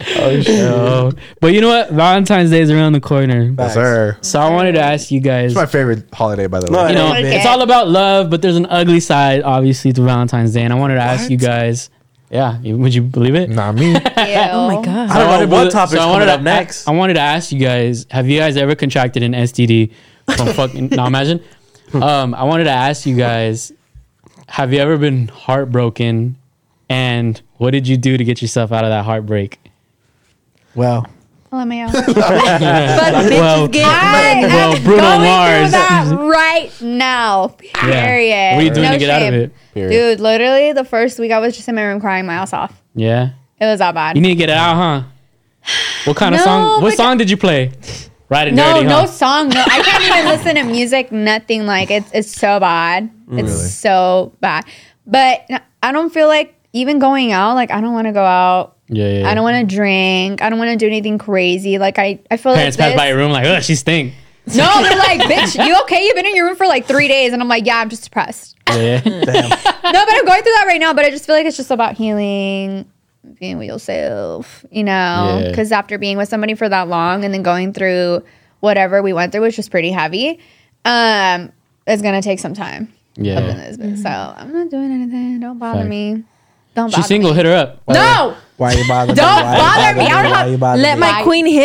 Oh 0.00 0.40
shit, 0.40 0.46
Yo. 0.58 1.12
But 1.40 1.52
you 1.54 1.60
know 1.60 1.68
what? 1.68 1.90
Valentine's 1.90 2.50
Day 2.50 2.60
is 2.60 2.70
around 2.70 2.92
the 2.92 3.00
corner. 3.00 3.54
yes, 3.58 3.74
sir. 3.74 4.16
So 4.22 4.40
I 4.40 4.50
wanted 4.50 4.72
to 4.72 4.80
ask 4.80 5.10
you 5.10 5.20
guys. 5.20 5.52
It's 5.52 5.56
my 5.56 5.66
favorite 5.66 6.04
holiday, 6.12 6.46
by 6.46 6.60
the 6.60 6.70
No, 6.70 6.84
way. 6.84 6.88
you 6.90 6.94
know, 6.94 7.10
Okay. 7.10 7.36
it's 7.36 7.46
all 7.46 7.62
about 7.62 7.88
love, 7.88 8.30
but 8.30 8.42
there's 8.42 8.56
an 8.56 8.66
ugly 8.70 9.00
side, 9.00 9.42
obviously, 9.42 9.92
to 9.92 10.02
Valentine's 10.02 10.52
Day. 10.54 10.62
And 10.62 10.72
I 10.72 10.76
wanted 10.76 10.94
to 10.94 11.02
ask 11.02 11.30
you 11.30 11.36
guys, 11.36 11.90
yeah, 12.30 12.58
would 12.62 12.94
you 12.94 13.02
believe 13.02 13.34
it? 13.34 13.50
Not 13.50 13.74
me. 13.74 13.94
Oh 14.52 14.68
my 14.68 14.84
god. 14.84 15.10
I 15.10 15.18
don't 15.38 15.50
know 15.50 15.56
what 15.56 15.64
to- 15.64 15.70
topic's 15.76 15.94
I 15.94 16.06
wanted 16.06 16.26
coming 16.26 16.28
up 16.28 16.40
next. 16.42 16.86
I, 16.88 16.92
I 16.92 16.96
wanted 16.96 17.14
to 17.14 17.20
ask 17.20 17.50
you 17.52 17.58
guys: 17.58 18.06
Have 18.10 18.28
you 18.28 18.38
guys 18.38 18.56
ever 18.56 18.74
contracted 18.74 19.22
an 19.22 19.32
STD 19.32 19.92
from 20.36 20.48
fucking? 20.54 20.88
now 20.90 21.06
imagine. 21.06 21.42
Um, 21.92 22.34
I 22.34 22.44
wanted 22.44 22.64
to 22.64 22.70
ask 22.70 23.04
you 23.06 23.16
guys: 23.16 23.72
Have 24.48 24.72
you 24.72 24.78
ever 24.78 24.96
been 24.96 25.26
heartbroken, 25.28 26.36
and 26.88 27.40
what 27.56 27.72
did 27.72 27.88
you 27.88 27.96
do 27.96 28.16
to 28.16 28.22
get 28.24 28.40
yourself 28.40 28.70
out 28.72 28.84
of 28.84 28.90
that 28.90 29.04
heartbreak? 29.04 29.58
Well, 30.74 31.06
Let 31.52 31.66
me 31.66 31.80
out. 31.82 31.92
But 31.92 32.04
bitches 32.04 33.30
Well, 33.30 33.68
get 33.68 33.84
I 33.86 34.40
Well, 34.46 34.76
am 34.76 34.84
Bruno 34.84 35.02
going 35.02 35.20
Mars. 35.22 35.62
through 35.62 35.70
that 35.70 36.16
right 36.30 36.70
now. 36.82 37.56
Yeah. 37.62 38.06
Period. 38.06 38.54
What 38.54 38.60
are 38.60 38.62
you 38.64 38.70
doing 38.70 38.86
No 38.86 38.92
to 38.92 38.98
get 38.98 39.10
out 39.10 39.22
of 39.22 39.28
shame. 39.28 39.52
it? 39.74 39.88
Dude, 39.90 40.20
literally 40.20 40.72
the 40.72 40.84
first 40.84 41.18
week 41.18 41.32
I 41.32 41.38
was 41.38 41.56
just 41.56 41.68
in 41.68 41.74
my 41.74 41.82
room 41.82 42.00
crying 42.00 42.26
my 42.26 42.34
ass 42.34 42.52
off. 42.52 42.80
Yeah, 42.94 43.30
It 43.60 43.66
was 43.66 43.78
that 43.78 43.94
bad. 43.94 44.16
you 44.16 44.22
need 44.22 44.30
to 44.30 44.34
get 44.36 44.48
it 44.50 44.56
out, 44.56 44.74
huh? 44.74 45.02
What 46.04 46.16
kind 46.16 46.34
of 46.34 46.40
song? 46.40 46.82
What 46.82 46.94
song 46.96 47.18
did 47.18 47.30
you 47.30 47.36
play? 47.36 47.72
Ride 48.28 48.48
it 48.48 48.54
no, 48.54 48.74
dirty, 48.74 48.86
no 48.86 49.06
song. 49.06 49.48
No, 49.48 49.60
I 49.60 49.82
can't 49.82 50.04
even 50.04 50.26
listen 50.26 50.54
to 50.54 50.62
music. 50.64 51.10
Nothing 51.12 51.66
like 51.66 51.90
it's. 51.90 52.10
It's 52.12 52.30
so 52.32 52.58
bad. 52.60 53.10
It's 53.32 53.72
so 53.74 54.32
bad. 54.40 54.64
But 55.06 55.46
I 55.82 55.90
don't 55.92 56.10
feel 56.10 56.28
like 56.28 56.54
even 56.72 56.98
going 57.00 57.32
out. 57.32 57.54
Like 57.56 57.70
I 57.72 57.80
don't 57.80 57.92
want 57.92 58.06
to 58.06 58.12
go 58.12 58.24
out. 58.24 58.76
Yeah, 58.92 59.20
yeah. 59.20 59.30
I 59.30 59.34
don't 59.34 59.44
want 59.44 59.68
to 59.68 59.74
drink. 59.74 60.42
I 60.42 60.50
don't 60.50 60.58
want 60.58 60.70
to 60.72 60.76
do 60.76 60.86
anything 60.86 61.16
crazy. 61.16 61.78
Like 61.78 61.98
I, 61.98 62.18
I 62.30 62.36
feel 62.36 62.54
Parents 62.54 62.76
like 62.76 62.90
pass 62.90 62.96
by 62.96 63.08
your 63.08 63.16
room 63.18 63.30
like, 63.30 63.46
oh, 63.46 63.60
she 63.60 63.76
stink. 63.76 64.14
No, 64.46 64.82
they're 64.82 64.98
like, 64.98 65.20
bitch, 65.20 65.64
you 65.64 65.80
okay? 65.82 66.04
You've 66.04 66.16
been 66.16 66.26
in 66.26 66.34
your 66.34 66.46
room 66.46 66.56
for 66.56 66.66
like 66.66 66.86
three 66.86 67.06
days, 67.06 67.32
and 67.32 67.40
I'm 67.40 67.48
like, 67.48 67.66
yeah, 67.66 67.78
I'm 67.78 67.88
just 67.88 68.04
depressed. 68.04 68.56
Yeah, 68.70 69.02
yeah. 69.04 69.04
no, 69.12 70.04
but 70.06 70.14
I'm 70.14 70.24
going 70.24 70.42
through 70.42 70.52
that 70.52 70.64
right 70.68 70.78
now. 70.78 70.94
But 70.94 71.04
I 71.04 71.10
just 71.10 71.26
feel 71.26 71.34
like 71.34 71.44
it's 71.44 71.56
just 71.56 71.72
about 71.72 71.96
healing, 71.96 72.88
being 73.40 73.58
with 73.58 73.66
yourself, 73.66 74.64
you 74.70 74.84
know? 74.84 75.40
Yeah. 75.42 75.48
Because 75.48 75.72
after 75.72 75.98
being 75.98 76.16
with 76.16 76.28
somebody 76.28 76.54
for 76.54 76.68
that 76.68 76.86
long 76.86 77.24
and 77.24 77.34
then 77.34 77.42
going 77.42 77.72
through 77.72 78.22
whatever 78.60 79.02
we 79.02 79.12
went 79.12 79.32
through, 79.32 79.40
which 79.40 79.56
was 79.56 79.68
pretty 79.68 79.90
heavy, 79.90 80.38
um, 80.84 81.50
it's 81.86 82.00
gonna 82.00 82.22
take 82.22 82.38
some 82.38 82.54
time. 82.54 82.92
Yeah. 83.16 83.40
Up 83.40 83.50
in 83.50 83.56
this 83.56 83.76
bit. 83.76 83.98
So 83.98 84.08
I'm 84.08 84.52
not 84.52 84.70
doing 84.70 84.92
anything. 84.92 85.40
Don't 85.40 85.58
bother 85.58 85.80
Facts. 85.80 85.88
me. 85.90 86.24
Don't 86.76 86.90
bother 86.92 86.96
She's 86.96 87.06
single. 87.06 87.30
me. 87.32 87.36
Hit 87.38 87.46
her 87.46 87.54
up. 87.56 87.82
No, 87.88 88.36
why 88.60 88.72
you 88.74 88.86
bothering 88.86 89.16
Don't 89.16 89.26
me? 89.26 89.42
Why 89.42 89.54
you 89.56 89.58
bother 89.58 89.98
me. 89.98 90.04
I 90.06 90.22
don't 90.22 90.32
have- 90.34 90.50
you 90.50 90.56
Let 90.82 90.94
me? 90.98 91.00
my 91.00 91.22
queen 91.22 91.46
heal. 91.46 91.62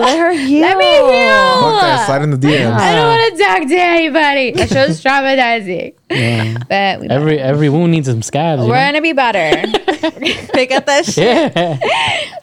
Let 0.00 0.18
her 0.18 0.32
heal. 0.32 0.60
let 0.66 0.76
me 0.76 0.84
heal. 0.84 1.60
Fuck 1.62 1.80
that. 1.82 2.06
Slide 2.06 2.22
in 2.22 2.30
the 2.30 2.36
DMs. 2.36 2.72
I 2.74 2.94
don't 2.96 3.06
want 3.08 3.36
to 3.38 3.44
talk 3.44 3.68
to 3.68 3.76
anybody. 3.76 4.50
That 4.50 4.68
show's 4.68 5.00
traumatizing. 5.02 5.94
Yeah. 6.10 6.58
But 6.68 7.00
we 7.00 7.08
Every 7.08 7.38
every 7.38 7.68
wound 7.68 7.92
needs 7.92 8.08
some 8.08 8.22
scabs. 8.22 8.60
we're 8.62 8.68
know? 8.68 8.74
gonna 8.74 9.00
be 9.00 9.12
better. 9.12 9.68
Pick 10.52 10.72
up 10.72 10.84
that 10.86 11.04
shit. 11.06 11.52
Yeah. 11.56 11.78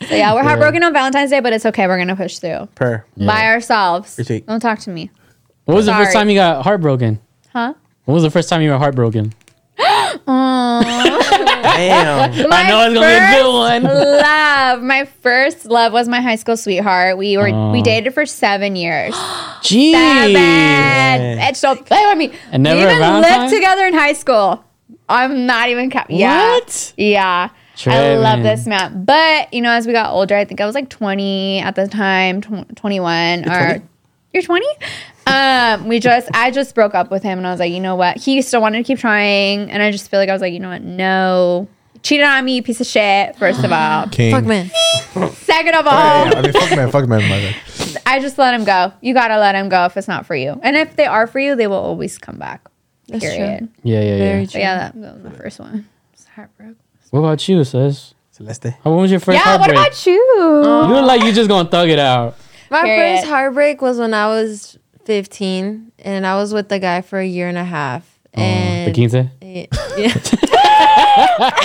So 0.08 0.16
yeah, 0.16 0.34
we're 0.34 0.44
heartbroken 0.44 0.82
on 0.84 0.94
Valentine's 0.94 1.30
Day, 1.30 1.42
but 1.42 1.52
it's 1.54 1.66
okay. 1.66 1.86
We're 1.88 1.98
gonna 2.00 2.16
push 2.16 2.40
through 2.40 2.68
Per. 2.76 3.06
by 3.18 3.46
ourselves. 3.48 4.16
Retweet. 4.16 4.46
Don't 4.46 4.60
talk 4.62 4.80
to 4.80 4.90
me, 4.90 5.12
What 5.66 5.76
was 5.76 5.86
the 5.88 5.94
first 5.94 6.14
time 6.14 6.30
you 6.30 6.36
got 6.36 6.64
heartbroken? 6.64 7.20
huh? 7.54 7.74
When 8.06 8.14
was 8.16 8.24
the 8.24 8.32
first 8.32 8.48
time 8.50 8.62
you 8.62 8.72
were 8.72 8.78
heartbroken? 8.78 9.34
Damn. 11.64 12.32
I 12.52 12.70
know 12.70 12.86
it's 12.86 12.94
gonna 12.94 13.00
be 13.00 13.06
a 13.06 13.42
good 13.42 13.54
one. 13.54 13.84
love. 14.22 14.82
My 14.84 15.06
first 15.22 15.66
love 15.66 15.94
was 15.94 16.08
my 16.08 16.22
high 16.22 16.36
school 16.36 16.58
sweetheart. 16.58 17.18
We 17.18 17.38
were 17.38 17.46
we 17.72 17.80
Oh. 17.80 17.84
dated 17.84 18.14
for 18.14 18.26
seven 18.26 18.76
years. 18.76 19.14
Jeez. 19.62 19.92
Seven. 19.94 21.40
And 21.40 21.58
so 21.58 21.76
play 21.76 22.04
with 22.08 22.18
me. 22.18 22.32
And 22.52 22.64
never 22.64 22.80
we 22.80 22.86
even 22.86 22.98
Valentine? 23.00 23.42
lived 23.42 23.54
together 23.54 23.86
in 23.88 23.94
high 23.94 24.14
school. 24.14 24.64
I'm 25.08 25.46
not 25.46 25.70
even 25.70 25.90
cap- 25.90 26.08
yeah. 26.10 26.52
What? 26.54 26.94
Yeah. 26.98 27.50
I 27.52 27.76
Trevin. 27.78 28.22
love 28.22 28.44
this 28.44 28.68
man. 28.68 29.06
But, 29.06 29.54
you 29.54 29.62
know, 29.62 29.72
as 29.72 29.88
we 29.88 29.94
got 29.94 30.12
older, 30.12 30.36
I 30.36 30.44
think 30.46 30.60
I 30.62 30.66
was 30.66 30.76
like 30.76 30.90
20 30.90 31.60
at 31.62 31.76
the 31.76 31.88
time, 31.88 32.42
tw- 32.42 32.76
21 32.76 33.46
or 33.46 33.46
20? 33.46 33.82
You're 34.34 34.44
20? 34.44 34.66
Um, 35.28 35.88
we 35.88 36.00
just 36.00 36.28
I 36.34 36.52
just 36.52 36.74
broke 36.76 36.96
up 36.96 37.12
with 37.12 37.24
him 37.24 37.38
and 37.38 37.46
I 37.48 37.52
was 37.52 37.60
like, 37.60 37.72
you 37.72 37.80
know 37.80 37.96
what? 37.96 38.18
He 38.18 38.42
still 38.42 38.62
wanted 38.62 38.80
to 38.80 38.84
keep 38.84 39.00
trying 39.00 39.70
and 39.72 39.82
I 39.84 39.92
just 39.92 40.10
feel 40.10 40.20
like 40.20 40.30
I 40.30 40.34
was 40.34 40.42
like, 40.42 40.54
you 40.54 40.60
know 40.60 40.70
what? 40.70 40.82
No. 40.82 41.68
Cheated 42.02 42.26
on 42.26 42.46
me, 42.46 42.62
piece 42.62 42.80
of 42.80 42.88
shit, 42.88 43.36
first 43.36 43.64
of 43.64 43.72
all. 43.74 44.08
King. 44.12 44.32
Fuck 44.34 44.46
man. 44.46 44.72
Second 45.34 45.76
of 45.76 45.86
all, 45.86 46.26
Yeah, 46.28 46.32
I 46.38 46.42
mean, 46.42 46.54
fuck 46.54 46.70
man, 46.78 46.92
fuck 46.92 47.08
man, 47.10 47.22
my 47.30 47.52
bad. 47.52 48.02
I 48.06 48.20
just 48.20 48.38
let 48.38 48.54
him 48.54 48.64
go. 48.64 48.94
You 49.02 49.14
gotta 49.14 49.38
let 49.38 49.54
him 49.56 49.68
go 49.70 49.86
if 49.86 49.98
it's 49.98 50.08
not 50.08 50.26
for 50.26 50.36
you. 50.36 50.60
And 50.64 50.76
if 50.78 50.96
they 50.96 51.06
are 51.06 51.28
for 51.28 51.40
you, 51.40 51.56
they 51.56 51.68
will 51.68 51.76
always 51.76 52.18
come 52.18 52.38
back. 52.38 52.68
That's 53.08 53.24
period. 53.24 53.60
true. 53.60 53.68
Yeah, 53.84 54.00
yeah, 54.02 54.06
yeah. 54.12 54.18
Very 54.18 54.46
But 54.46 54.52
true. 54.52 54.62
yeah, 54.62 54.76
that, 54.78 55.02
that 55.02 55.14
was 55.16 55.24
my 55.24 55.32
first 55.32 55.60
one. 55.60 55.88
It's 56.14 56.26
heartbroken. 56.26 56.78
What 57.12 57.20
about 57.22 57.48
you, 57.50 57.64
sis? 57.64 58.14
Celeste. 58.32 58.68
How 58.84 58.92
when 58.92 59.02
was 59.02 59.12
your 59.12 59.20
first 59.20 59.36
Yeah, 59.38 59.58
what 59.58 59.72
heartbreak? 59.72 59.78
about 59.88 60.06
you? 60.06 60.14
you 60.14 60.94
look 60.96 61.06
like 61.06 61.24
you 61.24 61.34
just 61.34 61.50
gonna 61.50 61.68
thug 61.68 61.90
it 61.90 62.00
out. 62.00 62.38
My 62.70 62.84
Period. 62.84 63.20
first 63.20 63.28
heartbreak 63.30 63.82
was 63.82 63.98
when 63.98 64.14
I 64.14 64.28
was 64.28 64.78
15 65.06 65.92
and 66.00 66.28
I 66.28 66.36
was 66.36 66.54
with 66.54 66.68
the 66.70 66.80
guy 66.80 67.02
for 67.02 67.20
a 67.20 67.26
year 67.26 67.48
and 67.48 67.58
a 67.58 67.64
half. 67.64 68.20
Oh, 68.38 68.42
And 68.42 68.88
the 68.88 68.94
quince? 68.94 69.14
yeah. 69.42 69.66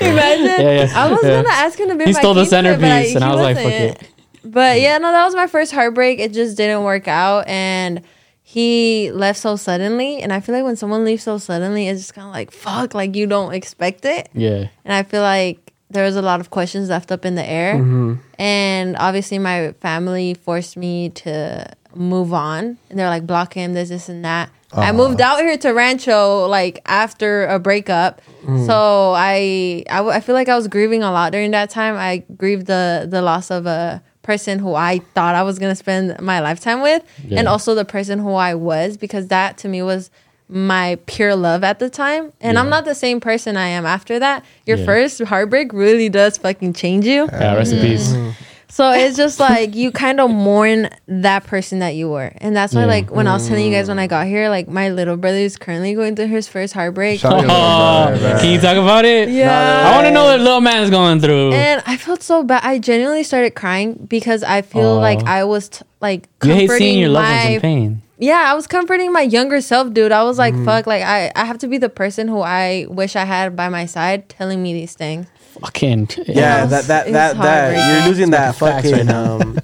Imagine. 0.00 0.46
Yeah, 0.46 0.84
yeah. 0.84 0.92
I 0.94 1.10
was 1.10 1.20
yeah. 1.22 1.42
gonna 1.42 1.48
ask 1.48 1.78
him 1.78 1.88
to 1.88 1.96
be 1.96 2.04
He 2.04 2.12
my 2.12 2.20
stole 2.20 2.34
the 2.34 2.40
quince, 2.42 2.50
but 2.50 2.78
centerpiece, 2.78 3.14
and 3.14 3.24
I 3.24 3.30
was 3.34 3.40
like, 3.40 3.56
fuck 3.56 3.64
wasn't. 3.64 4.02
it. 4.02 4.08
But 4.44 4.80
yeah, 4.80 4.98
no, 4.98 5.10
that 5.12 5.24
was 5.24 5.34
my 5.34 5.46
first 5.46 5.72
heartbreak. 5.72 6.18
It 6.20 6.32
just 6.32 6.56
didn't 6.56 6.84
work 6.84 7.08
out, 7.08 7.46
and 7.48 8.02
he 8.42 9.10
left 9.12 9.40
so 9.40 9.56
suddenly. 9.56 10.20
And 10.22 10.32
I 10.32 10.40
feel 10.40 10.54
like 10.54 10.64
when 10.64 10.76
someone 10.76 11.04
leaves 11.04 11.22
so 11.22 11.38
suddenly, 11.38 11.88
it's 11.88 12.00
just 12.00 12.14
kind 12.14 12.26
of 12.28 12.32
like 12.32 12.50
fuck, 12.50 12.94
like 12.94 13.16
you 13.16 13.26
don't 13.26 13.52
expect 13.54 14.04
it. 14.04 14.28
Yeah. 14.34 14.68
And 14.84 14.94
I 14.94 15.02
feel 15.02 15.22
like 15.22 15.67
there 15.90 16.04
was 16.04 16.16
a 16.16 16.22
lot 16.22 16.40
of 16.40 16.50
questions 16.50 16.88
left 16.88 17.10
up 17.10 17.24
in 17.24 17.34
the 17.34 17.44
air. 17.44 17.74
Mm-hmm. 17.74 18.14
And 18.38 18.96
obviously, 18.96 19.38
my 19.38 19.72
family 19.80 20.34
forced 20.34 20.76
me 20.76 21.10
to 21.10 21.70
move 21.94 22.32
on. 22.32 22.78
And 22.90 22.98
they're 22.98 23.08
like, 23.08 23.26
block 23.26 23.54
him, 23.54 23.74
this, 23.74 23.88
this, 23.88 24.08
and 24.08 24.24
that. 24.24 24.50
I 24.70 24.92
moved 24.92 25.22
out 25.22 25.38
here 25.38 25.56
to 25.56 25.70
Rancho 25.70 26.46
like 26.46 26.82
after 26.84 27.46
a 27.46 27.58
breakup. 27.58 28.20
Mm. 28.44 28.66
So 28.66 29.14
I, 29.16 29.82
I, 29.88 29.96
w- 29.96 30.14
I 30.14 30.20
feel 30.20 30.34
like 30.34 30.50
I 30.50 30.56
was 30.56 30.68
grieving 30.68 31.02
a 31.02 31.10
lot 31.10 31.32
during 31.32 31.52
that 31.52 31.70
time. 31.70 31.96
I 31.96 32.18
grieved 32.36 32.66
the, 32.66 33.06
the 33.08 33.22
loss 33.22 33.50
of 33.50 33.64
a 33.64 34.02
person 34.20 34.58
who 34.58 34.74
I 34.74 34.98
thought 35.14 35.34
I 35.34 35.42
was 35.42 35.58
going 35.58 35.72
to 35.72 35.76
spend 35.76 36.20
my 36.20 36.40
lifetime 36.40 36.82
with. 36.82 37.02
Yeah. 37.24 37.38
And 37.38 37.48
also 37.48 37.74
the 37.74 37.86
person 37.86 38.18
who 38.18 38.34
I 38.34 38.54
was, 38.54 38.98
because 38.98 39.28
that 39.28 39.56
to 39.58 39.68
me 39.68 39.80
was 39.80 40.10
my 40.48 40.98
pure 41.06 41.34
love 41.36 41.62
at 41.62 41.78
the 41.78 41.90
time. 41.90 42.32
And 42.40 42.58
I'm 42.58 42.70
not 42.70 42.84
the 42.84 42.94
same 42.94 43.20
person 43.20 43.56
I 43.56 43.68
am 43.68 43.84
after 43.84 44.18
that. 44.18 44.44
Your 44.66 44.78
Yeah. 44.78 44.86
first 44.86 45.22
heartbreak 45.22 45.72
really 45.72 46.08
does 46.08 46.38
fucking 46.38 46.72
change 46.72 47.04
you. 47.06 47.28
Yeah, 47.32 47.54
rest 47.54 47.72
in 47.72 47.80
peace. 47.80 48.12
Mm. 48.12 48.32
So 48.70 48.92
it's 48.92 49.16
just 49.16 49.40
like 49.48 49.74
you 49.74 49.90
kind 49.90 50.20
of 50.20 50.30
mourn 50.30 50.88
that 51.06 51.44
person 51.46 51.78
that 51.80 51.94
you 51.94 52.08
were. 52.08 52.32
And 52.38 52.54
that's 52.56 52.74
why, 52.74 52.82
Yeah. 52.82 52.86
like, 52.86 53.10
when 53.10 53.26
I 53.26 53.32
was 53.34 53.48
telling 53.48 53.64
you 53.64 53.70
guys 53.72 53.88
when 53.88 53.98
I 53.98 54.06
mm. 54.06 54.10
got 54.10 54.26
here, 54.26 54.48
like, 54.50 54.68
my 54.68 54.90
little 54.90 55.16
brother 55.16 55.38
is 55.38 55.56
currently 55.56 55.94
going 55.94 56.16
through 56.16 56.26
his 56.28 56.48
first 56.48 56.74
heartbreak. 56.74 57.20
Shout 57.20 57.32
out 57.32 57.40
your 57.42 57.50
Oh, 57.50 58.18
brother, 58.18 58.38
can 58.40 58.52
you 58.52 58.60
talk 58.60 58.76
about 58.76 59.04
it? 59.04 59.28
Yeah. 59.30 59.84
I 59.86 59.94
want 59.96 60.06
to 60.06 60.10
know 60.12 60.24
what 60.24 60.40
little 60.40 60.60
man's 60.60 60.90
going 60.90 61.20
through. 61.20 61.52
And 61.52 61.82
I 61.86 61.96
felt 61.96 62.22
so 62.22 62.42
bad. 62.42 62.62
I 62.62 62.78
genuinely 62.78 63.22
started 63.22 63.54
crying 63.54 63.94
because 64.08 64.42
I 64.42 64.62
feel 64.62 64.96
Aw. 64.98 65.00
like 65.00 65.24
I 65.24 65.44
was 65.44 65.68
t- 65.70 65.84
like 66.00 66.28
you 66.44 66.52
hate 66.52 66.68
comforting 66.68 66.78
seeing 66.86 66.98
your 67.00 67.08
loved 67.10 67.26
ones 67.28 67.44
my 67.44 67.50
in 67.50 67.60
pain. 67.60 68.02
Yeah, 68.18 68.44
I 68.46 68.54
was 68.54 68.66
comforting 68.66 69.12
my 69.12 69.22
younger 69.22 69.60
self, 69.60 69.92
dude. 69.92 70.12
I 70.12 70.22
was 70.24 70.38
like, 70.38 70.54
Mm-hmm. 70.54 70.64
fuck, 70.64 70.86
like 70.86 71.02
I, 71.02 71.30
I 71.36 71.44
have 71.44 71.58
to 71.58 71.68
be 71.68 71.78
the 71.78 71.88
person 71.88 72.28
who 72.28 72.40
I 72.40 72.86
wish 72.88 73.16
I 73.16 73.24
had 73.24 73.54
by 73.56 73.68
my 73.68 73.86
side 73.86 74.28
telling 74.28 74.62
me 74.62 74.72
these 74.72 74.94
things. 74.94 75.26
Fucking 75.60 76.08
Yeah, 76.26 76.64
It's- 76.64 76.70
that 76.70 76.84
that 76.86 77.12
that 77.12 77.12
that 77.12 77.36
heartbreaking. 77.36 77.94
you're 77.96 78.08
losing 78.08 78.30
that 78.30 78.54
facts 78.56 78.84
right 78.90 79.06
fucking 79.06 79.10
um 79.10 79.58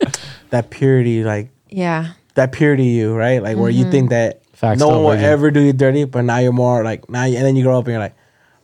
that 0.50 0.70
purity, 0.70 1.24
like 1.24 1.50
Yeah. 1.68 2.12
that 2.34 2.52
purity 2.52 2.84
you, 2.84 3.14
right? 3.14 3.42
Like 3.42 3.56
where 3.56 3.70
you 3.70 3.82
Mm-hmm. 3.84 3.90
think 3.90 4.10
that 4.10 4.42
Facts 4.54 4.78
no 4.78 4.88
one 4.88 5.02
will 5.04 5.10
ever 5.12 5.50
do 5.50 5.60
you 5.60 5.72
dirty, 5.72 6.04
but 6.04 6.22
now 6.22 6.38
you're 6.38 6.52
more 6.52 6.84
like 6.84 7.08
now, 7.08 7.24
you, 7.24 7.36
and 7.38 7.46
then 7.46 7.56
you 7.56 7.62
grow 7.64 7.78
up 7.78 7.86
and 7.86 7.92
you're 7.92 8.00
like, 8.02 8.14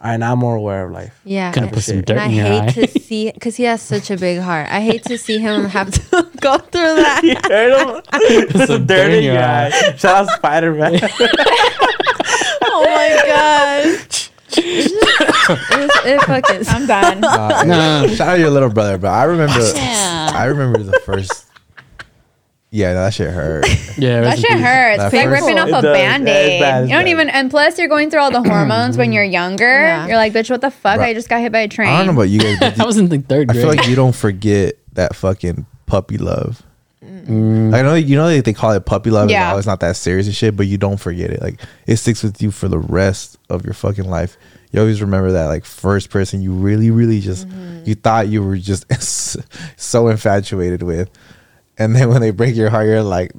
all 0.01 0.11
right, 0.11 0.17
now 0.19 0.33
I'm 0.33 0.39
more 0.39 0.55
aware 0.57 0.85
of 0.87 0.93
life. 0.93 1.19
Yeah. 1.25 1.53
Gonna 1.53 1.67
and- 1.69 1.75
put 1.75 1.83
some 1.85 1.97
and 1.99 2.07
dirt 2.07 2.19
I 2.19 2.25
in 2.27 2.31
your 2.33 2.47
eye. 2.47 2.71
hate 2.71 2.93
to 2.93 3.01
see 3.01 3.31
because 3.33 3.57
he 3.57 3.65
has 3.65 3.81
such 3.83 4.11
a 4.11 4.17
big 4.17 4.41
heart. 4.41 4.69
I 4.71 4.81
hate 4.81 5.05
to 5.05 5.17
see 5.19 5.39
him 5.39 5.65
have 5.67 5.91
to 5.91 6.31
go 6.41 6.59
through 6.59 6.97
that. 6.97 8.03
Put 8.53 8.67
some 8.69 8.87
dirt 8.87 9.11
in 9.13 9.25
your 9.25 9.39
eye. 9.39 9.71
Shout 9.97 10.29
out 10.29 10.37
Spider 10.37 10.75
Man. 10.75 11.01
Oh 12.69 12.85
my 12.85 13.23
god. 13.27 14.07
it, 14.59 15.91
it 16.05 16.23
fucking 16.23 16.63
I'm 16.69 16.87
done. 16.87 17.25
Uh, 17.25 17.63
No. 17.65 18.07
Shout 18.15 18.29
out 18.29 18.39
your 18.39 18.51
little 18.51 18.69
brother, 18.69 18.99
but 18.99 19.09
I 19.09 19.25
remember. 19.25 19.55
I 19.59 20.45
remember 20.47 20.83
the 20.83 21.01
first. 21.07 21.46
Yeah, 22.77 22.93
that 22.93 23.15
shit 23.15 23.31
hurt. 23.31 23.65
Yeah, 23.99 24.21
That 24.21 24.39
shit 24.39 24.51
peace. 24.51 24.61
hurts. 24.61 25.03
It's 25.05 25.15
like 25.15 25.29
ripping 25.31 25.59
off 25.59 25.69
It 25.69 25.75
a 25.75 25.81
does. 25.81 25.97
band 25.97 26.29
Yeah, 26.29 26.35
it's 26.35 26.51
aid. 26.51 26.61
bad, 26.61 26.81
You 26.89 26.95
don't 26.95 27.05
bad. 27.05 27.09
even, 27.11 27.29
and 27.31 27.51
plus 27.51 27.79
you're 27.79 27.89
going 27.89 28.11
through 28.11 28.21
all 28.21 28.31
the 28.31 28.43
hormones 28.49 28.99
when 28.99 29.13
you're 29.13 29.25
younger. 29.25 29.65
Yeah. 29.65 30.07
You're 30.07 30.17
like, 30.19 30.35
bitch, 30.35 30.51
what 30.51 30.61
the 30.61 30.71
fuck? 30.71 30.97
Bro, 30.97 31.07
I 31.07 31.15
just 31.15 31.31
got 31.31 31.41
hit 31.41 31.51
by 31.53 31.61
a 31.61 31.69
train. 31.69 31.89
I 31.89 31.97
don't 31.99 32.09
know 32.09 32.21
about 32.21 32.29
you 32.29 32.39
guys, 32.41 32.59
but 32.61 32.79
I 32.81 32.85
was 32.85 32.99
in 32.99 33.09
the 33.09 33.19
third 33.19 33.51
I 33.51 33.55
feel 33.55 33.69
like 33.69 33.89
you 33.89 33.97
don't 33.97 34.15
forget 34.15 34.75
that 34.93 35.17
fucking 35.17 35.65
puppy 35.87 36.19
love. 36.19 36.63
Mm. 37.03 37.75
I 37.75 37.83
know 37.83 37.95
you 37.95 38.17
know 38.17 38.29
they, 38.29 38.41
they 38.43 38.53
call 38.53 38.73
it 38.73 38.85
puppy 38.85 39.11
love. 39.11 39.31
Yeah. 39.31 39.49
Yeah, 39.49 39.55
oh, 39.55 39.59
it's 39.59 39.67
not 39.67 39.81
that 39.81 39.97
serious 39.97 40.27
and 40.27 40.35
shit, 40.37 40.57
but 40.57 40.67
you 40.67 40.77
don't 40.77 40.99
forget 40.99 41.31
it. 41.31 41.41
Like 41.41 41.59
it 41.87 41.97
sticks 41.97 42.23
with 42.23 42.43
you 42.43 42.51
for 42.51 42.69
the 42.69 42.79
rest 42.79 43.39
of 43.49 43.65
your 43.65 43.75
fucking 43.75 44.05
life. 44.11 44.37
You 44.73 44.81
always 44.81 45.01
remember 45.01 45.33
that 45.33 45.47
like 45.47 45.65
first 45.65 46.11
person 46.11 46.43
you 46.43 46.53
really, 46.53 46.91
really 46.91 47.21
just 47.21 47.49
you 47.85 47.95
thought 47.95 48.29
you 48.29 48.43
were 48.43 48.59
just 48.59 48.85
so 49.81 50.09
infatuated 50.09 50.83
with, 50.83 51.09
and 51.79 51.95
then 51.95 52.09
when 52.09 52.21
they 52.21 52.31
break 52.31 52.57
your 52.57 52.71
heart, 52.71 52.87
you're 52.87 53.03
like, 53.03 53.33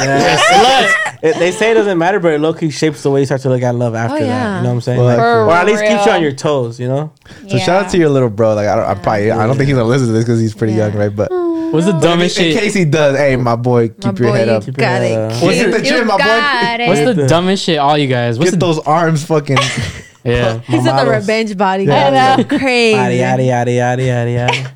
Yeah. 0.00 0.92
It- 1.22 1.38
they 1.38 1.50
say 1.50 1.70
it 1.70 1.74
doesn't 1.74 1.98
matter, 1.98 2.20
but 2.20 2.32
it 2.34 2.40
low 2.40 2.52
key 2.52 2.70
shapes 2.70 3.02
the 3.02 3.10
way 3.10 3.20
you 3.20 3.26
start 3.26 3.40
to 3.42 3.48
look 3.48 3.62
at 3.62 3.74
love 3.74 3.94
after 3.94 4.16
oh, 4.16 4.20
that. 4.20 4.26
yeah. 4.26 4.56
You 4.58 4.62
know 4.62 4.68
what 4.68 4.74
I'm 4.74 4.80
saying? 4.82 4.98
Well, 4.98 5.06
Like, 5.06 5.18
or 5.18 5.50
at 5.52 5.66
least 5.66 5.82
keeps 5.84 6.06
you 6.06 6.12
on 6.12 6.22
your 6.22 6.32
toes. 6.32 6.78
You 6.78 6.88
know? 6.88 7.12
So 7.48 7.58
shout 7.58 7.84
out 7.86 7.90
to 7.92 7.98
your 7.98 8.10
little 8.10 8.30
bro. 8.30 8.54
Like 8.54 8.68
I 8.68 8.76
don't, 8.76 8.84
I 8.84 8.94
probably, 8.94 9.30
I 9.30 9.46
don't 9.46 9.56
think 9.56 9.68
he's 9.68 9.76
gonna 9.76 9.88
listen 9.88 10.08
to 10.08 10.12
this 10.12 10.24
because 10.24 10.40
he's 10.40 10.54
pretty 10.54 10.74
Yeah. 10.74 10.88
young, 10.88 10.96
right? 10.96 11.14
But 11.14 11.30
What's 11.30 11.86
the 11.86 11.98
dumbest 11.98 12.36
shit? 12.36 12.52
in 12.52 12.58
case 12.58 12.74
he 12.74 12.84
does, 12.84 13.16
hey, 13.16 13.34
my 13.36 13.56
boy, 13.56 13.88
keep 13.88 14.04
My 14.04 14.10
your 14.12 14.28
boy, 14.28 14.32
head 14.36 14.48
up. 14.48 14.66
you 14.66 14.72
got 14.72 15.02
it 15.02 15.12
it. 15.12 15.18
up. 15.18 15.42
What's 15.42 15.58
the- 15.58 15.70
the 15.70 15.82
gym, 15.82 16.06
my 16.06 16.16
boy. 16.16 16.84
it. 16.84 16.88
What's 16.88 17.00
the 17.00 17.14
the- 17.22 17.26
dumbest 17.28 17.64
shit? 17.64 17.78
All 17.78 17.98
you 17.98 18.06
guys. 18.06 18.38
What's 18.38 18.50
Get 18.52 18.60
the 18.60 18.66
those 18.66 18.78
arms, 18.80 19.24
fucking. 19.24 19.56
yeah? 20.24 20.58
He's 20.60 20.86
in 20.86 20.96
the 20.96 21.06
revenge 21.10 21.56
body. 21.56 21.84
Yeah. 21.84 22.10
That's 22.10 22.42
so 22.50 22.58
crazy. 22.58 22.96
Yada 22.96 23.14
yada 23.14 23.42
yada 23.42 23.70
yada 23.72 24.02
yada 24.02 24.30
yada. 24.30 24.52
Shit, 24.54 24.66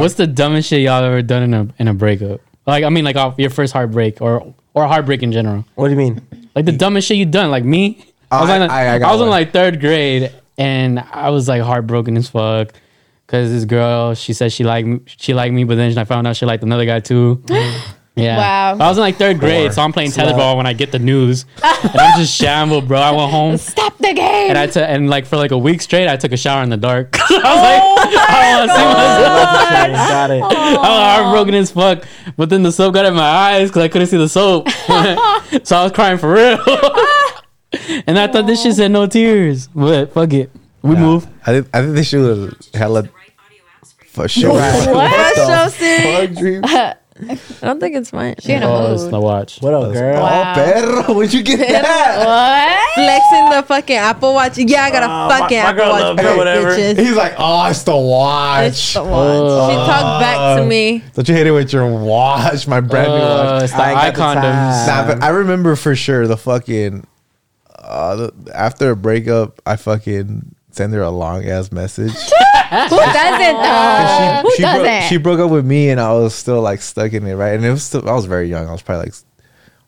What's 0.00 0.14
the 0.14 0.26
dumbest 0.26 0.68
shit 0.68 0.82
y'all 0.82 1.02
ever 1.04 1.22
done 1.22 1.42
in 1.42 1.54
a 1.54 1.68
in 1.78 1.88
a 1.88 1.94
breakup? 1.94 2.40
Like 2.66 2.84
I 2.84 2.88
mean, 2.88 3.04
like 3.04 3.16
off 3.16 3.34
your 3.38 3.50
first 3.50 3.72
heartbreak 3.72 4.20
or 4.20 4.54
or 4.74 4.86
heartbreak 4.86 5.22
in 5.22 5.32
general. 5.32 5.64
What 5.74 5.86
do 5.88 5.92
you 5.92 5.96
mean? 5.98 6.20
Like 6.54 6.64
the 6.64 6.72
dumbest 6.72 7.08
shit 7.08 7.16
you 7.16 7.26
done. 7.26 7.50
Like 7.50 7.64
me, 7.64 8.04
I 8.30 8.40
was, 8.40 8.50
I- 8.50 8.56
a- 8.56 8.68
I- 8.68 8.94
I 9.08 9.12
was 9.12 9.20
in 9.20 9.28
like 9.28 9.52
third 9.52 9.80
grade 9.80 10.32
and 10.58 10.98
I 11.12 11.30
was 11.30 11.48
like 11.48 11.62
heartbroken 11.62 12.16
as 12.16 12.28
fuck. 12.28 12.72
Cause 13.26 13.50
this 13.50 13.64
girl, 13.64 14.14
she 14.14 14.32
said 14.32 14.52
she 14.52 14.62
liked 14.62 14.86
me, 14.86 15.00
she 15.06 15.34
liked 15.34 15.52
me, 15.52 15.64
but 15.64 15.74
then 15.74 15.96
I 15.98 16.04
found 16.04 16.26
out 16.28 16.36
she 16.36 16.46
liked 16.46 16.62
another 16.62 16.84
guy 16.86 17.00
too. 17.00 17.42
Yeah. 18.16 18.38
Wow. 18.38 18.84
I 18.84 18.88
was 18.88 18.96
in 18.96 19.02
like 19.02 19.16
third 19.16 19.38
grade, 19.38 19.74
so 19.74 19.82
I'm 19.82 19.92
playing 19.92 20.10
tetherball 20.10 20.56
when 20.56 20.66
I 20.66 20.72
get 20.72 20.90
the 20.90 20.98
news, 20.98 21.44
and 21.62 22.00
I'm 22.00 22.18
just 22.18 22.34
shambled, 22.34 22.88
bro. 22.88 22.98
I 22.98 23.10
went 23.10 23.30
home 23.30 23.58
Stop 23.58 23.98
the 23.98 24.14
game. 24.14 24.48
and 24.48 24.56
I 24.56 24.66
took 24.66 24.88
and 24.88 25.10
like 25.10 25.26
for 25.26 25.36
like 25.36 25.50
a 25.50 25.58
week 25.58 25.82
straight, 25.82 26.08
I 26.08 26.16
took 26.16 26.32
a 26.32 26.36
shower 26.38 26.62
in 26.62 26.70
the 26.70 26.78
dark. 26.78 27.14
I 27.20 27.20
was 27.20 27.30
oh 27.30 27.94
like, 28.06 28.16
I 28.16 28.56
want 28.56 28.70
to 28.70 28.76
see 28.76 28.84
myself. 29.92 30.08
Got 30.08 30.30
it. 30.30 30.42
I 30.42 30.72
was 30.72 31.22
heartbroken 31.22 31.54
as 31.56 31.70
fuck. 31.70 32.04
But 32.38 32.48
then 32.48 32.62
the 32.62 32.72
soap 32.72 32.94
got 32.94 33.04
in 33.04 33.12
my 33.14 33.20
eyes 33.20 33.68
because 33.68 33.82
I 33.82 33.88
couldn't 33.88 34.08
see 34.08 34.16
the 34.16 34.30
soap. 34.30 34.70
so 35.64 35.76
I 35.76 35.82
was 35.82 35.92
crying 35.92 36.16
for 36.16 36.32
real. 36.32 36.58
and 38.06 38.18
I 38.18 38.28
thought 38.28 38.46
this 38.46 38.62
shit 38.62 38.76
said 38.76 38.92
no 38.92 39.06
tears. 39.06 39.68
But 39.68 40.14
fuck 40.14 40.32
it. 40.32 40.50
We 40.80 40.96
move. 40.96 41.26
I 41.46 41.52
think 41.52 41.68
I 41.74 41.82
think 41.82 41.94
they 41.94 42.02
should 42.02 42.38
have 42.38 42.58
hella 42.72 43.10
for 44.06 44.26
sure. 44.26 44.54
That's 44.56 45.36
so 45.36 45.68
serious. 45.68 46.30
Fuck, 46.30 46.38
Dream. 46.38 46.96
I 47.28 47.38
don't 47.66 47.80
think 47.80 47.96
it's 47.96 48.12
mine. 48.12 48.34
She 48.40 48.52
in 48.52 48.62
a 48.62 48.66
Oh, 48.66 48.92
it's 48.92 49.04
mood. 49.04 49.12
the 49.12 49.20
watch. 49.20 49.58
What 49.60 49.72
up, 49.74 49.92
girl? 49.92 50.20
Wow. 50.22 50.52
Oh, 50.52 50.54
perro, 50.54 51.14
where'd 51.14 51.32
you 51.32 51.42
get 51.42 51.58
that? 51.60 52.18
What? 52.26 52.94
Flexing 52.94 53.50
the 53.60 53.66
fucking 53.66 53.96
Apple 53.96 54.34
Watch. 54.34 54.58
Yeah, 54.58 54.82
I 54.82 54.90
got 54.90 55.02
a 55.02 55.06
Oh, 55.06 55.28
my- 55.28 55.38
fucking 55.38 55.58
my 55.58 55.64
Apple 55.64 55.88
Watch. 55.88 56.00
loves 56.02 56.20
her, 56.22 56.36
whatever. 56.36 56.68
bitches. 56.76 56.98
He's 56.98 57.16
like, 57.16 57.34
oh, 57.38 57.66
it's 57.70 57.82
the 57.84 57.96
watch. 57.96 58.66
It's 58.68 58.92
the 58.94 59.04
watch. 59.04 59.70
she 59.70 59.76
talked 59.76 60.20
back 60.20 60.58
to 60.58 60.66
me. 60.66 61.02
Don't 61.14 61.28
you 61.28 61.34
hate 61.34 61.46
it 61.46 61.52
with 61.52 61.72
your 61.72 61.88
watch, 61.98 62.66
my 62.68 62.80
brand 62.80 63.08
new 63.08 63.14
Uh, 63.14 63.44
watch? 63.54 63.62
it's 63.64 63.72
the 63.72 63.78
I 63.82 63.90
eye 63.94 64.10
got 64.10 64.34
the 64.34 64.40
condoms. 64.40 64.86
Nah, 64.86 65.06
but 65.14 65.22
I 65.22 65.28
remember 65.30 65.76
for 65.76 65.94
sure 65.96 66.26
the 66.26 66.36
fucking 66.36 67.06
uh, 67.78 68.16
the, 68.16 68.32
after 68.54 68.90
a 68.90 68.96
breakup, 68.96 69.62
I 69.64 69.76
fucking 69.76 70.54
send 70.72 70.92
her 70.92 71.00
a 71.02 71.10
long 71.10 71.46
ass 71.46 71.72
message. 71.72 72.12
Who 72.90 72.96
doesn't 72.96 73.62
though? 73.62 74.40
Who 74.42 74.54
she 74.56 74.62
doesn't? 74.62 74.82
broke, 74.82 75.02
she 75.08 75.16
broke 75.18 75.40
up 75.40 75.50
with 75.50 75.64
me, 75.64 75.90
and 75.90 76.00
I 76.00 76.12
was 76.12 76.34
still 76.34 76.60
like 76.62 76.82
stuck 76.82 77.12
in 77.12 77.26
it, 77.26 77.34
right? 77.34 77.54
And 77.54 77.64
it 77.64 77.70
was 77.70 77.82
still 77.84 78.08
I 78.08 78.12
was 78.14 78.26
very 78.26 78.48
young. 78.48 78.68
I 78.68 78.72
was 78.72 78.82
probably 78.82 79.06
like 79.06 79.14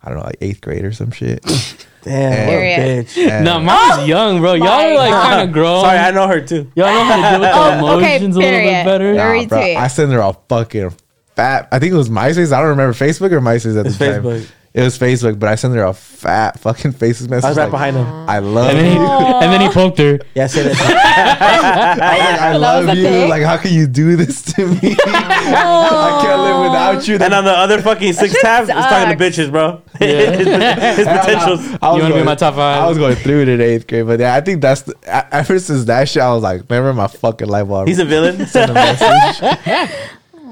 I 0.03 0.09
don't 0.11 0.19
know, 0.19 0.25
like 0.25 0.39
eighth 0.41 0.61
grade 0.61 0.85
or 0.85 0.93
some 0.93 1.11
shit. 1.11 1.43
Damn, 2.03 2.47
what 2.47 2.55
a 2.55 3.05
bitch. 3.05 3.17
And- 3.29 3.45
No, 3.45 3.59
mine 3.59 3.67
was 3.91 3.99
oh 3.99 4.05
young, 4.05 4.41
bro. 4.41 4.55
Y'all 4.55 4.69
are 4.69 4.95
like 4.95 5.13
kind 5.13 5.49
of 5.49 5.53
grown. 5.53 5.83
Sorry, 5.85 5.99
I 5.99 6.11
know 6.13 6.29
her 6.29 6.41
too. 6.41 6.71
Y'all 6.77 6.87
know 6.87 7.05
how 7.05 7.17
to 7.17 7.23
deal 7.23 7.41
with 7.41 7.51
the 7.51 7.57
Oh, 7.57 7.97
okay, 7.99 8.17
emotions 8.17 8.37
a 8.37 8.39
little 8.39 8.61
bit 8.61 8.85
better. 8.85 9.15
Nah. 9.15 9.33
Nah, 9.35 9.47
bro, 9.47 9.59
I 9.61 9.89
sent 9.89 10.13
her 10.13 10.21
a 10.21 10.33
fucking 10.49 10.95
fat. 11.35 11.69
I 11.73 11.79
think 11.81 11.93
it 11.93 11.97
was 11.97 12.09
MySpace. 12.09 12.53
I 12.53 12.61
don't 12.61 12.69
remember 12.71 12.95
Facebook 12.95 13.33
or 13.33 13.41
MySpace 13.41 13.77
at 13.79 13.85
the 13.85 13.91
time. 13.93 14.23
Facebook. 14.23 14.51
It 14.79 14.83
was 14.83 14.97
Facebook, 14.97 15.39
but 15.41 15.49
I 15.49 15.57
sent 15.57 15.75
her 15.75 15.83
a 15.83 15.93
fat 15.93 16.61
fucking 16.61 16.93
Facebook 16.93 17.31
message. 17.31 17.45
I 17.45 17.49
was 17.49 17.57
right 17.59 17.65
like, 17.65 17.71
behind 17.73 17.97
him. 17.97 18.07
I 18.07 18.39
love 18.39 18.69
And 18.71 18.79
then, 18.79 18.85
he, 18.87 18.93
you. 18.97 19.07
and 19.09 19.53
then 19.53 19.61
he 19.61 19.69
poked 19.71 19.99
her. 19.99 20.21
Yeah, 20.37 20.47
say 20.47 20.63
that. 20.63 20.77
I, 20.79 21.97
was 21.97 21.99
like, 21.99 22.41
I 22.41 22.57
love 22.57 22.97
you. 22.97 23.03
thing? 23.03 23.29
Like, 23.29 23.43
how 23.43 23.57
can 23.57 23.73
you 23.75 23.87
do 23.89 24.15
this 24.17 24.43
to 24.53 24.67
me? 24.67 24.97
I 25.07 26.21
can't 26.23 26.41
live 26.43 26.63
without 26.71 27.09
you. 27.09 27.17
and 27.17 27.35
on 27.35 27.45
the 27.45 27.51
other 27.51 27.83
fucking 27.83 28.13
six 28.13 28.41
tabs, 28.41 28.69
it's 28.69 28.79
talking 28.79 29.17
to 29.19 29.25
bitches, 29.25 29.51
bro. 29.51 29.83
Yeah. 30.01 30.95
His 30.95 31.07
potentials. 31.09 31.61
I 31.83 31.91
was 31.91 31.97
You 31.97 32.03
wanna 32.03 32.05
be 32.05 32.11
going- 32.11 32.25
my 32.25 32.35
top 32.37 32.55
five? 32.55 32.83
I 32.85 32.87
was 32.89 32.99
going 32.99 33.17
through 33.17 33.43
it 33.43 33.49
in 33.49 33.61
eighth 33.61 33.89
grade, 33.89 34.07
but 34.07 34.21
yeah, 34.21 34.35
I 34.37 34.41
think 34.41 34.63
that's 34.63 34.83
the, 34.83 34.95
ever 35.35 35.59
since 35.59 35.87
that 35.87 36.09
shit, 36.09 36.23
I 36.23 36.33
was 36.33 36.43
like, 36.45 36.63
remember 36.71 36.93
my 36.93 37.09
fucking 37.09 37.49
life. 37.49 37.67
Will 37.67 37.85
He's 37.85 37.99
a 37.99 38.05
villain. 38.05 38.47
send 38.47 38.71
a 38.71 38.75
message. 38.75 39.91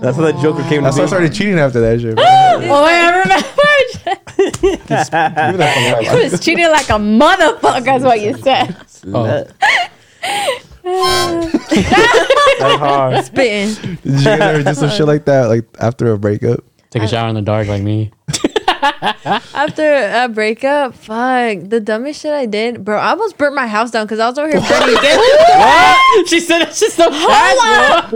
That's 0.01 0.17
how 0.17 0.23
that 0.25 0.41
Joker 0.43 0.63
came 0.65 0.83
to 0.83 0.91
That's 0.91 0.97
why 0.97 1.03
I 1.03 1.07
be. 1.07 1.09
started 1.09 1.33
cheating 1.35 1.59
after 1.59 1.81
that 1.81 2.01
shit. 2.01 2.15
bro. 2.17 2.25
Oh, 2.69 2.85
I 2.85 3.11
remember. 3.11 3.47
Give 4.37 4.63
me 4.63 4.79
that 5.59 5.99
He 6.03 6.09
was 6.31 6.41
treated 6.43 6.69
like 6.71 6.89
a 6.89 6.95
motherfucker. 6.95 7.97
Is 7.97 8.03
what 8.03 8.21
you 8.21 8.35
said. 8.39 8.77
Oh. 9.13 9.45
That's 12.59 12.79
hard. 12.79 13.25
Spitting. 13.25 13.97
Did 13.97 14.05
you 14.05 14.25
guys 14.25 14.41
ever 14.41 14.63
do 14.63 14.75
some 14.75 14.91
shit 14.91 15.07
like 15.07 15.25
that, 15.27 15.47
like 15.47 15.65
after 15.81 16.13
a 16.13 16.19
breakup? 16.19 16.61
Take 16.91 17.03
a 17.03 17.09
shower 17.09 17.29
in 17.29 17.35
the 17.35 17.43
dark 17.43 17.69
like 17.69 17.83
me. 17.83 18.13
After 19.55 20.11
a 20.25 20.29
breakup, 20.29 20.95
fuck. 20.95 21.59
The 21.69 21.81
dumbest 21.81 22.21
shit 22.23 22.33
I 22.33 22.47
did, 22.47 22.85
bro. 22.85 22.99
I 22.99 23.11
almost 23.11 23.37
burnt 23.39 23.55
my 23.55 23.67
house 23.67 23.91
down 23.91 24.05
because 24.07 24.19
I 24.19 24.29
was 24.29 24.39
over 24.39 24.49
here 24.49 24.61
burning 24.61 24.97
again. 24.97 26.27
she 26.27 26.41
said 26.41 26.63
it's 26.63 26.79
just 26.81 26.97
the 26.97 27.05
Rewind. 27.05 28.13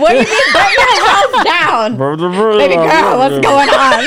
What 0.00 0.10
do 0.12 0.18
you 0.18 0.24
mean? 0.24 0.52
Burn 0.52 0.72
your 0.72 1.06
house 1.06 1.44
down. 1.44 1.96
Baby 2.58 2.74
girl, 2.76 3.18
what's 3.18 3.38
going 3.40 3.68
on? 3.70 4.06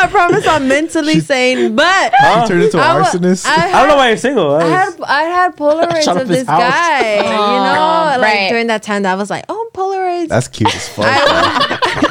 I 0.00 0.06
promise 0.10 0.46
I'm 0.46 0.68
mentally 0.68 1.20
sane, 1.20 1.74
but 1.76 2.12
She 2.42 2.48
turned 2.48 2.62
into 2.64 2.78
an 2.78 2.84
I 2.84 3.02
arsonist. 3.02 3.46
I 3.46 3.68
I 3.72 3.80
don't 3.80 3.88
know 3.88 3.96
why 3.96 4.08
you're 4.08 4.16
single. 4.16 4.54
I 4.54 4.58
That 4.64 4.86
was- 4.86 4.94
had 4.96 5.04
I 5.08 5.22
had 5.24 5.56
Polaroids 5.56 6.20
of 6.20 6.28
this 6.28 6.46
house. 6.46 6.60
guy. 6.60 7.16
you 7.16 7.22
know, 7.22 8.20
like 8.20 8.34
right. 8.34 8.48
during 8.48 8.66
that 8.68 8.82
time, 8.82 9.02
that 9.02 9.12
I 9.12 9.14
was 9.16 9.30
like, 9.30 9.44
oh, 9.48 9.70
Polaroids. 9.72 10.28
That's 10.28 10.48
cute 10.48 10.74
as 10.74 10.88
fuck. 10.88 11.04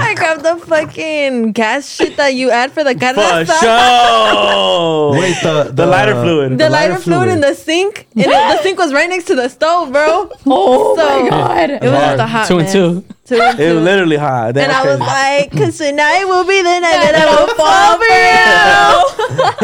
I, 0.00 0.10
I 0.10 0.14
grabbed 0.14 0.42
the 0.42 0.56
fucking 0.66 1.52
gas 1.52 1.88
shit 1.88 2.16
that 2.16 2.34
you 2.34 2.50
add 2.50 2.72
for 2.72 2.82
the 2.84 2.94
For 2.94 3.00
carne 3.00 3.14
asada. 3.46 3.60
sure. 3.60 5.20
Wait, 5.20 5.36
the, 5.42 5.70
The 5.72 5.86
lighter 5.86 6.14
fluid. 6.14 6.58
The 6.58 6.68
lighter 6.70 6.96
fluid 6.98 7.28
in 7.28 7.40
the 7.40 7.54
sink, 7.54 8.06
and 8.14 8.26
it, 8.26 8.30
the 8.30 8.62
sink 8.62 8.78
was 8.78 8.92
right 8.92 9.08
next 9.08 9.24
to 9.26 9.34
the 9.34 9.48
stove, 9.48 9.92
bro. 9.92 10.30
Oh 10.46 10.96
So, 10.96 11.22
my 11.22 11.28
god. 11.30 11.70
It 11.70 11.82
was 11.82 11.90
just 11.92 12.18
a 12.20 12.26
hot 12.26 12.46
two 12.48 12.58
and 12.58 12.64
mess. 12.64 12.72
two. 12.72 13.04
Two 13.26 13.40
and 13.40 13.60
It 13.60 13.74
was 13.74 13.84
literally 13.84 14.16
hot. 14.16 14.56
And 14.56 14.72
I 14.72 14.84
was 14.84 14.98
like, 14.98 15.52
cause 15.52 15.78
tonight 15.78 16.24
will 16.24 16.44
be 16.44 16.60
the 16.62 16.80
night 16.80 17.00
that 17.12 17.14
I 17.14 17.26
will 17.38 17.54
fall 17.54 17.96
for 18.00 18.04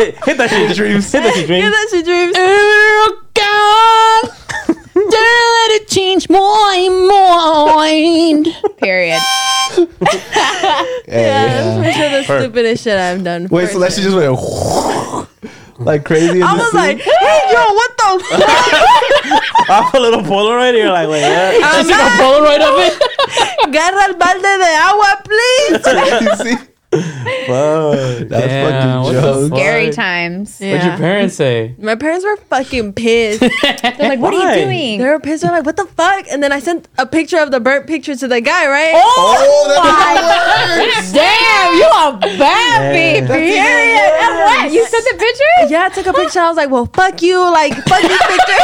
you. 0.00 0.04
hit, 0.04 0.24
hit 0.24 0.36
that 0.38 0.50
shit, 0.50 0.76
dreams. 0.76 1.10
Hit 1.10 1.22
that 1.22 1.34
shit, 1.34 1.46
Give 1.48 1.60
dreams. 1.60 1.72
that 1.72 1.88
shit 1.90 2.04
dreams. 2.04 2.36
Don't 5.76 5.82
let 5.82 5.82
it 5.82 5.88
change 5.88 6.28
my 6.28 6.88
mind. 7.76 8.46
Period. 8.78 9.20
Yeah, 9.76 10.84
that's 11.06 11.76
for 11.86 11.92
sure 11.92 12.10
the 12.10 12.22
stupidest 12.24 12.84
shit 12.84 12.98
I've 12.98 13.22
done. 13.24 13.48
Wait, 13.50 13.68
so 13.70 13.78
that 13.80 13.92
shit 13.92 14.04
just 14.04 14.16
went 14.16 14.36
like 15.86 16.04
crazy. 16.04 16.42
I 16.42 16.54
was 16.54 16.70
scene? 16.70 16.80
like, 16.80 16.98
hey, 16.98 17.40
yo, 17.52 17.62
what 17.74 17.96
the 17.96 18.24
fuck? 18.30 19.70
Off 19.70 19.94
a 19.94 19.98
little 19.98 20.22
Polaroid, 20.22 20.70
and 20.70 20.78
you're 20.78 20.90
like, 20.92 21.08
wait, 21.08 21.22
what? 21.22 21.54
She 21.84 21.92
took 21.92 22.00
a 22.00 22.10
Polaroid 22.16 22.60
of 22.62 22.78
it. 22.80 23.02
Agarra 23.64 24.08
el 24.08 24.14
balde 24.14 24.58
de 24.58 24.70
agua, 24.80 25.22
please. 25.24 26.44
you 26.46 26.56
see? 26.56 26.66
Fuck. 26.92 28.28
That's 28.28 28.46
Damn, 28.46 28.70
fucking 28.72 29.02
what 29.02 29.12
the 29.12 29.20
jokes. 29.20 29.48
fuck? 29.50 29.58
Scary 29.58 29.90
times. 29.90 30.58
What'd 30.60 30.84
your 30.84 30.96
parents 30.96 31.34
say? 31.34 31.74
My 31.78 31.94
parents 31.94 32.24
were 32.24 32.36
fucking 32.36 32.92
pissed. 32.94 33.40
They're 33.40 33.50
like, 34.08 34.18
what 34.20 34.32
are 34.34 34.38
Why? 34.38 34.54
you 34.56 34.64
doing? 34.64 34.98
they 35.00 35.04
were 35.06 35.18
pissed. 35.20 35.42
They're 35.42 35.52
like, 35.52 35.66
what 35.66 35.76
the 35.76 35.84
fuck? 35.86 36.26
And 36.30 36.42
then 36.42 36.52
I 36.52 36.60
sent 36.60 36.88
a 36.98 37.04
picture 37.06 37.38
of 37.38 37.50
the 37.50 37.60
burnt 37.60 37.86
picture 37.86 38.14
to 38.14 38.28
the 38.28 38.40
guy, 38.40 38.66
right? 38.68 38.92
Oh, 38.94 39.36
oh 39.38 40.86
that's 40.94 41.12
Damn, 41.12 41.74
you 41.74 41.84
a 41.86 42.18
bad 42.38 42.92
Damn. 42.92 42.94
bitch. 42.94 43.26
Period. 43.26 43.58
And 43.58 44.32
oh, 44.32 44.44
what? 44.46 44.72
You 44.72 44.86
sent 44.86 45.04
the 45.04 45.18
picture? 45.18 45.72
Yeah, 45.74 45.84
I 45.84 45.88
took 45.90 46.06
a 46.06 46.12
picture. 46.12 46.40
I 46.40 46.48
was 46.48 46.56
like, 46.56 46.70
well, 46.70 46.86
fuck 46.86 47.20
you. 47.22 47.38
Like, 47.50 47.74
fuck 47.84 48.00
this 48.02 48.22
picture. 48.22 48.62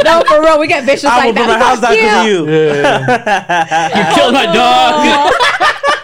No, 0.04 0.22
for 0.28 0.40
real. 0.42 0.58
We 0.60 0.66
get 0.66 0.84
vicious 0.84 1.04
I 1.04 1.26
will 1.26 1.34
like 1.34 1.36
put 1.36 1.46
my 1.46 1.58
house 1.58 1.80
that. 1.80 1.94
down 1.94 2.24
Fuck 2.24 2.28
you. 2.28 2.44
because 2.44 3.94
you. 3.94 3.98
You 3.98 4.14
killed 4.14 4.34
my 4.34 4.44
dog. 4.46 4.94
Oh. 5.06 6.00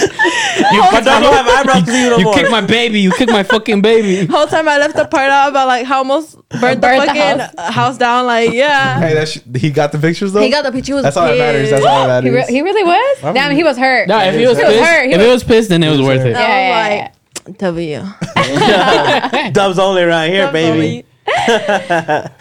you 0.00 0.80
My 0.80 1.00
dog 1.04 1.22
don't 1.22 1.32
have 1.34 1.46
eyebrows 1.46 1.80
because 1.82 1.94
you 2.00 2.10
no 2.10 2.16
you 2.18 2.24
more. 2.24 2.34
kicked 2.34 2.50
my 2.50 2.60
baby. 2.60 3.00
You 3.00 3.12
kicked 3.12 3.30
my 3.32 3.42
fucking 3.42 3.82
baby. 3.82 4.26
whole 4.32 4.46
time 4.46 4.68
I 4.68 4.78
left 4.78 4.96
the 4.96 5.04
part 5.06 5.30
out 5.30 5.50
about 5.50 5.66
like 5.68 5.86
how 5.86 5.98
almost 5.98 6.36
burnt, 6.48 6.80
Burnt 6.80 6.80
the 6.80 6.88
the 7.00 7.06
fucking 7.06 7.38
house. 7.58 7.74
house. 7.74 7.98
down. 7.98 8.26
Like, 8.26 8.52
yeah. 8.52 8.98
Hey, 9.00 9.14
that's 9.14 9.34
he 9.56 9.70
got 9.70 9.92
the 9.92 9.98
pictures 9.98 10.32
though. 10.32 10.40
He 10.40 10.50
got 10.50 10.62
the 10.64 10.72
picture. 10.72 10.94
Was 10.94 11.02
That's 11.04 11.16
all 11.16 11.26
that 11.28 11.38
matters. 11.38 11.70
That's 11.70 11.84
all 11.84 12.06
that 12.08 12.24
He, 12.24 12.30
re- 12.30 12.46
he 12.48 12.62
really 12.62 12.84
was? 12.84 13.34
Damn, 13.34 13.54
he 13.54 13.62
was 13.64 13.76
hurt. 13.76 14.08
No, 14.08 14.18
if 14.18 14.34
he 14.34 14.46
was 14.46 14.56
He 14.58 14.64
was 14.64 14.72
pissed, 14.74 14.84
hurt. 14.84 15.06
He 15.06 15.12
if 15.12 15.18
was- 15.18 15.26
it 15.26 15.30
was 15.30 15.44
pissed, 15.44 15.68
then 15.68 15.82
it 15.82 15.90
was 15.90 16.00
worth 16.02 16.20
it. 16.24 16.30
Yeah, 16.32 16.38
yeah, 16.68 16.76
I 16.76 16.90
was 16.90 17.46
like, 17.46 17.58
W. 17.58 19.50
Dubs 19.52 19.78
only 19.78 20.04
right 20.04 20.30
here, 20.30 20.50
baby. 20.52 21.04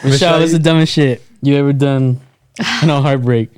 Michelle, 0.04 0.40
what's 0.40 0.52
the 0.52 0.60
dumbest 0.62 0.94
shit 0.94 1.22
you 1.42 1.56
ever 1.56 1.74
done? 1.74 2.20
No 2.86 3.02
heartbreak. 3.02 3.50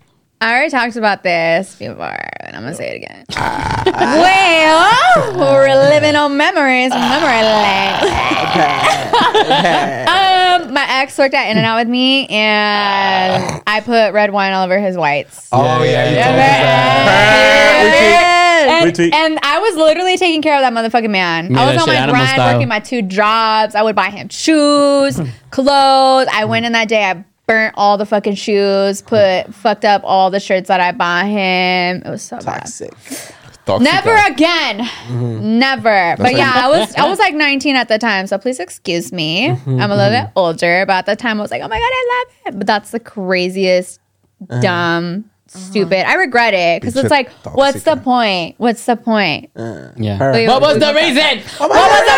I 0.42 0.54
already 0.54 0.72
talked 0.72 0.96
about 0.96 1.22
this 1.22 1.76
before, 1.76 2.18
and 2.40 2.56
I'm 2.56 2.64
gonna 2.64 2.74
say 2.74 2.90
it 2.90 2.96
again. 2.96 3.26
Ah. 3.84 3.84
well, 3.96 4.78
ah. 4.78 5.38
we're 5.38 5.68
living 5.90 6.16
on 6.16 6.38
memories, 6.38 6.92
ah. 6.94 7.00
memory 7.10 7.42
lane. 7.44 8.02
um, 10.68 10.74
my 10.74 10.86
ex 11.02 11.18
worked 11.18 11.34
at 11.34 11.50
In-N-Out 11.50 11.80
with 11.80 11.88
me, 11.88 12.28
and 12.28 13.62
I 13.68 13.82
put 13.82 14.14
red 14.14 14.32
wine 14.32 14.54
all 14.54 14.66
over 14.66 14.80
his 14.80 14.96
whites. 14.98 15.48
Oh 15.52 15.84
yeah, 15.84 16.10
you 16.10 16.16
yeah, 16.16 16.24
told 16.24 16.36
me 16.36 16.42
that. 16.42 18.02
And, 18.70 18.92
Retweet. 18.92 19.14
and 19.14 19.40
I 19.42 19.60
was 19.60 19.76
literally 19.76 20.18
taking 20.18 20.42
care 20.42 20.56
of 20.56 20.62
that 20.62 20.74
motherfucking 20.74 21.10
man. 21.10 21.52
Yeah, 21.52 21.62
I 21.62 21.74
was 21.74 21.82
on 21.82 21.88
my 21.88 22.08
grind, 22.10 22.38
working 22.38 22.68
my 22.68 22.80
two 22.80 23.02
jobs. 23.02 23.76
I 23.76 23.82
would 23.82 23.96
buy 23.96 24.10
him 24.10 24.30
shoes, 24.30 25.20
clothes. 25.52 26.28
I 26.32 26.46
went 26.46 26.66
in 26.66 26.72
that 26.74 26.88
day. 26.88 27.04
I 27.04 27.26
burnt 27.52 27.74
all 27.78 27.98
the 27.98 28.06
fucking 28.06 28.36
shoes, 28.36 29.02
put 29.02 29.54
fucked 29.54 29.86
up 29.86 30.02
all 30.04 30.30
the 30.32 30.40
shirts 30.40 30.68
that 30.70 30.80
I 30.80 30.92
bought 30.92 31.26
him. 31.26 32.02
It 32.06 32.10
was 32.10 32.22
so 32.22 32.38
bad. 32.40 32.62
Toxic. 32.62 32.94
Never 33.68 34.16
again. 34.28 34.80
Mm-hmm. 34.80 35.60
Never. 35.60 36.16
But 36.18 36.20
like- 36.24 36.38
yeah, 36.38 36.52
I 36.56 36.70
was 36.70 36.96
I 36.96 37.08
was 37.08 37.20
like 37.20 37.34
19 37.36 37.76
at 37.76 37.88
the 37.88 37.98
time, 37.98 38.28
so 38.28 38.38
please 38.38 38.60
excuse 38.60 39.12
me. 39.14 39.50
Mm-hmm, 39.50 39.80
I'm 39.80 39.92
a 39.92 39.96
little 39.96 40.20
bit 40.22 40.32
older, 40.36 40.84
but 40.86 40.94
at 40.94 41.06
the 41.06 41.16
time 41.16 41.40
I 41.40 41.42
was 41.42 41.52
like, 41.52 41.62
oh 41.62 41.68
my 41.68 41.78
god, 41.78 41.84
I 41.84 42.26
love 42.26 42.54
it. 42.54 42.58
But 42.58 42.68
that's 42.68 42.92
the 42.92 43.00
craziest, 43.00 44.00
Uh-huh. 44.50 44.62
dumb, 44.62 45.30
Uh-huh. 45.54 45.66
stupid. 45.66 46.08
I 46.08 46.14
regret 46.16 46.54
it 46.54 46.82
because 46.82 46.96
Bitch, 46.96 47.02
it's 47.04 47.12
like, 47.12 47.30
toxic 47.44 47.58
what's 47.58 47.84
the 47.84 47.96
guy. 47.96 48.02
point? 48.02 48.56
What's 48.58 48.86
the 48.86 48.96
point? 48.96 49.52
Uh. 49.56 49.90
Yeah. 49.98 50.32
Wait, 50.32 50.48
What 50.48 50.62
was 50.62 50.80
the 50.80 50.94
reason? 50.94 51.44
Oh 51.60 51.68
what 51.68 51.92
was 51.92 52.06
the 52.08 52.18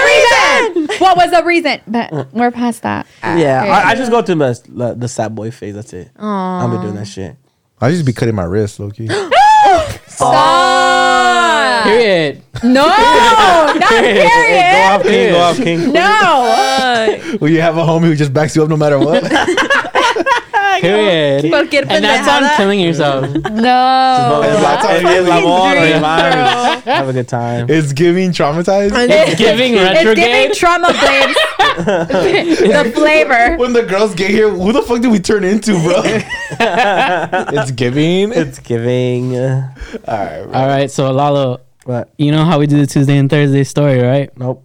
reason? 0.86 0.99
what 0.99 1.17
was 1.17 1.31
the 1.31 1.43
reason? 1.43 1.81
But 1.88 2.13
uh. 2.13 2.25
we're 2.31 2.51
past 2.51 2.84
that. 2.84 3.07
Yeah, 3.23 3.63
I, 3.63 3.91
I 3.91 3.95
just 3.95 4.11
go 4.11 4.21
to 4.21 4.36
the, 4.36 4.95
the 4.97 5.07
sad 5.07 5.34
boy 5.36 5.51
phase. 5.51 5.73
That's 5.75 5.93
it. 5.93 6.11
I've 6.17 6.69
been 6.71 6.81
doing 6.81 6.95
that 6.95 7.07
shit. 7.07 7.36
I 7.81 7.89
just 7.91 8.05
be 8.05 8.13
cutting 8.13 8.36
my 8.36 8.43
wrist, 8.43 8.79
low 8.79 8.91
key. 8.91 9.07
Stop. 10.07 11.86
Period. 11.86 12.41
No, 12.63 12.86
not 12.88 13.73
Go 13.81 13.89
period. 13.89 14.86
off, 14.86 15.01
king. 15.03 15.31
Go 15.34 15.39
off, 15.39 15.57
king. 15.57 15.91
No. 15.93 17.38
Well, 17.41 17.51
you 17.51 17.61
have 17.61 17.77
a 17.77 17.81
homie 17.81 18.03
who 18.05 18.15
just 18.15 18.34
backs 18.34 18.55
you 18.55 18.63
up 18.63 18.69
no 18.69 18.77
matter 18.77 18.99
what. 18.99 19.23
Period. 20.82 21.45
Cualquier 21.51 21.86
And 21.89 22.03
that's 22.03 22.28
on 22.28 22.43
pendejada. 22.43 22.57
killing 22.57 22.80
yourself. 22.80 23.26
No. 23.53 24.41
It 24.43 24.49
is 24.49 25.28
la 25.28 25.39
boda, 25.41 25.80
dream, 25.80 26.01
vibes. 26.01 26.82
Have 26.84 27.07
a 27.09 27.13
good 27.13 27.28
time. 27.28 27.67
it's 27.69 27.93
giving 27.93 28.32
traumatized. 28.32 28.91
Giving 28.91 29.09
It's 29.09 29.36
giving 29.38 29.74
retrograde. 29.76 30.53
trauma, 30.53 30.88
babes. 30.88 31.38
the 31.86 32.91
flavor. 32.95 33.57
when 33.57 33.74
the 33.74 33.84
girls 33.84 34.13
get 34.15 34.30
here, 34.32 34.49
who 34.49 34.71
the 34.74 34.82
fuck 34.82 35.01
did 35.01 35.11
we 35.11 35.19
turn 35.19 35.43
into, 35.43 35.71
bro? 35.82 36.01
it's 36.03 37.71
giving. 37.71 38.32
It's 38.34 38.59
giving. 38.59 39.36
Uh, 39.36 39.74
all 40.07 40.17
right, 40.17 40.43
bro. 40.43 40.53
All 40.53 40.67
right, 40.67 40.91
so 40.91 41.11
Lalo, 41.11 41.61
what? 41.86 42.09
you 42.17 42.32
know 42.32 42.43
how 42.45 42.59
we 42.59 42.67
do 42.67 42.78
the 42.78 42.88
Tuesday 42.88 43.17
and 43.17 43.30
Thursday 43.30 43.63
story, 43.63 43.99
right? 44.01 44.36
Nope. 44.38 44.63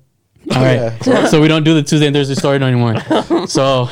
All 0.55 0.63
right. 0.63 0.93
so 1.29 1.41
we 1.41 1.49
don't 1.49 1.65
do 1.65 1.75
the 1.75 1.83
Tuesday 1.83 2.07
and 2.07 2.17
Thursday 2.17 2.35
story 2.35 2.59
no 2.59 2.67
anymore. 2.67 2.97
so 3.47 3.89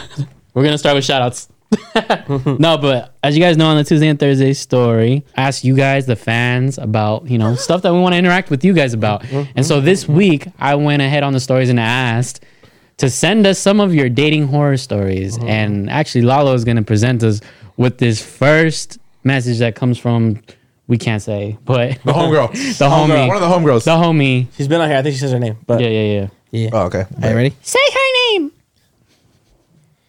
we're 0.55 0.64
gonna 0.64 0.79
start 0.79 0.95
with 0.97 1.05
shout 1.05 1.21
outs. 1.23 1.49
no, 2.59 2.79
but 2.79 3.14
as 3.23 3.37
you 3.37 3.43
guys 3.43 3.57
know 3.57 3.67
on 3.67 3.77
the 3.77 3.85
Tuesday 3.85 4.09
and 4.09 4.19
Thursday 4.19 4.53
story, 4.53 5.25
I 5.37 5.43
asked 5.43 5.64
you 5.64 5.75
guys, 5.75 6.07
the 6.07 6.17
fans, 6.17 6.79
about 6.79 7.27
you 7.29 7.39
know 7.39 7.55
stuff 7.57 7.83
that 7.83 7.93
we 7.93 8.01
want 8.01 8.12
to 8.14 8.19
interact 8.19 8.51
with 8.51 8.64
you 8.64 8.73
guys 8.73 8.95
about. 8.95 9.25
And 9.57 9.64
so 9.67 9.81
this 9.81 10.07
week 10.09 10.47
I 10.59 10.75
went 10.77 11.03
ahead 11.03 11.23
on 11.23 11.33
the 11.33 11.41
stories 11.41 11.69
and 11.69 11.81
I 11.81 11.85
asked 11.85 12.45
to 12.99 13.11
send 13.11 13.47
us 13.47 13.59
some 13.59 13.81
of 13.81 13.95
your 13.95 14.09
dating 14.09 14.47
horror 14.49 14.77
stories. 14.77 15.37
Mm-hmm. 15.37 15.49
And 15.49 15.91
actually 15.91 16.23
Lalo 16.23 16.55
is 16.55 16.64
gonna 16.64 16.83
present 16.83 17.23
us 17.23 17.41
with 17.77 17.99
this 17.99 18.23
first 18.25 18.99
message 19.25 19.59
that 19.59 19.75
comes 19.75 19.99
from 19.99 20.41
we 20.89 20.99
can't 20.99 21.21
say, 21.21 21.59
but 21.64 21.99
The 22.05 22.12
homegirl. 22.12 22.53
the 22.79 22.89
homie, 22.89 23.27
One 23.27 23.37
of 23.37 23.43
the 23.43 23.49
homegirls. 23.49 23.85
the 23.85 23.91
homie. 23.97 24.47
She's 24.57 24.69
been 24.69 24.81
on 24.81 24.89
here. 24.89 24.99
I 24.99 25.03
think 25.03 25.14
she 25.14 25.21
says 25.21 25.33
her 25.33 25.39
name. 25.41 25.59
But 25.67 25.81
Yeah, 25.81 25.89
yeah, 25.89 26.29
yeah. 26.53 26.71
oh, 26.73 26.83
okay. 26.87 27.07
Are 27.23 27.31
you 27.31 27.35
ready? 27.37 27.57
Say 27.62 27.81
her 27.93 28.39
name. 28.39 28.53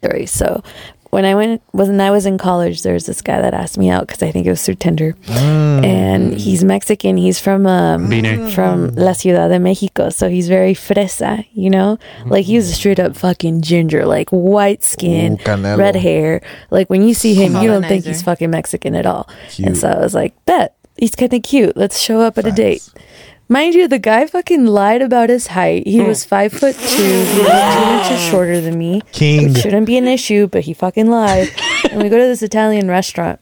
story. 0.03 0.25
So 0.27 0.63
when 1.09 1.25
I 1.25 1.35
went 1.35 1.61
when 1.71 1.99
I 2.01 2.11
was 2.11 2.25
in 2.25 2.37
college, 2.37 2.83
there 2.83 2.93
was 2.93 3.05
this 3.05 3.21
guy 3.21 3.41
that 3.41 3.53
asked 3.53 3.77
me 3.77 3.89
out 3.89 4.07
because 4.07 4.21
I 4.21 4.31
think 4.31 4.45
it 4.45 4.49
was 4.49 4.65
through 4.65 4.75
Tinder, 4.75 5.15
and 5.27 6.33
he's 6.33 6.63
Mexican. 6.63 7.17
He's 7.17 7.39
from 7.39 7.65
um, 7.65 8.09
Beaner. 8.09 8.51
from 8.53 8.93
La 8.95 9.13
Ciudad 9.13 9.49
de 9.49 9.59
Mexico, 9.59 10.09
so 10.09 10.29
he's 10.29 10.47
very 10.47 10.73
fresa, 10.73 11.45
you 11.53 11.69
know. 11.69 11.97
Like 12.25 12.45
he 12.45 12.55
was 12.55 12.69
a 12.69 12.73
straight 12.73 12.99
up 12.99 13.15
fucking 13.15 13.61
ginger, 13.61 14.05
like 14.05 14.29
white 14.29 14.83
skin, 14.83 15.39
Ooh, 15.47 15.75
red 15.77 15.95
hair. 15.95 16.41
Like 16.71 16.89
when 16.89 17.03
you 17.03 17.13
see 17.13 17.33
him, 17.33 17.55
you 17.61 17.67
don't 17.67 17.83
think 17.83 18.05
he's 18.05 18.21
fucking 18.21 18.49
Mexican 18.49 18.95
at 18.95 19.05
all. 19.05 19.29
Cute. 19.49 19.67
And 19.67 19.77
so 19.77 19.89
I 19.89 19.99
was 19.99 20.13
like, 20.13 20.33
bet 20.45 20.77
he's 20.97 21.15
kind 21.15 21.33
of 21.33 21.43
cute. 21.43 21.77
Let's 21.77 21.99
show 21.99 22.21
up 22.21 22.37
at 22.37 22.45
a 22.45 22.51
date. 22.51 22.87
Mind 23.49 23.75
you, 23.75 23.87
the 23.87 23.99
guy 23.99 24.25
fucking 24.25 24.65
lied 24.65 25.01
about 25.01 25.29
his 25.29 25.47
height. 25.47 25.87
He 25.87 25.99
mm. 25.99 26.07
was 26.07 26.25
five 26.25 26.51
foot 26.51 26.75
two. 26.75 27.03
He 27.03 27.39
was 27.39 27.75
two 27.75 28.13
inches 28.13 28.29
shorter 28.29 28.59
than 28.59 28.77
me. 28.77 29.01
King. 29.13 29.51
It 29.51 29.57
shouldn't 29.57 29.87
be 29.87 29.97
an 29.97 30.07
issue, 30.07 30.47
but 30.47 30.63
he 30.63 30.73
fucking 30.73 31.07
lied. 31.07 31.49
and 31.91 32.03
we 32.03 32.09
go 32.09 32.17
to 32.17 32.25
this 32.25 32.43
Italian 32.43 32.89
restaurant. 32.89 33.39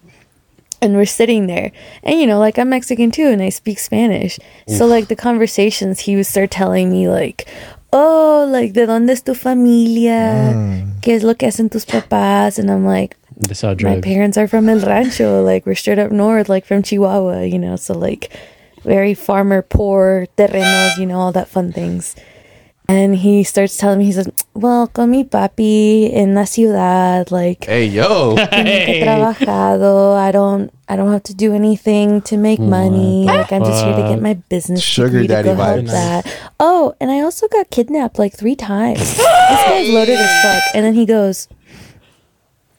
And 0.81 0.95
we're 0.95 1.05
sitting 1.05 1.47
there. 1.47 1.71
And 2.03 2.19
you 2.19 2.27
know, 2.27 2.37
like 2.37 2.59
I'm 2.59 2.69
Mexican 2.69 3.09
too 3.09 3.27
and 3.27 3.41
I 3.41 3.49
speak 3.49 3.79
Spanish. 3.79 4.37
So 4.67 4.85
like 4.85 5.07
the 5.07 5.15
conversations 5.15 6.01
he 6.01 6.15
would 6.15 6.27
start 6.27 6.51
telling 6.51 6.91
me 6.91 7.09
like, 7.09 7.49
"Oh, 7.91 8.45
like 8.47 8.73
de 8.73 8.85
dónde 8.85 9.09
es 9.09 9.21
tu 9.21 9.33
familia? 9.33 10.53
¿Qué 11.01 11.15
es 11.15 11.23
lo 11.23 11.33
que 11.33 11.47
hacen 11.47 11.71
tus 11.71 11.85
papás?" 11.85 12.59
And 12.59 12.69
I'm 12.69 12.85
like, 12.85 13.17
my 13.81 13.99
parents 14.01 14.37
are 14.37 14.47
from 14.47 14.69
El 14.69 14.79
Rancho, 14.79 15.43
like 15.43 15.65
we're 15.65 15.75
straight 15.75 15.97
up 15.97 16.11
north, 16.11 16.49
like 16.49 16.65
from 16.65 16.83
Chihuahua, 16.83 17.41
you 17.41 17.57
know, 17.57 17.75
so 17.77 17.97
like 17.97 18.31
very 18.85 19.13
farmer 19.13 19.61
poor 19.61 20.27
terrenos, 20.37 20.97
you 20.97 21.05
know, 21.05 21.19
all 21.19 21.31
that 21.33 21.47
fun 21.49 21.71
things. 21.73 22.15
And 22.87 23.15
he 23.15 23.43
starts 23.43 23.77
telling 23.77 23.97
me, 23.97 24.05
he 24.05 24.11
says, 24.11 24.29
Well, 24.53 24.85
con 24.85 25.09
mi 25.09 25.23
papi 25.23 26.13
en 26.13 26.35
la 26.35 26.43
ciudad, 26.45 27.31
like 27.31 27.65
Hey, 27.65 27.87
yo. 27.87 28.35
nunca 28.35 28.61
he 28.63 29.01
trabajado. 29.01 30.13
I 30.15 30.31
don't 30.31 30.71
I 30.87 30.95
don't 30.95 31.11
have 31.11 31.23
to 31.23 31.33
do 31.33 31.55
anything 31.55 32.21
to 32.29 32.37
make 32.37 32.59
money. 32.59 33.25
Like 33.25 33.51
I'm 33.51 33.63
just 33.65 33.83
here 33.83 33.95
to 33.95 34.03
get 34.13 34.21
my 34.21 34.35
business 34.35 34.83
Sugar 34.83 35.09
degree 35.21 35.27
to 35.27 35.33
daddy 35.33 35.49
go 35.49 35.55
help 35.55 35.79
vibes. 35.79 35.91
that. 35.91 36.51
Oh, 36.59 36.93
and 37.01 37.09
I 37.09 37.21
also 37.21 37.47
got 37.47 37.71
kidnapped 37.71 38.19
like 38.19 38.37
three 38.37 38.55
times. 38.55 38.99
this 39.17 39.17
guy's 39.65 39.89
loaded 39.89 40.19
as 40.19 40.43
fuck. 40.45 40.75
And 40.75 40.85
then 40.85 40.93
he 40.93 41.07
goes, 41.07 41.47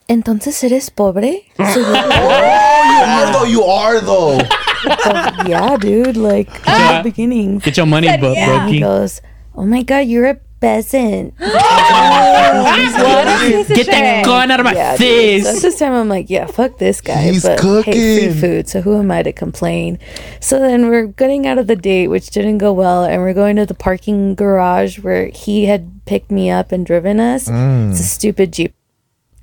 Entonces 0.08 0.62
eres 0.62 0.88
pobre? 0.88 1.42
So 1.58 1.82
oh, 1.82 2.86
you're 2.86 2.94
you 2.94 3.02
are 3.02 3.32
though. 3.32 3.44
You 3.44 3.62
are 3.64 4.00
though. 4.00 4.38
yeah, 5.46 5.76
dude. 5.80 6.16
Like 6.16 6.48
Yeah. 6.66 6.98
in 6.98 7.02
beginning. 7.02 7.58
Get 7.58 7.76
your 7.76 7.86
money, 7.86 8.08
bu- 8.18 8.34
And 8.34 8.70
he 8.72 8.80
goes, 8.80 9.20
"Oh 9.54 9.64
my 9.66 9.82
god, 9.82 10.06
you're 10.06 10.26
a 10.26 10.36
peasant. 10.60 11.36
Get 11.38 11.52
that 13.86 14.22
gun 14.24 14.50
out 14.50 14.60
of 14.60 14.64
my 14.64 14.72
Yeah, 14.74 14.96
dude. 14.96 14.98
face. 14.98 15.44
So 15.44 15.60
this 15.60 15.78
time 15.78 15.92
I'm 15.92 16.08
like, 16.08 16.30
yeah, 16.30 16.46
fuck 16.46 16.78
this 16.78 17.00
guy. 17.00 17.22
He's 17.22 17.42
but 17.42 17.58
hey, 17.60 17.62
cooking. 17.62 17.92
free 17.92 18.32
food. 18.40 18.68
So 18.68 18.80
who 18.80 18.98
am 18.98 19.10
I 19.10 19.22
to 19.22 19.32
complain? 19.32 19.98
So 20.40 20.58
then 20.58 20.88
we're 20.88 21.06
getting 21.06 21.46
out 21.46 21.58
of 21.58 21.66
the 21.66 21.76
date, 21.76 22.08
which 22.08 22.30
didn't 22.30 22.58
go 22.58 22.72
well, 22.72 23.04
and 23.04 23.22
we're 23.22 23.34
going 23.34 23.56
to 23.56 23.66
the 23.66 23.74
parking 23.74 24.34
garage 24.34 24.98
where 24.98 25.26
he 25.28 25.66
had 25.66 26.04
picked 26.06 26.30
me 26.30 26.50
up 26.50 26.72
and 26.72 26.86
driven 26.86 27.20
us. 27.20 27.48
Mm. 27.48 27.90
It's 27.90 28.00
a 28.00 28.04
stupid 28.04 28.52
jeep, 28.52 28.74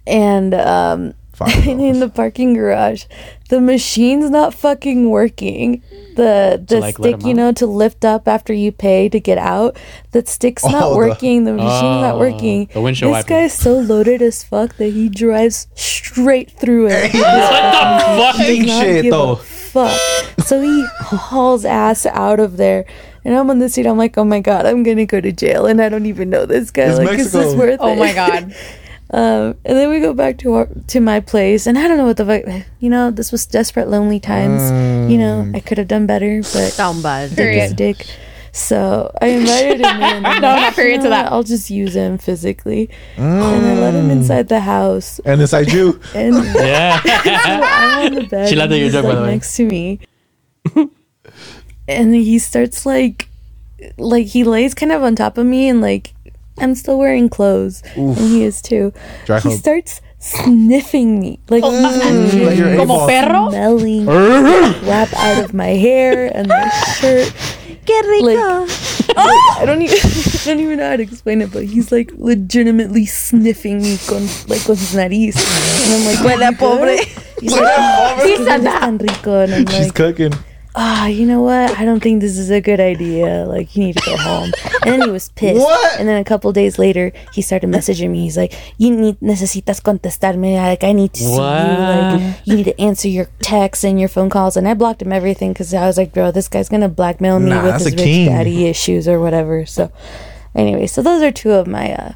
and 0.07 0.53
um. 0.53 1.13
Five 1.35 1.67
in 1.67 1.99
the 1.99 2.09
parking 2.09 2.53
garage, 2.53 3.05
the 3.53 3.61
machine's 3.61 4.31
not 4.31 4.51
fucking 4.51 5.11
working. 5.11 5.83
The 6.15 6.63
the 6.67 6.79
like, 6.79 6.97
stick, 6.97 7.23
you 7.23 7.35
know, 7.35 7.51
to 7.53 7.67
lift 7.67 8.03
up 8.03 8.27
after 8.27 8.51
you 8.51 8.71
pay 8.71 9.09
to 9.09 9.19
get 9.19 9.37
out, 9.37 9.77
that 10.11 10.27
stick's 10.27 10.63
not 10.65 10.81
Oh, 10.83 10.89
the- 10.91 10.97
working. 10.97 11.43
The, 11.43 11.53
machine's 11.53 12.01
not 12.01 12.15
Oh, 12.15 12.19
working. 12.19 12.67
the 12.73 12.81
windshield 12.81 13.11
this 13.13 13.17
wiper. 13.25 13.29
guy's 13.29 13.53
so 13.53 13.73
loaded 13.77 14.23
as 14.23 14.43
fuck 14.43 14.77
that 14.77 14.89
he 14.89 15.07
drives 15.07 15.67
straight 15.75 16.49
through 16.49 16.87
it. 16.89 17.13
What 17.13 17.13
the 17.13 18.21
fuck? 18.23 18.35
King 18.37 18.65
Not 18.65 18.83
shit 18.83 19.11
though. 19.11 19.35
Fuck. 19.35 19.99
So 20.45 20.61
he 20.61 20.85
hauls 20.99 21.63
ass 21.65 22.05
out 22.07 22.39
of 22.39 22.57
there. 22.57 22.85
And 23.25 23.33
I'm 23.35 23.49
on 23.49 23.59
the 23.59 23.69
seat. 23.69 23.85
I'm 23.87 23.97
like, 23.97 24.17
oh 24.17 24.25
my 24.25 24.41
god, 24.41 24.65
I'm 24.65 24.81
gonna 24.83 25.05
go 25.05 25.21
to 25.21 25.31
jail, 25.31 25.65
and 25.67 25.79
I 25.81 25.87
don't 25.89 26.05
even 26.07 26.29
know 26.29 26.45
this 26.45 26.71
guy. 26.71 26.83
It's 26.89 26.97
like, 26.99 27.17
is 27.19 27.31
this 27.31 27.55
Mexico. 27.55 27.57
worth 27.57 27.79
Oh 27.81 27.93
it? 27.93 27.97
my 27.99 28.13
god. 28.13 28.53
Um, 29.13 29.55
and 29.63 29.77
then 29.77 29.89
we 29.91 29.99
go 29.99 30.13
back 30.15 30.39
to 30.39 30.53
our 30.53 30.67
to 30.87 30.99
my 30.99 31.19
place, 31.19 31.67
and 31.67 31.77
I 31.77 31.87
don't 31.87 31.97
know 31.97 32.05
what 32.05 32.17
the 32.17 32.25
fuck. 32.25 32.65
You 32.79 32.89
know, 32.89 33.11
this 33.11 33.31
was 33.31 33.45
desperate, 33.45 33.87
lonely 33.87 34.19
times. 34.19 34.71
You 35.11 35.19
know, 35.19 35.51
I 35.53 35.59
could 35.59 35.77
have 35.77 35.87
done 35.87 36.07
better, 36.07 36.41
but 36.51 36.73
Down 36.75 37.01
bad. 37.03 37.35
dick 37.35 37.55
is 37.61 37.73
dick. 37.73 38.07
So 38.55 39.11
I 39.21 39.27
invited 39.27 39.79
him 39.85 40.01
in. 40.01 40.25
I'm 40.25 40.41
No, 40.41 40.47
like, 40.49 40.61
not 40.61 40.73
period 40.73 40.97
"You 40.97 41.03
to 41.03 41.09
that." 41.09 41.31
I'll 41.31 41.43
just 41.43 41.69
use 41.69 41.95
him 41.95 42.17
physically, 42.17 42.89
and 43.17 43.65
I 43.65 43.73
let 43.75 43.93
him 43.93 44.09
inside 44.09 44.47
the 44.49 44.59
house. 44.61 45.19
And 45.25 45.41
inside 45.41 45.71
you. 45.71 45.99
And 46.15 46.33
Yeah. 46.55 46.99
I'm 47.05 48.05
on 48.07 48.15
the 48.15 48.27
bed. 48.27 48.49
She 48.49 48.55
laughed 48.55 48.71
at 48.71 48.79
and 48.79 48.93
your 48.93 49.01
by 49.03 49.09
like, 49.09 49.15
the 49.17 49.21
way. 49.23 49.31
next 49.31 49.55
to 49.57 49.65
me, 49.65 49.99
and 51.87 52.15
he 52.15 52.39
starts 52.39 52.85
like, 52.85 53.27
like 53.97 54.27
he 54.27 54.43
lays 54.43 54.73
kind 54.73 54.91
of 54.91 55.03
on 55.03 55.15
top 55.15 55.37
of 55.37 55.45
me, 55.45 55.67
and 55.69 55.81
like 55.81 56.13
I'm 56.59 56.75
still 56.75 56.97
wearing 56.99 57.29
clothes, 57.29 57.81
and 57.95 58.15
he 58.17 58.43
is 58.43 58.61
too. 58.61 58.93
Dry 59.25 59.39
he 59.39 59.49
hump. 59.49 59.59
starts 59.61 60.01
sniffing 60.19 61.19
me, 61.19 61.39
like 61.49 61.63
Mm, 61.63 62.45
like 62.45 62.57
you're 62.57 62.75
Como 62.77 63.07
perro? 63.07 63.49
smelling 63.51 64.05
crap 64.05 65.11
out 65.13 65.43
of 65.43 65.53
my 65.53 65.75
hair 65.75 66.31
and 66.35 66.47
my 66.47 66.69
shirt. 66.99 67.33
Get 67.85 68.05
rico. 68.05 68.59
Like, 68.61 68.69
I 69.17 69.63
don't 69.65 69.81
even 69.81 69.97
I 69.99 70.45
don't 70.45 70.59
even 70.61 70.77
know 70.77 70.89
how 70.91 70.95
to 70.95 71.03
explain 71.03 71.41
it, 71.41 71.51
but 71.51 71.65
he's 71.65 71.91
like 71.91 72.11
legitimately 72.15 73.05
sniffing 73.05 73.81
me 73.81 73.97
con 74.07 74.23
like 74.47 74.63
con 74.63 74.77
his 74.77 74.93
nariz, 74.95 75.35
and 75.35 75.91
I'm 75.91 76.05
like, 76.05 76.19
Huele 76.23 76.57
pobre. 76.57 76.97
He's 77.41 77.51
like, 77.51 78.23
he 78.23 78.37
said 78.37 78.61
that. 78.63 78.79
Tan 78.81 78.97
rico, 78.99 79.41
and 79.41 79.53
I'm 79.53 79.65
She's 79.67 79.87
like, 79.87 79.95
cooking. 79.95 80.31
Ah, 80.75 81.07
you 81.07 81.25
know 81.25 81.41
what? 81.41 81.77
I 81.77 81.85
don't 81.85 81.99
think 82.01 82.21
this 82.21 82.37
is 82.37 82.49
a 82.49 82.59
good 82.61 82.79
idea. 82.79 83.45
Like, 83.45 83.75
you 83.75 83.83
need 83.85 83.97
to 83.97 84.05
go 84.05 84.17
home. 84.17 84.51
And 84.81 84.91
then 84.91 85.01
he 85.01 85.09
was 85.11 85.29
pissed. 85.35 85.59
What? 85.59 85.99
And 85.99 86.07
then 86.07 86.19
a 86.19 86.23
couple 86.23 86.51
days 86.51 86.79
later, 86.79 87.11
he 87.33 87.41
started 87.41 87.69
messaging 87.69 88.09
me. 88.11 88.21
He's 88.21 88.37
like, 88.37 88.53
you 88.77 88.95
need 88.95 89.19
necesitas 89.19 89.81
contestarme. 89.81 90.55
Like, 90.57 90.83
I 90.83 90.91
need 90.91 91.13
to 91.13 91.19
see 91.23 91.31
you. 91.31 91.37
What? 91.39 92.19
Like, 92.19 92.35
you 92.45 92.55
need 92.55 92.65
to 92.65 92.79
answer 92.81 93.07
your 93.07 93.27
texts 93.39 93.83
and 93.83 93.99
your 93.99 94.09
phone 94.09 94.29
calls. 94.29 94.57
And 94.57 94.67
I 94.67 94.73
blocked 94.73 95.01
him 95.01 95.11
everything 95.13 95.53
because 95.53 95.73
I 95.73 95.85
was 95.85 95.97
like, 95.97 96.13
bro, 96.13 96.31
this 96.31 96.47
guy's 96.47 96.69
gonna 96.69 96.89
blackmail 96.89 97.39
me 97.39 97.49
Nah, 97.51 97.63
with 97.63 97.75
his 97.75 97.85
rich 97.85 97.97
king. 97.97 98.29
daddy 98.29 98.65
issues 98.67 99.07
or 99.07 99.19
whatever. 99.19 99.65
So, 99.65 99.91
anyway, 100.55 100.87
so 100.87 101.01
those 101.01 101.21
are 101.21 101.31
two 101.31 101.51
of 101.51 101.67
my 101.67 101.93
uh, 101.93 102.11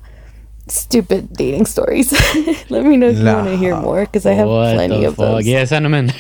stupid 0.69 1.34
dating 1.34 1.65
stories. 1.65 2.11
Let 2.69 2.85
me 2.85 2.98
know 2.98 3.07
if 3.10 3.18
you 3.18 3.26
want 3.26 3.48
to 3.48 3.57
hear 3.57 3.76
more 3.80 4.02
because 4.02 4.26
I 4.26 4.34
have 4.34 4.48
What 4.48 4.73
plenty 4.76 5.03
of 5.06 5.15
fuck? 5.15 5.26
those. 5.38 5.48
Yeah, 5.48 5.65
send 5.65 5.85
them 5.85 5.94
in. 5.94 6.07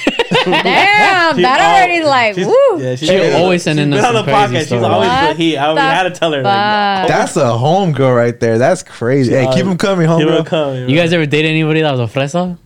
Damn, 0.45 1.35
that 1.41 1.59
already 1.59 2.03
like 2.05 2.35
She's, 2.35 2.47
woo. 2.47 2.53
yeah, 2.81 2.95
she's, 2.95 3.09
She 3.09 3.31
always 3.33 3.63
sending 3.63 3.91
she's 3.91 3.99
us 4.01 4.05
on 4.05 4.13
the 4.13 4.23
crazy 4.23 4.37
podcast. 4.55 4.59
She's 4.69 4.71
always 4.83 5.09
What 5.09 5.27
put 5.27 5.37
heat. 5.37 5.57
I, 5.57 5.69
we 5.69 5.75
the 5.75 5.81
had 5.81 6.03
to 6.03 6.11
tell 6.11 6.31
her. 6.31 6.41
Like, 6.41 6.53
fuck? 6.53 7.07
That's 7.09 7.35
a 7.35 7.45
homegirl 7.57 8.15
right 8.15 8.39
there. 8.39 8.57
That's 8.57 8.83
crazy. 8.83 9.33
Hey, 9.33 9.47
keep 9.53 9.65
them 9.65 9.77
coming, 9.77 10.07
he 10.07 10.23
will 10.25 10.43
homegirl. 10.43 10.45
come. 10.45 10.89
You 10.89 10.95
guys 10.95 11.11
ever 11.13 11.25
dated 11.25 11.51
anybody 11.51 11.81
that 11.81 11.91
was 11.95 11.99
a 11.99 12.13
fresa? 12.19 12.57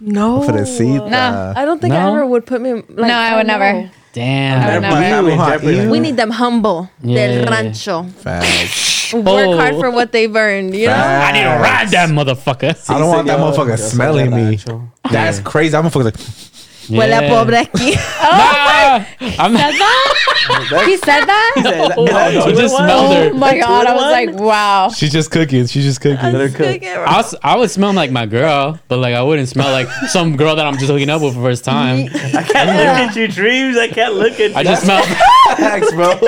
No. 0.00 0.42
For 0.42 0.52
the 0.52 0.66
seat. 0.66 0.98
No. 0.98 1.06
Uh, 1.06 1.52
I 1.56 1.64
don't 1.64 1.80
think 1.80 1.94
I 1.94 2.08
ever 2.08 2.26
would 2.26 2.44
put 2.46 2.60
me. 2.60 2.72
Like, 2.74 2.88
no, 2.88 3.14
I 3.14 3.36
would 3.36 3.46
never. 3.46 3.90
Damn. 4.14 4.60
I 4.60 4.74
would 4.74 4.82
Never 4.82 4.94
put 4.94 5.00
never. 5.00 5.14
family 5.14 5.32
in 5.32 5.38
Ew, 5.38 5.42
huh? 5.44 5.50
jeopardy 5.52 5.76
like 5.76 5.84
Ew. 5.86 5.90
We 5.90 6.00
need 6.00 6.16
them 6.16 6.30
humble. 6.30 6.90
Yeah. 7.02 7.26
Del 7.28 7.46
rancho. 7.46 8.02
Facts. 8.04 8.91
Oh. 9.14 9.20
Work 9.20 9.48
Oh. 9.48 9.56
hard 9.56 9.74
for 9.76 9.90
what 9.90 10.12
they've 10.12 10.34
earned. 10.34 10.74
You 10.74 10.86
know. 10.88 10.94
I 10.94 11.32
need 11.32 11.42
to 11.42 11.48
ride 11.60 11.88
that 11.90 12.08
motherfucker. 12.08 12.90
I 12.90 12.98
don't 12.98 13.08
want 13.08 13.26
that 13.26 13.38
Señor, 13.38 13.52
motherfucker 13.54 13.68
yo 13.70 13.76
soy 13.76 13.88
smelling 13.88 14.30
me. 14.30 14.42
rancho. 14.42 14.88
That's 15.10 15.38
crazy. 15.40 15.70
That 15.72 15.84
motherfucker's 15.84 16.04
like, 16.06 16.16
Huele 16.88 17.16
a 17.16 17.28
pobre 17.28 17.56
aquí. 17.64 17.94
Oh 18.24 18.98
nah, 18.98 19.04
I'm 19.38 19.52
He 20.86 20.96
said 20.98 21.24
that? 21.24 21.52
He 21.56 21.62
said, 21.62 21.92
Oh, 21.96 22.04
"That- 22.06 22.34
no, 22.34 22.44
two 22.44 22.50
just 22.50 22.62
in 22.62 22.68
smelled 22.84 23.14
her. 23.14 23.30
Oh 23.32 23.34
my 23.38 23.58
god, 23.58 23.86
I 23.86 23.94
was 23.94 24.02
like, 24.12 24.30
wow. 24.40 24.88
she's 24.90 25.12
just 25.12 25.30
cooking. 25.30 25.66
She's 25.66 25.84
just 25.84 26.00
cooking. 26.00 26.18
Let 26.32 26.34
her 26.34 26.48
cook. 26.50 26.82
I, 26.82 27.16
was, 27.16 27.34
I 27.42 27.56
would 27.56 27.70
smell 27.70 27.92
like 27.92 28.10
my 28.10 28.26
girl, 28.26 28.78
but 28.88 28.98
like 28.98 29.14
I 29.14 29.22
wouldn't 29.22 29.48
smell 29.48 29.70
like 29.70 29.86
some 30.08 30.36
girl 30.36 30.56
that 30.56 30.66
I'm 30.66 30.74
just 30.74 30.86
hooking 30.90 31.08
up 31.08 31.22
with 31.22 31.34
for 31.34 31.40
the 31.40 31.46
first 31.46 31.64
time. 31.64 32.08
I 32.12 32.42
can't 32.42 32.68
look 32.68 33.08
at 33.10 33.16
your 33.16 33.28
dreams. 33.28 33.76
I 33.78 33.88
can't 33.88 34.14
look 34.14 34.38
at. 34.40 34.54
I 34.56 34.62
just 34.64 34.82
smell. 34.84 35.02
Facts, 35.56 35.92
bro. 35.92 36.18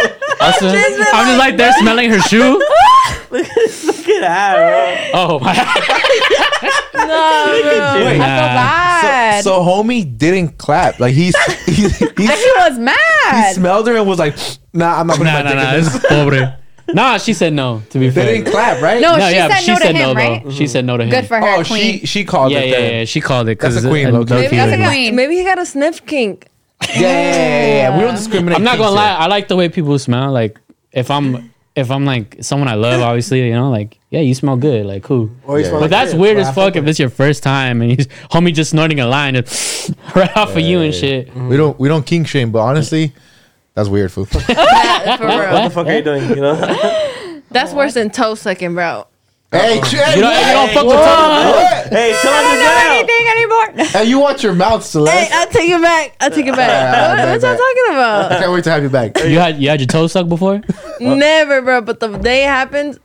I 0.40 0.52
smell- 0.58 0.74
I'm 1.14 1.26
just 1.26 1.38
like 1.38 1.56
there 1.56 1.72
smelling 1.74 2.10
her 2.10 2.20
shoe. 2.20 2.58
look 3.30 3.46
at 3.46 4.20
that, 4.20 5.10
bro. 5.12 5.20
Oh 5.20 5.38
my! 5.40 5.54
God. 5.54 6.70
No, 6.94 7.60
bro. 7.62 8.04
Wait. 8.06 8.14
I 8.14 8.14
feel 8.14 8.18
Nah. 8.18 8.54
bad. 8.54 9.44
So 9.44 9.60
homie 9.60 10.16
didn't 10.16 10.56
clap. 10.58 11.00
Like 11.00 11.12
he's 11.14 11.34
he, 11.66 11.72
he, 11.72 11.88
he 11.88 12.26
was 12.56 12.78
mad. 12.78 12.96
he 13.26 13.30
mad. 13.32 13.54
smelled 13.54 13.86
her 13.88 13.96
and 13.96 14.06
was 14.06 14.18
like, 14.18 14.36
Nah, 14.72 15.00
I'm 15.00 15.06
not 15.08 15.18
putting 15.18 15.32
Nah, 15.32 15.42
my 15.42 15.42
nah, 15.42 15.48
dick 15.50 15.58
nah. 15.58 15.72
in 15.74 15.80
It's 15.80 15.92
this. 15.92 16.06
pobre. 16.08 16.58
Nah, 16.94 17.18
she 17.18 17.32
said 17.34 17.52
no. 17.52 17.82
To 17.90 17.98
be 17.98 18.08
They 18.08 18.14
fair. 18.14 18.24
They 18.26 18.38
didn't 18.40 18.52
clap, 18.52 18.80
right? 18.82 19.00
No, 19.02 19.16
No, 19.16 19.28
she 19.28 19.34
yeah, 19.36 19.48
said 19.48 19.60
she 19.60 19.70
no 19.72 19.76
to 19.78 19.82
said 19.84 19.94
him, 19.96 20.02
no 20.02 20.14
right? 20.14 20.44
though. 20.44 20.50
She 20.50 20.66
said 20.66 20.84
no 20.84 20.96
to 20.96 21.04
him. 21.04 21.10
Good 21.10 21.26
for 21.26 21.38
her, 21.40 21.58
Oh, 21.60 21.64
queen. 21.64 22.00
she 22.00 22.06
she 22.06 22.24
called 22.24 22.52
Yeah, 22.52 22.58
it. 22.60 22.68
yeah, 22.68 22.78
then. 22.80 22.92
yeah. 23.00 23.04
She 23.04 23.20
called 23.20 23.48
it 23.48 23.58
That's 23.58 23.74
because 23.74 23.84
a 23.84 23.88
queen, 23.88 24.12
low-key. 24.12 24.34
Maybe 24.34 24.56
that's 24.56 24.72
a 24.72 24.76
Maybe 24.78 24.88
queen. 24.88 25.16
maybe 25.16 25.36
he 25.36 25.44
got 25.44 25.58
a 25.58 25.66
sniff 25.66 26.04
kink. 26.06 26.46
Yeah, 26.82 27.00
yeah, 27.00 27.08
yeah, 27.10 27.66
yeah. 27.90 27.96
We 27.96 28.02
don't 28.04 28.14
discriminate. 28.14 28.56
I'm 28.58 28.64
not 28.64 28.78
gonna 28.78 28.94
lie. 28.94 29.14
I 29.14 29.26
like 29.26 29.48
the 29.48 29.56
way 29.56 29.68
people 29.68 29.98
smell. 29.98 30.32
Like 30.32 30.60
if 30.92 31.10
I'm 31.10 31.52
if 31.74 31.90
I'm 31.90 32.04
like 32.04 32.36
someone 32.40 32.68
I 32.68 32.74
love, 32.74 33.00
obviously, 33.00 33.46
you 33.46 33.52
know, 33.54 33.70
like 33.70 33.98
yeah, 34.10 34.20
you 34.20 34.34
smell 34.34 34.56
good. 34.56 34.86
Like 34.86 35.02
cool. 35.02 35.30
Or 35.44 35.58
you 35.58 35.64
Yeah. 35.64 35.70
smell 35.70 35.80
But 35.80 35.82
like 35.82 35.90
that's 35.90 36.10
shit. 36.12 36.20
weird 36.20 36.36
Well, 36.36 36.42
as 36.46 36.48
I 36.50 36.54
fuck 36.54 36.64
fuck 36.66 36.76
if 36.76 36.82
with 36.82 36.90
it's 36.90 36.98
your 36.98 37.10
first 37.10 37.42
time 37.42 37.82
and 37.82 37.90
he's 37.90 38.06
homie 38.30 38.54
just 38.54 38.70
snorting 38.70 39.00
a 39.00 39.06
line 39.06 39.34
and 39.36 39.46
right 40.14 40.36
off 40.36 40.50
of 40.56 40.60
you 40.60 40.80
and 40.80 40.94
shit. 40.94 41.28
Mm-hmm. 41.28 41.48
We 41.48 41.56
don't 41.56 41.78
we 41.80 41.88
don't 41.88 42.06
king 42.06 42.24
shame, 42.24 42.52
but 42.52 42.60
honestly, 42.60 43.12
that's 43.74 43.88
weird, 43.88 44.12
fool. 44.12 44.24
For 44.26 44.38
it. 44.48 44.56
What 44.56 45.64
the 45.64 45.70
fuck 45.70 45.86
are 45.86 45.94
you 45.96 46.02
doing? 46.02 46.28
You 46.30 46.36
know. 46.36 47.40
That's 47.50 47.72
worse 47.72 47.94
than 47.94 48.10
toe 48.10 48.34
sucking, 48.34 48.74
bro. 48.74 49.06
Hey, 49.54 49.78
uh-uh. 49.78 49.84
hey, 49.84 50.14
You 50.16 50.22
don't, 50.22 50.30
what? 50.30 50.46
you 50.46 50.52
don't 50.52 50.70
fuck 50.74 50.86
with 50.86 50.96
tongue. 50.96 51.30
What? 51.54 51.86
hey, 51.88 52.18
tell 52.20 52.34
him 52.34 52.50
to 52.50 52.56
get 52.58 52.76
out. 52.76 52.90
anything 52.90 53.26
anymore. 53.28 53.86
Hey, 53.86 54.04
you 54.04 54.18
watch 54.18 54.42
your 54.42 54.54
mouth, 54.54 54.84
Celeste. 54.84 55.12
Hey, 55.14 55.28
I 55.32 55.46
take 55.46 55.70
it 55.70 55.80
back. 55.80 56.16
I 56.20 56.28
take 56.28 56.46
it 56.46 56.54
back. 56.56 56.58
What 56.58 57.16
bad, 57.16 57.30
what 57.30 57.42
y'all 57.42 57.56
bad. 57.56 58.28
talking 58.28 58.36
I 58.36 58.40
can't 58.40 58.52
wait 58.52 58.64
to 58.64 58.70
have 58.70 58.82
you 58.82 58.88
back. 58.90 59.18
You 59.18 59.38
had 59.38 59.60
you 59.60 59.68
had 59.68 59.80
your 59.80 59.86
toe 59.86 60.06
sucked 60.06 60.28
before? 60.28 60.60
Never, 61.00 61.62
bro. 61.62 61.80
But 61.80 62.00
the 62.00 62.16
day 62.18 62.44
it 62.44 62.48
happened. 62.48 62.98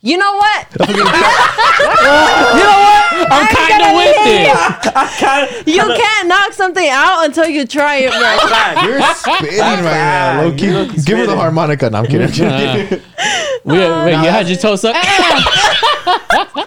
You 0.00 0.16
know 0.16 0.36
what? 0.36 0.66
You 0.78 2.64
know 2.64 2.78
what? 2.80 3.32
I'm 3.32 3.46
kind 3.54 3.82
of 3.82 3.96
with 3.96 4.16
it. 4.26 5.66
You 5.66 5.82
can't 5.82 6.28
knock 6.28 6.52
something 6.52 6.88
out 6.88 7.24
until 7.26 7.46
you 7.48 7.66
try 7.66 7.96
it, 7.96 8.10
bro. 8.10 8.88
You're 8.88 9.00
spitting 9.14 9.58
right 9.58 9.82
now, 9.82 10.42
low 10.42 10.50
key. 10.52 11.02
Give 11.04 11.18
her 11.18 11.26
the 11.26 11.36
harmonica. 11.36 11.90
No, 11.90 11.98
I'm 11.98 12.06
kidding. 12.06 12.22
I'm 12.22 12.32
kidding. 12.32 13.02
Wait, 13.64 13.76
wait, 14.04 14.12
you 14.12 14.30
had 14.30 14.48
your 14.48 14.56
toe 14.56 14.76
sucked? 14.76 14.96
Uh-uh. 14.96 16.18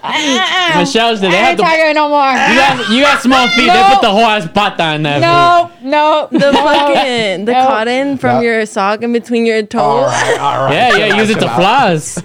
Uh-uh. 0.04 0.80
Michelle's 0.80 1.20
did. 1.22 1.32
They 1.32 1.38
I 1.38 1.42
have 1.42 1.60
ain't 1.60 1.94
the, 1.94 1.94
no 1.94 2.10
more. 2.10 2.30
you 2.32 2.56
got 2.56 2.90
you 2.92 3.02
got 3.02 3.22
small 3.22 3.48
feet. 3.48 3.68
They 3.68 3.84
put 3.94 4.02
the 4.02 4.10
whole 4.12 4.20
ass 4.26 4.48
pata 4.54 4.96
in 4.96 5.04
that. 5.04 5.20
No, 5.22 5.72
no, 5.82 6.28
The 6.32 6.52
fucking 6.54 7.46
the 7.46 7.54
No. 7.54 7.68
cotton 7.68 8.18
from 8.18 8.36
No. 8.36 8.42
your 8.42 8.66
sock 8.68 9.02
in 9.02 9.14
between 9.14 9.46
your 9.46 9.64
toes. 9.64 9.82
all 9.82 10.02
right, 10.04 10.38
all 10.40 10.68
food. 10.68 10.76
right. 10.76 10.98
Yeah, 10.98 11.06
yeah. 11.08 11.18
Use 11.18 11.30
it 11.32 11.40
to 11.40 11.50
floss. 11.56 12.22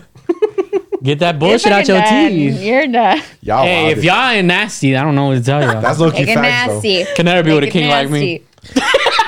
Get 1.07 1.21
that 1.21 1.39
bullshit 1.39 1.73
out 1.73 1.87
your 1.89 2.03
teeth. 2.03 2.61
You're 2.61 2.87
done. 2.89 3.23
Y'all 3.41 3.65
Hey, 3.65 3.93
if 3.93 4.03
y'all 4.05 4.29
ain't 4.31 4.47
nasty, 4.47 4.97
I 4.97 5.03
don't 5.03 5.15
know 5.15 5.29
what 5.29 5.35
to 5.37 5.43
tell 5.43 5.63
y'all. 5.63 5.81
that's 5.81 5.99
low 5.99 6.11
key 6.11 6.21
Make 6.27 6.29
it 6.31 6.35
facts, 6.35 6.67
though. 6.69 6.75
nasty. 6.75 7.05
Can 7.15 7.25
never 7.27 7.43
be 7.43 7.51
with 7.55 7.59
a 7.63 7.67
Make 7.67 7.71
it 7.77 7.79
king 7.79 7.89
like 7.89 8.11
me. 8.11 8.43
nasty. 8.75 8.81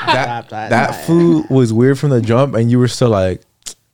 That, 0.09 0.49
that 0.49 1.05
food 1.07 1.51
was 1.51 1.71
weird 1.73 1.99
from 1.99 2.09
the 2.11 2.23
jump, 2.23 2.55
and 2.55 2.71
you 2.71 2.79
were 2.79 2.89
still 2.89 3.11
like, 3.11 3.43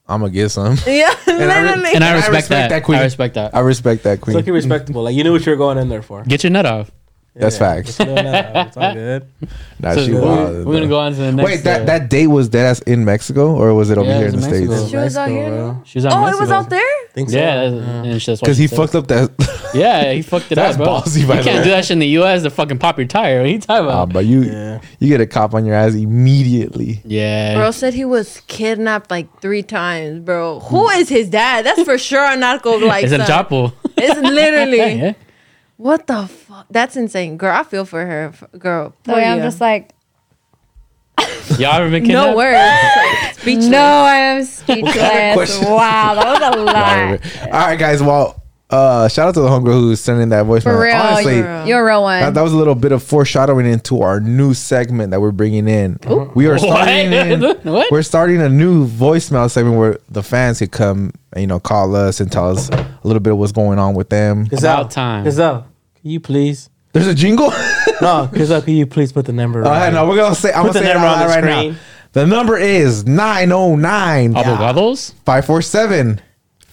I'm 0.06 0.20
gonna 0.20 0.32
get 0.32 0.51
some. 0.51 0.77
Yeah, 0.86 1.12
I 1.27 1.32
re- 1.32 1.36
literally. 1.47 1.90
And 1.94 2.05
I 2.05 2.11
I 2.11 2.15
respect, 2.15 2.35
respect 2.35 2.48
that. 2.51 2.69
that 2.69 2.85
queen. 2.85 2.98
I 2.98 3.02
respect 3.02 3.35
that. 3.35 3.55
I 3.55 3.61
respect 3.61 4.02
that 4.05 4.20
queen. 4.20 4.20
It's 4.20 4.24
queen. 4.24 4.36
looking 4.36 4.52
respectable. 4.55 5.02
Like 5.02 5.15
you 5.16 5.24
knew 5.24 5.32
what 5.32 5.44
you 5.44 5.51
were 5.51 5.56
going 5.56 5.77
in 5.78 5.89
there 5.89 6.02
for. 6.02 6.23
Get 6.23 6.44
your 6.44 6.51
nut 6.51 6.66
off. 6.66 6.90
That's 7.36 7.59
facts. 7.59 7.98
No, 7.98 8.15
no, 8.15 8.52
it's 8.66 8.77
all 8.77 8.94
good. 8.94 9.27
Nah, 9.81 9.93
So 9.94 10.06
she 10.06 10.12
we're, 10.15 10.23
wild, 10.23 10.66
we're 10.66 10.74
gonna 10.74 10.86
go 10.86 11.01
on 11.01 11.12
to 11.12 11.19
the 11.19 11.32
next. 11.32 11.44
Wait, 11.44 11.65
that 11.65 11.82
uh, 11.82 11.85
that 11.86 12.09
date 12.09 12.28
was 12.28 12.48
dead 12.48 12.65
ass 12.65 12.81
in 12.82 13.05
Mexico 13.05 13.55
or 13.56 13.74
was 13.74 13.90
it 13.90 13.98
over 13.98 14.09
Yeah, 14.09 14.19
here 14.19 14.27
it 14.28 14.35
in 14.35 14.40
the 14.40 14.47
was 14.47 14.47
in 14.47 14.52
states? 14.55 14.70
Mexico. 14.70 14.89
She 14.89 14.97
was 14.97 15.16
out 15.16 15.28
here, 15.28 15.48
bro. 15.51 15.82
She 15.85 15.98
was 15.98 16.06
on 16.06 16.12
Oh, 16.12 16.16
it 16.16 16.31
was 16.31 16.48
Mexico. 16.48 16.55
out 16.55 16.70
there. 16.70 16.93
Think 17.12 17.31
so? 17.31 17.36
Yeah, 17.36 17.55
that's, 17.70 17.74
and 17.74 18.12
that's 18.15 18.27
what 18.28 18.40
Because 18.40 18.56
she 18.56 18.62
he 18.62 18.66
said. 18.69 18.77
fucked 18.77 18.94
up 18.94 19.06
that. 19.09 19.61
Yeah, 19.74 20.12
he 20.12 20.23
fucked 20.23 20.52
it 20.52 20.55
That's 20.62 20.78
up, 20.78 20.85
bro. 20.85 20.86
ballsy, 21.01 21.27
by 21.27 21.35
you 21.39 21.43
the 21.43 21.48
can't 21.51 21.59
way. 21.59 21.65
do 21.65 21.70
that 21.70 21.85
shit 21.85 21.90
in 21.94 21.98
the 21.98 22.06
U.S. 22.23 22.44
to 22.44 22.51
fucking 22.51 22.78
pop 22.78 22.97
your 22.97 23.09
tire. 23.09 23.39
What 23.39 23.47
are 23.47 23.48
you 23.48 23.59
talking 23.59 23.86
Ah, 23.86 24.02
about? 24.05 24.12
but 24.12 24.24
you 24.24 24.43
Yeah. 24.43 24.81
you 25.01 25.09
get 25.09 25.20
a 25.20 25.27
cop 25.27 25.52
on 25.52 25.65
your 25.66 25.74
ass 25.74 25.94
immediately. 25.94 27.01
yeah, 27.05 27.55
Bro 27.56 27.73
said 27.73 27.93
he 27.94 28.05
was 28.05 28.40
kidnapped 28.47 29.11
like 29.11 29.27
three 29.40 29.65
times, 29.65 30.20
bro. 30.20 30.61
Who 30.61 30.89
is 30.90 31.09
his 31.09 31.28
dad? 31.28 31.66
That's 31.66 31.82
for 31.82 31.98
sure 31.98 32.24
a 32.24 32.36
narco 32.36 32.77
like 32.78 33.02
it's 33.02 33.12
a 33.12 33.27
son. 33.27 33.27
chapo. 33.47 33.73
It's 33.98 34.20
literally 34.20 34.78
yeah. 35.01 35.12
What 35.76 36.06
the 36.06 36.26
fuck. 36.26 36.66
That's 36.70 36.96
insane, 36.96 37.36
girl. 37.36 37.55
I 37.55 37.62
feel 37.64 37.84
for 37.84 38.05
her, 38.05 38.32
f- 38.32 38.44
girl. 38.59 38.94
The 39.05 39.12
way 39.12 39.22
Poor 39.22 39.30
I'm 39.32 39.38
you. 39.38 39.44
just 39.44 39.60
like, 39.60 39.90
Y'all 41.59 41.74
ever 41.74 41.90
been 41.90 42.05
kidnapped? 42.05 42.30
no 42.30 42.36
words. 42.36 42.56
Like, 42.56 43.34
speechless. 43.38 43.66
no, 43.68 43.78
I 43.78 44.16
am 44.16 44.44
speechless. 44.44 45.34
question? 45.34 45.70
wow, 45.70 46.14
that 46.14 46.51
was 46.56 46.59
a 46.59 46.62
lot. 46.64 47.46
All 47.52 47.66
right, 47.68 47.78
guys. 47.78 48.02
Well, 48.02 48.42
uh, 48.74 49.09
shout 49.09 49.28
out 49.28 49.34
to 49.34 49.40
the 49.40 49.48
homegirl 49.48 49.72
who's 49.80 50.01
sending 50.01 50.28
that 50.30 50.44
voicemail. 50.46 50.62
For 50.62 50.80
real, 50.80 50.96
Honestly, 50.96 51.40
For 51.42 51.48
real. 51.48 51.66
You're 51.68 51.80
a 51.80 51.84
real 51.84 52.02
one. 52.02 52.20
that, 52.20 52.34
that 52.34 52.42
was 52.42 52.52
a 52.52 52.56
little 52.56 52.74
bit 52.74 52.92
of 52.92 53.02
foreshadowing 53.02 53.66
into 53.66 54.02
our 54.02 54.20
new 54.20 54.55
segment 54.55 55.10
that 55.12 55.20
we're 55.20 55.30
bringing 55.32 55.68
in. 55.68 55.98
We 56.34 56.46
are 56.48 56.59
starting. 56.59 57.12
in- 57.12 57.40
What? 57.64 57.90
We're 57.90 58.02
starting 58.02 58.40
a 58.40 58.48
new 58.48 58.86
voicemail 58.86 59.51
segment 59.51 59.76
where 59.78 59.98
the 60.09 60.22
fans 60.22 60.59
could 60.59 60.72
come, 60.72 61.12
and, 61.32 61.40
you 61.40 61.46
know, 61.46 61.60
call 61.60 61.94
us 61.96 62.20
and 62.20 62.30
tell 62.30 62.51
us 62.51 62.68
a 62.70 62.96
little 63.05 63.20
bit 63.20 63.32
of 63.32 63.38
what's 63.38 63.52
going 63.52 63.78
on 63.78 63.94
with 63.94 64.09
them. 64.10 64.46
About 64.52 64.90
time. 64.90 65.24
Gazelle, 65.24 65.66
can 66.01 66.10
you 66.10 66.20
please? 66.20 66.68
There's 66.92 67.06
a 67.06 67.14
jingle. 67.14 67.52
No, 68.01 68.28
Gazelle, 68.30 68.60
can 68.60 68.74
you 68.74 68.86
please 68.86 69.12
put 69.12 69.24
the 69.24 69.32
number? 69.32 69.60
All 69.64 69.70
right, 69.70 69.84
right? 69.84 69.92
no, 69.94 70.06
we're 70.09 70.16
gonna 70.16 70.34
say. 70.34 70.52
I'm 70.52 70.66
Put 70.66 70.72
gonna 70.74 70.80
the 70.80 70.84
say 70.86 70.90
it 70.90 70.94
number 70.94 71.06
out 71.06 71.12
on 71.14 71.18
the 71.20 71.26
loud 71.28 71.34
right 71.36 71.44
now. 71.44 71.60
screen. 71.60 71.76
The 72.12 72.26
number 72.26 72.56
is 72.59 73.06
909 73.06 74.30
Abogados? 74.36 75.10
547 75.24 76.20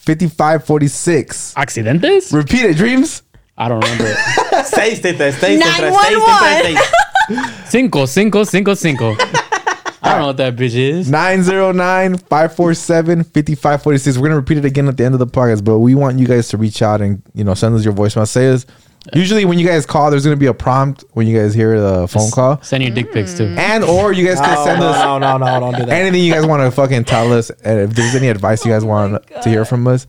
5546. 0.04 1.54
Accidentes? 1.56 2.32
Repeated 2.32 2.76
dreams. 2.76 3.22
I 3.56 3.68
don't 3.68 3.80
remember 3.82 4.04
it. 4.06 4.16
Seis, 4.66 5.00
teta, 5.00 5.30
seis, 5.32 5.40
teta, 5.40 5.62
seis, 5.62 5.80
911. 5.80 6.74
teta, 6.74 7.48
seis. 7.60 7.70
Cinco, 7.70 8.06
cinco, 8.06 8.44
cinco, 8.44 8.74
cinco. 8.74 9.14
I 10.04 10.10
don't 10.16 10.20
know 10.20 10.26
what 10.28 10.36
that 10.38 10.56
bitch 10.56 10.74
is. 10.74 11.08
909 11.10 12.18
547 12.18 13.24
5546. 13.24 14.16
We're 14.16 14.20
going 14.22 14.30
to 14.32 14.36
repeat 14.36 14.58
it 14.58 14.64
again 14.64 14.88
at 14.88 14.96
the 14.96 15.04
end 15.04 15.14
of 15.14 15.20
the 15.20 15.26
podcast, 15.26 15.64
but 15.64 15.78
we 15.78 15.94
want 15.94 16.18
you 16.18 16.26
guys 16.26 16.48
to 16.48 16.56
reach 16.56 16.82
out 16.82 17.00
and, 17.00 17.22
you 17.34 17.44
know, 17.44 17.54
send 17.54 17.74
us 17.76 17.84
your 17.84 17.94
voicemail. 17.94 18.26
Say 18.26 18.48
us. 18.50 18.66
Usually, 19.14 19.44
when 19.44 19.58
you 19.58 19.66
guys 19.66 19.84
call, 19.84 20.10
there's 20.10 20.24
going 20.24 20.36
to 20.36 20.40
be 20.40 20.46
a 20.46 20.54
prompt 20.54 21.04
when 21.12 21.26
you 21.26 21.36
guys 21.36 21.54
hear 21.54 21.80
the 21.80 22.06
phone 22.06 22.30
call. 22.30 22.62
Send 22.62 22.84
your 22.84 22.94
dick 22.94 23.12
pics 23.12 23.36
too. 23.36 23.46
And, 23.58 23.82
or 23.82 24.12
you 24.12 24.24
guys 24.26 24.38
can 24.38 24.64
send 24.64 24.80
us 24.82 24.96
no, 25.02 25.18
no, 25.18 25.38
no, 25.38 25.44
no, 25.58 25.60
don't 25.60 25.80
do 25.80 25.86
that. 25.86 25.92
anything 25.92 26.22
you 26.22 26.32
guys 26.32 26.46
want 26.46 26.62
to 26.62 26.70
fucking 26.70 27.04
tell 27.04 27.32
us. 27.32 27.50
And 27.50 27.80
if 27.80 27.96
there's 27.96 28.14
any 28.14 28.28
advice 28.28 28.64
you 28.64 28.70
guys 28.70 28.84
oh 28.84 28.86
want 28.86 29.26
to 29.42 29.48
hear 29.48 29.64
from 29.64 29.86
us, 29.88 30.06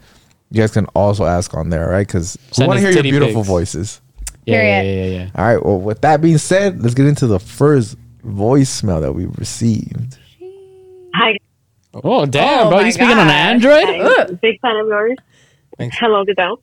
you 0.52 0.62
guys 0.62 0.72
can 0.72 0.86
also 0.94 1.26
ask 1.26 1.54
on 1.56 1.70
there, 1.70 1.90
right? 1.90 2.06
Because 2.06 2.38
we 2.50 2.54
Send 2.54 2.68
want 2.68 2.80
to 2.80 2.82
us 2.82 2.82
hear 2.84 2.92
your 2.92 2.98
titty 3.04 3.10
beautiful 3.12 3.42
pics. 3.42 3.48
voices. 3.48 4.02
Yeah, 4.46 4.56
yeah, 4.62 4.82
Period. 4.82 4.86
yeah, 4.86 5.04
yeah, 5.18 5.24
yeah. 5.24 5.30
All 5.36 5.46
right. 5.56 5.66
Well, 5.66 5.80
with 5.80 6.02
that 6.02 6.22
being 6.22 6.38
said, 6.38 6.82
let's 6.84 6.94
get 6.94 7.08
into 7.08 7.26
the 7.26 7.40
first 7.40 7.98
voicemail 8.24 9.02
that 9.02 9.14
we 9.14 9.26
received. 9.26 10.18
Hi, 11.16 11.38
Oh 11.96 12.26
damn, 12.26 12.68
Oh 12.68 12.70
bro! 12.70 12.80
my 12.80 12.86
You 12.86 12.92
speaking 12.92 13.18
on 13.18 13.28
God. 13.28 13.30
Android? 13.30 13.84
guys. 13.86 14.38
Big 14.42 14.60
fan 14.62 14.76
of 14.78 14.88
yours. 14.88 15.18
Thanks. 15.78 15.98
Hello, 16.00 16.24
Gazelle. 16.26 16.60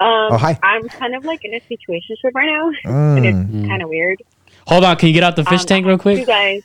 Um, 0.00 0.32
Oh, 0.32 0.36
hi. 0.38 0.58
I'm 0.62 0.88
kind 0.88 1.14
of 1.16 1.24
like 1.24 1.44
in 1.44 1.54
a 1.54 1.60
situation 1.68 2.16
right 2.34 2.46
now, 2.46 2.70
and 3.16 3.26
it's 3.26 3.36
Mm. 3.36 3.68
kind 3.68 3.82
of 3.82 3.88
weird. 3.88 4.22
Hold 4.66 4.84
on, 4.84 4.96
can 4.96 5.08
you 5.08 5.14
get 5.14 5.22
out 5.24 5.34
the 5.36 5.44
fish 5.44 5.60
Um, 5.62 5.66
tank 5.66 5.86
real 5.86 5.98
quick? 5.98 6.18
You 6.18 6.26
guys 6.26 6.62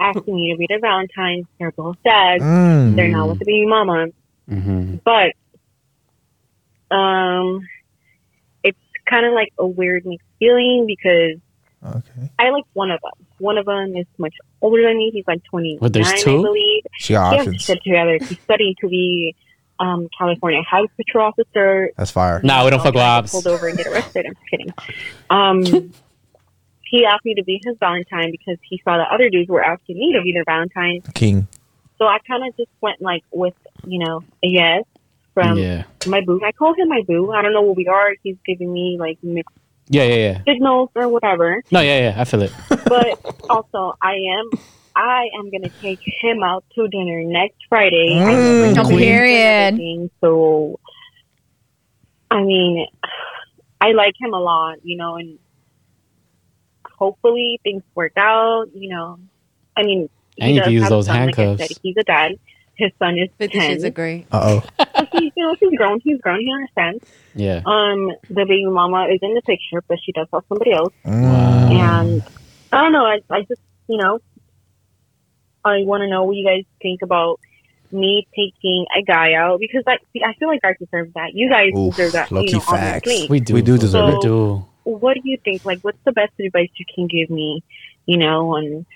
asking 0.00 0.34
me 0.36 0.52
to 0.52 0.58
be 0.58 0.66
their 0.68 0.80
Valentine. 0.80 1.46
They're 1.58 1.72
both 1.72 1.96
dead. 2.04 2.40
Mm. 2.40 2.94
They're 2.94 3.08
not 3.08 3.28
with 3.28 3.38
the 3.40 3.44
baby 3.46 3.66
mama. 3.66 4.08
Mm-hmm. 4.50 4.96
But 5.04 5.32
um, 6.94 7.66
it's 8.62 8.78
kind 9.06 9.26
of 9.26 9.32
like 9.32 9.52
a 9.58 9.66
weird 9.66 10.04
mixed 10.06 10.26
feeling 10.38 10.86
because 10.86 11.38
Okay. 11.84 12.28
I 12.40 12.50
like 12.50 12.64
one 12.72 12.90
of 12.90 13.00
them. 13.02 13.12
One 13.38 13.56
of 13.56 13.66
them 13.66 13.96
is 13.96 14.04
much 14.18 14.34
older 14.60 14.82
than 14.82 14.98
me. 14.98 15.10
He's 15.12 15.24
like 15.28 15.42
29, 15.44 15.78
but 15.80 15.92
there's 15.92 16.08
I 16.08 16.18
two? 16.18 16.42
believe. 16.42 16.82
She 16.98 17.12
got 17.12 17.30
He 17.32 17.38
has 17.38 17.46
options. 17.46 17.62
shit 17.62 17.82
together. 17.84 18.18
He's 18.20 18.38
studying 18.40 18.74
to 18.80 18.88
be 18.88 19.36
um, 19.80 20.08
California 20.16 20.62
Highway 20.68 20.88
Patrol 20.96 21.28
officer. 21.28 21.90
That's 21.96 22.10
fire. 22.10 22.40
Nah, 22.42 22.64
we 22.64 22.70
don't 22.70 22.80
fuck 22.80 22.94
with 22.94 23.02
I'll 23.02 23.22
get 23.22 23.24
ops. 23.24 23.32
Pulled 23.32 23.46
over 23.46 23.68
and 23.68 23.76
get 23.76 23.86
arrested. 23.86 24.26
I'm 24.26 24.34
just 24.34 24.46
kidding. 24.50 24.74
Um, 25.30 25.64
he 26.84 27.04
asked 27.04 27.24
me 27.24 27.34
to 27.34 27.44
be 27.44 27.60
his 27.64 27.76
Valentine 27.78 28.30
because 28.30 28.58
he 28.62 28.80
saw 28.84 28.96
that 28.96 29.08
other 29.12 29.28
dudes 29.30 29.48
were 29.48 29.62
asking 29.62 29.98
me 29.98 30.12
to 30.14 30.22
be 30.22 30.32
their 30.32 30.44
Valentine. 30.44 31.02
King. 31.14 31.46
So 31.98 32.06
I 32.06 32.18
kind 32.26 32.46
of 32.46 32.56
just 32.56 32.70
went 32.80 33.00
like 33.00 33.24
with 33.32 33.54
you 33.86 33.98
know 33.98 34.22
a 34.42 34.46
yes 34.46 34.84
from 35.34 35.58
Yeah, 35.58 35.84
my 36.06 36.20
boo. 36.20 36.40
I 36.44 36.52
call 36.52 36.74
him 36.74 36.88
my 36.88 37.02
boo. 37.06 37.32
I 37.32 37.42
don't 37.42 37.52
know 37.52 37.62
what 37.62 37.76
we 37.76 37.86
are. 37.88 38.14
He's 38.22 38.36
giving 38.46 38.72
me 38.72 38.96
like 38.98 39.18
mixed 39.22 39.54
yeah, 39.88 40.04
yeah, 40.04 40.14
yeah. 40.14 40.42
signals 40.46 40.90
or 40.94 41.08
whatever. 41.08 41.62
No, 41.70 41.80
yeah, 41.80 42.10
yeah. 42.10 42.20
I 42.20 42.24
feel 42.24 42.42
it. 42.42 42.52
But 42.68 43.18
also, 43.48 43.94
I 44.02 44.14
am. 44.14 44.50
I 44.98 45.28
am 45.38 45.48
gonna 45.52 45.70
take 45.82 46.00
him 46.22 46.42
out 46.42 46.64
to 46.74 46.88
dinner 46.88 47.22
next 47.22 47.56
Friday. 47.68 48.20
I 48.26 48.32
Mm, 48.32 48.42
will 48.42 48.58
bring 48.58 48.74
him 48.76 48.84
queen. 48.86 48.98
period. 48.98 50.10
So, 50.20 50.80
I 52.30 52.42
mean, 52.42 52.84
I 53.80 53.92
like 53.92 54.14
him 54.20 54.34
a 54.34 54.40
lot, 54.40 54.78
you 54.82 54.96
know, 54.96 55.14
and 55.16 55.38
hopefully 56.98 57.60
things 57.62 57.84
work 57.94 58.12
out. 58.16 58.66
You 58.74 58.90
know, 58.90 59.18
I 59.76 59.84
mean, 59.84 60.08
he 60.34 60.42
And 60.46 60.54
you 60.54 60.60
does 60.60 60.66
can 60.66 60.72
use 60.72 60.82
have 60.82 60.90
those 60.90 61.06
son, 61.06 61.26
like 61.26 61.38
I 61.38 61.42
handcuffs. 61.44 61.68
said. 61.68 61.76
He's 61.82 61.96
a 61.96 62.02
dad. 62.02 62.32
His 62.76 62.90
son 62.98 63.18
is 63.18 63.28
Fifty 63.38 63.58
ten. 63.58 63.68
Shades 63.70 63.84
of 63.84 63.94
Grey. 63.94 64.26
Uh 64.32 64.40
oh. 64.42 64.62
He's, 65.12 65.32
you 65.36 65.44
know, 65.44 65.54
he's 65.60 65.76
grown. 65.78 66.00
He's 66.02 66.20
grown. 66.20 66.40
He 66.40 66.52
understands. 66.52 67.04
Yeah. 67.34 67.62
Um, 67.64 68.10
the 68.30 68.44
baby 68.48 68.66
mama 68.66 69.06
is 69.12 69.20
in 69.22 69.34
the 69.34 69.42
picture, 69.42 69.80
but 69.88 69.98
she 70.04 70.10
does 70.12 70.26
have 70.32 70.42
somebody 70.48 70.72
else. 70.72 70.92
Mm. 71.06 71.70
And 71.80 72.22
I 72.72 72.82
don't 72.82 72.92
know. 72.92 73.04
I, 73.04 73.20
I 73.30 73.40
just, 73.42 73.60
you 73.88 73.96
know, 73.96 74.18
I 75.64 75.82
want 75.84 76.02
to 76.02 76.08
know 76.08 76.24
what 76.24 76.36
you 76.36 76.44
guys 76.46 76.64
think 76.80 77.02
about 77.02 77.40
me 77.90 78.26
taking 78.36 78.84
a 78.96 79.02
guy 79.02 79.32
out 79.34 79.60
because 79.60 79.82
I, 79.86 79.96
see, 80.12 80.22
I 80.22 80.34
feel 80.34 80.48
like 80.48 80.60
I 80.64 80.74
deserve 80.78 81.12
that. 81.14 81.32
You 81.34 81.48
guys 81.48 81.72
Oof, 81.74 81.96
deserve 81.96 82.12
that. 82.12 82.30
low-key 82.30 82.48
You 82.48 82.52
know, 82.54 82.60
facts. 82.60 82.96
obviously. 83.06 83.28
We 83.28 83.40
do. 83.40 83.54
We 83.54 83.62
do 83.62 83.78
deserve 83.78 84.08
We 84.10 84.14
it. 84.16 84.22
do. 84.22 84.64
What 84.84 85.14
do 85.14 85.20
you 85.24 85.38
think? 85.44 85.64
Like, 85.64 85.80
what's 85.82 85.98
the 86.04 86.12
best 86.12 86.32
advice 86.40 86.68
you 86.76 86.84
can 86.94 87.06
give 87.06 87.30
me? 87.30 87.62
You 88.06 88.16
know, 88.18 88.54
on 88.56 88.86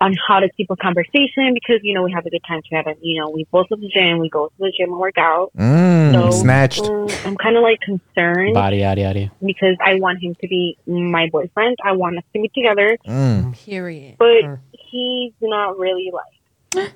on 0.00 0.14
how 0.28 0.38
to 0.38 0.48
keep 0.56 0.70
a 0.70 0.76
conversation 0.76 1.52
because 1.54 1.80
you 1.82 1.92
know 1.92 2.02
we 2.04 2.12
have 2.12 2.24
a 2.24 2.30
good 2.30 2.42
time 2.46 2.60
together. 2.62 2.94
You 3.00 3.20
know, 3.20 3.30
we 3.30 3.46
both 3.50 3.68
go 3.68 3.74
to 3.76 3.80
the 3.80 3.88
gym. 3.88 4.18
We 4.18 4.28
go 4.28 4.46
to 4.46 4.52
the 4.58 4.72
gym 4.78 4.90
and 4.90 4.98
work 4.98 5.18
out. 5.18 5.50
Mm. 5.58 6.12
So 6.12 6.30
Snatched. 6.30 6.82
um, 6.84 7.08
I'm 7.24 7.36
kind 7.36 7.56
of 7.56 7.62
like 7.62 7.80
concerned 7.80 8.54
Body, 8.54 8.78
yada, 8.78 9.00
yada. 9.00 9.32
because 9.44 9.76
I 9.84 9.96
want 9.96 10.22
him 10.22 10.34
to 10.40 10.46
be 10.48 10.78
my 10.86 11.28
boyfriend. 11.32 11.78
I 11.84 11.92
want 11.92 12.16
us 12.18 12.24
to 12.34 12.40
be 12.40 12.48
together. 12.48 12.96
Mm. 13.06 13.54
Period. 13.64 14.16
but 14.18 14.58
he's 14.90 15.32
not 15.40 15.78
really 15.78 16.10
like 16.12 16.92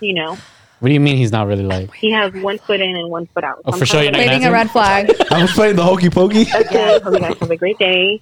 you 0.00 0.14
know 0.14 0.36
What 0.80 0.88
do 0.88 0.94
you 0.94 1.00
mean 1.00 1.16
he's 1.16 1.32
not 1.32 1.46
really 1.46 1.64
like? 1.64 1.92
he 1.94 2.10
has 2.12 2.32
one 2.34 2.58
foot 2.58 2.80
in 2.80 2.96
and 2.96 3.10
one 3.10 3.26
foot 3.26 3.44
out 3.44 3.60
Oh, 3.64 3.72
for 3.72 3.86
sure 3.86 4.02
you're 4.02 4.12
not 4.12 4.18
gonna 4.18 4.32
Waving 4.32 4.46
a 4.46 4.52
red 4.52 4.70
flag. 4.70 5.10
I 5.30 5.42
was 5.42 5.52
playing 5.52 5.76
the 5.76 5.82
hokey 5.84 6.10
pokey. 6.10 6.42
okay 6.54 6.98
hope 7.00 7.12
you 7.14 7.20
guys 7.20 7.38
have 7.38 7.50
a 7.50 7.56
great 7.56 7.78
day 7.78 8.20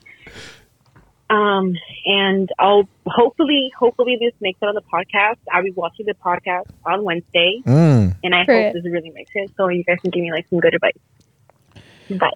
um 1.30 1.74
and 2.06 2.50
i'll 2.58 2.88
hopefully 3.06 3.70
hopefully 3.78 4.16
this 4.20 4.32
makes 4.40 4.58
it 4.60 4.66
on 4.66 4.74
the 4.74 4.82
podcast 4.92 5.36
i'll 5.52 5.62
be 5.62 5.70
watching 5.70 6.04
the 6.06 6.14
podcast 6.14 6.64
on 6.84 7.04
wednesday 7.04 7.62
Mm. 7.64 8.16
and 8.24 8.34
i 8.34 8.44
Great. 8.44 8.64
hope 8.64 8.74
this 8.82 8.84
really 8.92 9.10
makes 9.10 9.30
it 9.34 9.50
so 9.56 9.68
you 9.68 9.84
guys 9.84 9.98
can 10.00 10.10
give 10.10 10.22
me 10.22 10.32
like 10.32 10.46
some 10.50 10.58
good 10.58 10.74
advice 10.74 10.94
bye 12.10 12.32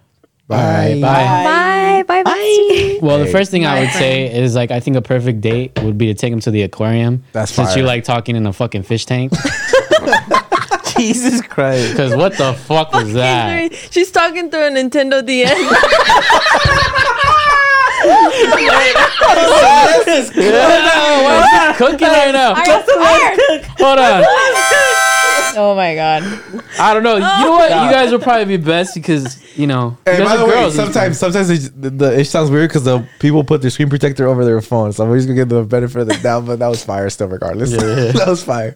Bye. 0.47 0.99
Bye. 1.01 2.03
Bye. 2.03 2.03
Bye. 2.07 2.23
Bye. 2.23 2.99
Well, 3.01 3.19
the 3.19 3.25
first 3.27 3.49
thing 3.49 3.65
I 3.65 3.79
would 3.81 3.89
say 3.91 4.31
is 4.31 4.55
like 4.55 4.69
I 4.71 4.79
think 4.79 4.95
a 4.95 5.01
perfect 5.01 5.41
date 5.41 5.79
would 5.81 5.97
be 5.97 6.07
to 6.07 6.13
take 6.13 6.31
him 6.31 6.39
to 6.41 6.51
the 6.51 6.61
aquarium. 6.61 7.23
That's 7.31 7.51
since 7.51 7.69
fire. 7.69 7.79
you 7.79 7.83
like 7.85 8.03
talking 8.03 8.35
in 8.35 8.45
a 8.45 8.53
fucking 8.53 8.83
fish 8.83 9.05
tank. 9.05 9.33
Jesus 10.97 11.41
Christ. 11.41 11.91
Because 11.91 12.15
what 12.15 12.37
the 12.37 12.53
fuck 12.53 12.93
was 12.93 13.13
that? 13.13 13.73
She's 13.91 14.11
talking 14.11 14.49
through 14.49 14.67
a 14.67 14.69
Nintendo 14.69 15.25
DS. 15.25 15.57
Cooking 21.77 22.07
right 22.07 22.31
now. 22.31 22.53
Hold 23.79 23.99
on. 23.99 24.23
Oh 25.57 25.75
my 25.75 25.95
god. 25.95 26.23
I 26.79 26.93
don't 26.93 27.03
know. 27.03 27.15
You 27.15 27.21
know 27.21 27.51
what? 27.51 27.69
You 27.69 27.91
guys 27.91 28.11
will 28.11 28.19
probably 28.19 28.57
be 28.57 28.63
best 28.63 28.93
because 28.93 29.41
you 29.57 29.67
know. 29.67 29.97
Hey, 30.05 30.19
you 30.19 30.25
by 30.25 30.37
the 30.37 30.45
way, 30.45 30.69
sometimes 30.71 31.17
sometimes 31.17 31.49
it's, 31.49 31.69
the, 31.69 31.89
the 31.89 32.19
it 32.19 32.25
sounds 32.25 32.51
weird 32.51 32.69
because 32.69 32.83
the 32.83 33.07
people 33.19 33.43
put 33.43 33.61
their 33.61 33.71
screen 33.71 33.89
protector 33.89 34.27
over 34.27 34.43
their 34.43 34.61
phone, 34.61 34.91
so 34.93 35.05
I'm 35.05 35.13
just 35.15 35.27
gonna 35.27 35.37
give 35.37 35.49
the 35.49 35.63
benefit 35.63 36.01
of 36.01 36.07
the 36.07 36.17
doubt. 36.17 36.45
But 36.45 36.59
that 36.59 36.67
was 36.67 36.83
fire 36.83 37.09
still, 37.09 37.27
regardless. 37.27 37.71
Yeah, 37.71 37.81
yeah. 37.81 38.11
that 38.13 38.27
was 38.27 38.43
fire. 38.43 38.75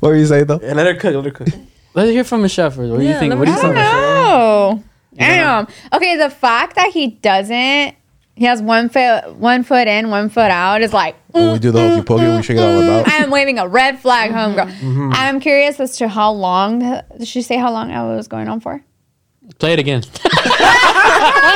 What 0.00 0.10
were 0.10 0.16
you 0.16 0.26
saying 0.26 0.46
though? 0.46 0.60
Yeah, 0.62 0.72
let 0.74 0.86
her 0.86 0.94
cook. 0.94 1.14
Let 1.14 1.24
her 1.24 1.30
cook. 1.30 1.48
Let's 1.94 2.10
hear 2.10 2.24
from 2.24 2.42
Michelle 2.42 2.70
first. 2.70 2.90
What 2.90 2.98
do 2.98 3.02
you 3.04 3.10
Yeah, 3.10 3.18
think? 3.18 3.34
What 3.34 3.44
do 3.46 3.50
you 3.50 3.58
think? 3.60 3.74
know. 3.74 3.82
Oh. 3.84 4.84
Damn. 5.16 5.66
Okay, 5.92 6.16
the 6.16 6.30
fact 6.30 6.76
that 6.76 6.90
he 6.92 7.08
doesn't 7.08 7.94
he 8.40 8.46
has 8.46 8.62
one 8.62 8.88
foot 8.88 9.34
one 9.36 9.62
foot 9.64 9.86
in, 9.86 10.08
one 10.08 10.30
foot 10.30 10.50
out. 10.50 10.80
It's 10.80 10.94
like 10.94 11.14
When 11.32 11.52
we 11.52 11.58
do 11.58 11.70
the 11.70 11.78
mm, 11.78 11.88
hokey 11.96 12.06
pokey, 12.06 12.22
we 12.24 12.28
mm, 12.30 12.42
shake 12.42 12.56
it 12.56 12.60
all 12.60 12.80
mm. 12.80 13.02
about. 13.02 13.06
I 13.12 13.16
am 13.22 13.30
waving 13.30 13.58
a 13.58 13.68
red 13.68 14.00
flag, 14.00 14.30
Mm-hmm. 14.30 14.58
homegirl. 14.58 14.72
Mm-hmm. 14.80 15.10
I'm 15.12 15.40
curious 15.40 15.78
as 15.78 15.98
to 15.98 16.08
how 16.08 16.32
long. 16.32 16.78
Did 17.18 17.28
she 17.28 17.42
say 17.42 17.58
how 17.58 17.70
long 17.70 17.88
that 17.88 18.00
was 18.02 18.28
going 18.28 18.48
on 18.48 18.60
for? 18.60 18.82
Play 19.58 19.74
it 19.74 19.78
again. 19.78 20.02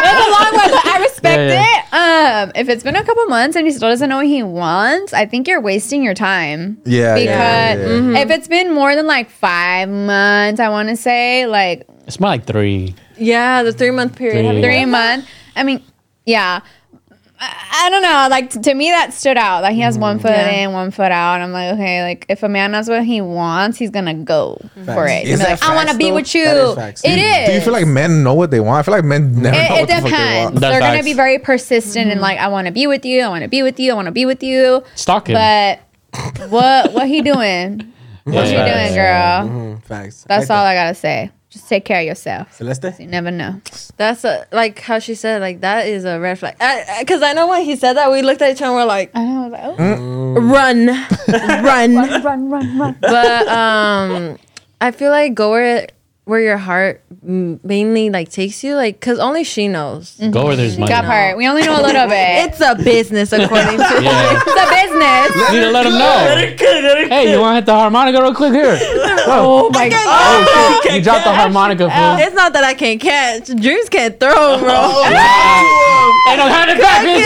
It's 0.06 0.26
a 0.26 0.30
long 0.30 0.52
one, 0.52 0.70
but 0.70 0.86
I 0.86 0.98
respect 1.00 1.38
Yeah, 1.38 2.42
it. 2.42 2.44
Um, 2.44 2.52
if 2.54 2.68
it's 2.68 2.82
been 2.82 2.96
a 2.96 3.04
couple 3.04 3.24
months 3.26 3.56
and 3.56 3.66
he 3.66 3.72
still 3.72 3.88
doesn't 3.88 4.08
know 4.10 4.16
what 4.18 4.26
he 4.26 4.42
wants, 4.42 5.14
I 5.14 5.24
think 5.24 5.48
you're 5.48 5.60
wasting 5.62 6.02
your 6.02 6.12
time. 6.12 6.76
Yeah, 6.84 7.14
Because 7.14 7.24
yeah, 7.24 7.74
yeah, 7.74 7.80
yeah. 7.80 7.88
Mm-hmm. 7.88 8.16
if 8.16 8.30
it's 8.30 8.48
been 8.48 8.74
more 8.74 8.94
than 8.94 9.06
like 9.06 9.30
five 9.30 9.88
months, 9.88 10.60
I 10.60 10.68
want 10.68 10.90
to 10.90 10.96
say 10.96 11.46
like 11.46 11.86
It's 12.06 12.20
more 12.20 12.28
like 12.28 12.44
three. 12.44 12.94
Yeah, 13.16 13.62
the 13.62 13.72
three 13.72 13.90
month 13.90 14.16
period. 14.16 14.34
Three. 14.40 14.46
Have 14.46 14.56
you 14.56 14.62
three 14.62 14.80
heard 14.80 14.88
months. 14.88 15.28
I 15.56 15.62
mean, 15.62 15.82
yeah. 16.24 16.60
I, 17.40 17.86
I 17.86 17.90
don't 17.90 18.02
know. 18.02 18.28
Like 18.30 18.50
t- 18.50 18.60
to 18.60 18.74
me, 18.74 18.90
that 18.90 19.12
stood 19.12 19.36
out. 19.36 19.62
Like 19.62 19.74
he 19.74 19.80
has 19.80 19.98
one 19.98 20.20
foot 20.20 20.30
Yeah. 20.30 20.50
in, 20.50 20.72
one 20.72 20.92
foot 20.92 21.10
out. 21.10 21.40
I'm 21.40 21.50
like, 21.52 21.74
okay. 21.74 22.02
Like 22.02 22.26
if 22.28 22.44
a 22.44 22.48
man 22.48 22.70
knows 22.70 22.88
what 22.88 23.04
he 23.04 23.20
wants, 23.20 23.76
he's 23.76 23.90
gonna 23.90 24.14
go 24.14 24.56
for 24.84 25.06
it. 25.08 25.24
Is 25.24 25.30
He's 25.30 25.38
that 25.40 25.60
like, 25.60 25.68
I 25.68 25.74
want 25.74 25.88
to 25.88 25.94
facts, 25.94 25.98
be 25.98 26.08
though? 26.10 26.14
with 26.14 26.34
you. 26.34 26.44
That 26.44 26.68
is 26.68 26.74
facts. 26.76 27.04
It 27.04 27.18
is. 27.18 27.48
Do 27.48 27.54
you 27.54 27.60
feel 27.60 27.72
like 27.72 27.86
men 27.88 28.22
know 28.22 28.34
what 28.34 28.52
they 28.52 28.60
want? 28.60 28.78
I 28.78 28.82
feel 28.82 28.94
like 28.94 29.04
men 29.04 29.34
never 29.42 29.56
know 29.56 29.62
it, 29.64 29.70
what 29.70 29.80
it 29.80 29.86
the 29.88 29.92
fuck 29.94 30.02
they 30.04 30.10
depends. 30.10 30.44
want. 30.44 30.54
That's 30.54 30.60
They're 30.72 30.80
gonna 30.80 30.92
facts. 30.94 31.04
be 31.04 31.12
very 31.12 31.38
persistent 31.40 32.10
and 32.12 32.20
like, 32.20 32.38
I 32.38 32.48
want 32.48 32.66
to 32.68 32.72
be 32.72 32.86
with 32.86 33.04
you. 33.04 33.22
I 33.22 33.28
want 33.28 33.42
to 33.42 33.48
be 33.48 33.62
with 33.64 33.80
you. 33.80 33.90
I 33.92 33.94
want 33.96 34.06
to 34.06 34.12
be 34.12 34.26
with 34.26 34.42
you. 34.44 34.84
Stalk 34.94 35.28
him. 35.28 35.34
But 35.34 35.80
what 36.50 36.92
what 36.92 37.08
he 37.08 37.20
doing? 37.22 37.90
What 38.24 38.46
you 38.46 38.52
doing, 38.56 38.94
girl? 38.94 39.46
Mm, 39.48 39.82
facts. 39.82 40.24
That's 40.26 40.48
Like 40.48 40.56
all 40.56 40.64
that. 40.64 40.70
I 40.70 40.74
gotta 40.74 40.94
say. 40.94 41.30
Just 41.54 41.68
take 41.68 41.84
care 41.84 42.00
of 42.00 42.06
yourself. 42.06 42.52
Celeste? 42.52 42.98
You 42.98 43.06
never 43.06 43.30
know. 43.30 43.60
That's 43.96 44.24
a, 44.24 44.44
like 44.50 44.80
how 44.80 44.98
she 44.98 45.14
said, 45.14 45.40
like 45.40 45.60
that 45.60 45.86
is 45.86 46.04
a 46.04 46.18
red 46.18 46.36
flag. 46.36 46.56
Because 46.98 47.22
I, 47.22 47.32
know 47.32 47.46
when 47.46 47.62
he 47.64 47.76
said 47.76 47.92
that, 47.92 48.10
we 48.10 48.22
looked 48.22 48.42
at 48.42 48.50
each 48.50 48.60
other 48.60 48.72
and 48.72 48.74
we're 48.74 48.84
like, 48.84 49.12
I 49.14 49.24
know. 49.24 49.44
I 49.44 49.46
like, 49.46 49.62
oh. 49.62 49.76
Mm. 49.78 50.52
run, 51.64 51.94
run. 51.94 52.24
run, 52.24 52.50
run, 52.50 52.78
run. 52.80 52.96
But 53.00 53.46
um, 53.46 54.36
I 54.80 54.90
feel 54.90 55.12
like 55.12 55.34
go 55.34 55.52
where 55.52 55.86
where 56.24 56.40
your 56.40 56.56
heart 56.56 57.02
mainly 57.22 58.08
like 58.08 58.30
takes 58.30 58.64
you, 58.64 58.76
like 58.76 58.98
because 58.98 59.18
only 59.18 59.44
she 59.44 59.68
knows. 59.68 60.16
Go 60.30 60.46
where 60.46 60.56
there's 60.56 60.78
money. 60.78 60.90
Got 60.90 61.04
part. 61.04 61.36
We 61.36 61.46
only 61.46 61.62
know 61.62 61.78
a 61.78 61.84
little 61.84 62.08
bit. 62.08 62.14
It's 62.44 62.60
a 62.60 62.74
business, 62.74 63.32
according 63.32 63.76
to 63.76 63.82
Yeah. 64.02 64.40
It's 64.46 64.60
a 64.60 64.68
business. 64.72 65.52
You 65.52 65.60
need 65.60 65.66
to 65.66 65.72
let 65.72 65.86
him 65.86 65.92
know. 65.92 67.08
Hey, 67.08 67.30
you 67.32 67.40
want 67.40 67.52
to 67.52 67.54
hit 67.56 67.66
the 67.66 67.74
harmonica 67.74 68.22
real 68.22 68.34
quick 68.34 68.52
here? 68.52 68.78
Oh 69.26 69.70
my 69.72 69.86
oh, 69.86 69.90
god. 69.90 70.82
oh, 70.90 70.94
You 70.94 71.02
dropped 71.02 71.24
the 71.24 71.32
harmonica, 71.32 71.84
fool. 71.84 72.16
It's 72.18 72.34
not 72.34 72.52
that 72.54 72.64
I 72.64 72.74
can't 72.74 73.00
catch. 73.00 73.46
Dreams 73.48 73.88
can't 73.88 74.18
throw, 74.18 74.58
bro. 74.58 74.70
Oh, 74.70 75.04
hey, 76.28 76.36
no, 76.36 76.46
hand 76.48 76.70
it 76.70 76.80
back, 76.80 77.04
bitch. 77.04 77.24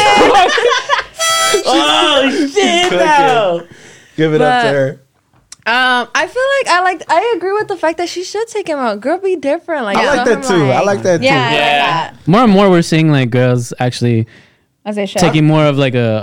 Oh, 1.66 2.50
shit, 2.52 2.92
no. 2.92 3.66
Give 4.16 4.34
it 4.34 4.40
up 4.40 4.62
to 4.64 4.68
her. 4.68 5.00
Um, 5.68 6.08
I 6.14 6.26
feel 6.26 6.42
like 6.58 6.68
I 6.76 6.80
like 6.82 7.02
I 7.10 7.34
agree 7.36 7.52
with 7.52 7.68
the 7.68 7.76
fact 7.76 7.98
that 7.98 8.08
she 8.08 8.24
should 8.24 8.48
take 8.48 8.68
him 8.68 8.78
out. 8.78 9.00
Girl, 9.00 9.18
be 9.18 9.36
different. 9.36 9.84
Like 9.84 9.96
I 9.98 10.16
like 10.16 10.26
that 10.26 10.38
him, 10.38 10.42
too. 10.42 10.70
I 10.70 10.80
like 10.82 11.02
that 11.02 11.18
too. 11.18 11.24
Yeah, 11.24 11.52
Yeah. 11.52 12.16
More 12.26 12.40
and 12.40 12.52
more, 12.52 12.70
we're 12.70 12.82
seeing 12.82 13.10
like 13.10 13.30
girls 13.30 13.72
actually 13.78 14.26
As 14.84 14.96
they 14.96 15.04
should. 15.06 15.20
taking 15.20 15.46
more 15.46 15.64
of 15.66 15.76
like 15.76 15.94
a, 15.94 16.22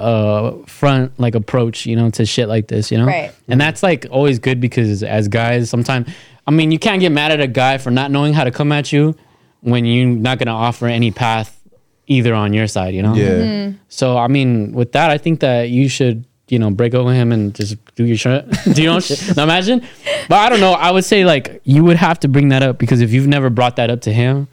a 0.64 0.66
front 0.68 1.20
like 1.20 1.36
approach, 1.36 1.86
you 1.86 1.96
know, 1.96 2.10
to 2.12 2.26
shit 2.26 2.48
like 2.48 2.68
this, 2.68 2.92
you 2.92 2.98
know. 2.98 3.06
Right. 3.06 3.32
And 3.48 3.62
that's 3.62 3.84
like 3.84 4.08
always 4.10 4.40
good 4.40 4.60
because 4.60 5.04
as 5.04 5.28
guys, 5.28 5.70
sometimes 5.70 6.10
I 6.48 6.52
mean, 6.52 6.72
you 6.72 6.80
can't 6.80 7.00
get 7.00 7.12
mad 7.12 7.32
at 7.32 7.40
a 7.40 7.48
guy 7.48 7.78
for 7.78 7.92
not 7.92 8.12
knowing 8.12 8.34
how 8.34 8.44
to 8.44 8.52
come 8.52 8.72
at 8.72 8.92
you 8.92 9.16
when 9.62 9.86
you're 9.86 10.08
not 10.08 10.40
gonna 10.40 10.52
offer 10.52 10.88
any 10.88 11.12
path 11.12 11.60
either 12.08 12.34
on 12.34 12.54
your 12.54 12.68
side, 12.68 12.94
you 12.94 13.02
know. 13.02 13.16
Yeah. 13.16 13.30
Mm-hmm. 13.30 13.78
So 13.90 14.18
I 14.18 14.28
mean, 14.28 14.72
with 14.74 14.92
that, 14.94 15.10
I 15.12 15.18
think 15.18 15.40
that 15.42 15.70
you 15.70 15.88
should, 15.90 16.26
you 16.48 16.60
know, 16.60 16.70
break 16.70 16.94
up 16.94 17.06
with 17.06 17.16
him 17.16 17.32
and 17.32 17.56
just 17.56 17.78
do 17.96 18.06
your 18.06 18.18
shit. 18.18 18.46
do 18.74 18.88
own 18.88 19.02
shit. 19.02 19.22
Now 19.38 19.44
imagine, 19.44 19.82
but 20.30 20.36
I 20.36 20.50
don't 20.50 20.60
know. 20.60 20.74
I 20.74 20.92
would 20.92 21.06
say 21.06 21.26
like 21.26 21.62
you 21.64 21.84
would 21.84 21.98
have 21.98 22.20
to 22.22 22.28
bring 22.28 22.50
that 22.50 22.64
up 22.64 22.78
because 22.78 23.02
if 23.02 23.12
you've 23.12 23.28
never 23.28 23.50
brought 23.50 23.78
that 23.78 23.90
up 23.90 24.02
to 24.02 24.14
him, 24.14 24.48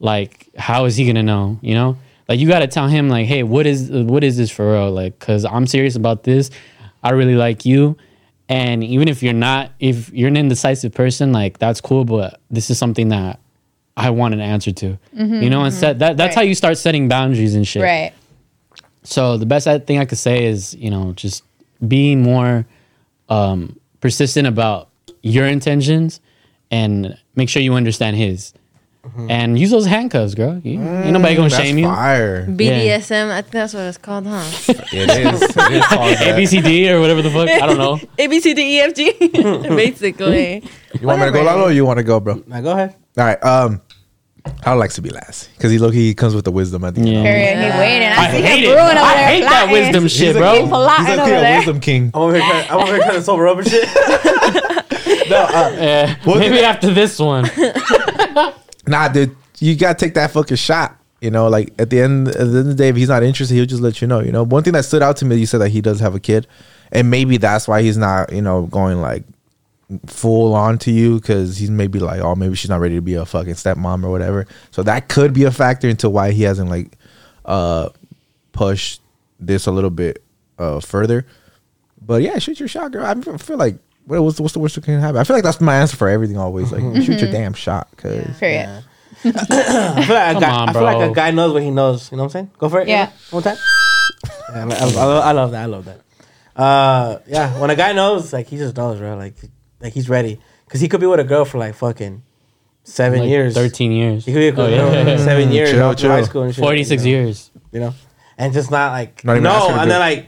like 0.00 0.48
how 0.56 0.84
is 0.84 0.96
he 0.96 1.06
gonna 1.06 1.22
know? 1.22 1.58
You 1.62 1.74
know, 1.74 1.98
like 2.28 2.38
you 2.38 2.46
got 2.46 2.60
to 2.60 2.66
tell 2.66 2.88
him 2.88 3.08
like, 3.08 3.26
hey, 3.26 3.42
what 3.42 3.66
is 3.66 3.90
what 3.90 4.22
is 4.22 4.36
this 4.36 4.50
for 4.50 4.72
real? 4.72 4.90
Like, 4.90 5.18
cause 5.18 5.44
I'm 5.44 5.66
serious 5.66 5.96
about 5.96 6.24
this. 6.24 6.50
I 7.02 7.10
really 7.10 7.36
like 7.36 7.64
you. 7.64 7.96
And 8.50 8.82
even 8.82 9.08
if 9.08 9.22
you're 9.22 9.34
not, 9.34 9.72
if 9.78 10.10
you're 10.10 10.28
an 10.28 10.36
indecisive 10.36 10.94
person, 10.94 11.32
like 11.32 11.58
that's 11.58 11.80
cool, 11.80 12.04
but 12.04 12.40
this 12.50 12.70
is 12.70 12.78
something 12.78 13.08
that 13.08 13.40
I 13.96 14.10
want 14.10 14.34
an 14.34 14.40
answer 14.40 14.72
to. 14.72 14.86
You 14.86 14.98
mm-hmm, 15.14 15.48
know, 15.48 15.64
and 15.64 15.72
mm-hmm. 15.72 15.80
set 15.80 15.98
that 15.98 16.16
that's 16.16 16.36
Right. 16.36 16.42
how 16.42 16.48
you 16.48 16.54
start 16.54 16.78
setting 16.78 17.08
boundaries 17.08 17.54
and 17.54 17.66
shit. 17.66 17.82
Right. 17.82 18.12
So 19.08 19.38
the 19.38 19.46
best 19.46 19.66
thing 19.86 19.98
I 19.98 20.04
could 20.04 20.18
say 20.18 20.44
is, 20.44 20.74
you 20.74 20.90
know, 20.90 21.12
just 21.14 21.42
being 21.86 22.22
more 22.22 22.66
um, 23.30 23.80
persistent 24.00 24.46
about 24.46 24.88
your 25.22 25.46
intentions 25.46 26.20
and 26.70 27.16
make 27.34 27.48
sure 27.48 27.62
you 27.62 27.74
understand 27.74 28.16
his. 28.16 28.52
And 29.30 29.58
use 29.58 29.70
those 29.70 29.86
handcuffs, 29.86 30.34
girl. 30.34 30.60
You, 30.62 30.82
ain't 30.82 31.12
nobody 31.12 31.34
gonna 31.34 31.48
That's 31.48 31.62
shame 31.62 31.78
you. 31.78 31.86
fire. 31.86 32.44
BDSM. 32.46 33.30
I 33.30 33.40
think 33.40 33.52
that's 33.52 33.72
what 33.72 33.84
it's 33.84 33.96
called, 33.96 34.26
huh? 34.26 34.44
It 34.68 35.08
is. 35.08 35.42
It 35.42 35.72
is 35.72 35.86
called 35.86 36.12
A 36.12 36.16
that. 36.16 36.36
B 36.36 36.44
C 36.44 36.60
D 36.60 36.92
or 36.92 37.00
whatever 37.00 37.22
the 37.22 37.30
fuck. 37.30 37.48
I 37.48 37.66
don't 37.66 37.78
know. 37.78 37.98
A 38.18 38.26
B 38.26 38.38
C 38.38 38.52
D 38.52 38.76
E 38.76 38.80
F 38.80 38.94
G. 38.94 39.12
Basically. 39.32 40.62
You 41.00 41.06
want 41.06 41.20
me 41.20 41.26
to 41.26 41.32
go, 41.32 41.42
Lalo, 41.42 41.64
or 41.64 41.72
you 41.72 41.86
want 41.86 41.96
to 41.96 42.02
go, 42.02 42.20
bro? 42.20 42.42
Now 42.46 42.60
go 42.60 42.72
ahead. 42.72 42.96
All 43.16 43.24
right. 43.24 43.42
Um, 43.42 43.80
I 44.64 44.72
like 44.74 44.90
to 44.92 45.02
be 45.02 45.10
last 45.10 45.50
because 45.56 45.70
he 45.70 45.78
look 45.78 45.94
he 45.94 46.14
comes 46.14 46.34
with 46.34 46.44
the 46.44 46.52
wisdom 46.52 46.84
at 46.84 46.94
the 46.94 47.00
end. 47.00 47.08
Yeah. 47.10 47.22
Period. 47.22 47.72
He 47.72 47.78
waiting. 47.78 48.08
I, 48.08 48.16
I 48.16 48.30
see 48.30 48.42
hate 48.42 48.64
him 48.64 48.70
it. 48.70 48.74
brewing 48.74 48.96
over 48.96 48.98
I 49.06 49.14
there. 49.14 49.28
hate 49.28 49.42
that 49.42 49.68
wisdom 49.72 50.02
He's 50.04 50.12
shit, 50.12 50.34
like, 50.36 50.42
bro. 50.42 50.52
He's 50.62 50.70
like 50.70 51.08
over 51.18 51.22
a 51.22 51.26
there. 51.40 51.56
wisdom 51.58 51.80
king. 51.80 52.10
I'm 52.14 52.22
over 52.22 52.32
here 52.34 52.42
trying, 52.42 52.70
I'm 52.70 52.78
over 52.78 52.92
here 52.94 52.98
trying 53.02 53.14
to 53.14 53.22
sober 53.22 53.48
up 53.48 53.58
and 53.58 53.68
shit. 53.68 53.88
No, 55.30 55.42
uh, 55.42 55.70
Yeah, 55.78 56.16
What- 56.24 56.38
maybe 56.38 56.60
after 56.60 56.92
this 56.92 57.18
one. 57.18 57.44
nah, 58.86 59.08
dude, 59.08 59.36
you 59.58 59.76
gotta 59.76 59.94
take 59.98 60.14
that 60.14 60.30
fucking 60.30 60.56
shot. 60.56 60.96
You 61.20 61.30
know, 61.30 61.48
like 61.48 61.72
at 61.78 61.90
the 61.90 62.00
end, 62.00 62.28
at 62.28 62.34
the 62.36 62.40
end 62.44 62.56
of 62.56 62.64
the 62.66 62.74
day, 62.74 62.88
if 62.88 62.96
he's 62.96 63.08
not 63.08 63.22
interested, 63.22 63.54
he'll 63.54 63.66
just 63.66 63.82
let 63.82 64.00
you 64.00 64.06
know. 64.06 64.20
You 64.20 64.30
know, 64.32 64.44
one 64.44 64.62
thing 64.62 64.72
that 64.74 64.84
stood 64.84 65.02
out 65.02 65.16
to 65.18 65.24
me, 65.24 65.36
you 65.36 65.46
said 65.46 65.58
that 65.60 65.70
he 65.70 65.80
does 65.80 65.98
have 66.00 66.14
a 66.14 66.20
kid, 66.20 66.46
and 66.92 67.10
maybe 67.10 67.36
that's 67.38 67.66
why 67.66 67.82
he's 67.82 67.96
not, 67.98 68.32
you 68.32 68.40
know, 68.40 68.62
going 68.66 69.00
like 69.00 69.24
full 70.06 70.54
on 70.54 70.78
to 70.78 70.90
you 70.90 71.18
because 71.18 71.56
he's 71.56 71.70
maybe 71.70 71.98
like, 71.98 72.20
oh, 72.20 72.34
maybe 72.34 72.54
she's 72.54 72.70
not 72.70 72.80
ready 72.80 72.96
to 72.96 73.00
be 73.00 73.14
a 73.14 73.24
fucking 73.24 73.54
stepmom 73.54 74.04
or 74.04 74.10
whatever. 74.10 74.46
So 74.70 74.82
that 74.82 75.08
could 75.08 75.32
be 75.32 75.44
a 75.44 75.50
factor 75.50 75.88
into 75.88 76.10
why 76.10 76.32
he 76.32 76.42
hasn't 76.42 76.68
like 76.70 76.96
uh 77.44 77.88
pushed 78.52 79.00
this 79.40 79.66
a 79.66 79.72
little 79.72 79.90
bit 79.90 80.22
uh 80.58 80.80
further. 80.80 81.26
But 82.00 82.22
yeah, 82.22 82.38
shoot 82.38 82.60
your 82.60 82.68
shot, 82.68 82.92
girl. 82.92 83.04
I 83.04 83.14
feel 83.38 83.56
like 83.56 83.78
what, 84.04 84.22
what's, 84.22 84.40
what's 84.40 84.54
the 84.54 84.58
worst 84.58 84.74
that 84.74 84.84
can 84.84 85.00
happen? 85.00 85.16
I 85.18 85.24
feel 85.24 85.36
like 85.36 85.44
that's 85.44 85.60
my 85.60 85.76
answer 85.76 85.96
for 85.96 86.08
everything 86.08 86.38
always. 86.38 86.72
Like 86.72 86.82
shoot 87.02 87.20
your 87.20 87.30
damn 87.30 87.54
shot, 87.54 87.88
cause 87.96 88.38
Period. 88.38 88.84
I 89.24 90.04
feel 90.04 90.14
like, 90.14 90.30
a 90.30 90.32
Come 90.32 90.40
guy, 90.40 90.50
on, 90.50 90.68
I 90.68 90.72
feel 90.72 90.82
like 90.82 91.10
a 91.10 91.14
guy 91.14 91.30
knows 91.32 91.52
what 91.52 91.62
he 91.62 91.70
knows. 91.70 92.10
You 92.10 92.16
know 92.16 92.24
what 92.24 92.28
I'm 92.28 92.32
saying? 92.32 92.50
Go 92.58 92.68
for 92.68 92.80
it. 92.80 92.88
Yeah. 92.88 93.10
One 93.30 93.42
time. 93.42 93.56
Yeah, 94.50 94.64
I, 94.64 94.84
I, 94.84 95.18
I 95.28 95.32
love 95.32 95.50
that. 95.50 95.62
I 95.62 95.66
love 95.66 95.84
that. 95.86 96.00
Uh, 96.54 97.18
yeah. 97.26 97.58
When 97.60 97.70
a 97.70 97.76
guy 97.76 97.92
knows, 97.92 98.32
like 98.32 98.46
he 98.46 98.56
just 98.56 98.76
knows, 98.76 98.98
bro. 98.98 99.16
Like, 99.16 99.34
like 99.80 99.92
he's 99.92 100.08
ready 100.08 100.40
because 100.64 100.80
he 100.80 100.88
could 100.88 101.00
be 101.00 101.06
with 101.06 101.20
a 101.20 101.24
girl 101.24 101.44
for 101.44 101.58
like 101.58 101.74
fucking 101.74 102.22
seven 102.84 103.20
Like 103.20 103.28
years. 103.28 103.54
thirteen 103.54 103.92
years. 103.92 104.24
He 104.24 104.32
could 104.32 104.40
be 104.40 104.50
with 104.50 104.58
a 104.58 104.62
Oh, 104.62 104.90
girl 104.90 105.06
yeah. 105.06 105.16
for 105.16 105.22
seven 105.22 105.48
mm, 105.48 105.54
years 105.54 105.70
Chill, 105.70 105.82
all 105.82 105.94
through 105.94 106.10
high 106.10 106.22
school 106.22 106.42
and 106.42 106.54
shit. 106.54 106.62
Forty-six 106.62 107.04
you 107.04 107.16
know? 107.16 107.22
years. 107.22 107.50
You 107.72 107.80
know, 107.80 107.94
and 108.36 108.52
just 108.52 108.70
not 108.70 108.92
like 108.92 109.24
Not 109.24 109.42
no, 109.42 109.68
and 109.70 109.90
then 109.90 110.00
like 110.00 110.26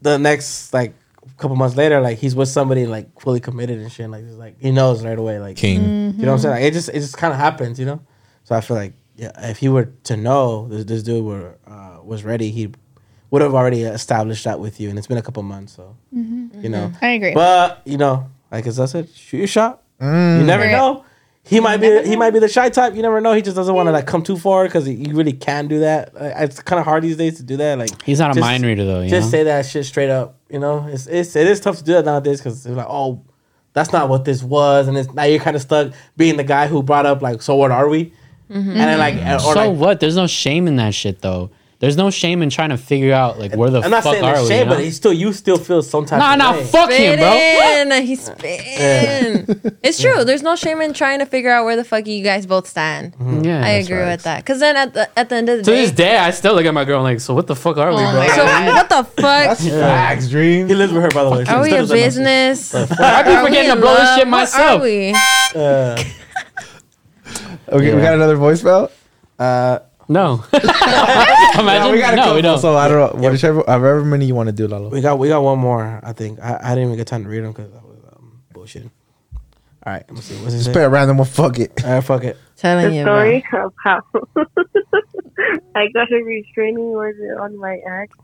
the 0.00 0.18
next 0.18 0.72
like 0.72 0.94
couple 1.36 1.56
months 1.56 1.76
later, 1.76 2.00
like 2.00 2.18
he's 2.18 2.34
with 2.34 2.48
somebody 2.48 2.86
like 2.86 3.20
fully 3.20 3.40
committed 3.40 3.78
and 3.78 3.90
shit. 3.90 4.08
Like, 4.08 4.24
just, 4.24 4.38
like 4.38 4.60
he 4.60 4.70
knows 4.70 5.04
right 5.04 5.18
away. 5.18 5.38
Like 5.38 5.56
king. 5.56 5.82
you 5.82 5.88
know 5.88 6.06
what 6.06 6.12
I'm 6.12 6.18
mm-hmm. 6.18 6.38
saying? 6.38 6.54
Like, 6.54 6.62
it 6.64 6.72
just 6.72 6.88
it 6.88 7.00
just 7.00 7.16
kind 7.16 7.32
of 7.32 7.38
happens, 7.38 7.78
you 7.78 7.86
know. 7.86 8.00
So 8.44 8.54
I 8.54 8.60
feel 8.60 8.76
like 8.76 8.94
yeah, 9.16 9.32
if 9.50 9.58
he 9.58 9.68
were 9.68 9.86
to 10.04 10.16
know 10.16 10.68
this, 10.68 10.84
this 10.84 11.02
dude 11.02 11.24
were 11.24 11.56
uh, 11.66 11.98
was 12.02 12.24
ready, 12.24 12.50
he 12.50 12.72
would 13.30 13.42
have 13.42 13.54
already 13.54 13.82
established 13.82 14.44
that 14.44 14.60
with 14.60 14.80
you, 14.80 14.88
and 14.90 14.98
it's 14.98 15.06
been 15.06 15.18
a 15.18 15.22
couple 15.22 15.42
months, 15.42 15.74
so 15.74 15.96
mm-hmm. 16.14 16.60
you 16.62 16.68
know. 16.68 16.88
Mm-hmm. 16.88 17.04
I 17.04 17.08
agree. 17.08 17.34
But 17.34 17.82
you 17.84 17.98
know, 17.98 18.30
like 18.50 18.66
as 18.66 18.80
I 18.80 18.86
said, 18.86 19.08
shoot 19.10 19.38
your 19.38 19.46
shot. 19.46 19.82
You 20.00 20.06
mm. 20.06 20.44
never 20.44 20.70
know. 20.70 21.04
He 21.46 21.60
might 21.60 21.76
be 21.76 22.02
he 22.04 22.16
might 22.16 22.30
be 22.30 22.38
the 22.38 22.48
shy 22.48 22.70
type. 22.70 22.94
You 22.94 23.02
never 23.02 23.20
know. 23.20 23.34
He 23.34 23.42
just 23.42 23.54
doesn't 23.54 23.74
want 23.74 23.86
to 23.88 23.92
like 23.92 24.06
come 24.06 24.22
too 24.22 24.38
far 24.38 24.64
because 24.64 24.88
you 24.88 25.14
really 25.14 25.34
can 25.34 25.68
do 25.68 25.80
that. 25.80 26.14
Like, 26.14 26.32
it's 26.38 26.62
kind 26.62 26.80
of 26.80 26.86
hard 26.86 27.02
these 27.02 27.18
days 27.18 27.36
to 27.36 27.42
do 27.42 27.58
that. 27.58 27.78
Like 27.78 28.02
He's 28.02 28.18
not 28.18 28.30
a 28.30 28.34
just- 28.34 28.40
mind 28.40 28.64
reader 28.64 28.84
though. 28.86 29.02
You 29.02 29.10
just 29.10 29.26
know? 29.26 29.30
say 29.30 29.42
that 29.44 29.66
shit 29.66 29.84
straight 29.84 30.08
up. 30.08 30.38
You 30.48 30.58
know, 30.58 30.86
it's 30.88 31.06
it's 31.06 31.36
it 31.36 31.46
is 31.46 31.60
tough 31.60 31.76
to 31.78 31.84
do 31.84 31.92
that 31.92 32.06
nowadays 32.06 32.38
because 32.38 32.64
it's 32.64 32.74
like, 32.74 32.86
oh, 32.88 33.22
that's 33.74 33.92
not 33.92 34.08
what 34.08 34.24
this 34.24 34.42
was, 34.42 34.88
and 34.88 34.96
it's 34.96 35.12
now 35.12 35.24
you're 35.24 35.40
kind 35.40 35.56
of 35.56 35.60
stuck 35.60 35.92
being 36.16 36.38
the 36.38 36.44
guy 36.44 36.66
who 36.66 36.82
brought 36.82 37.04
up 37.04 37.20
like, 37.20 37.42
so 37.42 37.56
what 37.56 37.70
are 37.70 37.88
we? 37.88 38.12
And 38.48 38.70
then 38.76 38.98
like, 38.98 39.16
or 39.16 39.40
so 39.40 39.70
like, 39.70 39.78
what? 39.78 40.00
There's 40.00 40.16
no 40.16 40.26
shame 40.26 40.66
in 40.68 40.76
that 40.76 40.94
shit 40.94 41.20
though. 41.20 41.50
There's 41.80 41.96
no 41.96 42.10
shame 42.10 42.40
in 42.42 42.50
trying 42.50 42.70
to 42.70 42.76
figure 42.78 43.12
out 43.12 43.38
like 43.38 43.54
where 43.54 43.68
the 43.70 43.80
I'm 43.82 43.90
not 43.90 44.02
fuck 44.04 44.14
saying 44.14 44.24
are 44.24 44.34
that 44.34 44.42
we. 44.42 44.48
shame, 44.48 44.58
you 44.60 44.64
know? 44.66 44.74
but 44.76 44.84
he 44.84 44.90
still 44.90 45.12
you 45.12 45.32
still 45.32 45.58
feel 45.58 45.82
some 45.82 46.06
type 46.06 46.18
Nah, 46.20 46.32
of 46.32 46.38
nah, 46.38 46.52
way. 46.52 46.64
fuck 46.64 46.90
him, 46.90 47.18
bro. 47.18 47.30
Spitting. 47.30 48.06
He's 48.06 48.24
spitting. 48.24 49.72
It's 49.82 50.00
true. 50.00 50.24
There's 50.24 50.42
no 50.42 50.56
shame 50.56 50.80
in 50.80 50.92
trying 50.94 51.18
to 51.18 51.26
figure 51.26 51.50
out 51.50 51.64
where 51.64 51.76
the 51.76 51.84
fuck 51.84 52.06
you 52.06 52.22
guys 52.24 52.46
both 52.46 52.66
stand. 52.66 53.14
Yeah, 53.44 53.64
I 53.64 53.70
agree 53.70 53.98
with 53.98 54.22
that. 54.22 54.38
Because 54.44 54.60
then 54.60 54.76
at 54.76 54.94
the 54.94 55.18
at 55.18 55.28
the 55.28 55.34
end 55.36 55.48
of 55.48 55.58
the 55.58 55.62
day. 55.62 55.70
To 55.72 55.76
day, 55.76 55.82
this 55.82 55.90
day, 55.92 56.16
I 56.16 56.30
still 56.30 56.54
look 56.54 56.64
at 56.64 56.74
my 56.74 56.84
girl 56.84 57.02
like, 57.02 57.20
so 57.20 57.34
what 57.34 57.46
the 57.46 57.56
fuck 57.56 57.76
are 57.76 57.90
we, 57.90 57.96
Oh 57.96 58.10
bro? 58.12 58.20
my 58.20 58.28
so 58.28 58.44
what 58.44 58.88
the 58.88 59.04
fuck? 59.04 59.58
That's 59.58 59.68
facts, 59.68 60.28
dream. 60.30 60.68
He 60.68 60.74
lives 60.74 60.92
with 60.92 61.02
her, 61.02 61.10
by 61.10 61.24
the 61.24 61.30
way. 61.30 61.44
Are 61.44 61.60
we 61.62 61.68
Still 61.70 61.84
a 61.84 61.86
doesn't 61.86 61.96
know. 62.22 62.30
business? 62.32 62.74
I 62.74 63.22
be 63.22 63.30
Are 63.30 63.42
we 63.42 63.48
forgetting 63.48 63.70
to 63.70 63.76
in 63.76 63.80
blow 63.80 63.94
this 63.94 64.00
love? 64.04 64.18
shit 64.18 64.26
What 64.26 64.30
myself. 64.30 64.80
Are 64.80 64.84
we? 64.84 65.14
Uh, 65.54 66.04
Okay, 67.72 67.94
we 67.94 68.00
got 68.02 68.14
another 68.14 68.36
voicemail. 68.36 68.90
uh, 69.38 69.78
No. 70.08 70.44
Yeah, 70.54 71.60
Imagine. 71.60 71.92
we 71.92 71.98
got 72.00 72.12
a 72.14 72.16
no, 72.16 72.34
we 72.34 72.42
don't. 72.42 72.58
So 72.58 72.76
I 72.76 72.88
don't 72.88 73.20
know. 73.20 73.30
Whichever, 73.30 73.62
however 73.66 74.04
many 74.04 74.26
you 74.26 74.34
want 74.34 74.48
to 74.48 74.52
do, 74.52 74.66
Lalo. 74.66 74.88
we 74.90 75.00
got 75.00 75.18
we 75.18 75.28
got 75.28 75.42
one 75.42 75.58
more. 75.58 76.00
I 76.02 76.12
think 76.12 76.40
I, 76.40 76.58
I 76.62 76.68
didn't 76.74 76.84
even 76.86 76.96
get 76.96 77.06
time 77.06 77.22
to 77.22 77.28
read 77.28 77.44
them 77.44 77.52
because 77.52 77.70
I 77.72 77.76
was 77.86 77.98
um, 78.16 78.40
bullshitting. 78.52 78.90
All 79.86 79.92
right, 79.92 80.02
let 80.08 80.14
me 80.16 80.20
see. 80.20 80.34
What's 80.42 80.54
Just 80.54 80.68
pick 80.68 80.76
a 80.82 80.88
random 80.88 81.18
one. 81.18 81.26
Fuck 81.28 81.58
it. 81.60 81.84
All 81.84 81.92
right, 81.92 82.02
fuck 82.02 82.24
it. 82.24 82.36
Telling 82.56 82.88
The 82.90 82.96
you, 82.96 83.04
bro. 83.04 83.14
story 83.14 83.44
of 83.62 83.72
how 83.84 84.00
I 85.76 85.88
got 85.94 86.10
a 86.12 86.22
restraining 86.24 86.78
order 86.78 87.40
on 87.40 87.56
my 87.58 87.76
ex. 88.02 88.16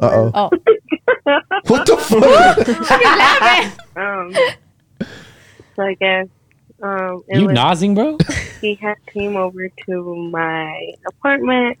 Uh 0.00 0.10
oh. 0.12 0.30
Oh. 0.34 0.50
What 1.68 1.86
the 1.86 1.96
fuck? 1.96 2.58
Um, 3.96 4.34
so 5.76 5.82
I 5.82 5.94
guess 5.94 6.26
um, 6.82 7.22
You 7.30 7.46
was, 7.46 7.54
nozzing, 7.54 7.94
bro? 7.94 8.18
He 8.64 8.78
had 8.80 8.96
came 9.12 9.36
over 9.36 9.68
to 9.86 10.28
my 10.30 10.92
apartment. 11.06 11.78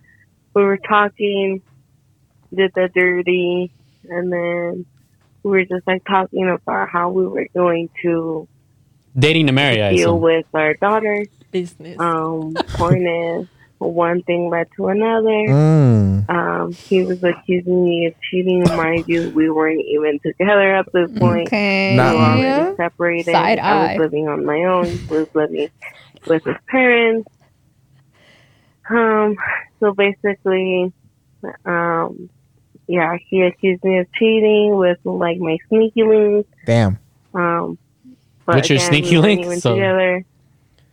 We 0.54 0.62
were 0.62 0.78
talking, 0.78 1.62
did 2.54 2.72
the 2.74 2.88
dirty, 2.94 3.72
and 4.04 4.30
then 4.32 4.86
we 5.42 5.50
were 5.50 5.64
just 5.64 5.86
like 5.86 6.04
talking 6.04 6.48
about 6.48 6.90
how 6.90 7.10
we 7.10 7.26
were 7.26 7.48
going 7.56 7.88
to 8.02 8.46
Dating 9.16 9.46
to 9.46 9.52
marry, 9.52 9.80
I 9.80 9.90
deal 9.92 10.10
assume. 10.16 10.20
with 10.22 10.46
our 10.54 10.74
daughter. 10.74 11.24
Business. 11.52 11.98
Um, 12.00 12.54
point 12.74 13.06
is, 13.06 13.46
one 13.78 14.22
thing 14.22 14.50
led 14.50 14.66
to 14.76 14.88
another. 14.88 15.28
Mm. 15.30 16.28
Um, 16.28 16.76
he 16.88 17.02
was 17.04 17.18
accusing 17.22 17.84
me 17.84 18.06
of 18.06 18.14
cheating. 18.28 18.64
Mind 18.74 19.04
you, 19.06 19.30
we 19.30 19.48
weren't 19.50 19.82
even 19.86 20.18
together 20.24 20.74
at 20.74 20.86
this 20.92 21.10
point. 21.18 21.46
Okay. 21.48 21.94
Nah. 21.96 22.10
We 22.10 22.16
were 22.16 22.24
Mm. 22.24 22.38
already 22.38 22.76
separated. 22.76 23.32
Side 23.32 23.58
I 23.58 23.70
eye. 23.70 23.92
was 23.92 23.98
living 24.00 24.28
on 24.28 24.44
my 24.44 24.64
own. 24.64 24.86
He 24.86 25.06
was 25.14 25.28
living 25.34 25.68
with 26.26 26.44
his 26.44 26.56
parents. 26.68 27.28
Um, 28.88 29.36
so 29.80 29.92
basically, 29.94 30.92
um, 31.64 32.28
yeah, 32.86 33.16
he 33.28 33.42
accused 33.42 33.82
me 33.84 33.98
of 33.98 34.12
cheating 34.12 34.76
with 34.76 34.98
like 35.04 35.38
my 35.38 35.56
sneaky 35.68 36.02
links. 36.02 36.48
Damn. 36.66 36.98
Um, 37.32 37.78
but 38.46 38.56
What's 38.56 38.68
your 38.68 38.76
again, 38.76 38.88
sneaky 38.90 39.16
we 39.16 39.18
link? 39.18 39.40
even 39.46 39.60
So- 39.60 39.74
together. 39.74 40.24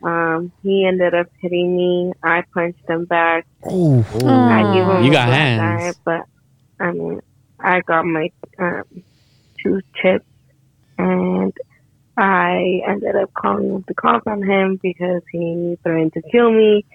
Um, 0.03 0.51
he 0.63 0.83
ended 0.87 1.13
up 1.13 1.27
hitting 1.41 1.77
me. 1.77 2.11
I 2.23 2.41
punched 2.55 2.89
him 2.89 3.05
back. 3.05 3.45
Ooh. 3.71 4.03
I 4.23 4.73
gave 4.73 4.83
him 4.87 5.03
You 5.03 5.11
got 5.11 5.27
black 5.27 5.29
hands. 5.37 5.95
eye, 5.95 5.99
but 6.03 6.21
I 6.83 6.91
mean, 6.91 7.21
I 7.59 7.81
got 7.81 8.05
my 8.05 8.31
um, 8.57 8.83
tooth 9.61 9.83
chipped, 10.01 10.25
and 10.97 11.53
I 12.21 12.81
ended 12.87 13.15
up 13.15 13.33
calling 13.33 13.83
the 13.87 13.93
cops 13.95 14.27
on 14.27 14.43
him 14.43 14.79
because 14.81 15.23
he 15.31 15.77
threatened 15.81 16.13
to 16.13 16.21
kill 16.31 16.51
me, 16.51 16.85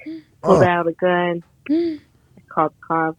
pulled 0.43 0.62
Oh. 0.62 0.66
out 0.66 0.86
a 0.86 0.93
gun, 0.93 1.43
I 1.69 1.98
called 2.48 2.73
the 2.73 2.86
cops, 2.86 3.19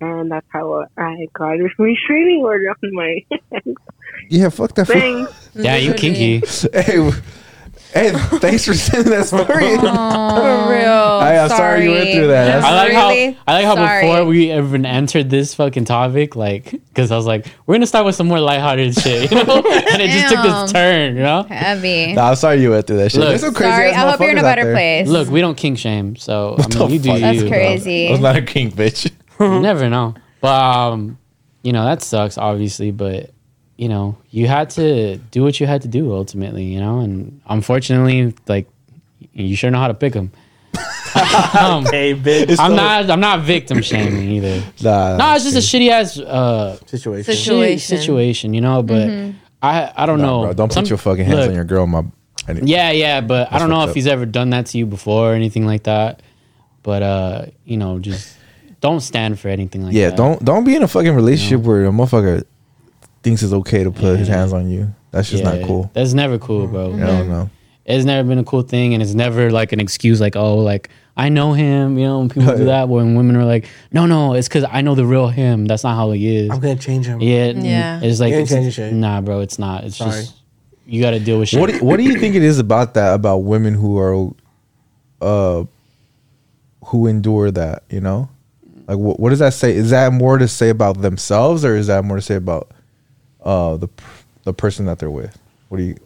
and 0.00 0.30
that's 0.32 0.46
how 0.48 0.86
I 0.96 1.26
got 1.34 1.60
a 1.60 1.68
restraining 1.78 2.42
order 2.42 2.70
on 2.70 2.94
my 2.94 3.20
Yeah, 4.30 4.48
fuck 4.48 4.74
that. 4.76 4.86
fool. 4.86 4.96
thing. 5.00 5.28
Yeah, 5.54 5.76
you 5.76 5.92
kinky. 5.94 6.38
hey, 6.72 6.96
w- 6.96 7.12
hey, 7.92 8.10
thanks 8.38 8.64
for 8.64 8.74
sending 8.74 9.10
that 9.12 9.26
story. 9.26 9.44
For 9.78 10.70
real. 10.70 10.92
I, 11.18 11.38
I'm 11.38 11.48
sorry. 11.48 11.84
you 11.84 11.90
went 11.90 12.10
through 12.12 12.28
that. 12.28 12.44
That's- 12.46 12.64
I 12.64 12.74
like 12.76 12.88
Really? 12.88 13.32
how 13.32 13.42
I 13.46 13.52
like 13.54 13.64
how 13.64 13.74
Sorry. 13.74 14.06
before 14.06 14.24
we 14.26 14.52
even 14.52 14.86
entered 14.86 15.30
this 15.30 15.54
fucking 15.54 15.84
topic, 15.84 16.36
like, 16.36 16.70
because 16.70 17.10
I 17.10 17.16
was 17.16 17.26
like, 17.26 17.46
we're 17.66 17.74
gonna 17.74 17.86
start 17.86 18.04
with 18.06 18.14
some 18.14 18.28
more 18.28 18.40
lighthearted 18.40 18.94
shit, 18.94 19.30
you 19.30 19.36
know, 19.44 19.56
and 19.56 20.02
it 20.02 20.10
just 20.10 20.32
took 20.34 20.42
this 20.42 20.72
turn, 20.72 21.16
you 21.16 21.22
know. 21.22 21.42
Heavy. 21.44 22.12
Nah, 22.14 22.30
I'm 22.30 22.36
sorry 22.36 22.60
you 22.62 22.70
went 22.70 22.86
through 22.86 22.98
that 22.98 23.10
shit. 23.12 23.20
Look. 23.20 23.28
There's 23.30 23.40
some 23.40 23.54
crazy 23.54 23.70
Sorry. 23.72 23.90
ass 23.90 24.04
I 24.04 24.10
hope 24.10 24.20
you're 24.20 24.30
in 24.30 24.38
a 24.38 24.40
motherfuckers 24.40 24.44
out 24.44 24.56
better 24.56 24.64
there. 24.64 24.74
place. 24.74 25.08
Look, 25.08 25.28
we 25.28 25.40
don't 25.40 25.56
kink 25.56 25.78
shame, 25.78 26.16
so 26.16 26.56
I 26.58 26.66
mean, 26.78 26.90
you 26.90 26.98
do 26.98 27.08
fuck? 27.08 27.16
you. 27.16 27.20
That's 27.20 27.40
bro. 27.40 27.48
crazy. 27.50 28.08
I 28.08 28.10
was 28.12 28.20
not 28.20 28.36
a 28.36 28.42
king, 28.42 28.70
bitch. 28.72 29.10
You 29.40 29.60
never 29.60 29.88
know, 29.88 30.14
but 30.40 30.48
um, 30.48 31.18
you 31.62 31.72
know 31.72 31.84
that 31.84 32.02
sucks, 32.02 32.36
obviously, 32.38 32.90
but 32.90 33.30
you 33.78 33.88
know 33.88 34.18
you 34.30 34.46
had 34.48 34.68
to 34.70 35.16
do 35.16 35.42
what 35.42 35.58
you 35.60 35.66
had 35.66 35.80
to 35.82 35.88
do 35.88 36.12
ultimately, 36.12 36.64
you 36.64 36.80
know, 36.80 36.98
and 37.00 37.40
unfortunately, 37.48 38.34
like 38.46 38.66
you 39.32 39.56
sure 39.56 39.70
know 39.70 39.78
how 39.78 39.88
to 39.88 39.94
pick 39.94 40.12
them. 40.12 40.30
um, 41.58 41.84
Hey, 41.86 42.14
bitch. 42.14 42.56
I'm 42.58 42.76
not. 42.76 43.08
I'm 43.10 43.20
not 43.20 43.40
victim 43.40 43.80
shaming 43.82 44.28
either. 44.36 44.62
Nah, 44.82 45.16
No, 45.16 45.34
it's 45.34 45.44
just 45.44 45.56
a 45.56 45.60
shitty 45.60 45.88
ass 45.90 46.18
uh, 46.18 46.76
situation. 46.86 47.24
Situ- 47.32 47.50
shitty 47.52 47.80
Situation. 47.80 47.98
situation, 47.98 48.54
you 48.54 48.60
know. 48.60 48.82
But 48.82 49.08
I, 49.62 49.92
I 49.96 50.06
don't 50.06 50.20
Nah, 50.20 50.26
know. 50.26 50.42
bro, 50.42 50.52
don't 50.52 50.72
Some- 50.72 50.84
put 50.84 50.90
your 50.90 50.98
fucking 50.98 51.24
hands 51.24 51.38
look, 51.38 51.48
on 51.48 51.54
your 51.54 51.64
girl, 51.64 51.86
my. 51.86 52.04
I 52.46 52.52
need- 52.52 52.68
Yeah, 52.68 52.90
yeah, 52.90 53.20
but 53.22 53.52
I 53.52 53.58
don't 53.58 53.70
know 53.70 53.82
if 53.84 53.90
up. 53.90 53.94
he's 53.94 54.06
ever 54.06 54.26
done 54.26 54.50
that 54.50 54.66
to 54.66 54.78
you 54.78 54.86
before 54.86 55.32
or 55.32 55.34
anything 55.34 55.66
like 55.66 55.84
that. 55.84 56.20
But 56.82 57.02
uh, 57.02 57.46
you 57.64 57.76
know, 57.76 57.98
just 57.98 58.36
don't 58.80 59.00
stand 59.00 59.38
for 59.40 59.48
anything 59.48 59.84
like 59.84 59.94
yeah. 59.94 60.10
that. 60.10 60.12
Yeah, 60.12 60.16
don't 60.16 60.44
don't 60.44 60.64
be 60.64 60.76
in 60.76 60.82
a 60.82 60.88
fucking 60.88 61.14
relationship 61.14 61.62
where 61.62 61.86
a 61.86 61.90
motherfucker 61.90 62.44
thinks 63.28 63.42
it's 63.42 63.52
okay 63.52 63.84
to 63.84 63.90
put 63.90 64.18
his 64.18 64.28
hands 64.28 64.52
on 64.52 64.70
you. 64.70 64.94
That's 65.10 65.30
just 65.30 65.44
Yeah, 65.44 65.54
not 65.56 65.66
cool. 65.66 65.90
That's 65.94 66.12
never 66.14 66.38
cool, 66.38 66.66
bro. 66.66 66.94
I 66.94 66.98
don't 66.98 67.28
know. 67.28 67.50
It's 67.84 68.04
never 68.04 68.26
been 68.28 68.38
a 68.38 68.44
cool 68.44 68.62
thing, 68.62 68.92
and 68.94 69.02
it's 69.02 69.14
never 69.14 69.50
like 69.50 69.72
an 69.72 69.80
excuse. 69.80 70.20
Like, 70.20 70.36
oh, 70.36 70.56
like 70.58 70.90
I 71.16 71.30
know 71.30 71.52
him. 71.54 71.96
You 71.98 72.06
know, 72.06 72.18
when 72.20 72.28
people 72.28 72.56
do 72.56 72.64
that. 72.74 72.88
When 72.88 73.14
women 73.14 73.34
are 73.36 73.44
like, 73.46 73.66
no, 73.92 74.04
no, 74.06 74.34
it's 74.34 74.46
because 74.48 74.64
I 74.70 74.82
know 74.82 74.94
the 74.94 75.06
real 75.06 75.28
him. 75.28 75.64
That's 75.66 75.84
not 75.84 75.94
how 75.96 76.10
he 76.12 76.36
is. 76.36 76.50
I'm 76.50 76.60
gonna 76.60 76.76
change 76.76 77.06
him. 77.06 77.20
Yeah, 77.20 77.46
Yeah. 77.52 78.00
It's 78.02 78.20
like 78.20 78.32
it's- 78.32 78.48
changing 78.50 78.72
shit. 78.72 78.92
Nah, 78.92 79.20
bro, 79.22 79.40
it's 79.40 79.58
not. 79.58 79.84
It's 79.84 79.96
Sorry. 79.96 80.10
just 80.10 80.34
you 80.86 81.00
got 81.02 81.10
to 81.10 81.20
deal 81.20 81.38
with 81.38 81.48
shit. 81.50 81.60
What 81.60 81.70
do, 81.70 81.78
what 81.84 81.96
do 81.98 82.02
you 82.04 82.18
think 82.18 82.34
it 82.34 82.42
is 82.42 82.58
about 82.58 82.94
that 82.94 83.12
about 83.14 83.38
women 83.38 83.74
who 83.74 83.98
are, 83.98 84.30
uh, 85.20 85.64
who 86.86 87.06
endure 87.06 87.50
that? 87.50 87.84
You 87.90 88.00
know, 88.00 88.28
like 88.86 88.98
what 88.98 89.18
what 89.20 89.30
does 89.30 89.38
that 89.40 89.54
say? 89.54 89.74
Is 89.74 89.90
that 89.90 90.12
more 90.12 90.36
to 90.38 90.46
say 90.48 90.68
about 90.70 91.00
themselves, 91.00 91.64
or 91.64 91.74
is 91.76 91.86
that 91.88 92.04
more 92.04 92.16
to 92.16 92.22
say 92.22 92.34
about, 92.36 92.70
uh, 93.48 93.76
the 93.76 93.88
the 94.44 94.52
person 94.52 94.86
that 94.86 94.98
they're 94.98 95.10
with? 95.22 95.34
What 95.68 95.78
do 95.78 95.84
you? 95.84 95.96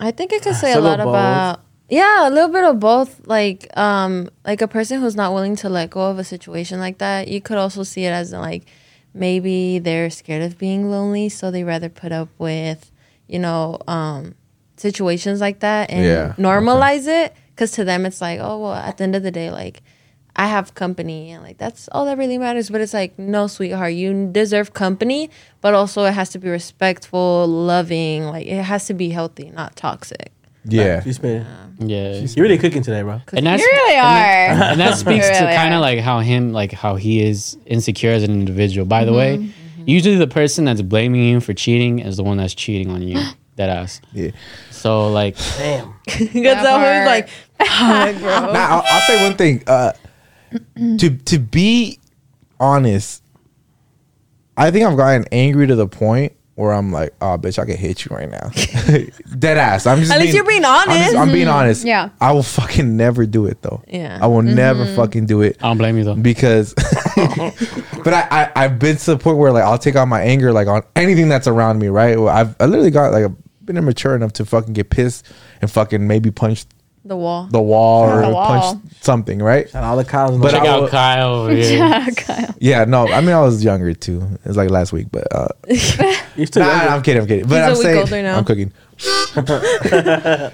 I 0.00 0.10
think 0.10 0.32
it 0.32 0.42
could 0.42 0.54
say 0.56 0.72
a 0.72 0.78
a 0.78 0.80
lot 0.80 1.00
about 1.00 1.60
yeah, 1.88 2.28
a 2.28 2.30
little 2.30 2.52
bit 2.58 2.64
of 2.64 2.78
both. 2.78 3.26
Like 3.26 3.60
um 3.76 4.28
like 4.44 4.60
a 4.62 4.68
person 4.68 5.00
who's 5.00 5.16
not 5.16 5.32
willing 5.32 5.56
to 5.62 5.68
let 5.68 5.90
go 5.90 6.02
of 6.10 6.18
a 6.18 6.24
situation 6.24 6.78
like 6.86 6.98
that, 6.98 7.28
you 7.28 7.40
could 7.40 7.58
also 7.58 7.82
see 7.82 8.04
it 8.04 8.10
as 8.12 8.32
like 8.32 8.64
maybe 9.14 9.78
they're 9.78 10.10
scared 10.10 10.42
of 10.42 10.58
being 10.58 10.90
lonely, 10.90 11.28
so 11.28 11.50
they 11.50 11.64
rather 11.64 11.88
put 11.88 12.12
up 12.12 12.28
with, 12.38 12.90
you 13.26 13.38
know, 13.38 13.78
um 13.86 14.34
situations 14.76 15.40
like 15.40 15.58
that 15.60 15.90
and 15.90 16.04
Yeah, 16.04 16.34
normalize 16.38 17.06
it 17.08 17.34
cuz 17.56 17.72
to 17.72 17.84
them 17.84 18.06
it's 18.06 18.20
like, 18.20 18.38
oh 18.40 18.58
well, 18.62 18.74
at 18.74 18.96
the 18.98 19.04
end 19.04 19.16
of 19.16 19.22
the 19.22 19.32
day 19.32 19.50
like 19.50 19.82
I 20.38 20.46
have 20.46 20.74
company 20.74 21.32
and 21.32 21.42
like 21.42 21.58
that's 21.58 21.88
all 21.92 22.04
that 22.06 22.16
really 22.16 22.38
matters. 22.38 22.70
But 22.70 22.80
it's 22.80 22.94
like, 22.94 23.18
no, 23.18 23.46
sweetheart, 23.48 23.92
you 23.92 24.28
deserve 24.30 24.72
company, 24.72 25.30
but 25.60 25.74
also 25.74 26.04
it 26.04 26.12
has 26.14 26.30
to 26.30 26.38
be 26.38 26.48
respectful, 26.48 27.46
loving. 27.48 28.24
Like 28.24 28.46
it 28.46 28.62
has 28.62 28.86
to 28.86 28.94
be 28.94 29.10
healthy, 29.10 29.50
not 29.50 29.74
toxic. 29.76 30.30
Yeah, 30.64 31.02
You 31.04 31.12
spit. 31.12 31.46
yeah, 31.78 32.12
You're 32.20 32.42
really 32.44 32.58
cooking 32.58 32.82
today, 32.82 33.02
bro. 33.02 33.20
and 33.32 33.46
that's 33.46 33.62
You 33.62 33.68
really 33.70 33.96
are. 33.96 34.70
and 34.72 34.80
that 34.80 34.96
speaks 35.04 35.26
You 35.26 35.34
to 35.34 35.54
kind 35.54 35.72
of 35.74 35.80
like 35.80 35.98
how 36.00 36.20
him 36.20 36.52
like 36.52 36.72
how 36.72 36.96
he 36.96 37.22
is 37.22 37.56
insecure 37.66 38.12
as 38.12 38.22
an 38.22 38.30
individual 38.32 38.84
by 38.86 39.04
the 39.04 39.12
Mm-hmm. 39.12 39.44
way 39.46 39.54
usually 39.86 40.16
the 40.16 40.26
person 40.26 40.66
that's 40.66 40.82
blaming 40.82 41.22
you 41.22 41.40
for 41.40 41.54
cheating 41.54 42.00
is 42.00 42.18
the 42.18 42.22
one 42.22 42.36
that's 42.36 42.54
cheating 42.54 42.90
on 42.90 43.00
you 43.02 43.18
that 43.56 43.70
ass 43.70 44.00
yeah. 44.12 44.30
so 44.70 45.08
like 45.10 45.36
Damn. 45.56 45.94
Because 46.06 46.66
part. 46.66 47.06
like, 47.06 47.28
Now 47.60 48.66
I'll, 48.76 48.82
I'll 48.86 49.00
say 49.02 49.22
one 49.26 49.36
thing. 49.38 49.62
Uh, 49.66 49.92
to 50.98 51.16
to 51.16 51.38
be 51.38 51.98
honest, 52.60 53.22
I 54.56 54.70
think 54.70 54.86
I've 54.86 54.96
gotten 54.96 55.24
angry 55.32 55.66
to 55.66 55.76
the 55.76 55.86
point 55.86 56.32
where 56.58 56.72
I'm 56.72 56.90
like, 56.90 57.14
oh, 57.20 57.38
bitch, 57.38 57.56
I 57.56 57.66
could 57.66 57.76
hit 57.76 58.04
you 58.04 58.16
right 58.16 58.28
now. 58.28 58.50
Dead 59.38 59.58
ass. 59.58 59.86
I'm 59.86 60.00
just. 60.00 60.10
At 60.10 60.18
least 60.18 60.34
you're 60.34 60.44
being 60.44 60.64
I'm, 60.64 60.88
just- 60.88 60.98
honest. 60.98 61.16
I'm 61.16 61.30
being 61.30 61.46
mm-hmm. 61.46 61.54
honest. 61.54 61.84
Yeah. 61.84 62.10
I 62.20 62.32
will 62.32 62.42
fucking 62.42 62.96
never 62.96 63.26
do 63.26 63.46
it 63.46 63.62
though. 63.62 63.80
Yeah. 63.86 64.18
I 64.20 64.26
will 64.26 64.42
mm-hmm. 64.42 64.56
never 64.56 64.84
fucking 64.96 65.26
do 65.26 65.42
it 65.42 65.56
i 65.60 65.68
don't 65.68 65.78
blame 65.78 65.96
you 65.96 66.02
though 66.02 66.16
because. 66.16 66.74
but 68.04 68.12
I, 68.12 68.26
I 68.28 68.52
I've 68.56 68.80
been 68.80 68.96
to 68.96 69.12
the 69.12 69.18
point 69.18 69.38
where 69.38 69.52
like 69.52 69.62
I'll 69.62 69.78
take 69.78 69.94
out 69.94 70.08
my 70.08 70.20
anger 70.20 70.52
like 70.52 70.66
on 70.66 70.82
anything 70.96 71.28
that's 71.28 71.46
around 71.46 71.78
me. 71.78 71.86
Right. 71.86 72.18
I've 72.18 72.56
I 72.60 72.66
literally 72.66 72.90
got 72.90 73.12
like 73.12 73.30
been 73.64 73.76
immature 73.76 74.16
enough 74.16 74.32
to 74.32 74.44
fucking 74.44 74.72
get 74.72 74.90
pissed 74.90 75.26
and 75.62 75.70
fucking 75.70 76.08
maybe 76.08 76.32
punch 76.32 76.66
The 77.04 77.16
wall. 77.16 77.48
the 77.50 77.60
wall 77.62 78.04
or 78.10 78.20
The 78.22 78.28
wall. 78.30 78.46
punch 78.74 78.82
something, 79.00 79.38
right? 79.40 79.66
And 79.74 79.84
all 79.84 79.96
the 79.96 80.04
cows. 80.04 80.36
But 80.38 80.50
the 80.50 80.58
I 80.58 80.60
Check 80.60 80.62
will- 80.62 80.84
out 80.84 80.90
Kyle 80.90 81.34
over 81.34 81.52
here. 81.54 82.06
Kyle. 82.16 82.54
Yeah, 82.60 82.84
no, 82.84 83.08
I 83.08 83.20
mean 83.20 83.30
I 83.30 83.40
was 83.40 83.62
younger 83.64 83.94
too. 83.94 84.26
It's 84.44 84.56
like 84.56 84.68
last 84.70 84.92
week, 84.92 85.06
but 85.10 85.26
uh, 85.34 85.48
You're 86.36 86.46
still 86.46 86.64
nah, 86.64 86.72
younger. 86.72 86.88
I'm 86.90 87.02
kidding, 87.02 87.22
I'm 87.22 87.28
kidding. 87.28 87.46
But 87.48 87.54
He's 87.56 87.62
a 87.62 87.64
I'm 87.64 87.72
week 87.72 87.82
saying 87.82 87.98
older 87.98 88.22
now. 88.22 88.38
I'm 88.38 88.44
cooking. 88.44 88.72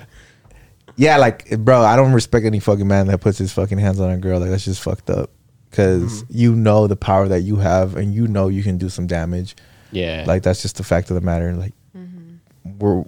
yeah, 0.96 1.16
like 1.16 1.50
bro, 1.58 1.80
I 1.82 1.96
don't 1.96 2.12
respect 2.12 2.46
any 2.46 2.60
fucking 2.60 2.86
man 2.86 3.06
that 3.08 3.20
puts 3.20 3.38
his 3.38 3.52
fucking 3.52 3.78
hands 3.78 4.00
on 4.00 4.10
a 4.10 4.16
girl. 4.18 4.38
Like 4.40 4.50
that's 4.50 4.64
just 4.64 4.82
fucked 4.82 5.10
up. 5.10 5.30
Because 5.70 6.22
Mm-hmm. 6.24 6.32
you 6.38 6.54
know 6.54 6.86
the 6.86 6.94
power 6.96 7.26
that 7.26 7.40
you 7.40 7.56
have, 7.56 7.96
and 7.96 8.14
you 8.14 8.28
know 8.28 8.46
you 8.48 8.62
can 8.62 8.78
do 8.78 8.88
some 8.88 9.06
damage. 9.08 9.56
Yeah. 9.90 10.24
Like 10.26 10.42
that's 10.44 10.62
just 10.62 10.76
the 10.76 10.84
fact 10.84 11.10
of 11.10 11.14
the 11.16 11.20
matter. 11.20 11.52
Like 11.54 11.72
Mm-hmm. 11.96 12.78
we're 12.78 13.04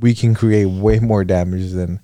we 0.00 0.14
can 0.14 0.34
create 0.34 0.66
way 0.66 0.98
more 1.00 1.24
damage 1.24 1.72
than 1.72 2.00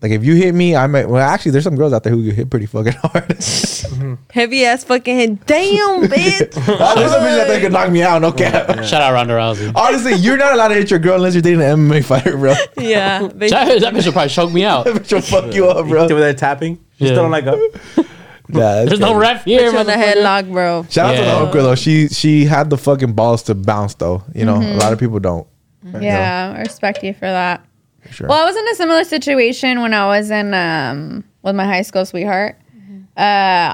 like 0.00 0.12
if 0.12 0.24
you 0.24 0.34
hit 0.34 0.54
me, 0.54 0.76
I 0.76 0.86
might. 0.86 1.08
Well, 1.08 1.20
actually, 1.22 1.52
there's 1.52 1.64
some 1.64 1.74
girls 1.76 1.92
out 1.92 2.04
there 2.04 2.12
who 2.12 2.24
get 2.24 2.34
hit 2.34 2.50
pretty 2.50 2.66
fucking 2.66 2.92
hard. 3.02 3.36
Heavy 4.30 4.64
ass 4.64 4.84
fucking 4.84 5.16
head. 5.16 5.46
Damn, 5.46 6.02
bitch. 6.08 6.52
oh, 6.68 6.94
there's 6.94 7.10
some 7.12 7.22
bitches 7.22 7.40
out 7.40 7.46
there 7.46 7.46
that 7.48 7.60
could 7.60 7.72
knock 7.72 7.90
me 7.90 8.02
out. 8.02 8.20
No 8.22 8.30
cap. 8.32 8.84
Shout 8.84 9.02
out 9.02 9.12
Ronda 9.12 9.34
Rousey. 9.34 9.72
Honestly, 9.74 10.14
you're 10.14 10.36
not 10.36 10.52
allowed 10.52 10.68
to 10.68 10.74
hit 10.74 10.90
your 10.90 11.00
girl 11.00 11.16
unless 11.16 11.34
you're 11.34 11.42
dating 11.42 11.62
an 11.62 11.76
MMA 11.88 12.04
fighter, 12.04 12.36
bro. 12.36 12.54
yeah. 12.76 13.20
bitch. 13.28 13.50
That, 13.50 13.80
that 13.80 13.94
bitch 13.94 14.06
will 14.06 14.12
probably 14.12 14.28
choke 14.30 14.52
me 14.52 14.64
out. 14.64 14.86
She'll 15.06 15.20
fuck 15.20 15.52
you 15.54 15.66
up, 15.68 15.86
bro. 15.88 16.04
Over 16.04 16.20
there 16.20 16.34
tapping. 16.34 16.76
She's 16.98 17.08
Yeah. 17.08 17.14
still 17.14 17.28
like 17.28 17.46
up. 17.46 17.58
Nah, 18.50 18.60
that's 18.60 18.88
There's 18.88 19.00
no 19.00 19.14
ref 19.14 19.44
here. 19.44 19.58
Put 19.70 19.72
you 19.74 19.78
on 19.80 19.86
the 19.86 19.92
motherfucker. 19.92 20.14
headlock, 20.14 20.52
bro. 20.52 20.86
Shout 20.88 21.06
out 21.10 21.16
to 21.16 21.20
the 21.20 21.26
Yeah. 21.26 21.38
hooker 21.46 21.62
though. 21.62 21.74
She 21.74 22.08
she 22.08 22.44
had 22.46 22.70
the 22.70 22.78
fucking 22.78 23.12
balls 23.12 23.42
to 23.44 23.54
bounce 23.54 23.94
though. 23.94 24.22
You 24.34 24.44
know, 24.46 24.54
Mm-hmm. 24.58 24.76
a 24.76 24.80
lot 24.80 24.92
of 24.92 24.98
people 24.98 25.18
don't. 25.18 25.46
Yeah, 26.00 26.54
I 26.56 26.60
respect 26.60 27.02
you 27.02 27.12
for 27.14 27.20
that. 27.26 27.64
For 28.08 28.14
sure. 28.14 28.28
Well, 28.28 28.42
I 28.42 28.44
was 28.44 28.56
in 28.56 28.68
a 28.68 28.74
similar 28.74 29.04
situation 29.04 29.80
when 29.80 29.94
I 29.94 30.06
was 30.06 30.30
in 30.30 30.52
um 30.54 31.24
with 31.42 31.54
my 31.54 31.64
high 31.64 31.82
school 31.82 32.04
sweetheart. 32.04 32.56
Uh, 33.16 33.20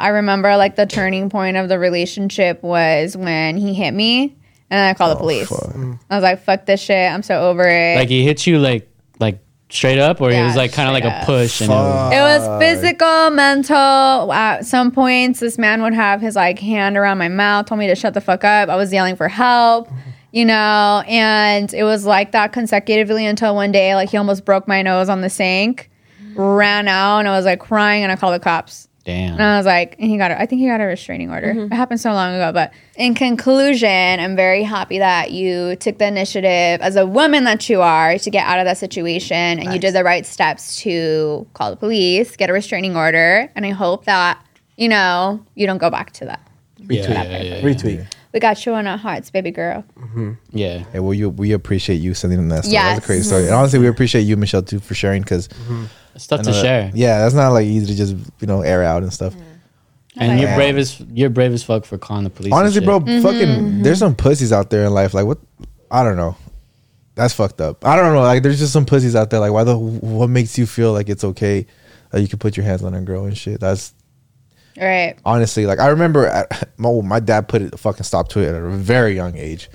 I 0.01 0.09
remember 0.09 0.56
like 0.56 0.74
the 0.77 0.86
turning 0.86 1.28
point 1.28 1.56
of 1.59 1.69
the 1.69 1.78
relationship 1.78 2.62
was 2.62 3.15
when 3.16 3.59
he 3.59 3.74
hit 3.74 3.93
me 3.93 4.35
and 4.70 4.81
I 4.81 4.94
called 4.94 5.12
the 5.12 5.20
police. 5.20 5.52
Oh, 5.52 5.56
fuck. 5.56 5.77
I 6.09 6.15
was 6.16 6.23
like, 6.23 6.43
"Fuck 6.43 6.65
this 6.65 6.81
shit! 6.81 7.11
I'm 7.12 7.23
so 7.23 7.51
over 7.51 7.69
it." 7.69 7.97
Like 7.97 8.09
he 8.09 8.24
hit 8.24 8.47
you 8.47 8.59
like 8.59 8.89
like 9.20 9.39
straight 9.69 9.98
up, 9.98 10.23
or 10.23 10.31
it 10.31 10.35
Yeah, 10.35 10.47
was 10.47 10.56
like 10.56 10.73
kind 10.73 10.89
of 10.89 10.94
like 10.94 11.02
straight 11.05 11.12
a 11.12 11.20
up. 11.20 11.27
push, 11.27 11.61
and 11.61 11.70
it 11.70 11.74
was, 11.74 12.12
It 12.15 12.20
was 12.48 12.62
physical, 12.62 13.31
mental. 13.31 14.32
At 14.32 14.65
some 14.65 14.90
points, 14.90 15.40
this 15.40 15.59
man 15.59 15.82
would 15.82 15.94
have 15.94 16.23
his 16.23 16.36
like 16.36 16.59
hand 16.59 16.97
around 16.97 17.19
my 17.19 17.28
mouth, 17.28 17.66
told 17.66 17.78
me 17.78 17.86
to 17.89 17.94
shut 17.94 18.15
the 18.15 18.20
fuck 18.23 18.44
up. 18.44 18.70
I 18.70 18.77
was 18.77 18.93
yelling 18.94 19.15
for 19.16 19.28
help, 19.28 19.90
you 20.35 20.44
know, 20.44 21.05
and 21.06 21.73
it 21.73 21.85
was 21.85 22.05
like 22.05 22.32
that 22.32 22.52
consecutively 22.52 23.24
until 23.24 23.55
one 23.55 23.70
day, 23.70 23.94
like 23.94 24.11
he 24.11 24.16
almost 24.16 24.44
broke 24.44 24.66
my 24.66 24.82
nose 24.82 25.09
on 25.09 25.20
the 25.20 25.31
sink, 25.31 25.90
ran 26.35 26.89
out, 26.89 27.20
and 27.20 27.28
I 27.28 27.36
was 27.36 27.44
like 27.44 27.61
crying, 27.61 28.02
and 28.02 28.11
I 28.11 28.16
called 28.16 28.35
the 28.35 28.40
cops. 28.40 28.89
damn. 29.05 29.35
And 29.35 29.43
I 29.43 29.56
was 29.56 29.65
like, 29.66 29.94
and 29.98 30.11
he 30.11 30.16
got, 30.16 30.32
a, 30.32 30.40
I 30.40 30.47
think 30.47 30.61
he 30.61 30.66
got 30.66 30.81
a 30.81 30.85
restraining 30.86 31.31
order. 31.31 31.55
Mm-hmm. 31.55 31.73
It 31.73 31.77
happened 31.77 32.01
so 32.01 32.12
long 32.12 32.35
ago. 32.35 32.51
But 32.52 32.73
in 32.97 33.15
conclusion, 33.15 33.89
I'm 33.89 34.35
very 34.35 34.65
happy 34.65 34.98
that 34.98 35.31
you 35.31 35.77
took 35.77 35.98
the 35.98 36.06
initiative 36.06 36.81
as 36.81 36.97
a 36.97 37.06
woman 37.06 37.44
that 37.44 37.69
you 37.69 37.81
are 37.81 38.19
to 38.19 38.31
get 38.31 38.44
out 38.47 38.59
of 38.59 38.65
that 38.65 38.78
situation 38.78 39.61
and 39.61 39.73
you 39.73 39.78
did 39.78 39.94
the 39.94 40.02
right 40.02 40.27
steps 40.27 40.77
to 40.82 41.47
call 41.55 41.70
the 41.70 41.77
police, 41.77 42.35
get 42.35 42.51
a 42.51 42.52
restraining 42.52 42.97
order. 42.97 43.48
And 43.55 43.65
I 43.65 43.70
hope 43.70 44.06
that, 44.06 44.44
you 44.77 44.89
know, 44.89 45.44
you 45.55 45.66
don't 45.66 45.78
go 45.78 45.90
back 45.90 46.11
to 46.15 46.24
that. 46.24 46.40
yeah, 46.78 47.02
yeah, 47.02 47.23
yeah, 47.23 47.43
yeah. 47.43 47.61
Retweet. 47.62 48.06
We 48.35 48.40
got 48.40 48.66
you 48.66 48.74
on 48.74 48.86
our 48.89 48.98
hearts, 48.98 49.31
baby 49.31 49.52
girl. 49.52 49.85
Mm-hmm. 49.97 50.32
yeah. 50.51 50.78
Hey, 50.93 50.98
well, 50.98 51.15
you, 51.15 51.31
we 51.31 51.52
appreciate 51.52 51.97
you 51.97 52.15
sending 52.15 52.36
them 52.36 52.48
that 52.48 52.65
story. 52.65 52.74
That's 52.74 52.98
a 52.98 53.01
Yes. 53.01 53.06
crazy 53.06 53.23
story. 53.23 53.44
And 53.44 53.55
honestly, 53.55 53.78
we 53.78 53.86
appreciate 53.86 54.23
you, 54.23 54.36
Michelle, 54.36 54.62
too, 54.62 54.81
for 54.81 54.94
sharing 54.94 55.23
because 55.23 55.47
mm-hmm. 55.47 55.85
It's 56.16 56.27
tough 56.27 56.43
to 56.43 56.52
share. 56.52 56.90
Yeah, 56.94 57.20
that's 57.20 57.35
not 57.35 57.51
like 57.51 57.66
easy 57.66 57.86
to 57.86 57.94
just 57.94 58.16
you 58.40 58.47
know 58.47 58.61
air 58.62 58.82
out 58.82 59.02
and 59.02 59.12
stuff. 59.12 59.35
And 60.16 60.39
you're 60.39 60.48
Yeah. 60.48 60.56
brave 60.56 60.77
as 60.78 61.01
you're 61.01 61.31
brave 61.31 61.52
as 61.52 61.62
fuck 61.65 61.85
for 61.85 61.98
calling 61.98 62.24
the 62.24 62.31
police. 62.31 62.52
Honestly, 62.52 62.85
bro, 62.85 63.01
Mm-hmm, 63.01 63.23
fucking, 63.23 63.48
mm-hmm. 63.48 63.82
there's 63.82 63.98
some 63.98 64.15
pussies 64.15 64.52
out 64.52 64.70
there 64.70 64.85
in 64.85 64.94
life. 64.94 65.15
Like 65.15 65.27
what? 65.27 65.39
I 65.90 66.02
don't 66.05 66.16
know. 66.16 66.36
That's 67.16 67.35
fucked 67.35 67.61
up. 67.61 67.85
I 67.85 67.97
don't 67.97 68.15
know. 68.15 68.23
Like 68.23 68.43
there's 68.43 68.59
just 68.59 68.73
some 68.73 68.85
pussies 68.86 69.15
out 69.16 69.31
there. 69.31 69.40
Like 69.40 69.52
why 69.52 69.65
the? 69.65 69.77
What 69.78 70.28
makes 70.28 70.59
you 70.59 70.66
feel 70.66 70.93
like 70.93 71.09
it's 71.09 71.24
okay 71.24 71.66
that 72.11 72.20
you 72.20 72.28
can 72.28 72.39
put 72.40 72.56
your 72.56 72.66
hands 72.66 72.82
on 72.82 72.94
a 72.94 73.01
girl 73.01 73.24
and 73.24 73.36
shit? 73.36 73.61
That's 73.61 73.93
Right. 74.77 75.17
honestly 75.25 75.67
like 75.67 75.79
I 75.79 75.89
remember 75.89 76.27
at, 76.27 76.69
my, 76.79 76.89
oh, 76.89 77.03
my 77.03 77.21
dad 77.21 77.49
put 77.49 77.63
it 77.63 77.75
a 77.75 77.77
fucking 77.77 78.03
stop 78.05 78.29
to 78.31 78.41
it 78.41 78.49
at 78.49 78.55
a 78.55 78.69
very 78.71 79.15
young 79.15 79.37
age. 79.37 79.71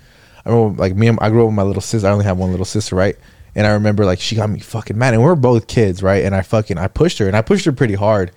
I 0.45 0.49
remember 0.49 0.81
like 0.81 0.95
me 0.95 1.07
and 1.07 1.17
I 1.21 1.29
grew 1.29 1.43
up 1.43 1.47
with 1.47 1.55
my 1.55 1.63
little 1.63 1.81
sister. 1.81 2.07
I 2.07 2.11
only 2.11 2.25
have 2.25 2.37
one 2.37 2.51
little 2.51 2.65
sister, 2.65 2.95
right? 2.95 3.15
And 3.55 3.65
I 3.67 3.71
remember 3.71 4.05
like 4.05 4.19
she 4.19 4.35
got 4.35 4.49
me 4.49 4.59
fucking 4.59 4.97
mad, 4.97 5.13
and 5.13 5.23
we 5.23 5.29
are 5.29 5.35
both 5.35 5.67
kids, 5.67 6.03
right? 6.03 6.23
And 6.23 6.35
I 6.35 6.41
fucking 6.41 6.77
I 6.77 6.87
pushed 6.87 7.17
her, 7.17 7.27
and 7.27 7.35
I 7.35 7.41
pushed 7.41 7.65
her 7.65 7.71
pretty 7.71 7.95
hard, 7.95 8.31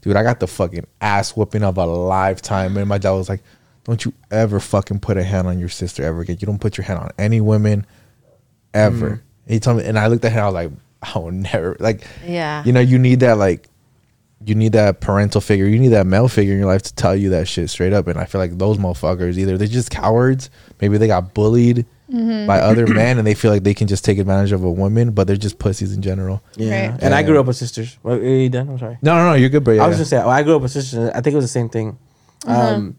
dude. 0.00 0.16
I 0.16 0.22
got 0.22 0.40
the 0.40 0.46
fucking 0.46 0.86
ass 1.00 1.36
whooping 1.36 1.62
of 1.62 1.76
a 1.78 1.84
lifetime, 1.84 2.76
and 2.76 2.88
my 2.88 2.98
dad 2.98 3.10
was 3.10 3.28
like, 3.28 3.42
"Don't 3.84 4.04
you 4.04 4.12
ever 4.30 4.60
fucking 4.60 5.00
put 5.00 5.16
a 5.16 5.24
hand 5.24 5.48
on 5.48 5.58
your 5.58 5.68
sister 5.68 6.04
ever 6.04 6.20
again. 6.20 6.38
You 6.40 6.46
don't 6.46 6.60
put 6.60 6.78
your 6.78 6.84
hand 6.84 7.00
on 7.00 7.10
any 7.18 7.40
women, 7.40 7.86
ever." 8.72 9.10
Mm. 9.10 9.20
And 9.46 9.52
he 9.52 9.60
told 9.60 9.78
me, 9.78 9.84
and 9.84 9.98
I 9.98 10.06
looked 10.06 10.24
at 10.24 10.32
him. 10.32 10.42
I 10.42 10.46
was 10.46 10.54
like, 10.54 10.70
"I 11.02 11.18
will 11.18 11.32
never 11.32 11.76
like." 11.80 12.06
Yeah. 12.24 12.64
You 12.64 12.72
know, 12.72 12.80
you 12.80 12.98
need 12.98 13.20
that 13.20 13.38
like 13.38 13.68
you 14.46 14.54
need 14.54 14.72
that 14.72 15.00
parental 15.00 15.40
figure, 15.40 15.66
you 15.66 15.78
need 15.78 15.88
that 15.88 16.06
male 16.06 16.28
figure 16.28 16.52
in 16.52 16.60
your 16.60 16.68
life 16.68 16.82
to 16.82 16.94
tell 16.94 17.14
you 17.16 17.30
that 17.30 17.48
shit 17.48 17.70
straight 17.70 17.92
up. 17.92 18.06
And 18.06 18.18
I 18.18 18.24
feel 18.24 18.40
like 18.40 18.58
those 18.58 18.78
motherfuckers 18.78 19.38
either 19.38 19.56
they're 19.58 19.68
just 19.68 19.90
cowards, 19.90 20.50
maybe 20.80 20.98
they 20.98 21.06
got 21.06 21.34
bullied 21.34 21.86
by 22.08 22.60
other 22.60 22.86
men 22.94 23.18
and 23.18 23.26
they 23.26 23.34
feel 23.34 23.50
like 23.50 23.62
they 23.62 23.74
can 23.74 23.88
just 23.88 24.04
take 24.04 24.18
advantage 24.18 24.52
of 24.52 24.64
a 24.64 24.70
woman, 24.70 25.12
but 25.12 25.26
they're 25.26 25.36
just 25.36 25.58
pussies 25.58 25.94
in 25.94 26.02
general. 26.02 26.42
Yeah. 26.56 26.90
Right. 26.90 27.02
And 27.02 27.14
I 27.14 27.22
grew 27.22 27.40
up 27.40 27.46
with 27.46 27.56
sisters. 27.56 27.98
What, 28.02 28.18
are 28.18 28.24
you 28.24 28.48
done? 28.48 28.68
I'm 28.68 28.78
sorry. 28.78 28.98
No, 29.02 29.16
no, 29.16 29.30
no, 29.30 29.34
you're 29.34 29.48
good, 29.48 29.64
bro. 29.64 29.74
Yeah. 29.74 29.84
I 29.84 29.88
was 29.88 29.98
just 29.98 30.10
saying, 30.10 30.24
well, 30.24 30.32
I 30.32 30.42
grew 30.42 30.56
up 30.56 30.62
with 30.62 30.72
sisters. 30.72 31.10
I 31.10 31.20
think 31.20 31.32
it 31.32 31.36
was 31.36 31.44
the 31.44 31.48
same 31.48 31.68
thing. 31.68 31.98
Um, 32.46 32.96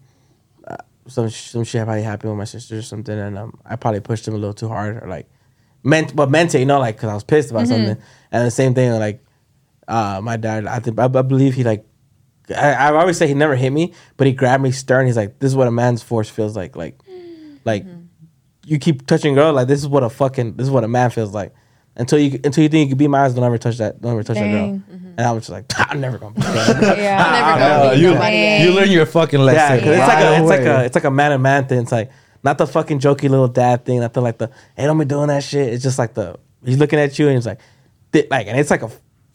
uh, 0.66 0.76
some 1.06 1.28
some 1.28 1.64
shit 1.64 1.84
probably 1.84 2.02
happened 2.02 2.32
with 2.32 2.38
my 2.38 2.44
sisters 2.44 2.78
or 2.78 2.82
something, 2.82 3.16
and 3.16 3.36
um, 3.36 3.58
I 3.64 3.76
probably 3.76 4.00
pushed 4.00 4.24
them 4.24 4.34
a 4.34 4.38
little 4.38 4.54
too 4.54 4.68
hard, 4.68 5.02
or 5.02 5.06
like 5.06 5.28
meant, 5.82 6.16
but 6.16 6.30
meant 6.30 6.54
it, 6.54 6.60
you 6.60 6.64
know, 6.64 6.78
like 6.78 6.96
because 6.96 7.10
I 7.10 7.14
was 7.14 7.24
pissed 7.24 7.50
about 7.50 7.68
something. 7.68 7.98
And 8.32 8.46
the 8.46 8.50
same 8.50 8.74
thing, 8.74 8.90
like 8.92 9.22
uh, 9.88 10.20
my 10.22 10.36
dad, 10.36 10.66
I 10.66 10.78
think 10.80 10.98
I, 10.98 11.04
I 11.04 11.22
believe 11.22 11.54
he 11.54 11.64
like. 11.64 11.84
I, 12.54 12.72
I 12.72 12.92
always 12.94 13.16
say 13.16 13.26
he 13.26 13.32
never 13.34 13.56
hit 13.56 13.70
me, 13.70 13.94
but 14.18 14.26
he 14.26 14.34
grabbed 14.34 14.62
me 14.62 14.70
stern. 14.70 15.06
He's 15.06 15.16
like, 15.16 15.38
"This 15.38 15.48
is 15.52 15.56
what 15.56 15.66
a 15.66 15.70
man's 15.70 16.02
force 16.02 16.28
feels 16.28 16.54
like. 16.56 16.76
Like, 16.76 16.98
like 17.64 17.86
you 18.66 18.78
keep 18.78 19.06
touching 19.06 19.32
a 19.32 19.34
girl. 19.34 19.52
Like 19.54 19.66
this 19.68 19.80
is 19.80 19.88
what 19.88 20.02
a 20.02 20.10
fucking 20.10 20.56
this 20.56 20.66
is 20.66 20.70
what 20.70 20.84
a 20.84 20.88
man 20.88 21.08
feels 21.10 21.32
like. 21.32 21.54
Until 21.96 22.18
you 22.18 22.38
until 22.44 22.62
you 22.62 22.68
think 22.68 22.88
you 22.88 22.88
can 22.90 22.98
beat 22.98 23.08
my 23.08 23.24
eyes, 23.24 23.34
don't 23.34 23.44
ever 23.44 23.56
touch 23.56 23.78
that. 23.78 24.00
Don't 24.00 24.12
ever 24.12 24.22
touch 24.22 24.36
that 24.36 24.50
girl. 24.50 24.66
Dang. 24.66 24.84
And 25.16 25.20
I 25.20 25.30
was 25.32 25.42
just 25.46 25.50
like, 25.50 25.64
I'm 25.90 26.00
never 26.00 26.18
gonna. 26.18 26.34
Touch 26.34 26.44
that. 26.80 26.98
Yeah. 26.98 27.16
Never 27.16 27.60
Yeah, 27.60 27.78
gonna 27.78 27.94
beat 27.94 28.00
you, 28.02 28.10
nobody. 28.14 28.64
you 28.64 28.72
learn 28.74 28.90
your 28.90 29.06
fucking 29.06 29.40
lesson. 29.40 29.58
Yeah, 29.60 29.68
lesson. 29.68 29.84
'cause 29.84 29.98
it's 29.98 30.08
like 30.08 30.16
right 30.18 30.38
a, 30.38 30.40
it's 30.40 30.48
like 30.50 30.60
a, 30.60 30.84
it's 30.86 30.94
like 30.96 31.04
a 31.04 31.10
man 31.10 31.32
and 31.32 31.42
man 31.42 31.66
thing. 31.66 31.78
It's 31.78 31.92
like 31.92 32.10
not 32.42 32.58
the 32.58 32.66
fucking 32.66 32.98
jokey 32.98 33.30
little 33.30 33.48
dad 33.48 33.84
thing. 33.86 34.00
Not 34.00 34.12
the 34.12 34.20
like 34.20 34.36
the 34.38 34.50
hey, 34.76 34.84
don't 34.84 34.98
be 34.98 35.04
doing 35.06 35.28
that 35.28 35.44
shit. 35.44 35.72
It's 35.72 35.82
just 35.82 35.98
like 35.98 36.14
the 36.14 36.36
he's 36.64 36.78
looking 36.78 36.98
at 36.98 37.16
you 37.18 37.28
and 37.28 37.36
he's 37.36 37.46
like, 37.46 37.60
like, 38.30 38.48
and 38.48 38.58
it's 38.58 38.70
like 38.70 38.82
a, 38.82 38.90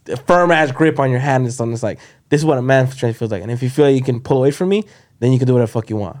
a 0.08 0.16
firm 0.16 0.50
ass 0.50 0.72
grip 0.72 0.98
on 0.98 1.10
your 1.10 1.20
hand. 1.20 1.44
And 1.44 1.52
something. 1.52 1.74
It's 1.74 1.82
like 1.82 1.98
this 2.28 2.40
is 2.40 2.44
what 2.44 2.58
a 2.58 2.62
man 2.62 2.90
strength 2.90 3.18
feels 3.18 3.30
like. 3.30 3.42
And 3.42 3.50
if 3.50 3.62
you 3.62 3.70
feel 3.70 3.86
like 3.86 3.94
you 3.94 4.02
can 4.02 4.20
pull 4.20 4.38
away 4.38 4.50
from 4.50 4.68
me, 4.68 4.84
then 5.20 5.32
you 5.32 5.38
can 5.38 5.46
do 5.46 5.54
whatever 5.54 5.66
the 5.66 5.72
fuck 5.72 5.90
you 5.90 5.96
want. 5.96 6.16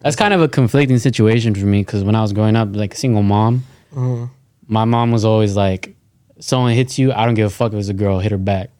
That's 0.00 0.16
kind 0.16 0.32
of 0.32 0.40
a 0.40 0.48
conflicting 0.48 0.98
situation 0.98 1.54
for 1.54 1.66
me 1.66 1.80
because 1.82 2.02
when 2.04 2.14
I 2.14 2.22
was 2.22 2.32
growing 2.32 2.56
up, 2.56 2.74
like 2.74 2.94
a 2.94 2.96
single 2.96 3.22
mom, 3.22 3.64
Mm-hmm. 3.94 4.26
my 4.68 4.84
mom 4.84 5.10
was 5.10 5.24
always 5.24 5.56
like, 5.56 5.94
"Someone 6.38 6.72
hits 6.72 6.98
you, 6.98 7.12
I 7.12 7.26
don't 7.26 7.34
give 7.34 7.46
a 7.46 7.50
fuck 7.50 7.72
if 7.72 7.78
it's 7.78 7.88
a 7.88 7.92
girl, 7.94 8.18
hit 8.20 8.30
her 8.32 8.38
back." 8.38 8.70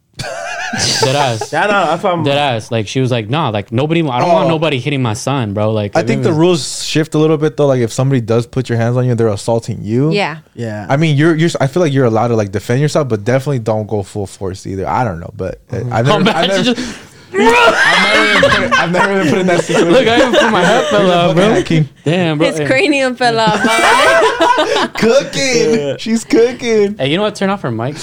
Dead 1.03 1.17
ass. 1.17 1.53
Yeah, 1.53 1.63
no, 1.67 1.73
that's 1.87 2.03
what 2.03 2.13
I'm. 2.13 2.23
Dead 2.25 2.39
ass. 2.39 2.71
Like 2.71 2.87
she 2.87 3.01
was 3.01 3.11
like, 3.11 3.29
"Nah, 3.29 3.49
like 3.51 3.73
nobody. 3.73 4.01
I 4.03 4.21
don't 4.21 4.31
Oh. 4.31 4.35
want 4.35 4.49
nobody 4.49 4.79
hitting 4.79 5.03
my 5.03 5.15
son, 5.15 5.53
bro." 5.55 5.73
Like 5.73 5.97
I 5.97 6.03
think 6.03 6.23
the 6.23 6.33
rules 6.33 6.85
shift 6.85 7.15
a 7.15 7.19
little 7.19 7.37
bit 7.39 7.57
though. 7.57 7.67
Like 7.67 7.81
if 7.81 7.93
somebody 7.93 8.21
does 8.21 8.47
put 8.47 8.69
your 8.69 8.79
hands 8.79 8.97
on 8.97 9.07
you, 9.07 9.15
they're 9.15 9.29
assaulting 9.29 9.83
you. 9.83 10.13
Yeah. 10.13 10.39
Yeah, 10.55 10.87
I 10.89 10.97
mean, 10.97 11.17
you're 11.17 11.35
you're. 11.35 11.51
I 11.61 11.67
feel 11.67 11.83
like 11.83 11.93
you're 11.93 12.05
allowed 12.07 12.29
to 12.29 12.37
like 12.37 12.53
defend 12.53 12.81
yourself, 12.81 13.09
but 13.09 13.25
definitely 13.25 13.59
don't 13.61 13.87
go 13.87 14.03
full 14.03 14.27
force 14.27 14.67
either. 14.67 14.87
I 14.87 15.03
don't 15.05 15.19
know, 15.21 15.31
but 15.37 15.61
uh, 15.73 15.79
I've 15.91 16.07
never, 16.07 16.11
I've 16.31 16.45
Imagine 16.45 16.49
never, 16.49 16.63
just- 16.75 16.99
I've 17.33 17.41
never, 18.13 18.41
been 18.41 18.71
put, 18.71 18.79
I've 18.81 18.91
never 18.93 19.23
been 19.23 19.31
put 19.31 19.39
in 19.39 19.47
that 19.47 19.65
situation. 19.65 19.93
look, 19.93 20.07
I 20.07 20.17
even 20.19 20.33
put 20.33 20.51
my 20.51 20.65
head 20.65 20.85
fell 20.91 21.11
off, 21.13 21.35
bro. 21.37 21.51
Hacking. 21.51 21.89
Damn, 22.05 22.39
bro. 22.39 22.47
His 22.49 22.59
Hey. 22.59 22.67
cranium 22.67 23.15
fell 23.15 23.39
off. 23.39 23.65
mama. 23.65 24.93
cooking. 24.99 25.97
She's 25.99 26.25
cooking. 26.25 26.99
Hey, 26.99 27.11
you 27.11 27.17
know 27.17 27.23
what? 27.23 27.37
Turn 27.37 27.49
off 27.51 27.63
her 27.63 27.71
mic. 27.71 27.97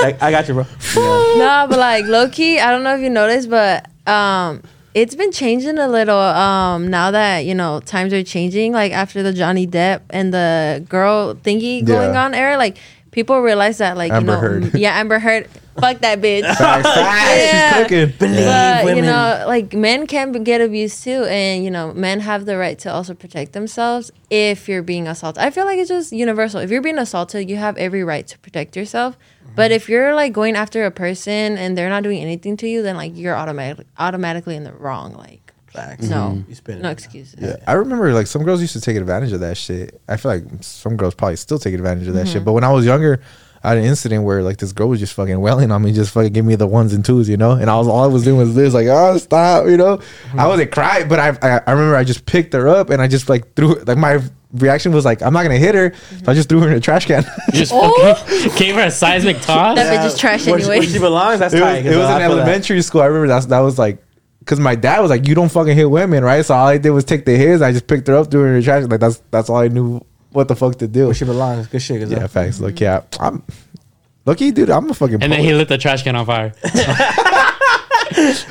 I, 0.00 0.16
I 0.20 0.30
got 0.30 0.48
you, 0.48 0.54
bro. 0.54 0.66
no, 0.96 1.66
but 1.68 1.78
like 1.78 2.04
low 2.06 2.28
key, 2.28 2.58
I 2.58 2.70
don't 2.70 2.82
know 2.82 2.94
if 2.96 3.00
you 3.02 3.10
noticed, 3.10 3.48
but 3.50 3.88
um, 4.08 4.62
it's 4.94 5.14
been 5.14 5.32
changing 5.32 5.78
a 5.78 5.88
little. 5.88 6.18
Um, 6.18 6.88
now 6.90 7.10
that 7.12 7.44
you 7.44 7.54
know 7.54 7.80
times 7.80 8.12
are 8.12 8.22
changing, 8.22 8.72
like 8.72 8.92
after 8.92 9.22
the 9.22 9.32
Johnny 9.32 9.66
Depp 9.66 10.00
and 10.10 10.32
the 10.34 10.84
girl 10.88 11.34
thingy 11.34 11.84
going 11.84 12.12
Yeah. 12.14 12.24
on 12.24 12.34
era, 12.34 12.56
like 12.56 12.78
people 13.12 13.40
realize 13.40 13.78
that, 13.78 13.96
like 13.96 14.10
Amber 14.10 14.32
you 14.32 14.36
know, 14.36 14.40
Heard. 14.40 14.64
m- 14.64 14.70
yeah, 14.74 14.98
Amber 14.98 15.20
Heard, 15.20 15.48
fuck 15.78 16.00
that 16.00 16.20
bitch. 16.20 16.42
Facts, 16.58 16.88
facts. 16.88 17.30
Yeah. 17.30 17.86
She's 17.86 17.86
cooking. 17.86 18.14
but 18.18 18.96
you 18.96 19.02
know, 19.02 19.44
like 19.46 19.72
men 19.72 20.08
can 20.08 20.32
get 20.42 20.60
abused 20.60 21.04
too, 21.04 21.24
and 21.24 21.64
you 21.64 21.70
know, 21.70 21.92
men 21.94 22.20
have 22.20 22.44
the 22.44 22.56
right 22.56 22.78
to 22.80 22.92
also 22.92 23.14
protect 23.14 23.52
themselves 23.52 24.10
if 24.30 24.68
you're 24.68 24.82
being 24.82 25.06
assaulted. 25.06 25.42
I 25.42 25.50
feel 25.50 25.64
like 25.64 25.78
it's 25.78 25.88
just 25.88 26.12
universal. 26.12 26.60
If 26.60 26.70
you're 26.70 26.82
being 26.82 26.98
assaulted, 26.98 27.48
you 27.48 27.56
have 27.56 27.76
every 27.76 28.02
right 28.02 28.26
to 28.26 28.38
protect 28.40 28.76
yourself. 28.76 29.16
Mm-hmm. 29.44 29.54
But 29.56 29.70
if 29.70 29.88
you're 29.88 30.14
like 30.14 30.32
going 30.32 30.56
after 30.56 30.84
a 30.84 30.90
person 30.90 31.58
and 31.58 31.76
they're 31.76 31.90
not 31.90 32.02
doing 32.02 32.20
anything 32.20 32.56
to 32.58 32.68
you, 32.68 32.82
then 32.82 32.96
like 32.96 33.12
you're 33.14 33.36
automatic 33.36 33.86
automatically 33.98 34.56
in 34.56 34.64
the 34.64 34.72
wrong. 34.72 35.12
Like 35.14 35.41
Facts. 35.72 36.08
no, 36.08 36.16
mm-hmm. 36.16 36.50
You 36.50 36.54
spin 36.54 36.78
it. 36.78 36.82
no 36.82 36.90
excuses. 36.90 37.40
Yeah, 37.40 37.56
I 37.66 37.72
remember 37.72 38.12
like 38.12 38.26
some 38.26 38.42
girls 38.42 38.60
used 38.60 38.74
to 38.74 38.80
take 38.80 38.96
advantage 38.96 39.32
of 39.32 39.40
that 39.40 39.56
shit. 39.56 40.00
I 40.08 40.16
feel 40.16 40.32
like 40.32 40.44
some 40.60 40.96
girls 40.96 41.14
probably 41.14 41.36
still 41.36 41.58
take 41.58 41.74
advantage 41.74 42.08
of 42.08 42.14
that 42.14 42.26
shit. 42.26 42.36
Mm-hmm. 42.36 42.44
But 42.44 42.52
when 42.52 42.64
I 42.64 42.72
was 42.72 42.84
younger, 42.84 43.22
I 43.64 43.70
had 43.70 43.78
an 43.78 43.84
incident 43.84 44.24
where 44.24 44.42
like 44.42 44.58
this 44.58 44.72
girl 44.72 44.88
was 44.88 45.00
just 45.00 45.14
fucking 45.14 45.40
welling 45.40 45.70
on 45.70 45.82
me, 45.82 45.92
just 45.92 46.12
fucking 46.12 46.32
give 46.32 46.44
me 46.44 46.56
the 46.56 46.66
ones 46.66 46.92
and 46.92 47.04
twos, 47.04 47.28
you 47.28 47.36
know. 47.36 47.52
And 47.52 47.70
I 47.70 47.78
was 47.78 47.88
all 47.88 48.04
I 48.04 48.06
was 48.06 48.24
doing 48.24 48.38
was 48.38 48.54
this, 48.54 48.74
like, 48.74 48.88
oh 48.88 49.16
stop, 49.18 49.66
you 49.66 49.76
know. 49.76 49.98
Mm-hmm. 49.98 50.40
I 50.40 50.46
wasn't 50.46 50.72
crying, 50.72 51.08
but 51.08 51.18
I, 51.18 51.28
I 51.40 51.60
I 51.66 51.72
remember 51.72 51.96
I 51.96 52.04
just 52.04 52.26
picked 52.26 52.52
her 52.54 52.68
up 52.68 52.90
and 52.90 53.00
I 53.00 53.08
just 53.08 53.28
like 53.28 53.54
threw 53.54 53.74
like 53.84 53.98
my 53.98 54.20
reaction 54.52 54.92
was 54.92 55.04
like 55.04 55.22
I'm 55.22 55.32
not 55.32 55.44
gonna 55.44 55.58
hit 55.58 55.74
her, 55.74 55.94
so 56.24 56.32
I 56.32 56.34
just 56.34 56.48
threw 56.48 56.60
her 56.60 56.68
in 56.68 56.74
a 56.74 56.80
trash 56.80 57.06
can. 57.06 57.24
You 57.48 57.52
just 57.60 57.72
oh. 57.74 58.14
fucking 58.14 58.56
gave 58.58 58.74
her 58.74 58.86
a 58.86 58.90
seismic 58.90 59.40
toss. 59.40 59.76
That 59.76 59.96
bitch 59.96 60.06
is 60.06 60.18
trash 60.18 60.46
Where 60.46 60.58
she- 60.58 60.66
where 60.66 60.76
anyway. 60.76 60.92
she 60.92 60.98
belongs. 60.98 61.38
That's 61.38 61.54
it 61.54 61.60
was, 61.60 61.64
tight. 61.64 61.86
it 61.86 61.96
was 61.96 62.10
in 62.10 62.22
elementary 62.22 62.82
school. 62.82 63.00
I 63.00 63.06
remember 63.06 63.28
that's 63.28 63.46
that 63.46 63.60
was 63.60 63.78
like. 63.78 64.04
Cause 64.44 64.58
my 64.58 64.74
dad 64.74 65.00
was 65.00 65.10
like, 65.10 65.26
"You 65.28 65.34
don't 65.34 65.50
fucking 65.50 65.76
hit 65.76 65.88
women, 65.90 66.24
right?" 66.24 66.44
So 66.44 66.54
all 66.54 66.66
I 66.66 66.78
did 66.78 66.90
was 66.90 67.04
take 67.04 67.24
the 67.24 67.36
hits. 67.36 67.62
I 67.62 67.70
just 67.72 67.86
picked 67.86 68.08
her 68.08 68.16
up, 68.16 68.30
threw 68.30 68.42
her 68.42 68.48
in 68.48 68.54
the 68.56 68.62
trash. 68.62 68.84
Like 68.84 68.98
that's 69.00 69.22
that's 69.30 69.48
all 69.48 69.56
I 69.58 69.68
knew 69.68 70.00
what 70.30 70.48
the 70.48 70.56
fuck 70.56 70.76
to 70.78 70.88
do. 70.88 71.06
Where 71.06 71.14
she 71.14 71.24
belongs. 71.24 71.66
Good 71.68 71.80
shit. 71.82 72.08
Yeah, 72.08 72.26
facts. 72.26 72.58
Look, 72.60 72.80
yeah, 72.80 73.02
I'm 73.20 73.42
lucky, 74.26 74.50
dude. 74.50 74.70
I'm 74.70 74.90
a 74.90 74.94
fucking 74.94 75.22
And 75.22 75.32
then 75.32 75.40
he 75.40 75.52
lit 75.54 75.68
the 75.68 75.78
trash 75.78 76.02
can 76.02 76.16
on 76.16 76.26
fire. 76.26 76.52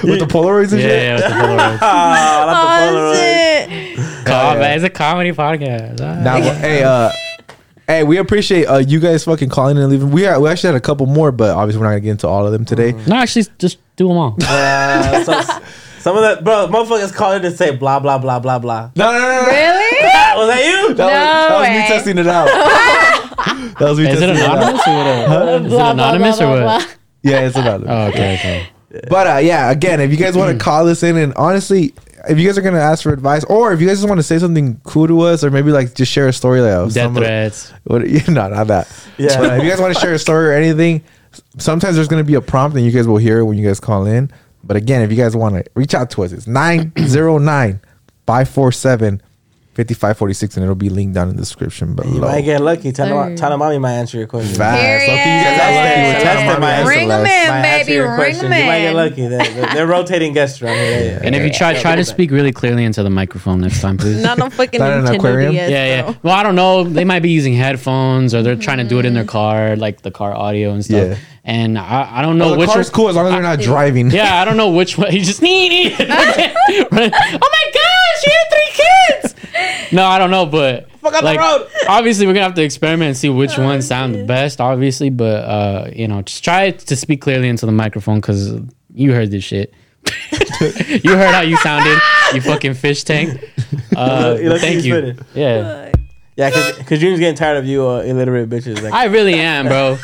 with 0.04 0.20
the 0.20 0.28
Polaroids 0.30 0.72
and 0.72 0.82
Yeah, 0.82 0.88
shit. 0.88 1.04
yeah, 1.04 1.16
with 1.16 1.24
the 1.24 1.30
Polaroids. 1.30 1.80
Oh 2.94 3.14
shit! 3.16 4.26
Com- 4.26 4.62
It's 4.62 4.84
a 4.84 4.90
comedy 4.90 5.32
podcast. 5.32 6.00
Ah. 6.02 6.22
Nah, 6.24 6.40
hey, 6.54 6.84
uh, 6.84 7.12
hey, 7.88 8.04
we 8.04 8.18
appreciate 8.18 8.66
uh 8.66 8.78
you 8.78 9.00
guys 9.00 9.24
fucking 9.26 9.50
calling 9.50 9.78
and 9.78 9.90
leaving. 9.90 10.12
We 10.12 10.26
are, 10.26 10.40
we 10.40 10.50
actually 10.50 10.68
had 10.70 10.76
a 10.76 10.82
couple 10.82 11.06
more, 11.06 11.32
but 11.32 11.52
obviously 11.56 11.80
we're 11.80 11.86
not 11.88 11.92
gonna 11.92 12.02
get 12.02 12.12
into 12.12 12.28
all 12.28 12.46
of 12.46 12.52
them 12.52 12.66
today. 12.66 12.94
No, 13.08 13.16
actually, 13.18 13.46
just 13.60 13.78
do 13.98 14.08
them 14.08 14.18
all. 14.18 14.38
Uh, 14.48 15.24
so, 15.24 15.62
some 16.02 16.16
of 16.16 16.24
that, 16.24 16.44
bro, 16.44 16.68
motherfuckers 16.68 17.14
call 17.14 17.34
it 17.34 17.42
to 17.42 17.52
say 17.52 17.76
blah, 17.76 18.00
blah, 18.00 18.18
blah, 18.18 18.40
blah, 18.40 18.60
blah. 18.60 18.92
No, 18.96 19.12
no, 19.12 19.20
no, 19.20 19.42
no. 19.44 19.48
Really? 19.48 20.02
Was 20.32 20.48
that 20.48 20.66
you? 20.66 20.94
That, 20.96 21.06
was, 21.06 21.14
that 21.46 21.60
was 21.60 21.70
me 21.70 21.88
testing 21.88 22.18
it 22.18 22.28
out. 22.28 22.46
that 23.80 23.90
was 23.90 24.00
me 24.00 24.08
Is 24.08 24.22
it 24.22 24.28
testing 24.28 24.44
it 24.44 24.50
out. 24.50 24.58
anonymous 24.58 24.88
or 24.88 25.02
what? 25.30 25.66
Is 25.66 25.74
it 25.74 25.80
anonymous 25.80 26.42
or 26.42 26.64
what? 26.64 26.98
Yeah, 27.22 27.40
it's 27.42 27.56
anonymous. 27.56 27.90
Oh, 27.90 28.08
okay, 28.08 28.34
okay. 28.36 28.70
But 29.10 29.28
uh, 29.28 29.38
yeah, 29.38 29.72
again, 29.72 30.00
if 30.00 30.10
you 30.10 30.18
guys 30.18 30.36
want 30.36 30.58
to 30.58 30.64
call 30.64 30.88
us 30.88 31.04
in, 31.04 31.18
and 31.18 31.34
honestly, 31.36 31.94
if 32.30 32.40
you 32.40 32.48
guys 32.48 32.58
are 32.58 32.62
gonna 32.62 32.80
ask 32.80 33.04
for 33.04 33.14
advice, 33.14 33.44
or 33.46 33.74
if 33.74 33.82
you 33.82 33.88
guys 33.88 33.98
just 33.98 34.08
want 34.08 34.20
to 34.20 34.24
say 34.24 34.40
something 34.40 34.80
cool 34.84 35.08
to 35.08 35.22
us, 35.22 35.44
or 35.44 35.52
maybe 35.52 35.72
like 35.72 35.94
just 35.94 36.12
share 36.12 36.28
a 36.28 36.34
story 36.34 36.62
like 36.62 36.72
oh, 36.72 36.86
Death 36.86 36.94
some 36.94 37.16
threats. 37.16 37.74
What, 37.84 38.10
yeah, 38.10 38.24
no, 38.28 38.50
not 38.50 38.68
that. 38.68 38.88
Yeah. 39.18 39.40
But 39.40 39.52
uh, 39.52 39.54
if 39.56 39.64
you 39.64 39.70
guys 39.70 39.80
want 39.80 39.94
to 39.94 40.00
share 40.00 40.14
a 40.14 40.20
story 40.20 40.48
or 40.48 40.54
anything, 40.54 41.04
sometimes 41.58 41.96
there's 41.96 42.08
going 42.08 42.24
to 42.24 42.28
be 42.28 42.36
a 42.36 42.42
prompt 42.42 42.76
and 42.76 42.86
you 42.86 42.92
guys 42.92 43.08
will 43.08 43.18
hear 43.18 43.40
it 43.40 43.46
when 43.46 43.58
you 43.58 43.66
guys 43.66 43.80
call 43.80 44.06
in. 44.06 44.32
But 44.64 44.78
again, 44.78 45.02
if 45.02 45.12
you 45.12 45.18
guys 45.18 45.36
want 45.36 45.56
to 45.56 45.64
reach 45.76 45.94
out 45.94 46.10
to 46.12 46.24
us, 46.24 46.32
it's 46.32 46.48
909 46.48 47.82
547 48.28 49.22
5546 49.74 50.58
and 50.58 50.64
it'll 50.66 50.76
be 50.76 50.90
linked 50.90 51.16
down 51.16 51.30
in 51.30 51.38
the 51.38 51.42
description 51.42 51.96
below. 51.96 52.14
You 52.14 52.20
might 52.20 52.42
get 52.42 52.60
lucky. 52.60 52.92
Tell 52.92 53.08
them, 53.08 53.38
tell 53.38 53.58
mommy 53.58 53.78
might 53.78 53.94
answer 53.94 54.18
your 54.18 54.28
question. 54.28 54.54
Fast. 54.54 54.82
Period. 54.82 55.04
Okay, 55.04 55.38
you 55.38 55.44
guys 55.46 55.62
are 55.62 55.76
lucky 55.76 56.14
with 56.14 56.24
Tana 56.24 56.46
Mommy 56.46 56.60
might 56.60 56.72
and 56.72 56.80
answer 56.82 56.90
Ring 56.90 57.02
'em 57.02 57.08
Celeste. 57.08 57.32
in. 57.32 57.50
Might 57.50 57.62
baby, 57.62 57.94
your 57.94 58.08
ring 58.08 58.16
questions. 58.16 58.44
'em 58.44 58.60
You 58.60 58.66
might 58.66 58.80
get 58.82 58.96
lucky. 58.96 59.28
They're, 59.28 59.54
they're, 59.54 59.74
they're 59.74 59.88
rotating 59.88 60.34
guests 60.34 60.62
around 60.62 60.76
here. 60.76 60.92
Yeah, 60.92 61.12
yeah. 61.12 61.20
And 61.24 61.36
if 61.36 61.44
you 61.44 61.54
try, 61.54 61.80
try 61.80 61.96
to 61.96 62.04
speak 62.04 62.32
really 62.32 62.52
clearly 62.52 62.84
into 62.84 63.02
the 63.02 63.10
microphone 63.10 63.62
next 63.62 63.80
time, 63.80 63.98
please. 63.98 64.22
Not 64.22 64.38
no 64.38 64.50
fucking 64.50 64.78
Not 64.78 64.92
an 64.92 65.06
Nintendo 65.06 65.16
aquarium? 65.16 65.54
DS, 65.54 65.72
yeah, 65.72 65.86
yeah. 65.86 66.02
bro. 66.02 66.16
Well, 66.24 66.34
I 66.34 66.44
don't 66.44 66.56
know. 66.56 66.84
They 66.84 67.06
might 67.06 67.22
be 67.22 67.30
using 67.30 67.54
headphones 67.54 68.36
or 68.36 68.44
they're 68.44 68.58
trying 68.58 68.80
to 68.80 68.84
do 68.84 69.00
it 69.00 69.06
in 69.06 69.14
their 69.14 69.24
mm. 69.24 69.30
car, 69.30 69.78
like 69.78 70.02
the 70.02 70.12
car 70.12 70.34
audio 70.34 70.74
and 70.74 70.84
stuff. 70.84 71.12
Yeah. 71.12 71.18
And 71.46 71.80
I, 71.80 72.20
I 72.20 72.22
don't 72.22 72.38
know 72.38 72.52
the 72.52 72.58
which. 72.58 72.70
car's 72.70 72.90
cool 72.90 73.08
as 73.08 73.16
long 73.16 73.28
as 73.28 73.32
they're 73.32 73.42
not 73.42 73.60
driving. 73.60 74.12
Yeah, 74.12 74.42
I 74.42 74.46
don't 74.46 74.58
know 74.58 74.72
which 74.72 74.98
one. 74.98 75.10
He 75.12 75.22
just 75.22 75.42
need. 75.42 75.96
oh 76.00 76.08
my 76.92 77.10
gosh, 77.10 78.26
you 78.26 78.34
have 78.34 78.50
three 78.52 78.72
kids. 78.74 79.36
No, 79.92 80.06
I 80.06 80.20
don't 80.20 80.32
know, 80.32 80.46
but 80.46 80.90
Fuck 81.02 81.16
out 81.16 81.24
the 81.24 81.38
road. 81.38 81.70
obviously 81.90 82.26
we're 82.26 82.34
gonna 82.34 82.46
have 82.46 82.54
to 82.54 82.64
experiment 82.64 83.08
and 83.10 83.18
see 83.18 83.30
which 83.30 83.58
ones 83.58 83.88
sound 83.88 84.16
the 84.16 84.24
best. 84.24 84.62
Obviously, 84.62 85.10
but 85.10 85.44
uh, 85.44 85.90
you 85.94 86.08
know, 86.08 86.22
just 86.22 86.44
try 86.44 86.72
to 86.72 86.96
speak 86.96 87.22
clearly 87.22 87.50
into 87.50 87.66
the 87.66 87.72
microphone 87.74 88.22
because 88.22 88.54
you 88.94 89.12
heard 89.12 89.32
this 89.32 89.44
shit. 89.44 89.74
you 91.04 91.16
heard 91.16 91.34
how 91.34 91.42
you 91.42 91.58
sounded, 91.58 92.00
you 92.34 92.42
fucking 92.42 92.74
fish 92.74 93.04
tank. 93.04 93.38
Uh, 93.96 94.38
thank 94.58 94.84
you 94.86 94.96
you. 94.96 95.16
Yeah, 95.36 95.92
Yeah, 96.38 96.50
because 96.78 97.00
Junior's 97.00 97.20
getting 97.20 97.36
tired 97.36 97.58
of 97.58 97.66
you 97.66 97.88
uh, 97.88 98.00
illiterate 98.02 98.50
bitches. 98.50 98.82
Like, 98.82 98.94
I 98.94 99.06
really 99.06 99.36
am, 99.36 99.68
bro. 99.68 99.98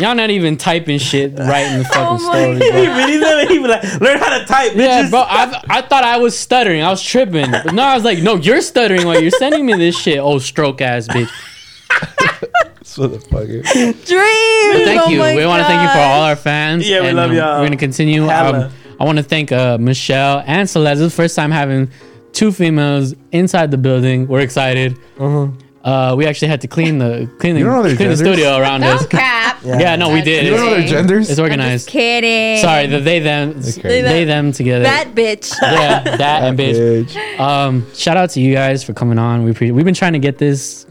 Y'all 0.00 0.14
not 0.14 0.30
even 0.30 0.56
typing 0.56 0.98
shit 0.98 1.38
right 1.38 1.66
in 1.70 1.78
the 1.78 1.84
fucking 1.92 2.02
oh 2.02 2.18
story, 2.18 2.54
he 2.54 2.70
bro. 2.70 2.96
really 2.96 3.18
does. 3.20 3.48
He 3.48 3.58
be 3.58 3.66
like, 3.68 4.00
learn 4.00 4.18
how 4.18 4.38
to 4.38 4.44
type, 4.46 4.72
Yeah, 4.74 5.02
bitches. 5.04 5.10
bro. 5.10 5.20
I 5.20 5.62
I 5.68 5.82
thought 5.82 6.04
I 6.04 6.18
was 6.18 6.38
stuttering. 6.38 6.82
I 6.82 6.88
was 6.90 7.02
tripping. 7.02 7.50
But 7.50 7.74
no, 7.74 7.82
I 7.82 7.94
was 7.94 8.04
like, 8.04 8.18
no, 8.20 8.36
you're 8.36 8.60
stuttering 8.62 9.06
while 9.06 9.20
you're 9.20 9.30
sending 9.32 9.66
me 9.66 9.74
this 9.74 9.98
shit. 9.98 10.18
Oh, 10.18 10.38
stroke 10.38 10.80
ass 10.80 11.06
bitch. 11.08 11.30
So 12.82 13.06
the 13.06 13.18
fucker. 13.18 13.62
Dreams. 13.62 14.84
Thank 14.84 15.02
oh 15.02 15.08
you. 15.08 15.20
We 15.22 15.46
want 15.46 15.60
to 15.62 15.68
thank 15.68 15.80
you 15.82 15.88
for 15.90 16.00
all 16.00 16.22
our 16.22 16.34
fans. 16.34 16.88
Yeah, 16.88 17.02
we 17.02 17.08
and, 17.08 17.16
love 17.16 17.30
um, 17.30 17.36
y'all. 17.36 17.60
We're 17.60 17.66
gonna 17.66 17.76
continue. 17.76 18.28
Um, 18.28 18.72
I 18.98 19.04
want 19.04 19.18
to 19.18 19.22
thank 19.22 19.52
uh, 19.52 19.78
Michelle 19.78 20.42
and 20.44 20.68
Celeste. 20.68 20.98
This 20.98 21.06
is 21.06 21.12
the 21.12 21.16
first 21.22 21.36
time 21.36 21.52
having 21.52 21.88
two 22.32 22.50
females 22.50 23.14
inside 23.30 23.70
the 23.70 23.78
building. 23.78 24.26
We're 24.26 24.40
excited. 24.40 24.98
Uh, 25.82 26.14
we 26.16 26.26
actually 26.26 26.48
had 26.48 26.60
to 26.60 26.68
clean 26.68 26.98
the 26.98 27.26
clean 27.38 27.54
the, 27.54 27.60
You 27.60 27.64
don't 27.64 27.76
know 27.76 27.82
their 27.82 27.96
clean 27.96 28.10
the 28.10 28.16
genders? 28.16 28.34
studio 28.36 28.58
around 28.58 28.84
us. 28.84 29.00
Don't 29.00 29.10
cap. 29.10 29.58
Yeah, 29.64 29.96
no, 29.96 30.10
we 30.12 30.20
did. 30.20 30.44
You 30.44 30.50
don't 30.50 30.60
know 30.60 30.70
their 30.70 30.80
It's, 30.80 30.90
genders? 30.90 31.30
it's 31.30 31.38
organized. 31.38 31.88
Kidding. 31.88 32.60
Sorry, 32.62 32.86
the 32.86 33.00
they 33.00 33.18
them 33.20 33.54
Okay. 33.78 34.02
they 34.02 34.24
them 34.24 34.52
together. 34.52 34.84
That 34.84 35.14
bitch. 35.14 35.54
yeah, 35.62 36.02
that 36.16 36.42
and 36.44 36.58
bitch. 36.58 37.04
Bitch. 37.06 37.40
Um, 37.40 37.86
shout 37.94 38.16
out 38.18 38.28
to 38.30 38.40
you 38.40 38.52
guys 38.54 38.84
for 38.84 38.92
coming 38.92 39.18
on. 39.18 39.44
We 39.44 39.52
pre- 39.54 39.70
we've 39.70 39.84
been 39.86 39.94
trying 39.94 40.12
to 40.12 40.18
get 40.18 40.36
this 40.38 40.86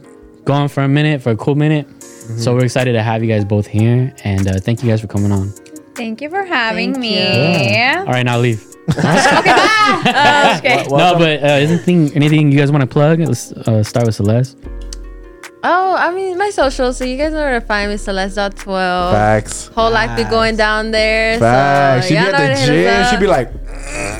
going 0.45 0.69
for 0.69 0.81
a 0.83 0.87
minute, 0.87 1.21
for 1.21 1.31
a 1.31 1.37
cool 1.37 1.55
minute. 1.55 1.87
Mm-hmm. 1.87 2.37
So 2.39 2.55
we're 2.55 2.65
excited 2.65 2.93
to 2.93 3.03
have 3.03 3.23
you 3.23 3.29
guys 3.29 3.45
both 3.45 3.67
here, 3.67 4.13
and 4.23 4.47
uh, 4.47 4.59
thank 4.59 4.81
you 4.83 4.89
guys 4.89 5.01
for 5.01 5.07
coming 5.07 5.31
on. 5.31 5.49
Thank 5.95 6.21
you 6.21 6.29
for 6.29 6.43
having 6.45 6.93
Thank 6.93 7.01
me. 7.01 7.83
All 7.97 8.05
right, 8.05 8.23
now 8.23 8.39
leave. 8.39 8.65
okay, 8.89 9.01
bye. 9.03 10.01
Uh, 10.05 10.55
okay. 10.57 10.83
no, 10.89 11.15
but 11.17 11.43
uh, 11.43 11.47
anything 11.47 12.11
anything 12.15 12.51
you 12.51 12.57
guys 12.57 12.71
want 12.71 12.81
to 12.81 12.87
plug? 12.87 13.19
Let's 13.19 13.51
uh, 13.51 13.83
start 13.83 14.05
with 14.07 14.15
Celeste. 14.15 14.57
Oh, 15.61 15.95
I 15.97 16.13
mean 16.13 16.37
my 16.37 16.49
socials. 16.51 16.97
So 16.97 17.03
you 17.05 17.17
guys 17.17 17.33
know 17.33 17.39
where 17.39 17.59
to 17.59 17.65
find 17.65 17.91
me. 17.91 17.97
Celeste.12. 17.97 19.11
Facts. 19.11 19.67
Whole 19.75 19.91
life 19.91 20.15
be 20.15 20.23
going 20.23 20.55
down 20.55 20.91
there. 20.91 21.37
Facts. 21.37 22.05
So 22.07 22.09
She'd 22.09 22.15
be 22.15 22.21
y'all 22.21 22.31
know 22.31 22.37
where 22.37 22.51
at 22.51 22.59
the 22.59 22.65
gym. 22.65 23.05
She'd 23.11 23.19
be 23.19 23.27
like, 23.27 23.51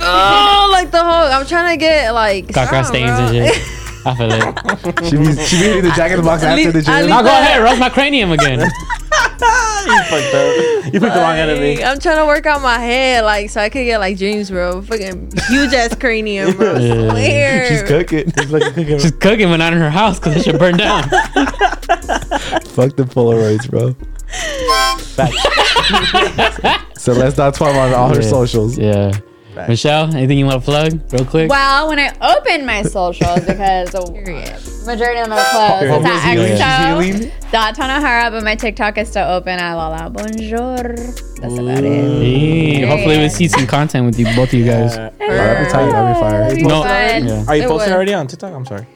oh, 0.02 0.70
like 0.74 0.92
the 0.92 1.00
whole. 1.00 1.32
I'm 1.32 1.46
trying 1.46 1.72
to 1.74 1.78
get 1.80 2.12
like 2.14 2.48
Caca 2.48 2.68
I 2.68 2.72
don't 2.72 2.86
stains 2.86 3.12
and 3.12 3.30
shit. 3.56 3.64
I 4.06 4.16
feel 4.16 4.32
it. 4.32 5.06
she'd 5.10 5.18
be, 5.20 5.44
she'd 5.46 5.60
be 5.60 5.66
hitting 5.66 5.84
the 5.84 5.92
jack 5.96 6.12
in 6.12 6.18
the 6.18 6.24
box 6.24 6.44
after 6.44 6.56
least- 6.56 6.74
the 6.74 6.82
gym. 6.82 6.96
least- 6.96 7.10
Now 7.10 7.22
go 7.22 7.28
ahead, 7.30 7.62
rub 7.62 7.78
my 7.80 7.90
cranium 7.90 8.32
again. 8.32 8.60
you 9.88 10.04
fucked 10.04 10.34
up. 10.36 10.86
You 10.94 11.00
picked 11.00 11.14
the 11.14 11.20
wrong 11.22 11.38
enemy. 11.38 11.78
Like, 11.78 11.86
I'm 11.86 12.00
trying 12.00 12.18
to 12.18 12.26
work 12.26 12.46
out 12.46 12.62
my 12.62 12.78
head, 12.80 13.24
like, 13.24 13.50
so 13.50 13.62
I 13.62 13.70
could 13.70 13.86
get 13.86 14.00
like 14.00 14.18
dreams, 14.18 14.50
bro. 14.52 14.82
Fucking 14.82 15.32
huge 15.50 15.74
ass 15.74 15.96
cranium, 15.96 16.56
bro. 16.58 16.78
Yeah. 16.78 17.10
Swear. 17.12 17.68
She's 17.70 17.84
cooking. 17.84 18.32
He's 18.38 18.52
like 18.52 18.64
a 18.64 18.72
cookie. 18.74 19.00
She's 19.00 19.12
cooking, 19.12 19.48
but 19.50 19.58
not 19.58 19.74
in 19.74 19.80
her 19.80 19.90
house 19.90 20.20
because 20.20 20.36
it 20.38 20.44
should 20.44 20.60
burn 20.60 20.78
down. 20.78 21.04
Fuck 21.10 22.96
the 22.96 23.06
Polaroids, 23.10 23.70
bro. 23.70 23.96
Celeste.12 26.98 27.62
on 27.76 27.94
all 27.94 28.10
her 28.10 28.22
Yeah. 28.22 28.28
socials. 28.30 28.78
Yeah. 28.78 29.12
Michelle, 29.68 30.16
anything 30.16 30.38
you 30.38 30.46
want 30.46 30.62
to 30.62 30.66
plug 30.66 31.02
real 31.12 31.26
quick? 31.26 31.50
Well, 31.50 31.88
when 31.90 32.00
I 32.00 32.10
open 32.22 32.66
my 32.66 32.84
socials, 32.84 33.42
because 33.46 33.94
majority 34.86 35.20
of 35.20 35.28
them 35.30 35.34
are 35.38 35.46
closed, 35.52 35.84
Your 35.84 35.96
it's 35.96 36.06
home's 36.08 36.62
at 36.62 36.98
healing. 36.98 37.22
She's 37.22 37.52
dot 37.52 37.76
Tanahara, 37.76 38.32
but 38.32 38.44
my 38.44 38.56
TikTok 38.56 38.98
is 38.98 39.10
still 39.10 39.28
open 39.28 39.60
at 39.60 39.74
Lala 39.76 40.10
Bonjour. 40.10 40.78
That's 40.78 41.54
about 41.58 41.84
it. 41.84 41.84
Hey, 41.84 42.82
hopefully 42.86 43.18
we'll 43.18 43.30
see 43.30 43.48
some 43.48 43.66
content 43.68 44.06
with 44.06 44.20
you, 44.20 44.26
both 44.36 44.50
of 44.50 44.54
you 44.54 44.66
guys. 44.66 44.98
Uh, 44.98 45.12
Oh, 45.22 45.28
that'd 45.28 45.66
be 45.68 45.72
tight. 45.72 45.92
That'd 45.92 46.58
be 46.58 46.64
fire. 46.64 46.68
No. 46.68 46.84
Yeah. 46.84 47.46
are 47.48 47.56
you 47.56 47.64
It 47.64 47.68
posting 47.68 47.90
would. 47.92 47.96
already 47.96 48.14
on 48.14 48.28
TikTok? 48.28 48.54
I'm 48.54 48.66
sorry. 48.66 48.88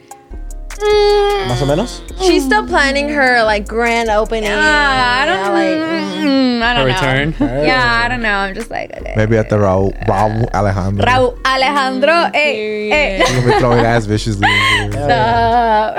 Mm, 0.80 1.48
Más 1.48 1.62
o 1.62 1.66
menos? 1.66 2.02
she's 2.26 2.44
still 2.44 2.66
planning 2.66 3.08
her 3.08 3.44
like 3.44 3.66
grand 3.68 4.10
opening. 4.10 4.50
Ah, 4.52 5.22
I 5.22 5.26
don't 5.26 5.38
Yeah, 5.38 5.48
like. 5.50 5.78
mm. 5.78 6.24
mm, 6.24 6.62
I 6.62 6.72
A 6.72 6.74
don't 6.74 6.88
know. 6.88 6.94
return. 6.94 7.64
Yeah, 7.64 8.02
I 8.04 8.08
don't 8.08 8.22
know. 8.22 8.34
I'm 8.34 8.54
just 8.54 8.70
like 8.70 8.90
okay. 8.96 9.14
Maybe 9.16 9.36
at 9.36 9.50
the 9.50 9.56
Raul, 9.56 9.92
Raul 10.06 10.50
Alejandro. 10.52 11.04
Raul 11.06 11.38
Alejandro, 11.46 12.30
hey, 12.32 12.88
hey. 12.88 13.18
You're 13.18 13.40
gonna 13.42 13.52
be 13.54 13.58
throwing 13.60 13.84
ass 13.84 14.04
viciously. 14.06 14.48
Stop. 14.90 15.96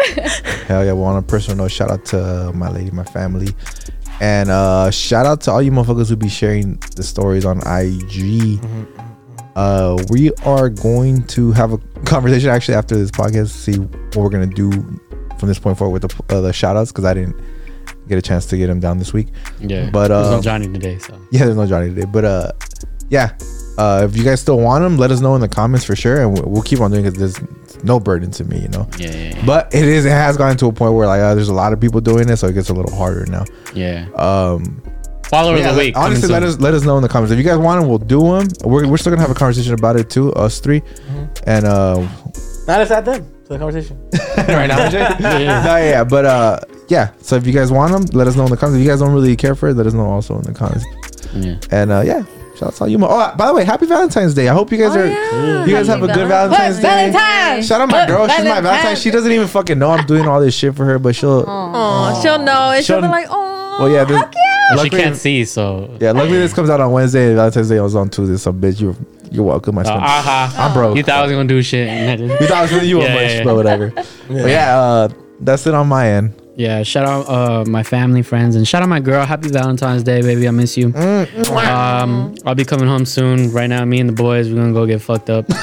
Hell 0.68 0.84
yeah! 0.86 0.92
Well, 0.96 1.06
on 1.06 1.18
a 1.18 1.22
personal 1.22 1.58
note, 1.58 1.72
shout 1.72 1.92
out 1.92 2.06
to 2.06 2.52
my 2.54 2.70
lady, 2.70 2.92
my 2.92 3.04
family, 3.04 3.50
and 4.22 4.50
uh 4.50 4.90
shout 4.92 5.26
out 5.26 5.42
to 5.42 5.52
all 5.52 5.62
you 5.62 5.72
motherfuckers 5.72 6.10
who 6.10 6.16
be 6.16 6.30
sharing 6.30 6.78
the 6.96 7.04
stories 7.04 7.46
on 7.46 7.60
IG. 7.68 8.60
Uh, 9.56 9.98
we 10.10 10.32
are 10.44 10.70
going 10.70 11.26
to 11.28 11.52
have 11.54 11.72
a 11.72 11.78
conversation 12.06 12.50
actually 12.50 12.76
after 12.76 12.96
this 12.98 13.12
podcast 13.12 13.50
see 13.50 13.78
what 13.78 14.18
we're 14.18 14.30
gonna 14.30 14.46
do 14.46 14.72
from 15.40 15.48
this 15.48 15.60
point 15.60 15.78
forward 15.78 16.02
with 16.02 16.12
the 16.12 16.36
uh, 16.36 16.42
the 16.42 16.52
shout 16.52 16.76
outs 16.76 16.92
because 16.92 17.06
I 17.06 17.14
didn't 17.14 17.36
get 18.08 18.18
a 18.18 18.22
chance 18.22 18.46
to 18.48 18.58
get 18.58 18.70
him 18.70 18.80
down 18.80 18.98
this 18.98 19.14
week. 19.14 19.28
Yeah. 19.60 19.90
But, 19.90 20.10
There's 20.10 20.30
no 20.30 20.38
uh, 20.38 20.42
Johnny 20.42 20.68
today, 20.68 21.00
so. 21.00 21.20
Yeah, 21.32 21.46
there's 21.46 21.56
no 21.56 21.66
Johnny 21.66 21.90
today, 21.90 22.06
but 22.06 22.26
uh, 22.26 22.52
yeah. 23.10 23.36
Uh, 23.78 24.08
if 24.10 24.16
you 24.16 24.24
guys 24.24 24.40
still 24.40 24.58
want 24.58 24.86
him, 24.86 24.98
let 24.98 25.12
us 25.12 25.20
know 25.20 25.36
in 25.36 25.42
the 25.42 25.50
comments 25.50 25.84
for 25.86 25.98
sure, 25.98 26.22
and 26.22 26.34
we'll, 26.34 26.50
we'll 26.50 26.62
keep 26.62 26.80
on 26.80 26.92
doing 26.92 27.06
it. 27.06 27.12
There's 27.12 27.38
no 27.84 28.00
burden 28.00 28.32
to 28.32 28.46
me, 28.46 28.62
you 28.62 28.70
know. 28.70 28.88
Yeah, 28.98 29.12
yeah, 29.12 29.36
yeah. 29.36 29.46
But 29.46 29.74
it 29.76 29.84
is. 29.84 30.06
It 30.06 30.12
has 30.12 30.38
gotten 30.38 30.56
to 30.60 30.68
a 30.68 30.72
point 30.72 30.94
where 30.94 31.08
like 31.08 31.20
uh, 31.20 31.36
there's 31.36 31.50
a 31.50 31.54
lot 31.54 31.74
of 31.74 31.82
people 31.82 32.00
doing 32.00 32.30
it, 32.30 32.38
so 32.38 32.48
it 32.48 32.54
gets 32.54 32.70
a 32.70 32.74
little 32.74 32.96
harder 32.96 33.26
now. 33.26 33.44
yeah. 33.74 34.08
Um, 34.16 34.82
Follower 35.30 35.58
yeah, 35.58 35.70
of 35.70 35.76
the 35.76 35.80
week. 35.82 35.98
honestly, 35.98 36.28
let 36.30 36.42
soon. 36.44 36.50
us 36.50 36.60
let 36.60 36.74
us 36.74 36.84
know 36.84 36.98
in 36.98 37.02
the 37.04 37.10
comments 37.10 37.32
if 37.32 37.38
you 37.38 37.44
guys 37.44 37.58
want 37.58 37.82
them. 37.82 37.90
We'll 37.90 37.98
do 37.98 38.22
them. 38.22 38.48
We're, 38.64 38.88
we're 38.88 38.98
still 38.98 39.12
gonna 39.12 39.22
have 39.22 39.32
a 39.32 39.40
conversation 39.40 39.74
about 39.74 39.96
it 39.96 40.10
too, 40.10 40.32
us 40.34 40.60
3 40.60 40.82
and 41.46 41.66
uh, 41.66 42.00
Now 42.68 42.78
let's 42.78 42.92
add 42.92 43.06
them 43.06 43.26
to 43.46 43.50
the 43.50 43.58
conversation. 43.60 43.98
right 44.38 44.68
now, 44.68 44.90
Jay? 44.90 45.00
Yeah. 45.20 45.64
no, 45.64 45.78
yeah, 45.78 46.04
but 46.04 46.26
uh, 46.26 46.60
yeah. 46.90 47.12
So 47.20 47.36
if 47.36 47.46
you 47.48 47.54
guys 47.54 47.72
want 47.72 47.92
them, 47.92 48.04
let 48.18 48.28
us 48.28 48.36
know 48.36 48.46
in 48.46 48.52
the 48.52 48.58
comments. 48.58 48.78
If 48.80 48.84
you 48.86 48.90
guys 48.90 49.00
don't 49.00 49.14
really 49.14 49.36
care 49.36 49.56
for 49.56 49.70
it, 49.70 49.74
let 49.76 49.88
us 49.88 49.94
know 49.94 50.06
also 50.06 50.36
in 50.38 50.44
the 50.44 50.54
comments. 50.54 50.86
Yeah. 51.34 51.58
And 51.72 51.92
uh, 51.92 52.04
yeah, 52.06 52.24
shout 52.58 52.64
out 52.70 52.74
to 52.76 52.90
you. 52.90 52.98
Oh, 53.02 53.34
by 53.38 53.48
the 53.48 53.54
way, 53.54 53.64
happy 53.64 53.86
Valentine's 53.86 54.34
Day. 54.34 54.48
I 54.50 54.54
hope 54.54 54.72
you 54.72 54.78
guys 54.78 54.96
Oh, 54.96 55.00
are. 55.02 55.06
yeah. 55.08 55.66
You 55.66 55.74
guys 55.74 55.88
have 55.88 56.02
a 56.04 56.08
good 56.08 56.28
Valentine's 56.28 56.80
Day. 56.80 57.62
Shout 57.62 57.82
out 57.82 57.90
my 57.90 58.06
girl. 58.08 58.28
She's 58.28 58.44
my 58.46 58.62
Valentine. 58.62 58.96
She 58.96 59.12
doesn't 59.12 59.32
even 59.32 59.48
fucking 59.48 59.78
know 59.80 59.92
I'm 59.92 60.06
doing 60.06 60.28
all 60.28 60.40
this 60.42 60.56
shit 60.56 60.76
for 60.76 60.86
her, 60.86 61.00
but 61.00 61.16
she'll. 61.16 61.44
Oh, 61.48 62.20
she'll 62.22 62.40
know. 62.40 62.72
And 62.72 62.84
she'll, 62.86 62.98
She'll- 62.98 63.02
be 63.02 63.08
like, 63.08 63.28
oh, 63.30 63.78
Well, 63.80 63.90
yeah, 63.90 64.04
this, 64.06 64.18
how 64.18 64.24
cute. 64.26 64.36
Well, 64.76 64.84
she 64.84 64.90
can't 64.90 65.16
see, 65.16 65.46
so. 65.46 65.96
Yeah, 66.02 66.12
luckily 66.12 66.40
this 66.40 66.54
comes 66.54 66.70
out 66.70 66.80
on 66.82 66.92
Wednesday. 66.92 67.28
and 67.28 67.36
Valentine's 67.36 67.70
Day 67.70 67.80
was 67.80 67.96
on 67.96 68.10
Tuesday. 68.10 68.38
So 68.38 68.52
bitch, 68.52 68.82
you're 68.82 68.96
you're 69.32 69.44
welcome. 69.44 69.78
I 69.78 69.82
Uh, 69.82 69.86
spent. 69.86 70.02
aha. 70.04 70.56
I'm 70.58 70.74
broke. 70.74 70.96
You 70.98 71.04
thought 71.04 71.18
I 71.20 71.22
was 71.24 71.32
gonna 71.32 71.48
do 71.48 71.62
shit. 71.62 71.88
And 71.88 72.10
I 72.12 72.16
didn't. 72.16 72.40
You 72.42 72.48
thought 72.48 72.58
I 72.58 72.62
was 72.64 72.72
gonna 72.72 72.84
you 72.84 73.02
a 73.02 73.04
Yeah, 73.04 73.14
much, 73.14 73.24
yeah, 73.32 73.38
yeah. 73.40 73.44
but 73.44 73.56
whatever. 73.56 73.94
But 74.28 74.50
yeah, 74.50 74.80
uh, 74.80 75.08
that's 75.40 75.68
it 75.68 75.74
on 75.76 75.88
my 75.88 76.10
end. 76.10 76.34
Yeah, 76.58 76.84
shout 76.84 77.06
out 77.06 77.28
uh, 77.28 77.66
my 77.70 77.84
family, 77.84 78.22
friends, 78.22 78.56
and 78.56 78.66
shout 78.66 78.82
out 78.82 78.88
my 78.88 79.02
girl. 79.02 79.26
Happy 79.26 79.50
Valentine's 79.50 80.04
Day, 80.04 80.22
baby. 80.22 80.48
I 80.48 80.52
miss 80.52 80.78
you. 80.78 80.94
Um, 80.96 82.34
I'll 82.46 82.56
be 82.56 82.64
coming 82.64 82.88
home 82.88 83.06
soon. 83.06 83.52
Right 83.52 83.68
now, 83.68 83.84
me 83.84 84.00
and 84.00 84.08
the 84.08 84.14
boys, 84.14 84.50
we're 84.50 84.56
gonna 84.56 84.72
go 84.72 84.86
get 84.86 85.02
fucked 85.02 85.30
up. 85.30 85.50
nah. 85.50 85.56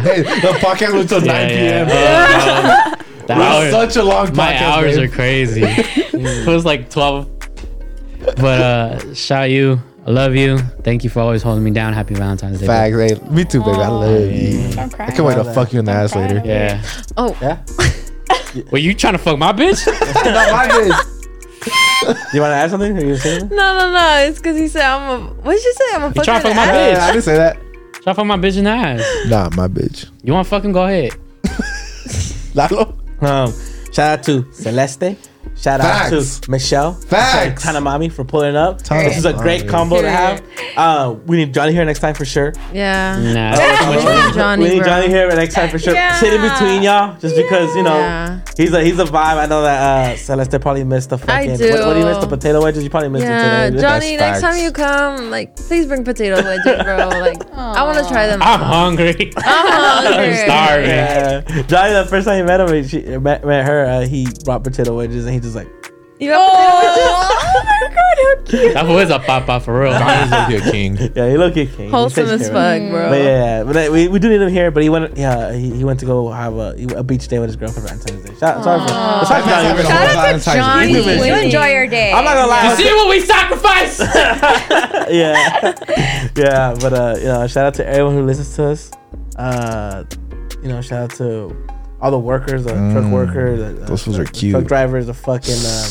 Hey, 0.00 0.22
the 0.22 0.58
podcast 0.60 0.92
went 0.94 1.08
till 1.08 1.20
9 1.20 1.28
Yeah, 1.28 1.48
p.m. 1.48 1.88
yeah. 1.88 2.92
Uh, 2.92 2.96
the 3.26 3.32
It 3.34 3.36
was 3.38 3.46
hours, 3.46 3.70
such 3.70 3.96
a 3.96 4.02
long 4.02 4.26
podcast. 4.28 4.34
my 4.36 4.56
hours 4.64 4.96
babe. 4.96 5.08
are 5.08 5.14
crazy. 5.14 5.62
it 5.64 6.46
was 6.48 6.64
like 6.64 6.90
12. 6.90 7.30
But 8.36 8.60
uh, 8.60 9.14
shout 9.14 9.50
you. 9.50 9.80
I 10.06 10.10
love 10.10 10.34
you. 10.34 10.58
Thank 10.82 11.04
you 11.04 11.10
for 11.10 11.20
always 11.20 11.42
holding 11.42 11.62
me 11.64 11.70
down. 11.70 11.92
Happy 11.92 12.14
Valentine's 12.14 12.58
Day. 12.60 12.66
baby. 12.66 12.92
Facts. 12.96 13.22
Hey, 13.22 13.30
me 13.30 13.44
too, 13.44 13.60
baby. 13.62 13.78
I 13.78 13.88
love 13.88 14.32
you. 14.32 14.72
Don't 14.74 15.00
I 15.00 15.06
can't 15.12 15.24
wait 15.24 15.36
to 15.36 15.44
fuck 15.54 15.72
you 15.72 15.78
in 15.78 15.84
the 15.84 15.92
ass 15.92 16.14
later. 16.16 16.42
Yeah. 16.44 16.82
Oh, 17.16 17.36
Yeah. 17.40 17.64
Well, 18.70 18.80
you 18.80 18.94
trying 18.94 19.14
to 19.14 19.18
fuck 19.18 19.38
my 19.38 19.52
bitch? 19.52 19.86
no, 20.24 20.32
my 20.52 20.68
bitch. 20.68 22.34
You 22.34 22.40
want 22.40 22.50
to 22.50 22.56
add 22.56 22.70
something? 22.70 22.96
Are 22.96 23.04
you 23.04 23.16
saying 23.16 23.48
no, 23.48 23.56
no, 23.56 23.92
no. 23.92 24.16
It's 24.28 24.38
because 24.38 24.56
he 24.56 24.68
said, 24.68 24.82
I'm 24.82 25.22
a, 25.22 25.26
what 25.26 25.52
did 25.54 25.64
you 25.64 25.72
say? 25.72 25.84
I'm 25.94 26.02
a 26.04 26.08
You 26.08 26.22
trying 26.22 26.42
to 26.42 26.48
fuck 26.48 26.56
my 26.56 26.66
bitch? 26.66 26.92
Yeah, 26.94 27.04
I 27.04 27.12
didn't 27.12 27.24
say 27.24 27.36
that. 27.36 27.56
Try 28.02 28.12
to 28.12 28.14
fuck 28.14 28.26
my 28.26 28.36
bitch 28.36 28.58
in 28.58 28.64
the 28.64 28.70
ass. 28.70 29.26
Nah, 29.28 29.48
my 29.56 29.68
bitch. 29.68 30.10
You 30.22 30.34
want 30.34 30.44
to 30.46 30.50
fucking 30.50 30.72
go 30.72 30.84
ahead? 30.84 31.12
Lalo? 32.54 32.96
Um, 33.20 33.52
shout 33.92 34.18
out 34.18 34.22
to 34.24 34.52
Celeste. 34.52 35.16
Shout 35.56 35.80
Facts. 35.80 36.12
out 36.12 36.42
to 36.42 36.50
Michelle. 36.50 36.92
Facts. 36.92 37.62
Tana 37.62 37.80
Mami 37.80 38.10
for 38.12 38.24
pulling 38.24 38.54
up. 38.56 38.82
Tana 38.82 39.04
This 39.08 39.16
is 39.18 39.24
a 39.24 39.32
great 39.32 39.68
combo 39.68 40.02
to 40.02 40.10
have. 40.10 40.42
Uh, 40.76 41.14
we 41.26 41.36
need 41.36 41.54
Johnny 41.54 41.70
here 41.72 41.84
next 41.84 42.00
time 42.00 42.14
for 42.16 42.24
sure. 42.24 42.52
Yeah. 42.72 43.16
Nah. 43.16 43.90
We 43.90 43.94
need 43.96 44.34
Johnny, 44.34 44.62
we 44.64 44.68
need 44.70 44.78
bro. 44.78 44.86
Johnny 44.88 45.06
here 45.08 45.28
next 45.28 45.54
time 45.54 45.68
for 45.70 45.78
sure. 45.78 45.94
Yeah. 45.94 46.18
Sit 46.18 46.32
in 46.32 46.40
between 46.42 46.82
y'all, 46.82 47.16
just 47.20 47.36
because 47.36 47.72
you 47.76 47.84
know 47.84 47.96
Yeah. 47.96 48.40
he's 48.56 48.72
a 48.72 48.82
he's 48.82 48.98
a 48.98 49.04
vibe. 49.04 49.36
I 49.36 49.46
know 49.46 49.62
that 49.62 50.14
uh, 50.14 50.16
Celeste 50.16 50.60
probably 50.60 50.82
missed 50.82 51.10
the 51.10 51.18
fucking. 51.18 51.52
I 51.52 51.56
do. 51.56 51.70
What, 51.70 51.86
what 51.86 51.94
do 51.94 52.00
you 52.00 52.06
miss? 52.06 52.18
The 52.18 52.26
potato 52.26 52.60
wedges. 52.60 52.82
You 52.82 52.90
probably 52.90 53.08
missed 53.10 53.24
Yeah, 53.24 53.38
the 53.38 53.44
potato 53.44 53.62
wedges. 53.76 53.82
Johnny, 53.82 54.16
That's 54.16 54.42
next 54.42 54.54
time 54.56 54.64
you 54.64 54.72
come, 54.72 55.30
like, 55.30 55.54
please 55.54 55.86
bring 55.86 56.02
potato 56.02 56.42
wedges, 56.42 56.82
bro. 56.82 57.08
Like, 57.20 57.48
I 57.52 57.82
want 57.84 57.98
to 58.04 58.12
try 58.12 58.26
them. 58.26 58.42
I'm 58.42 58.58
hungry. 58.60 59.32
I'm 59.36 60.04
hungry. 60.04 60.40
I'm 60.40 60.44
starving. 60.48 60.88
Yeah, 60.90 61.62
Johnny. 61.68 61.92
The 61.92 62.06
first 62.10 62.26
time 62.26 62.38
you 62.38 62.44
met 62.44 62.60
him, 62.60 62.88
she 62.88 63.00
met, 63.18 63.44
met 63.46 63.64
her. 63.64 63.84
Uh, 63.86 64.06
he 64.08 64.26
brought 64.44 64.64
potato 64.64 64.96
wedges, 64.96 65.24
and 65.24 65.34
he 65.34 65.38
just 65.44 65.54
like 65.56 65.68
You 66.18 66.30
got 66.30 66.40
Oh 66.40 67.62
my 67.64 67.88
god, 67.94 68.16
how 68.16 68.42
cute. 68.44 68.74
That 68.74 68.86
was 68.86 69.10
a 69.10 69.18
papa 69.18 69.60
for 69.60 69.80
real. 69.80 69.92
Johnny's 69.92 70.30
gonna 70.30 70.48
be 70.48 70.56
a 70.56 70.70
king. 70.70 70.96
yeah, 71.16 71.28
he 71.28 71.36
looked 71.36 71.54
king. 71.54 71.68
He 71.68 71.88
wholesome 71.88 72.26
takes 72.26 72.42
as 72.42 72.48
care 72.50 72.76
of 72.76 72.82
fuck, 72.82 72.90
bro. 72.90 73.08
But 73.10 73.20
yeah, 73.20 73.64
but 73.64 73.76
uh, 73.76 73.92
we, 73.92 74.08
we 74.08 74.18
do 74.18 74.28
need 74.28 74.40
him 74.40 74.48
here. 74.50 74.70
But 74.70 74.82
he 74.82 74.88
went, 74.88 75.16
yeah, 75.16 75.52
he, 75.52 75.70
he 75.76 75.84
went 75.84 76.00
to 76.00 76.06
go 76.06 76.30
have 76.30 76.54
a, 76.54 76.76
a 76.96 77.02
beach 77.02 77.28
day 77.28 77.38
with 77.38 77.48
his 77.48 77.56
girlfriend 77.56 77.88
for 77.88 77.94
Valentine's 77.94 78.24
Day. 78.24 78.34
Shout, 78.38 78.62
sorry 78.64 78.80
for, 78.80 78.88
sorry 79.26 79.42
for 79.42 79.48
Johnny. 79.48 79.66
Having 79.68 79.84
a 79.84 79.88
Shout 79.88 80.02
out 80.02 80.08
to 80.08 80.14
Valentine's 80.14 80.44
Day. 80.44 80.54
Johnny. 80.54 80.86
You 80.92 81.04
miss 81.04 81.26
You 81.26 81.34
it. 81.34 81.44
enjoy 81.44 81.66
your 81.66 81.86
day. 81.88 82.12
I'm 82.12 82.24
not 82.24 82.34
gonna 82.34 82.46
lie. 82.48 82.70
You 82.70 82.76
see 82.76 82.92
what 82.92 83.08
we 83.10 83.20
sacrifice? 83.20 83.98
yeah, 85.10 85.74
yeah. 86.36 86.74
But 86.80 86.92
uh, 86.92 87.14
you 87.18 87.24
know, 87.26 87.46
shout 87.46 87.66
out 87.66 87.74
to 87.74 87.86
everyone 87.86 88.14
who 88.14 88.22
listens 88.24 88.54
to 88.56 88.64
us. 88.66 88.90
Uh, 89.36 90.04
you 90.62 90.68
know, 90.68 90.80
shout 90.80 91.10
out 91.10 91.16
to 91.18 91.54
all 92.00 92.10
the 92.10 92.18
workers, 92.18 92.64
the 92.64 92.72
truck 92.92 93.10
workers, 93.10 93.58
the, 93.58 93.82
uh, 93.82 93.86
Those 93.86 94.02
fools 94.02 94.16
the 94.16 94.22
are 94.22 94.26
cute. 94.26 94.52
Truck 94.52 94.64
drivers, 94.64 95.06
the 95.06 95.14
fucking 95.14 95.54
uh, 95.54 95.88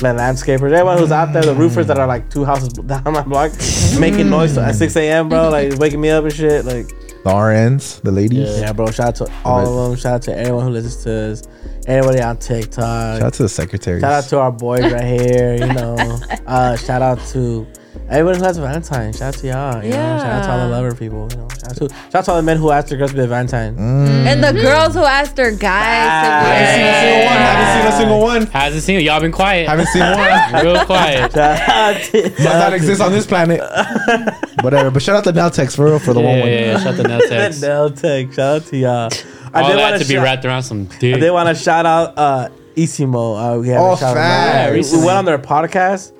the 0.00 0.18
landscapers, 0.18 0.72
everyone 0.72 0.98
who's 0.98 1.12
out 1.12 1.32
there, 1.32 1.42
the 1.42 1.54
roofers 1.54 1.86
that 1.88 1.98
are 1.98 2.06
like 2.06 2.30
two 2.30 2.44
houses 2.44 2.68
down 2.86 3.02
my 3.04 3.22
block, 3.22 3.52
making 3.98 4.30
noise 4.30 4.56
at 4.56 4.74
6 4.74 4.96
a.m., 4.96 5.28
bro, 5.28 5.50
like 5.50 5.78
waking 5.78 6.00
me 6.00 6.10
up 6.10 6.24
and 6.24 6.32
shit, 6.32 6.64
like. 6.64 6.88
The 7.22 7.28
RNs, 7.28 8.00
the 8.00 8.12
ladies. 8.12 8.60
Yeah, 8.60 8.72
bro. 8.72 8.90
Shout 8.90 9.08
out 9.08 9.14
to 9.16 9.32
all 9.44 9.66
of 9.78 9.90
them. 9.90 9.98
Shout 9.98 10.14
out 10.14 10.22
to 10.22 10.34
everyone 10.38 10.64
who 10.64 10.70
listens 10.70 11.04
to 11.04 11.12
us. 11.12 11.42
Everybody 11.86 12.22
on 12.22 12.38
TikTok. 12.38 13.18
Shout 13.18 13.22
out 13.22 13.34
to 13.34 13.42
the 13.42 13.48
secretaries. 13.50 14.00
Shout 14.00 14.12
out 14.12 14.24
to 14.30 14.38
our 14.38 14.50
boys 14.50 14.90
right 14.90 15.04
here. 15.04 15.54
You 15.54 15.66
know. 15.66 15.96
Uh, 16.46 16.76
shout 16.76 17.00
out 17.00 17.18
to 17.28 17.64
everyone 18.10 18.36
who 18.38 18.44
has 18.44 18.58
a 18.58 18.60
Valentine. 18.60 19.12
Shout 19.12 19.22
out 19.22 19.34
to 19.40 19.46
y'all. 19.46 19.82
You 19.82 19.90
know? 19.90 19.96
Shout 19.96 20.26
out 20.26 20.42
to 20.44 20.50
all 20.50 20.58
the 20.58 20.68
lover 20.68 20.94
people. 20.94 21.28
You 21.30 21.36
know. 21.38 21.48
Shout 21.48 21.70
out 21.70 21.76
to 21.76 21.88
shout 21.88 22.14
out 22.14 22.24
to 22.24 22.30
all 22.32 22.36
the 22.38 22.42
men 22.42 22.56
who 22.58 22.70
asked 22.70 22.88
their 22.88 22.98
girls 22.98 23.10
to 23.12 23.16
be 23.16 23.22
a 23.22 23.26
Valentine. 23.26 23.76
and 23.78 24.42
the 24.42 24.52
girls 24.52 24.94
who 24.94 25.04
asked 25.04 25.36
their 25.36 25.50
guys 25.50 26.50
Haven't 26.50 26.72
seen 26.76 26.86
a 26.90 26.96
single 26.96 27.26
one. 27.26 27.36
Haven't 27.36 27.70
seen 27.72 27.86
a 27.86 27.96
single 27.96 28.20
one. 28.20 28.46
Hasn't 28.46 28.82
seen 28.82 28.96
it. 28.98 29.02
Y'all 29.04 29.20
been 29.20 29.32
quiet. 29.32 29.68
Haven't 29.68 29.86
seen 29.88 30.02
one. 30.02 30.64
Real 30.64 30.84
quiet. 30.84 31.32
Shout 31.32 31.68
out 31.68 32.02
to, 32.02 32.22
Does 32.30 32.44
not 32.44 32.72
exist 32.72 33.00
on 33.00 33.12
this 33.12 33.26
planet. 33.26 33.60
Whatever. 34.62 34.90
But 34.90 35.02
shout 35.02 35.16
out 35.16 35.24
to 35.24 35.32
Naltex 35.32 35.76
for 35.76 35.86
real 35.86 35.98
for 35.98 36.12
the 36.12 36.20
Yeah, 36.20 36.26
one 36.28 36.36
yeah, 36.38 36.42
one. 36.44 36.52
yeah. 36.52 36.78
Shut 36.82 36.96
the 36.96 37.02
nuts 37.04 37.30
X. 37.30 37.60
Del 37.60 37.90
Tech. 37.90 38.32
Shout 38.32 38.56
out 38.62 38.66
to 38.66 38.76
y'all. 38.76 39.10
I 39.52 39.62
All 39.62 39.68
did 39.68 39.78
that 39.78 39.90
want 39.90 40.02
to 40.02 40.08
be 40.08 40.14
shout- 40.14 40.22
wrapped 40.24 40.44
around 40.44 40.62
some 40.64 40.88
I 40.92 40.98
did 40.98 41.30
want 41.32 41.48
to 41.48 41.54
shout 41.60 41.86
out 41.86 42.16
uh, 42.18 42.48
Isimo. 42.76 43.56
Uh, 43.56 43.58
we 43.60 43.68
have 43.68 43.80
Oh, 43.80 43.92
a 43.94 43.96
shout 43.96 44.16
out. 44.16 44.72
We- 44.72 44.80
We 44.80 44.98
went 44.98 45.18
on 45.18 45.24
their 45.24 45.38
podcast, 45.38 46.12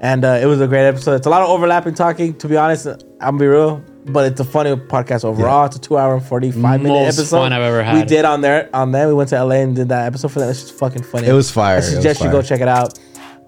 and 0.00 0.24
uh, 0.24 0.38
it 0.40 0.46
was 0.46 0.60
a 0.60 0.66
great 0.68 0.86
episode. 0.86 1.14
It's 1.14 1.26
a 1.26 1.30
lot 1.30 1.42
of 1.42 1.48
overlapping 1.48 1.94
talking. 1.94 2.34
To 2.38 2.48
be 2.48 2.56
honest, 2.56 2.86
I'm 2.86 3.02
gonna 3.20 3.38
be 3.38 3.46
real, 3.46 3.82
but 4.06 4.30
it's 4.30 4.40
a 4.40 4.44
funny 4.44 4.74
podcast 4.76 5.24
overall. 5.24 5.66
It's 5.66 5.76
a 5.76 5.80
two 5.80 5.96
hour 5.98 6.14
and 6.14 6.24
forty 6.24 6.50
five 6.50 6.80
minute 6.80 6.94
Most 6.94 7.18
episode. 7.18 7.36
fun 7.38 7.52
I've 7.52 7.62
ever 7.62 7.82
had. 7.82 7.96
We 7.96 8.04
did 8.04 8.24
on 8.24 8.40
there 8.40 8.70
on 8.72 8.92
there. 8.92 9.08
We 9.08 9.14
went 9.14 9.30
to 9.30 9.42
LA 9.44 9.56
and 9.56 9.74
did 9.76 9.88
that 9.90 10.06
episode 10.06 10.32
for 10.32 10.40
that. 10.40 10.50
It's 10.50 10.62
just 10.62 10.74
fucking 10.78 11.02
funny. 11.02 11.26
It 11.28 11.32
was 11.32 11.50
fire. 11.50 11.78
I 11.78 11.80
suggest 11.80 12.22
you 12.22 12.30
go 12.30 12.42
check 12.42 12.60
it 12.60 12.68
out. 12.68 12.98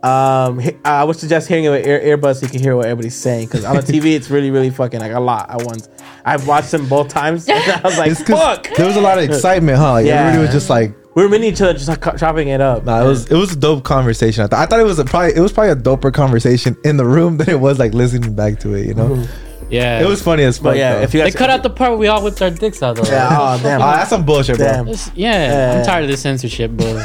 Um, 0.02 0.62
I 0.82 1.04
would 1.04 1.16
suggest 1.16 1.46
hearing 1.46 1.64
it 1.64 1.68
with 1.68 1.86
ear- 1.86 2.16
earbuds 2.16 2.36
so 2.36 2.46
you 2.46 2.50
can 2.50 2.60
hear 2.60 2.74
what 2.74 2.86
everybody's 2.86 3.14
saying. 3.14 3.48
Because 3.48 3.66
on 3.66 3.76
the 3.76 3.82
TV, 3.82 4.14
it's 4.16 4.30
really, 4.30 4.50
really 4.50 4.70
fucking 4.70 4.98
like 4.98 5.12
a 5.12 5.20
lot 5.20 5.50
at 5.50 5.62
once. 5.66 5.90
I've 6.24 6.46
watched 6.48 6.70
them 6.70 6.88
both 6.88 7.08
times. 7.08 7.46
And 7.46 7.58
I 7.72 7.80
was 7.86 7.98
like, 7.98 8.16
fuck. 8.16 8.66
There 8.76 8.86
was 8.86 8.96
a 8.96 9.00
lot 9.02 9.18
of 9.18 9.24
excitement, 9.24 9.76
huh? 9.76 9.92
Like 9.92 10.06
Yeah. 10.06 10.20
everybody 10.22 10.42
was 10.46 10.52
just 10.54 10.70
like, 10.70 10.94
We 11.14 11.22
were 11.24 11.28
meeting 11.28 11.52
each 11.52 11.60
other, 11.60 11.72
just 11.72 11.88
like 11.88 12.00
chopping 12.18 12.48
it 12.48 12.60
up. 12.60 12.84
nah, 12.84 13.02
it 13.02 13.06
was 13.06 13.26
it 13.30 13.36
was 13.36 13.52
a 13.52 13.56
dope 13.56 13.82
conversation. 13.84 14.44
I, 14.44 14.46
th- 14.46 14.58
I 14.60 14.66
thought 14.66 14.78
it 14.80 14.84
was 14.84 14.98
a, 15.00 15.04
probably 15.04 15.34
it 15.34 15.40
was 15.40 15.52
probably 15.52 15.70
a 15.72 15.76
doper 15.76 16.12
conversation 16.14 16.76
in 16.84 16.96
the 16.96 17.04
room 17.04 17.36
than 17.38 17.48
it 17.48 17.58
was 17.60 17.78
like 17.78 17.94
listening 17.94 18.34
back 18.34 18.60
to 18.60 18.74
it. 18.74 18.86
You 18.86 18.94
know, 18.94 19.26
yeah. 19.68 20.00
it 20.00 20.06
was 20.06 20.22
funny 20.22 20.44
as 20.44 20.58
fuck. 20.58 20.64
But 20.66 20.76
yeah, 20.76 20.94
though. 20.94 21.00
if 21.02 21.12
you 21.14 21.20
guys, 21.20 21.32
They 21.32 21.38
cut 21.38 21.50
out 21.50 21.64
the 21.64 21.70
part 21.70 21.90
where 21.90 21.98
we 21.98 22.06
all 22.06 22.22
whipped 22.22 22.40
our 22.42 22.50
dicks 22.50 22.80
out 22.80 22.94
though. 22.94 23.10
Yeah, 23.10 23.28
oh 23.32 23.58
damn. 23.62 23.82
Oh, 23.82 23.86
that's 23.86 24.10
some 24.10 24.24
bullshit, 24.24 24.58
bro. 24.58 24.66
Damn. 24.66 24.86
It's- 24.88 25.10
yeah, 25.16 25.72
Yeah. 25.72 25.78
I'm 25.80 25.84
tired 25.84 26.04
of 26.04 26.10
this 26.10 26.22
censorship, 26.22 26.70
bro. 26.72 27.04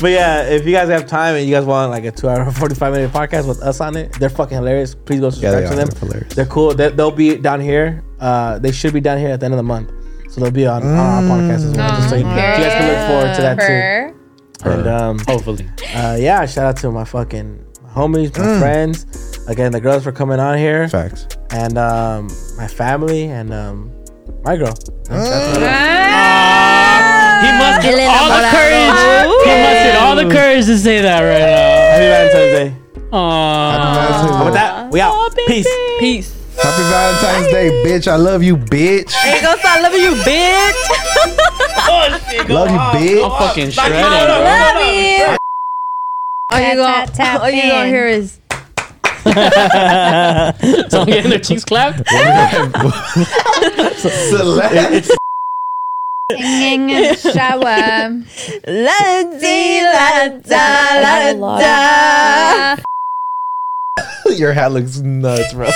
But 0.00 0.10
yeah, 0.12 0.42
if 0.48 0.64
you 0.64 0.72
guys 0.72 0.88
have 0.88 1.06
time 1.06 1.34
and 1.34 1.44
you 1.46 1.54
guys 1.54 1.64
want 1.66 1.90
like 1.90 2.04
a 2.04 2.10
two 2.10 2.28
hour, 2.28 2.50
45 2.50 2.92
minute 2.94 3.10
podcast 3.12 3.46
with 3.46 3.60
us 3.62 3.80
on 3.82 3.94
it, 3.96 4.12
they're 4.18 4.30
fucking 4.30 4.56
hilarious. 4.56 4.94
Please 4.94 5.20
go 5.20 5.28
subscribe 5.30 5.64
they 5.64 5.68
to 5.68 5.74
them. 5.76 5.88
They're 5.88 6.00
hilarious. 6.00 6.34
They're 6.34 6.46
cool. 6.46 6.74
They, 6.74 6.88
they'll 6.90 7.10
be 7.10 7.36
down 7.36 7.60
here. 7.60 8.02
Uh, 8.18 8.58
they 8.58 8.72
should 8.72 8.94
be 8.94 9.00
down 9.00 9.18
here 9.18 9.28
at 9.30 9.40
the 9.40 9.44
end 9.46 9.52
of 9.54 9.58
the 9.58 9.62
month. 9.64 9.90
So 10.30 10.40
they'll 10.40 10.50
be 10.50 10.66
on, 10.66 10.82
on 10.82 10.96
our 10.96 11.22
podcast 11.22 11.64
as 11.66 11.76
well. 11.76 11.88
Just 11.96 12.08
so 12.10 12.16
you, 12.16 12.22
so 12.22 12.28
you 12.28 12.34
guys 12.36 12.72
can 12.72 12.88
look 12.88 13.08
forward 13.08 13.34
to 13.36 13.42
that 13.42 13.58
too. 13.58 14.64
Her. 14.64 14.70
And 14.78 14.86
um, 14.86 15.18
Hopefully. 15.26 15.68
uh, 15.94 16.16
yeah, 16.20 16.44
shout 16.46 16.64
out 16.66 16.76
to 16.78 16.90
my 16.92 17.04
fucking 17.04 17.64
homies, 17.94 18.36
my 18.38 18.44
Mm. 18.44 18.58
friends. 18.60 19.06
Again, 19.48 19.72
the 19.72 19.80
girls 19.80 20.04
for 20.04 20.12
coming 20.12 20.38
on 20.38 20.56
here. 20.58 20.88
Facts. 20.88 21.26
And 21.50 21.76
um, 21.78 22.28
my 22.56 22.68
family 22.68 23.24
and 23.24 23.52
um, 23.52 23.90
my 24.44 24.56
girl. 24.56 24.74
That's 25.08 25.08
what 25.08 25.56
it 25.56 25.62
is. 25.64 26.30
He 27.40 27.50
mustered 27.56 27.94
Elena 27.94 28.10
all 28.12 28.28
the 28.28 28.36
Morales. 28.36 28.52
courage. 28.52 29.46
He 29.46 29.62
mustered 29.64 29.96
all 29.96 30.14
the 30.16 30.28
courage 30.34 30.66
to 30.66 30.78
say 30.78 31.00
that 31.00 31.20
right 31.22 31.40
now. 31.40 31.56
Happy 31.90 32.06
Valentine's 32.06 32.52
Day. 32.52 33.00
now. 33.10 33.18
Aww. 33.18 33.94
Valentine's 33.94 34.30
And 34.36 34.44
with 34.44 34.54
Day. 34.54 34.60
that, 34.60 34.92
we 34.92 35.00
out. 35.00 35.34
Peace. 35.48 35.68
Peace. 35.98 36.36
Happy 36.62 36.82
Valentine's 36.90 37.46
Day, 37.52 37.70
bitch. 37.84 38.06
I 38.06 38.16
love 38.16 38.42
you, 38.42 38.56
bitch. 38.56 39.12
There 39.22 39.36
you 39.36 39.42
go, 39.42 39.54
so 39.56 39.62
I 39.64 39.80
love 39.80 39.94
you, 39.94 40.12
bitch. 40.22 40.88
Love 42.48 42.70
you, 42.70 42.78
bitch. 42.78 43.24
I'm 43.24 43.30
fucking 43.38 43.70
shredding. 43.70 44.00
Love 44.00 44.82
you. 44.94 45.36
All 46.50 46.60
you 46.60 46.74
gonna, 46.76 47.06
tap, 47.06 47.12
tap 47.14 47.40
all 47.42 47.50
you 47.50 47.62
gonna 47.62 47.84
in. 47.84 47.88
hear 47.88 48.06
is 48.06 48.38
Someone 50.90 51.06
getting 51.06 51.30
their 51.30 51.38
cheeks 51.40 51.64
clapped. 51.64 52.08
Celeste. 53.98 55.12
Singing 56.32 56.90
in 56.90 57.02
the 57.02 57.14
shower. 57.16 58.08
la 58.66 59.22
dee 59.38 59.82
la 59.82 60.28
da 60.38 61.32
la 61.34 61.58
da. 61.60 62.76
Your 64.36 64.52
hat 64.52 64.72
looks 64.72 64.98
nuts, 64.98 65.52
bro. 65.52 65.70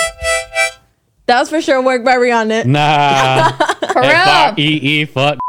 That 1.27 1.39
was 1.39 1.49
for 1.49 1.61
sure 1.61 1.81
work 1.81 2.03
by 2.03 2.15
Rihanna. 2.15 2.65
Nah. 2.65 3.51
For 3.95 4.01
real. 4.01 4.11
F-R-E-E, 4.11 5.05
fuck. 5.05 5.39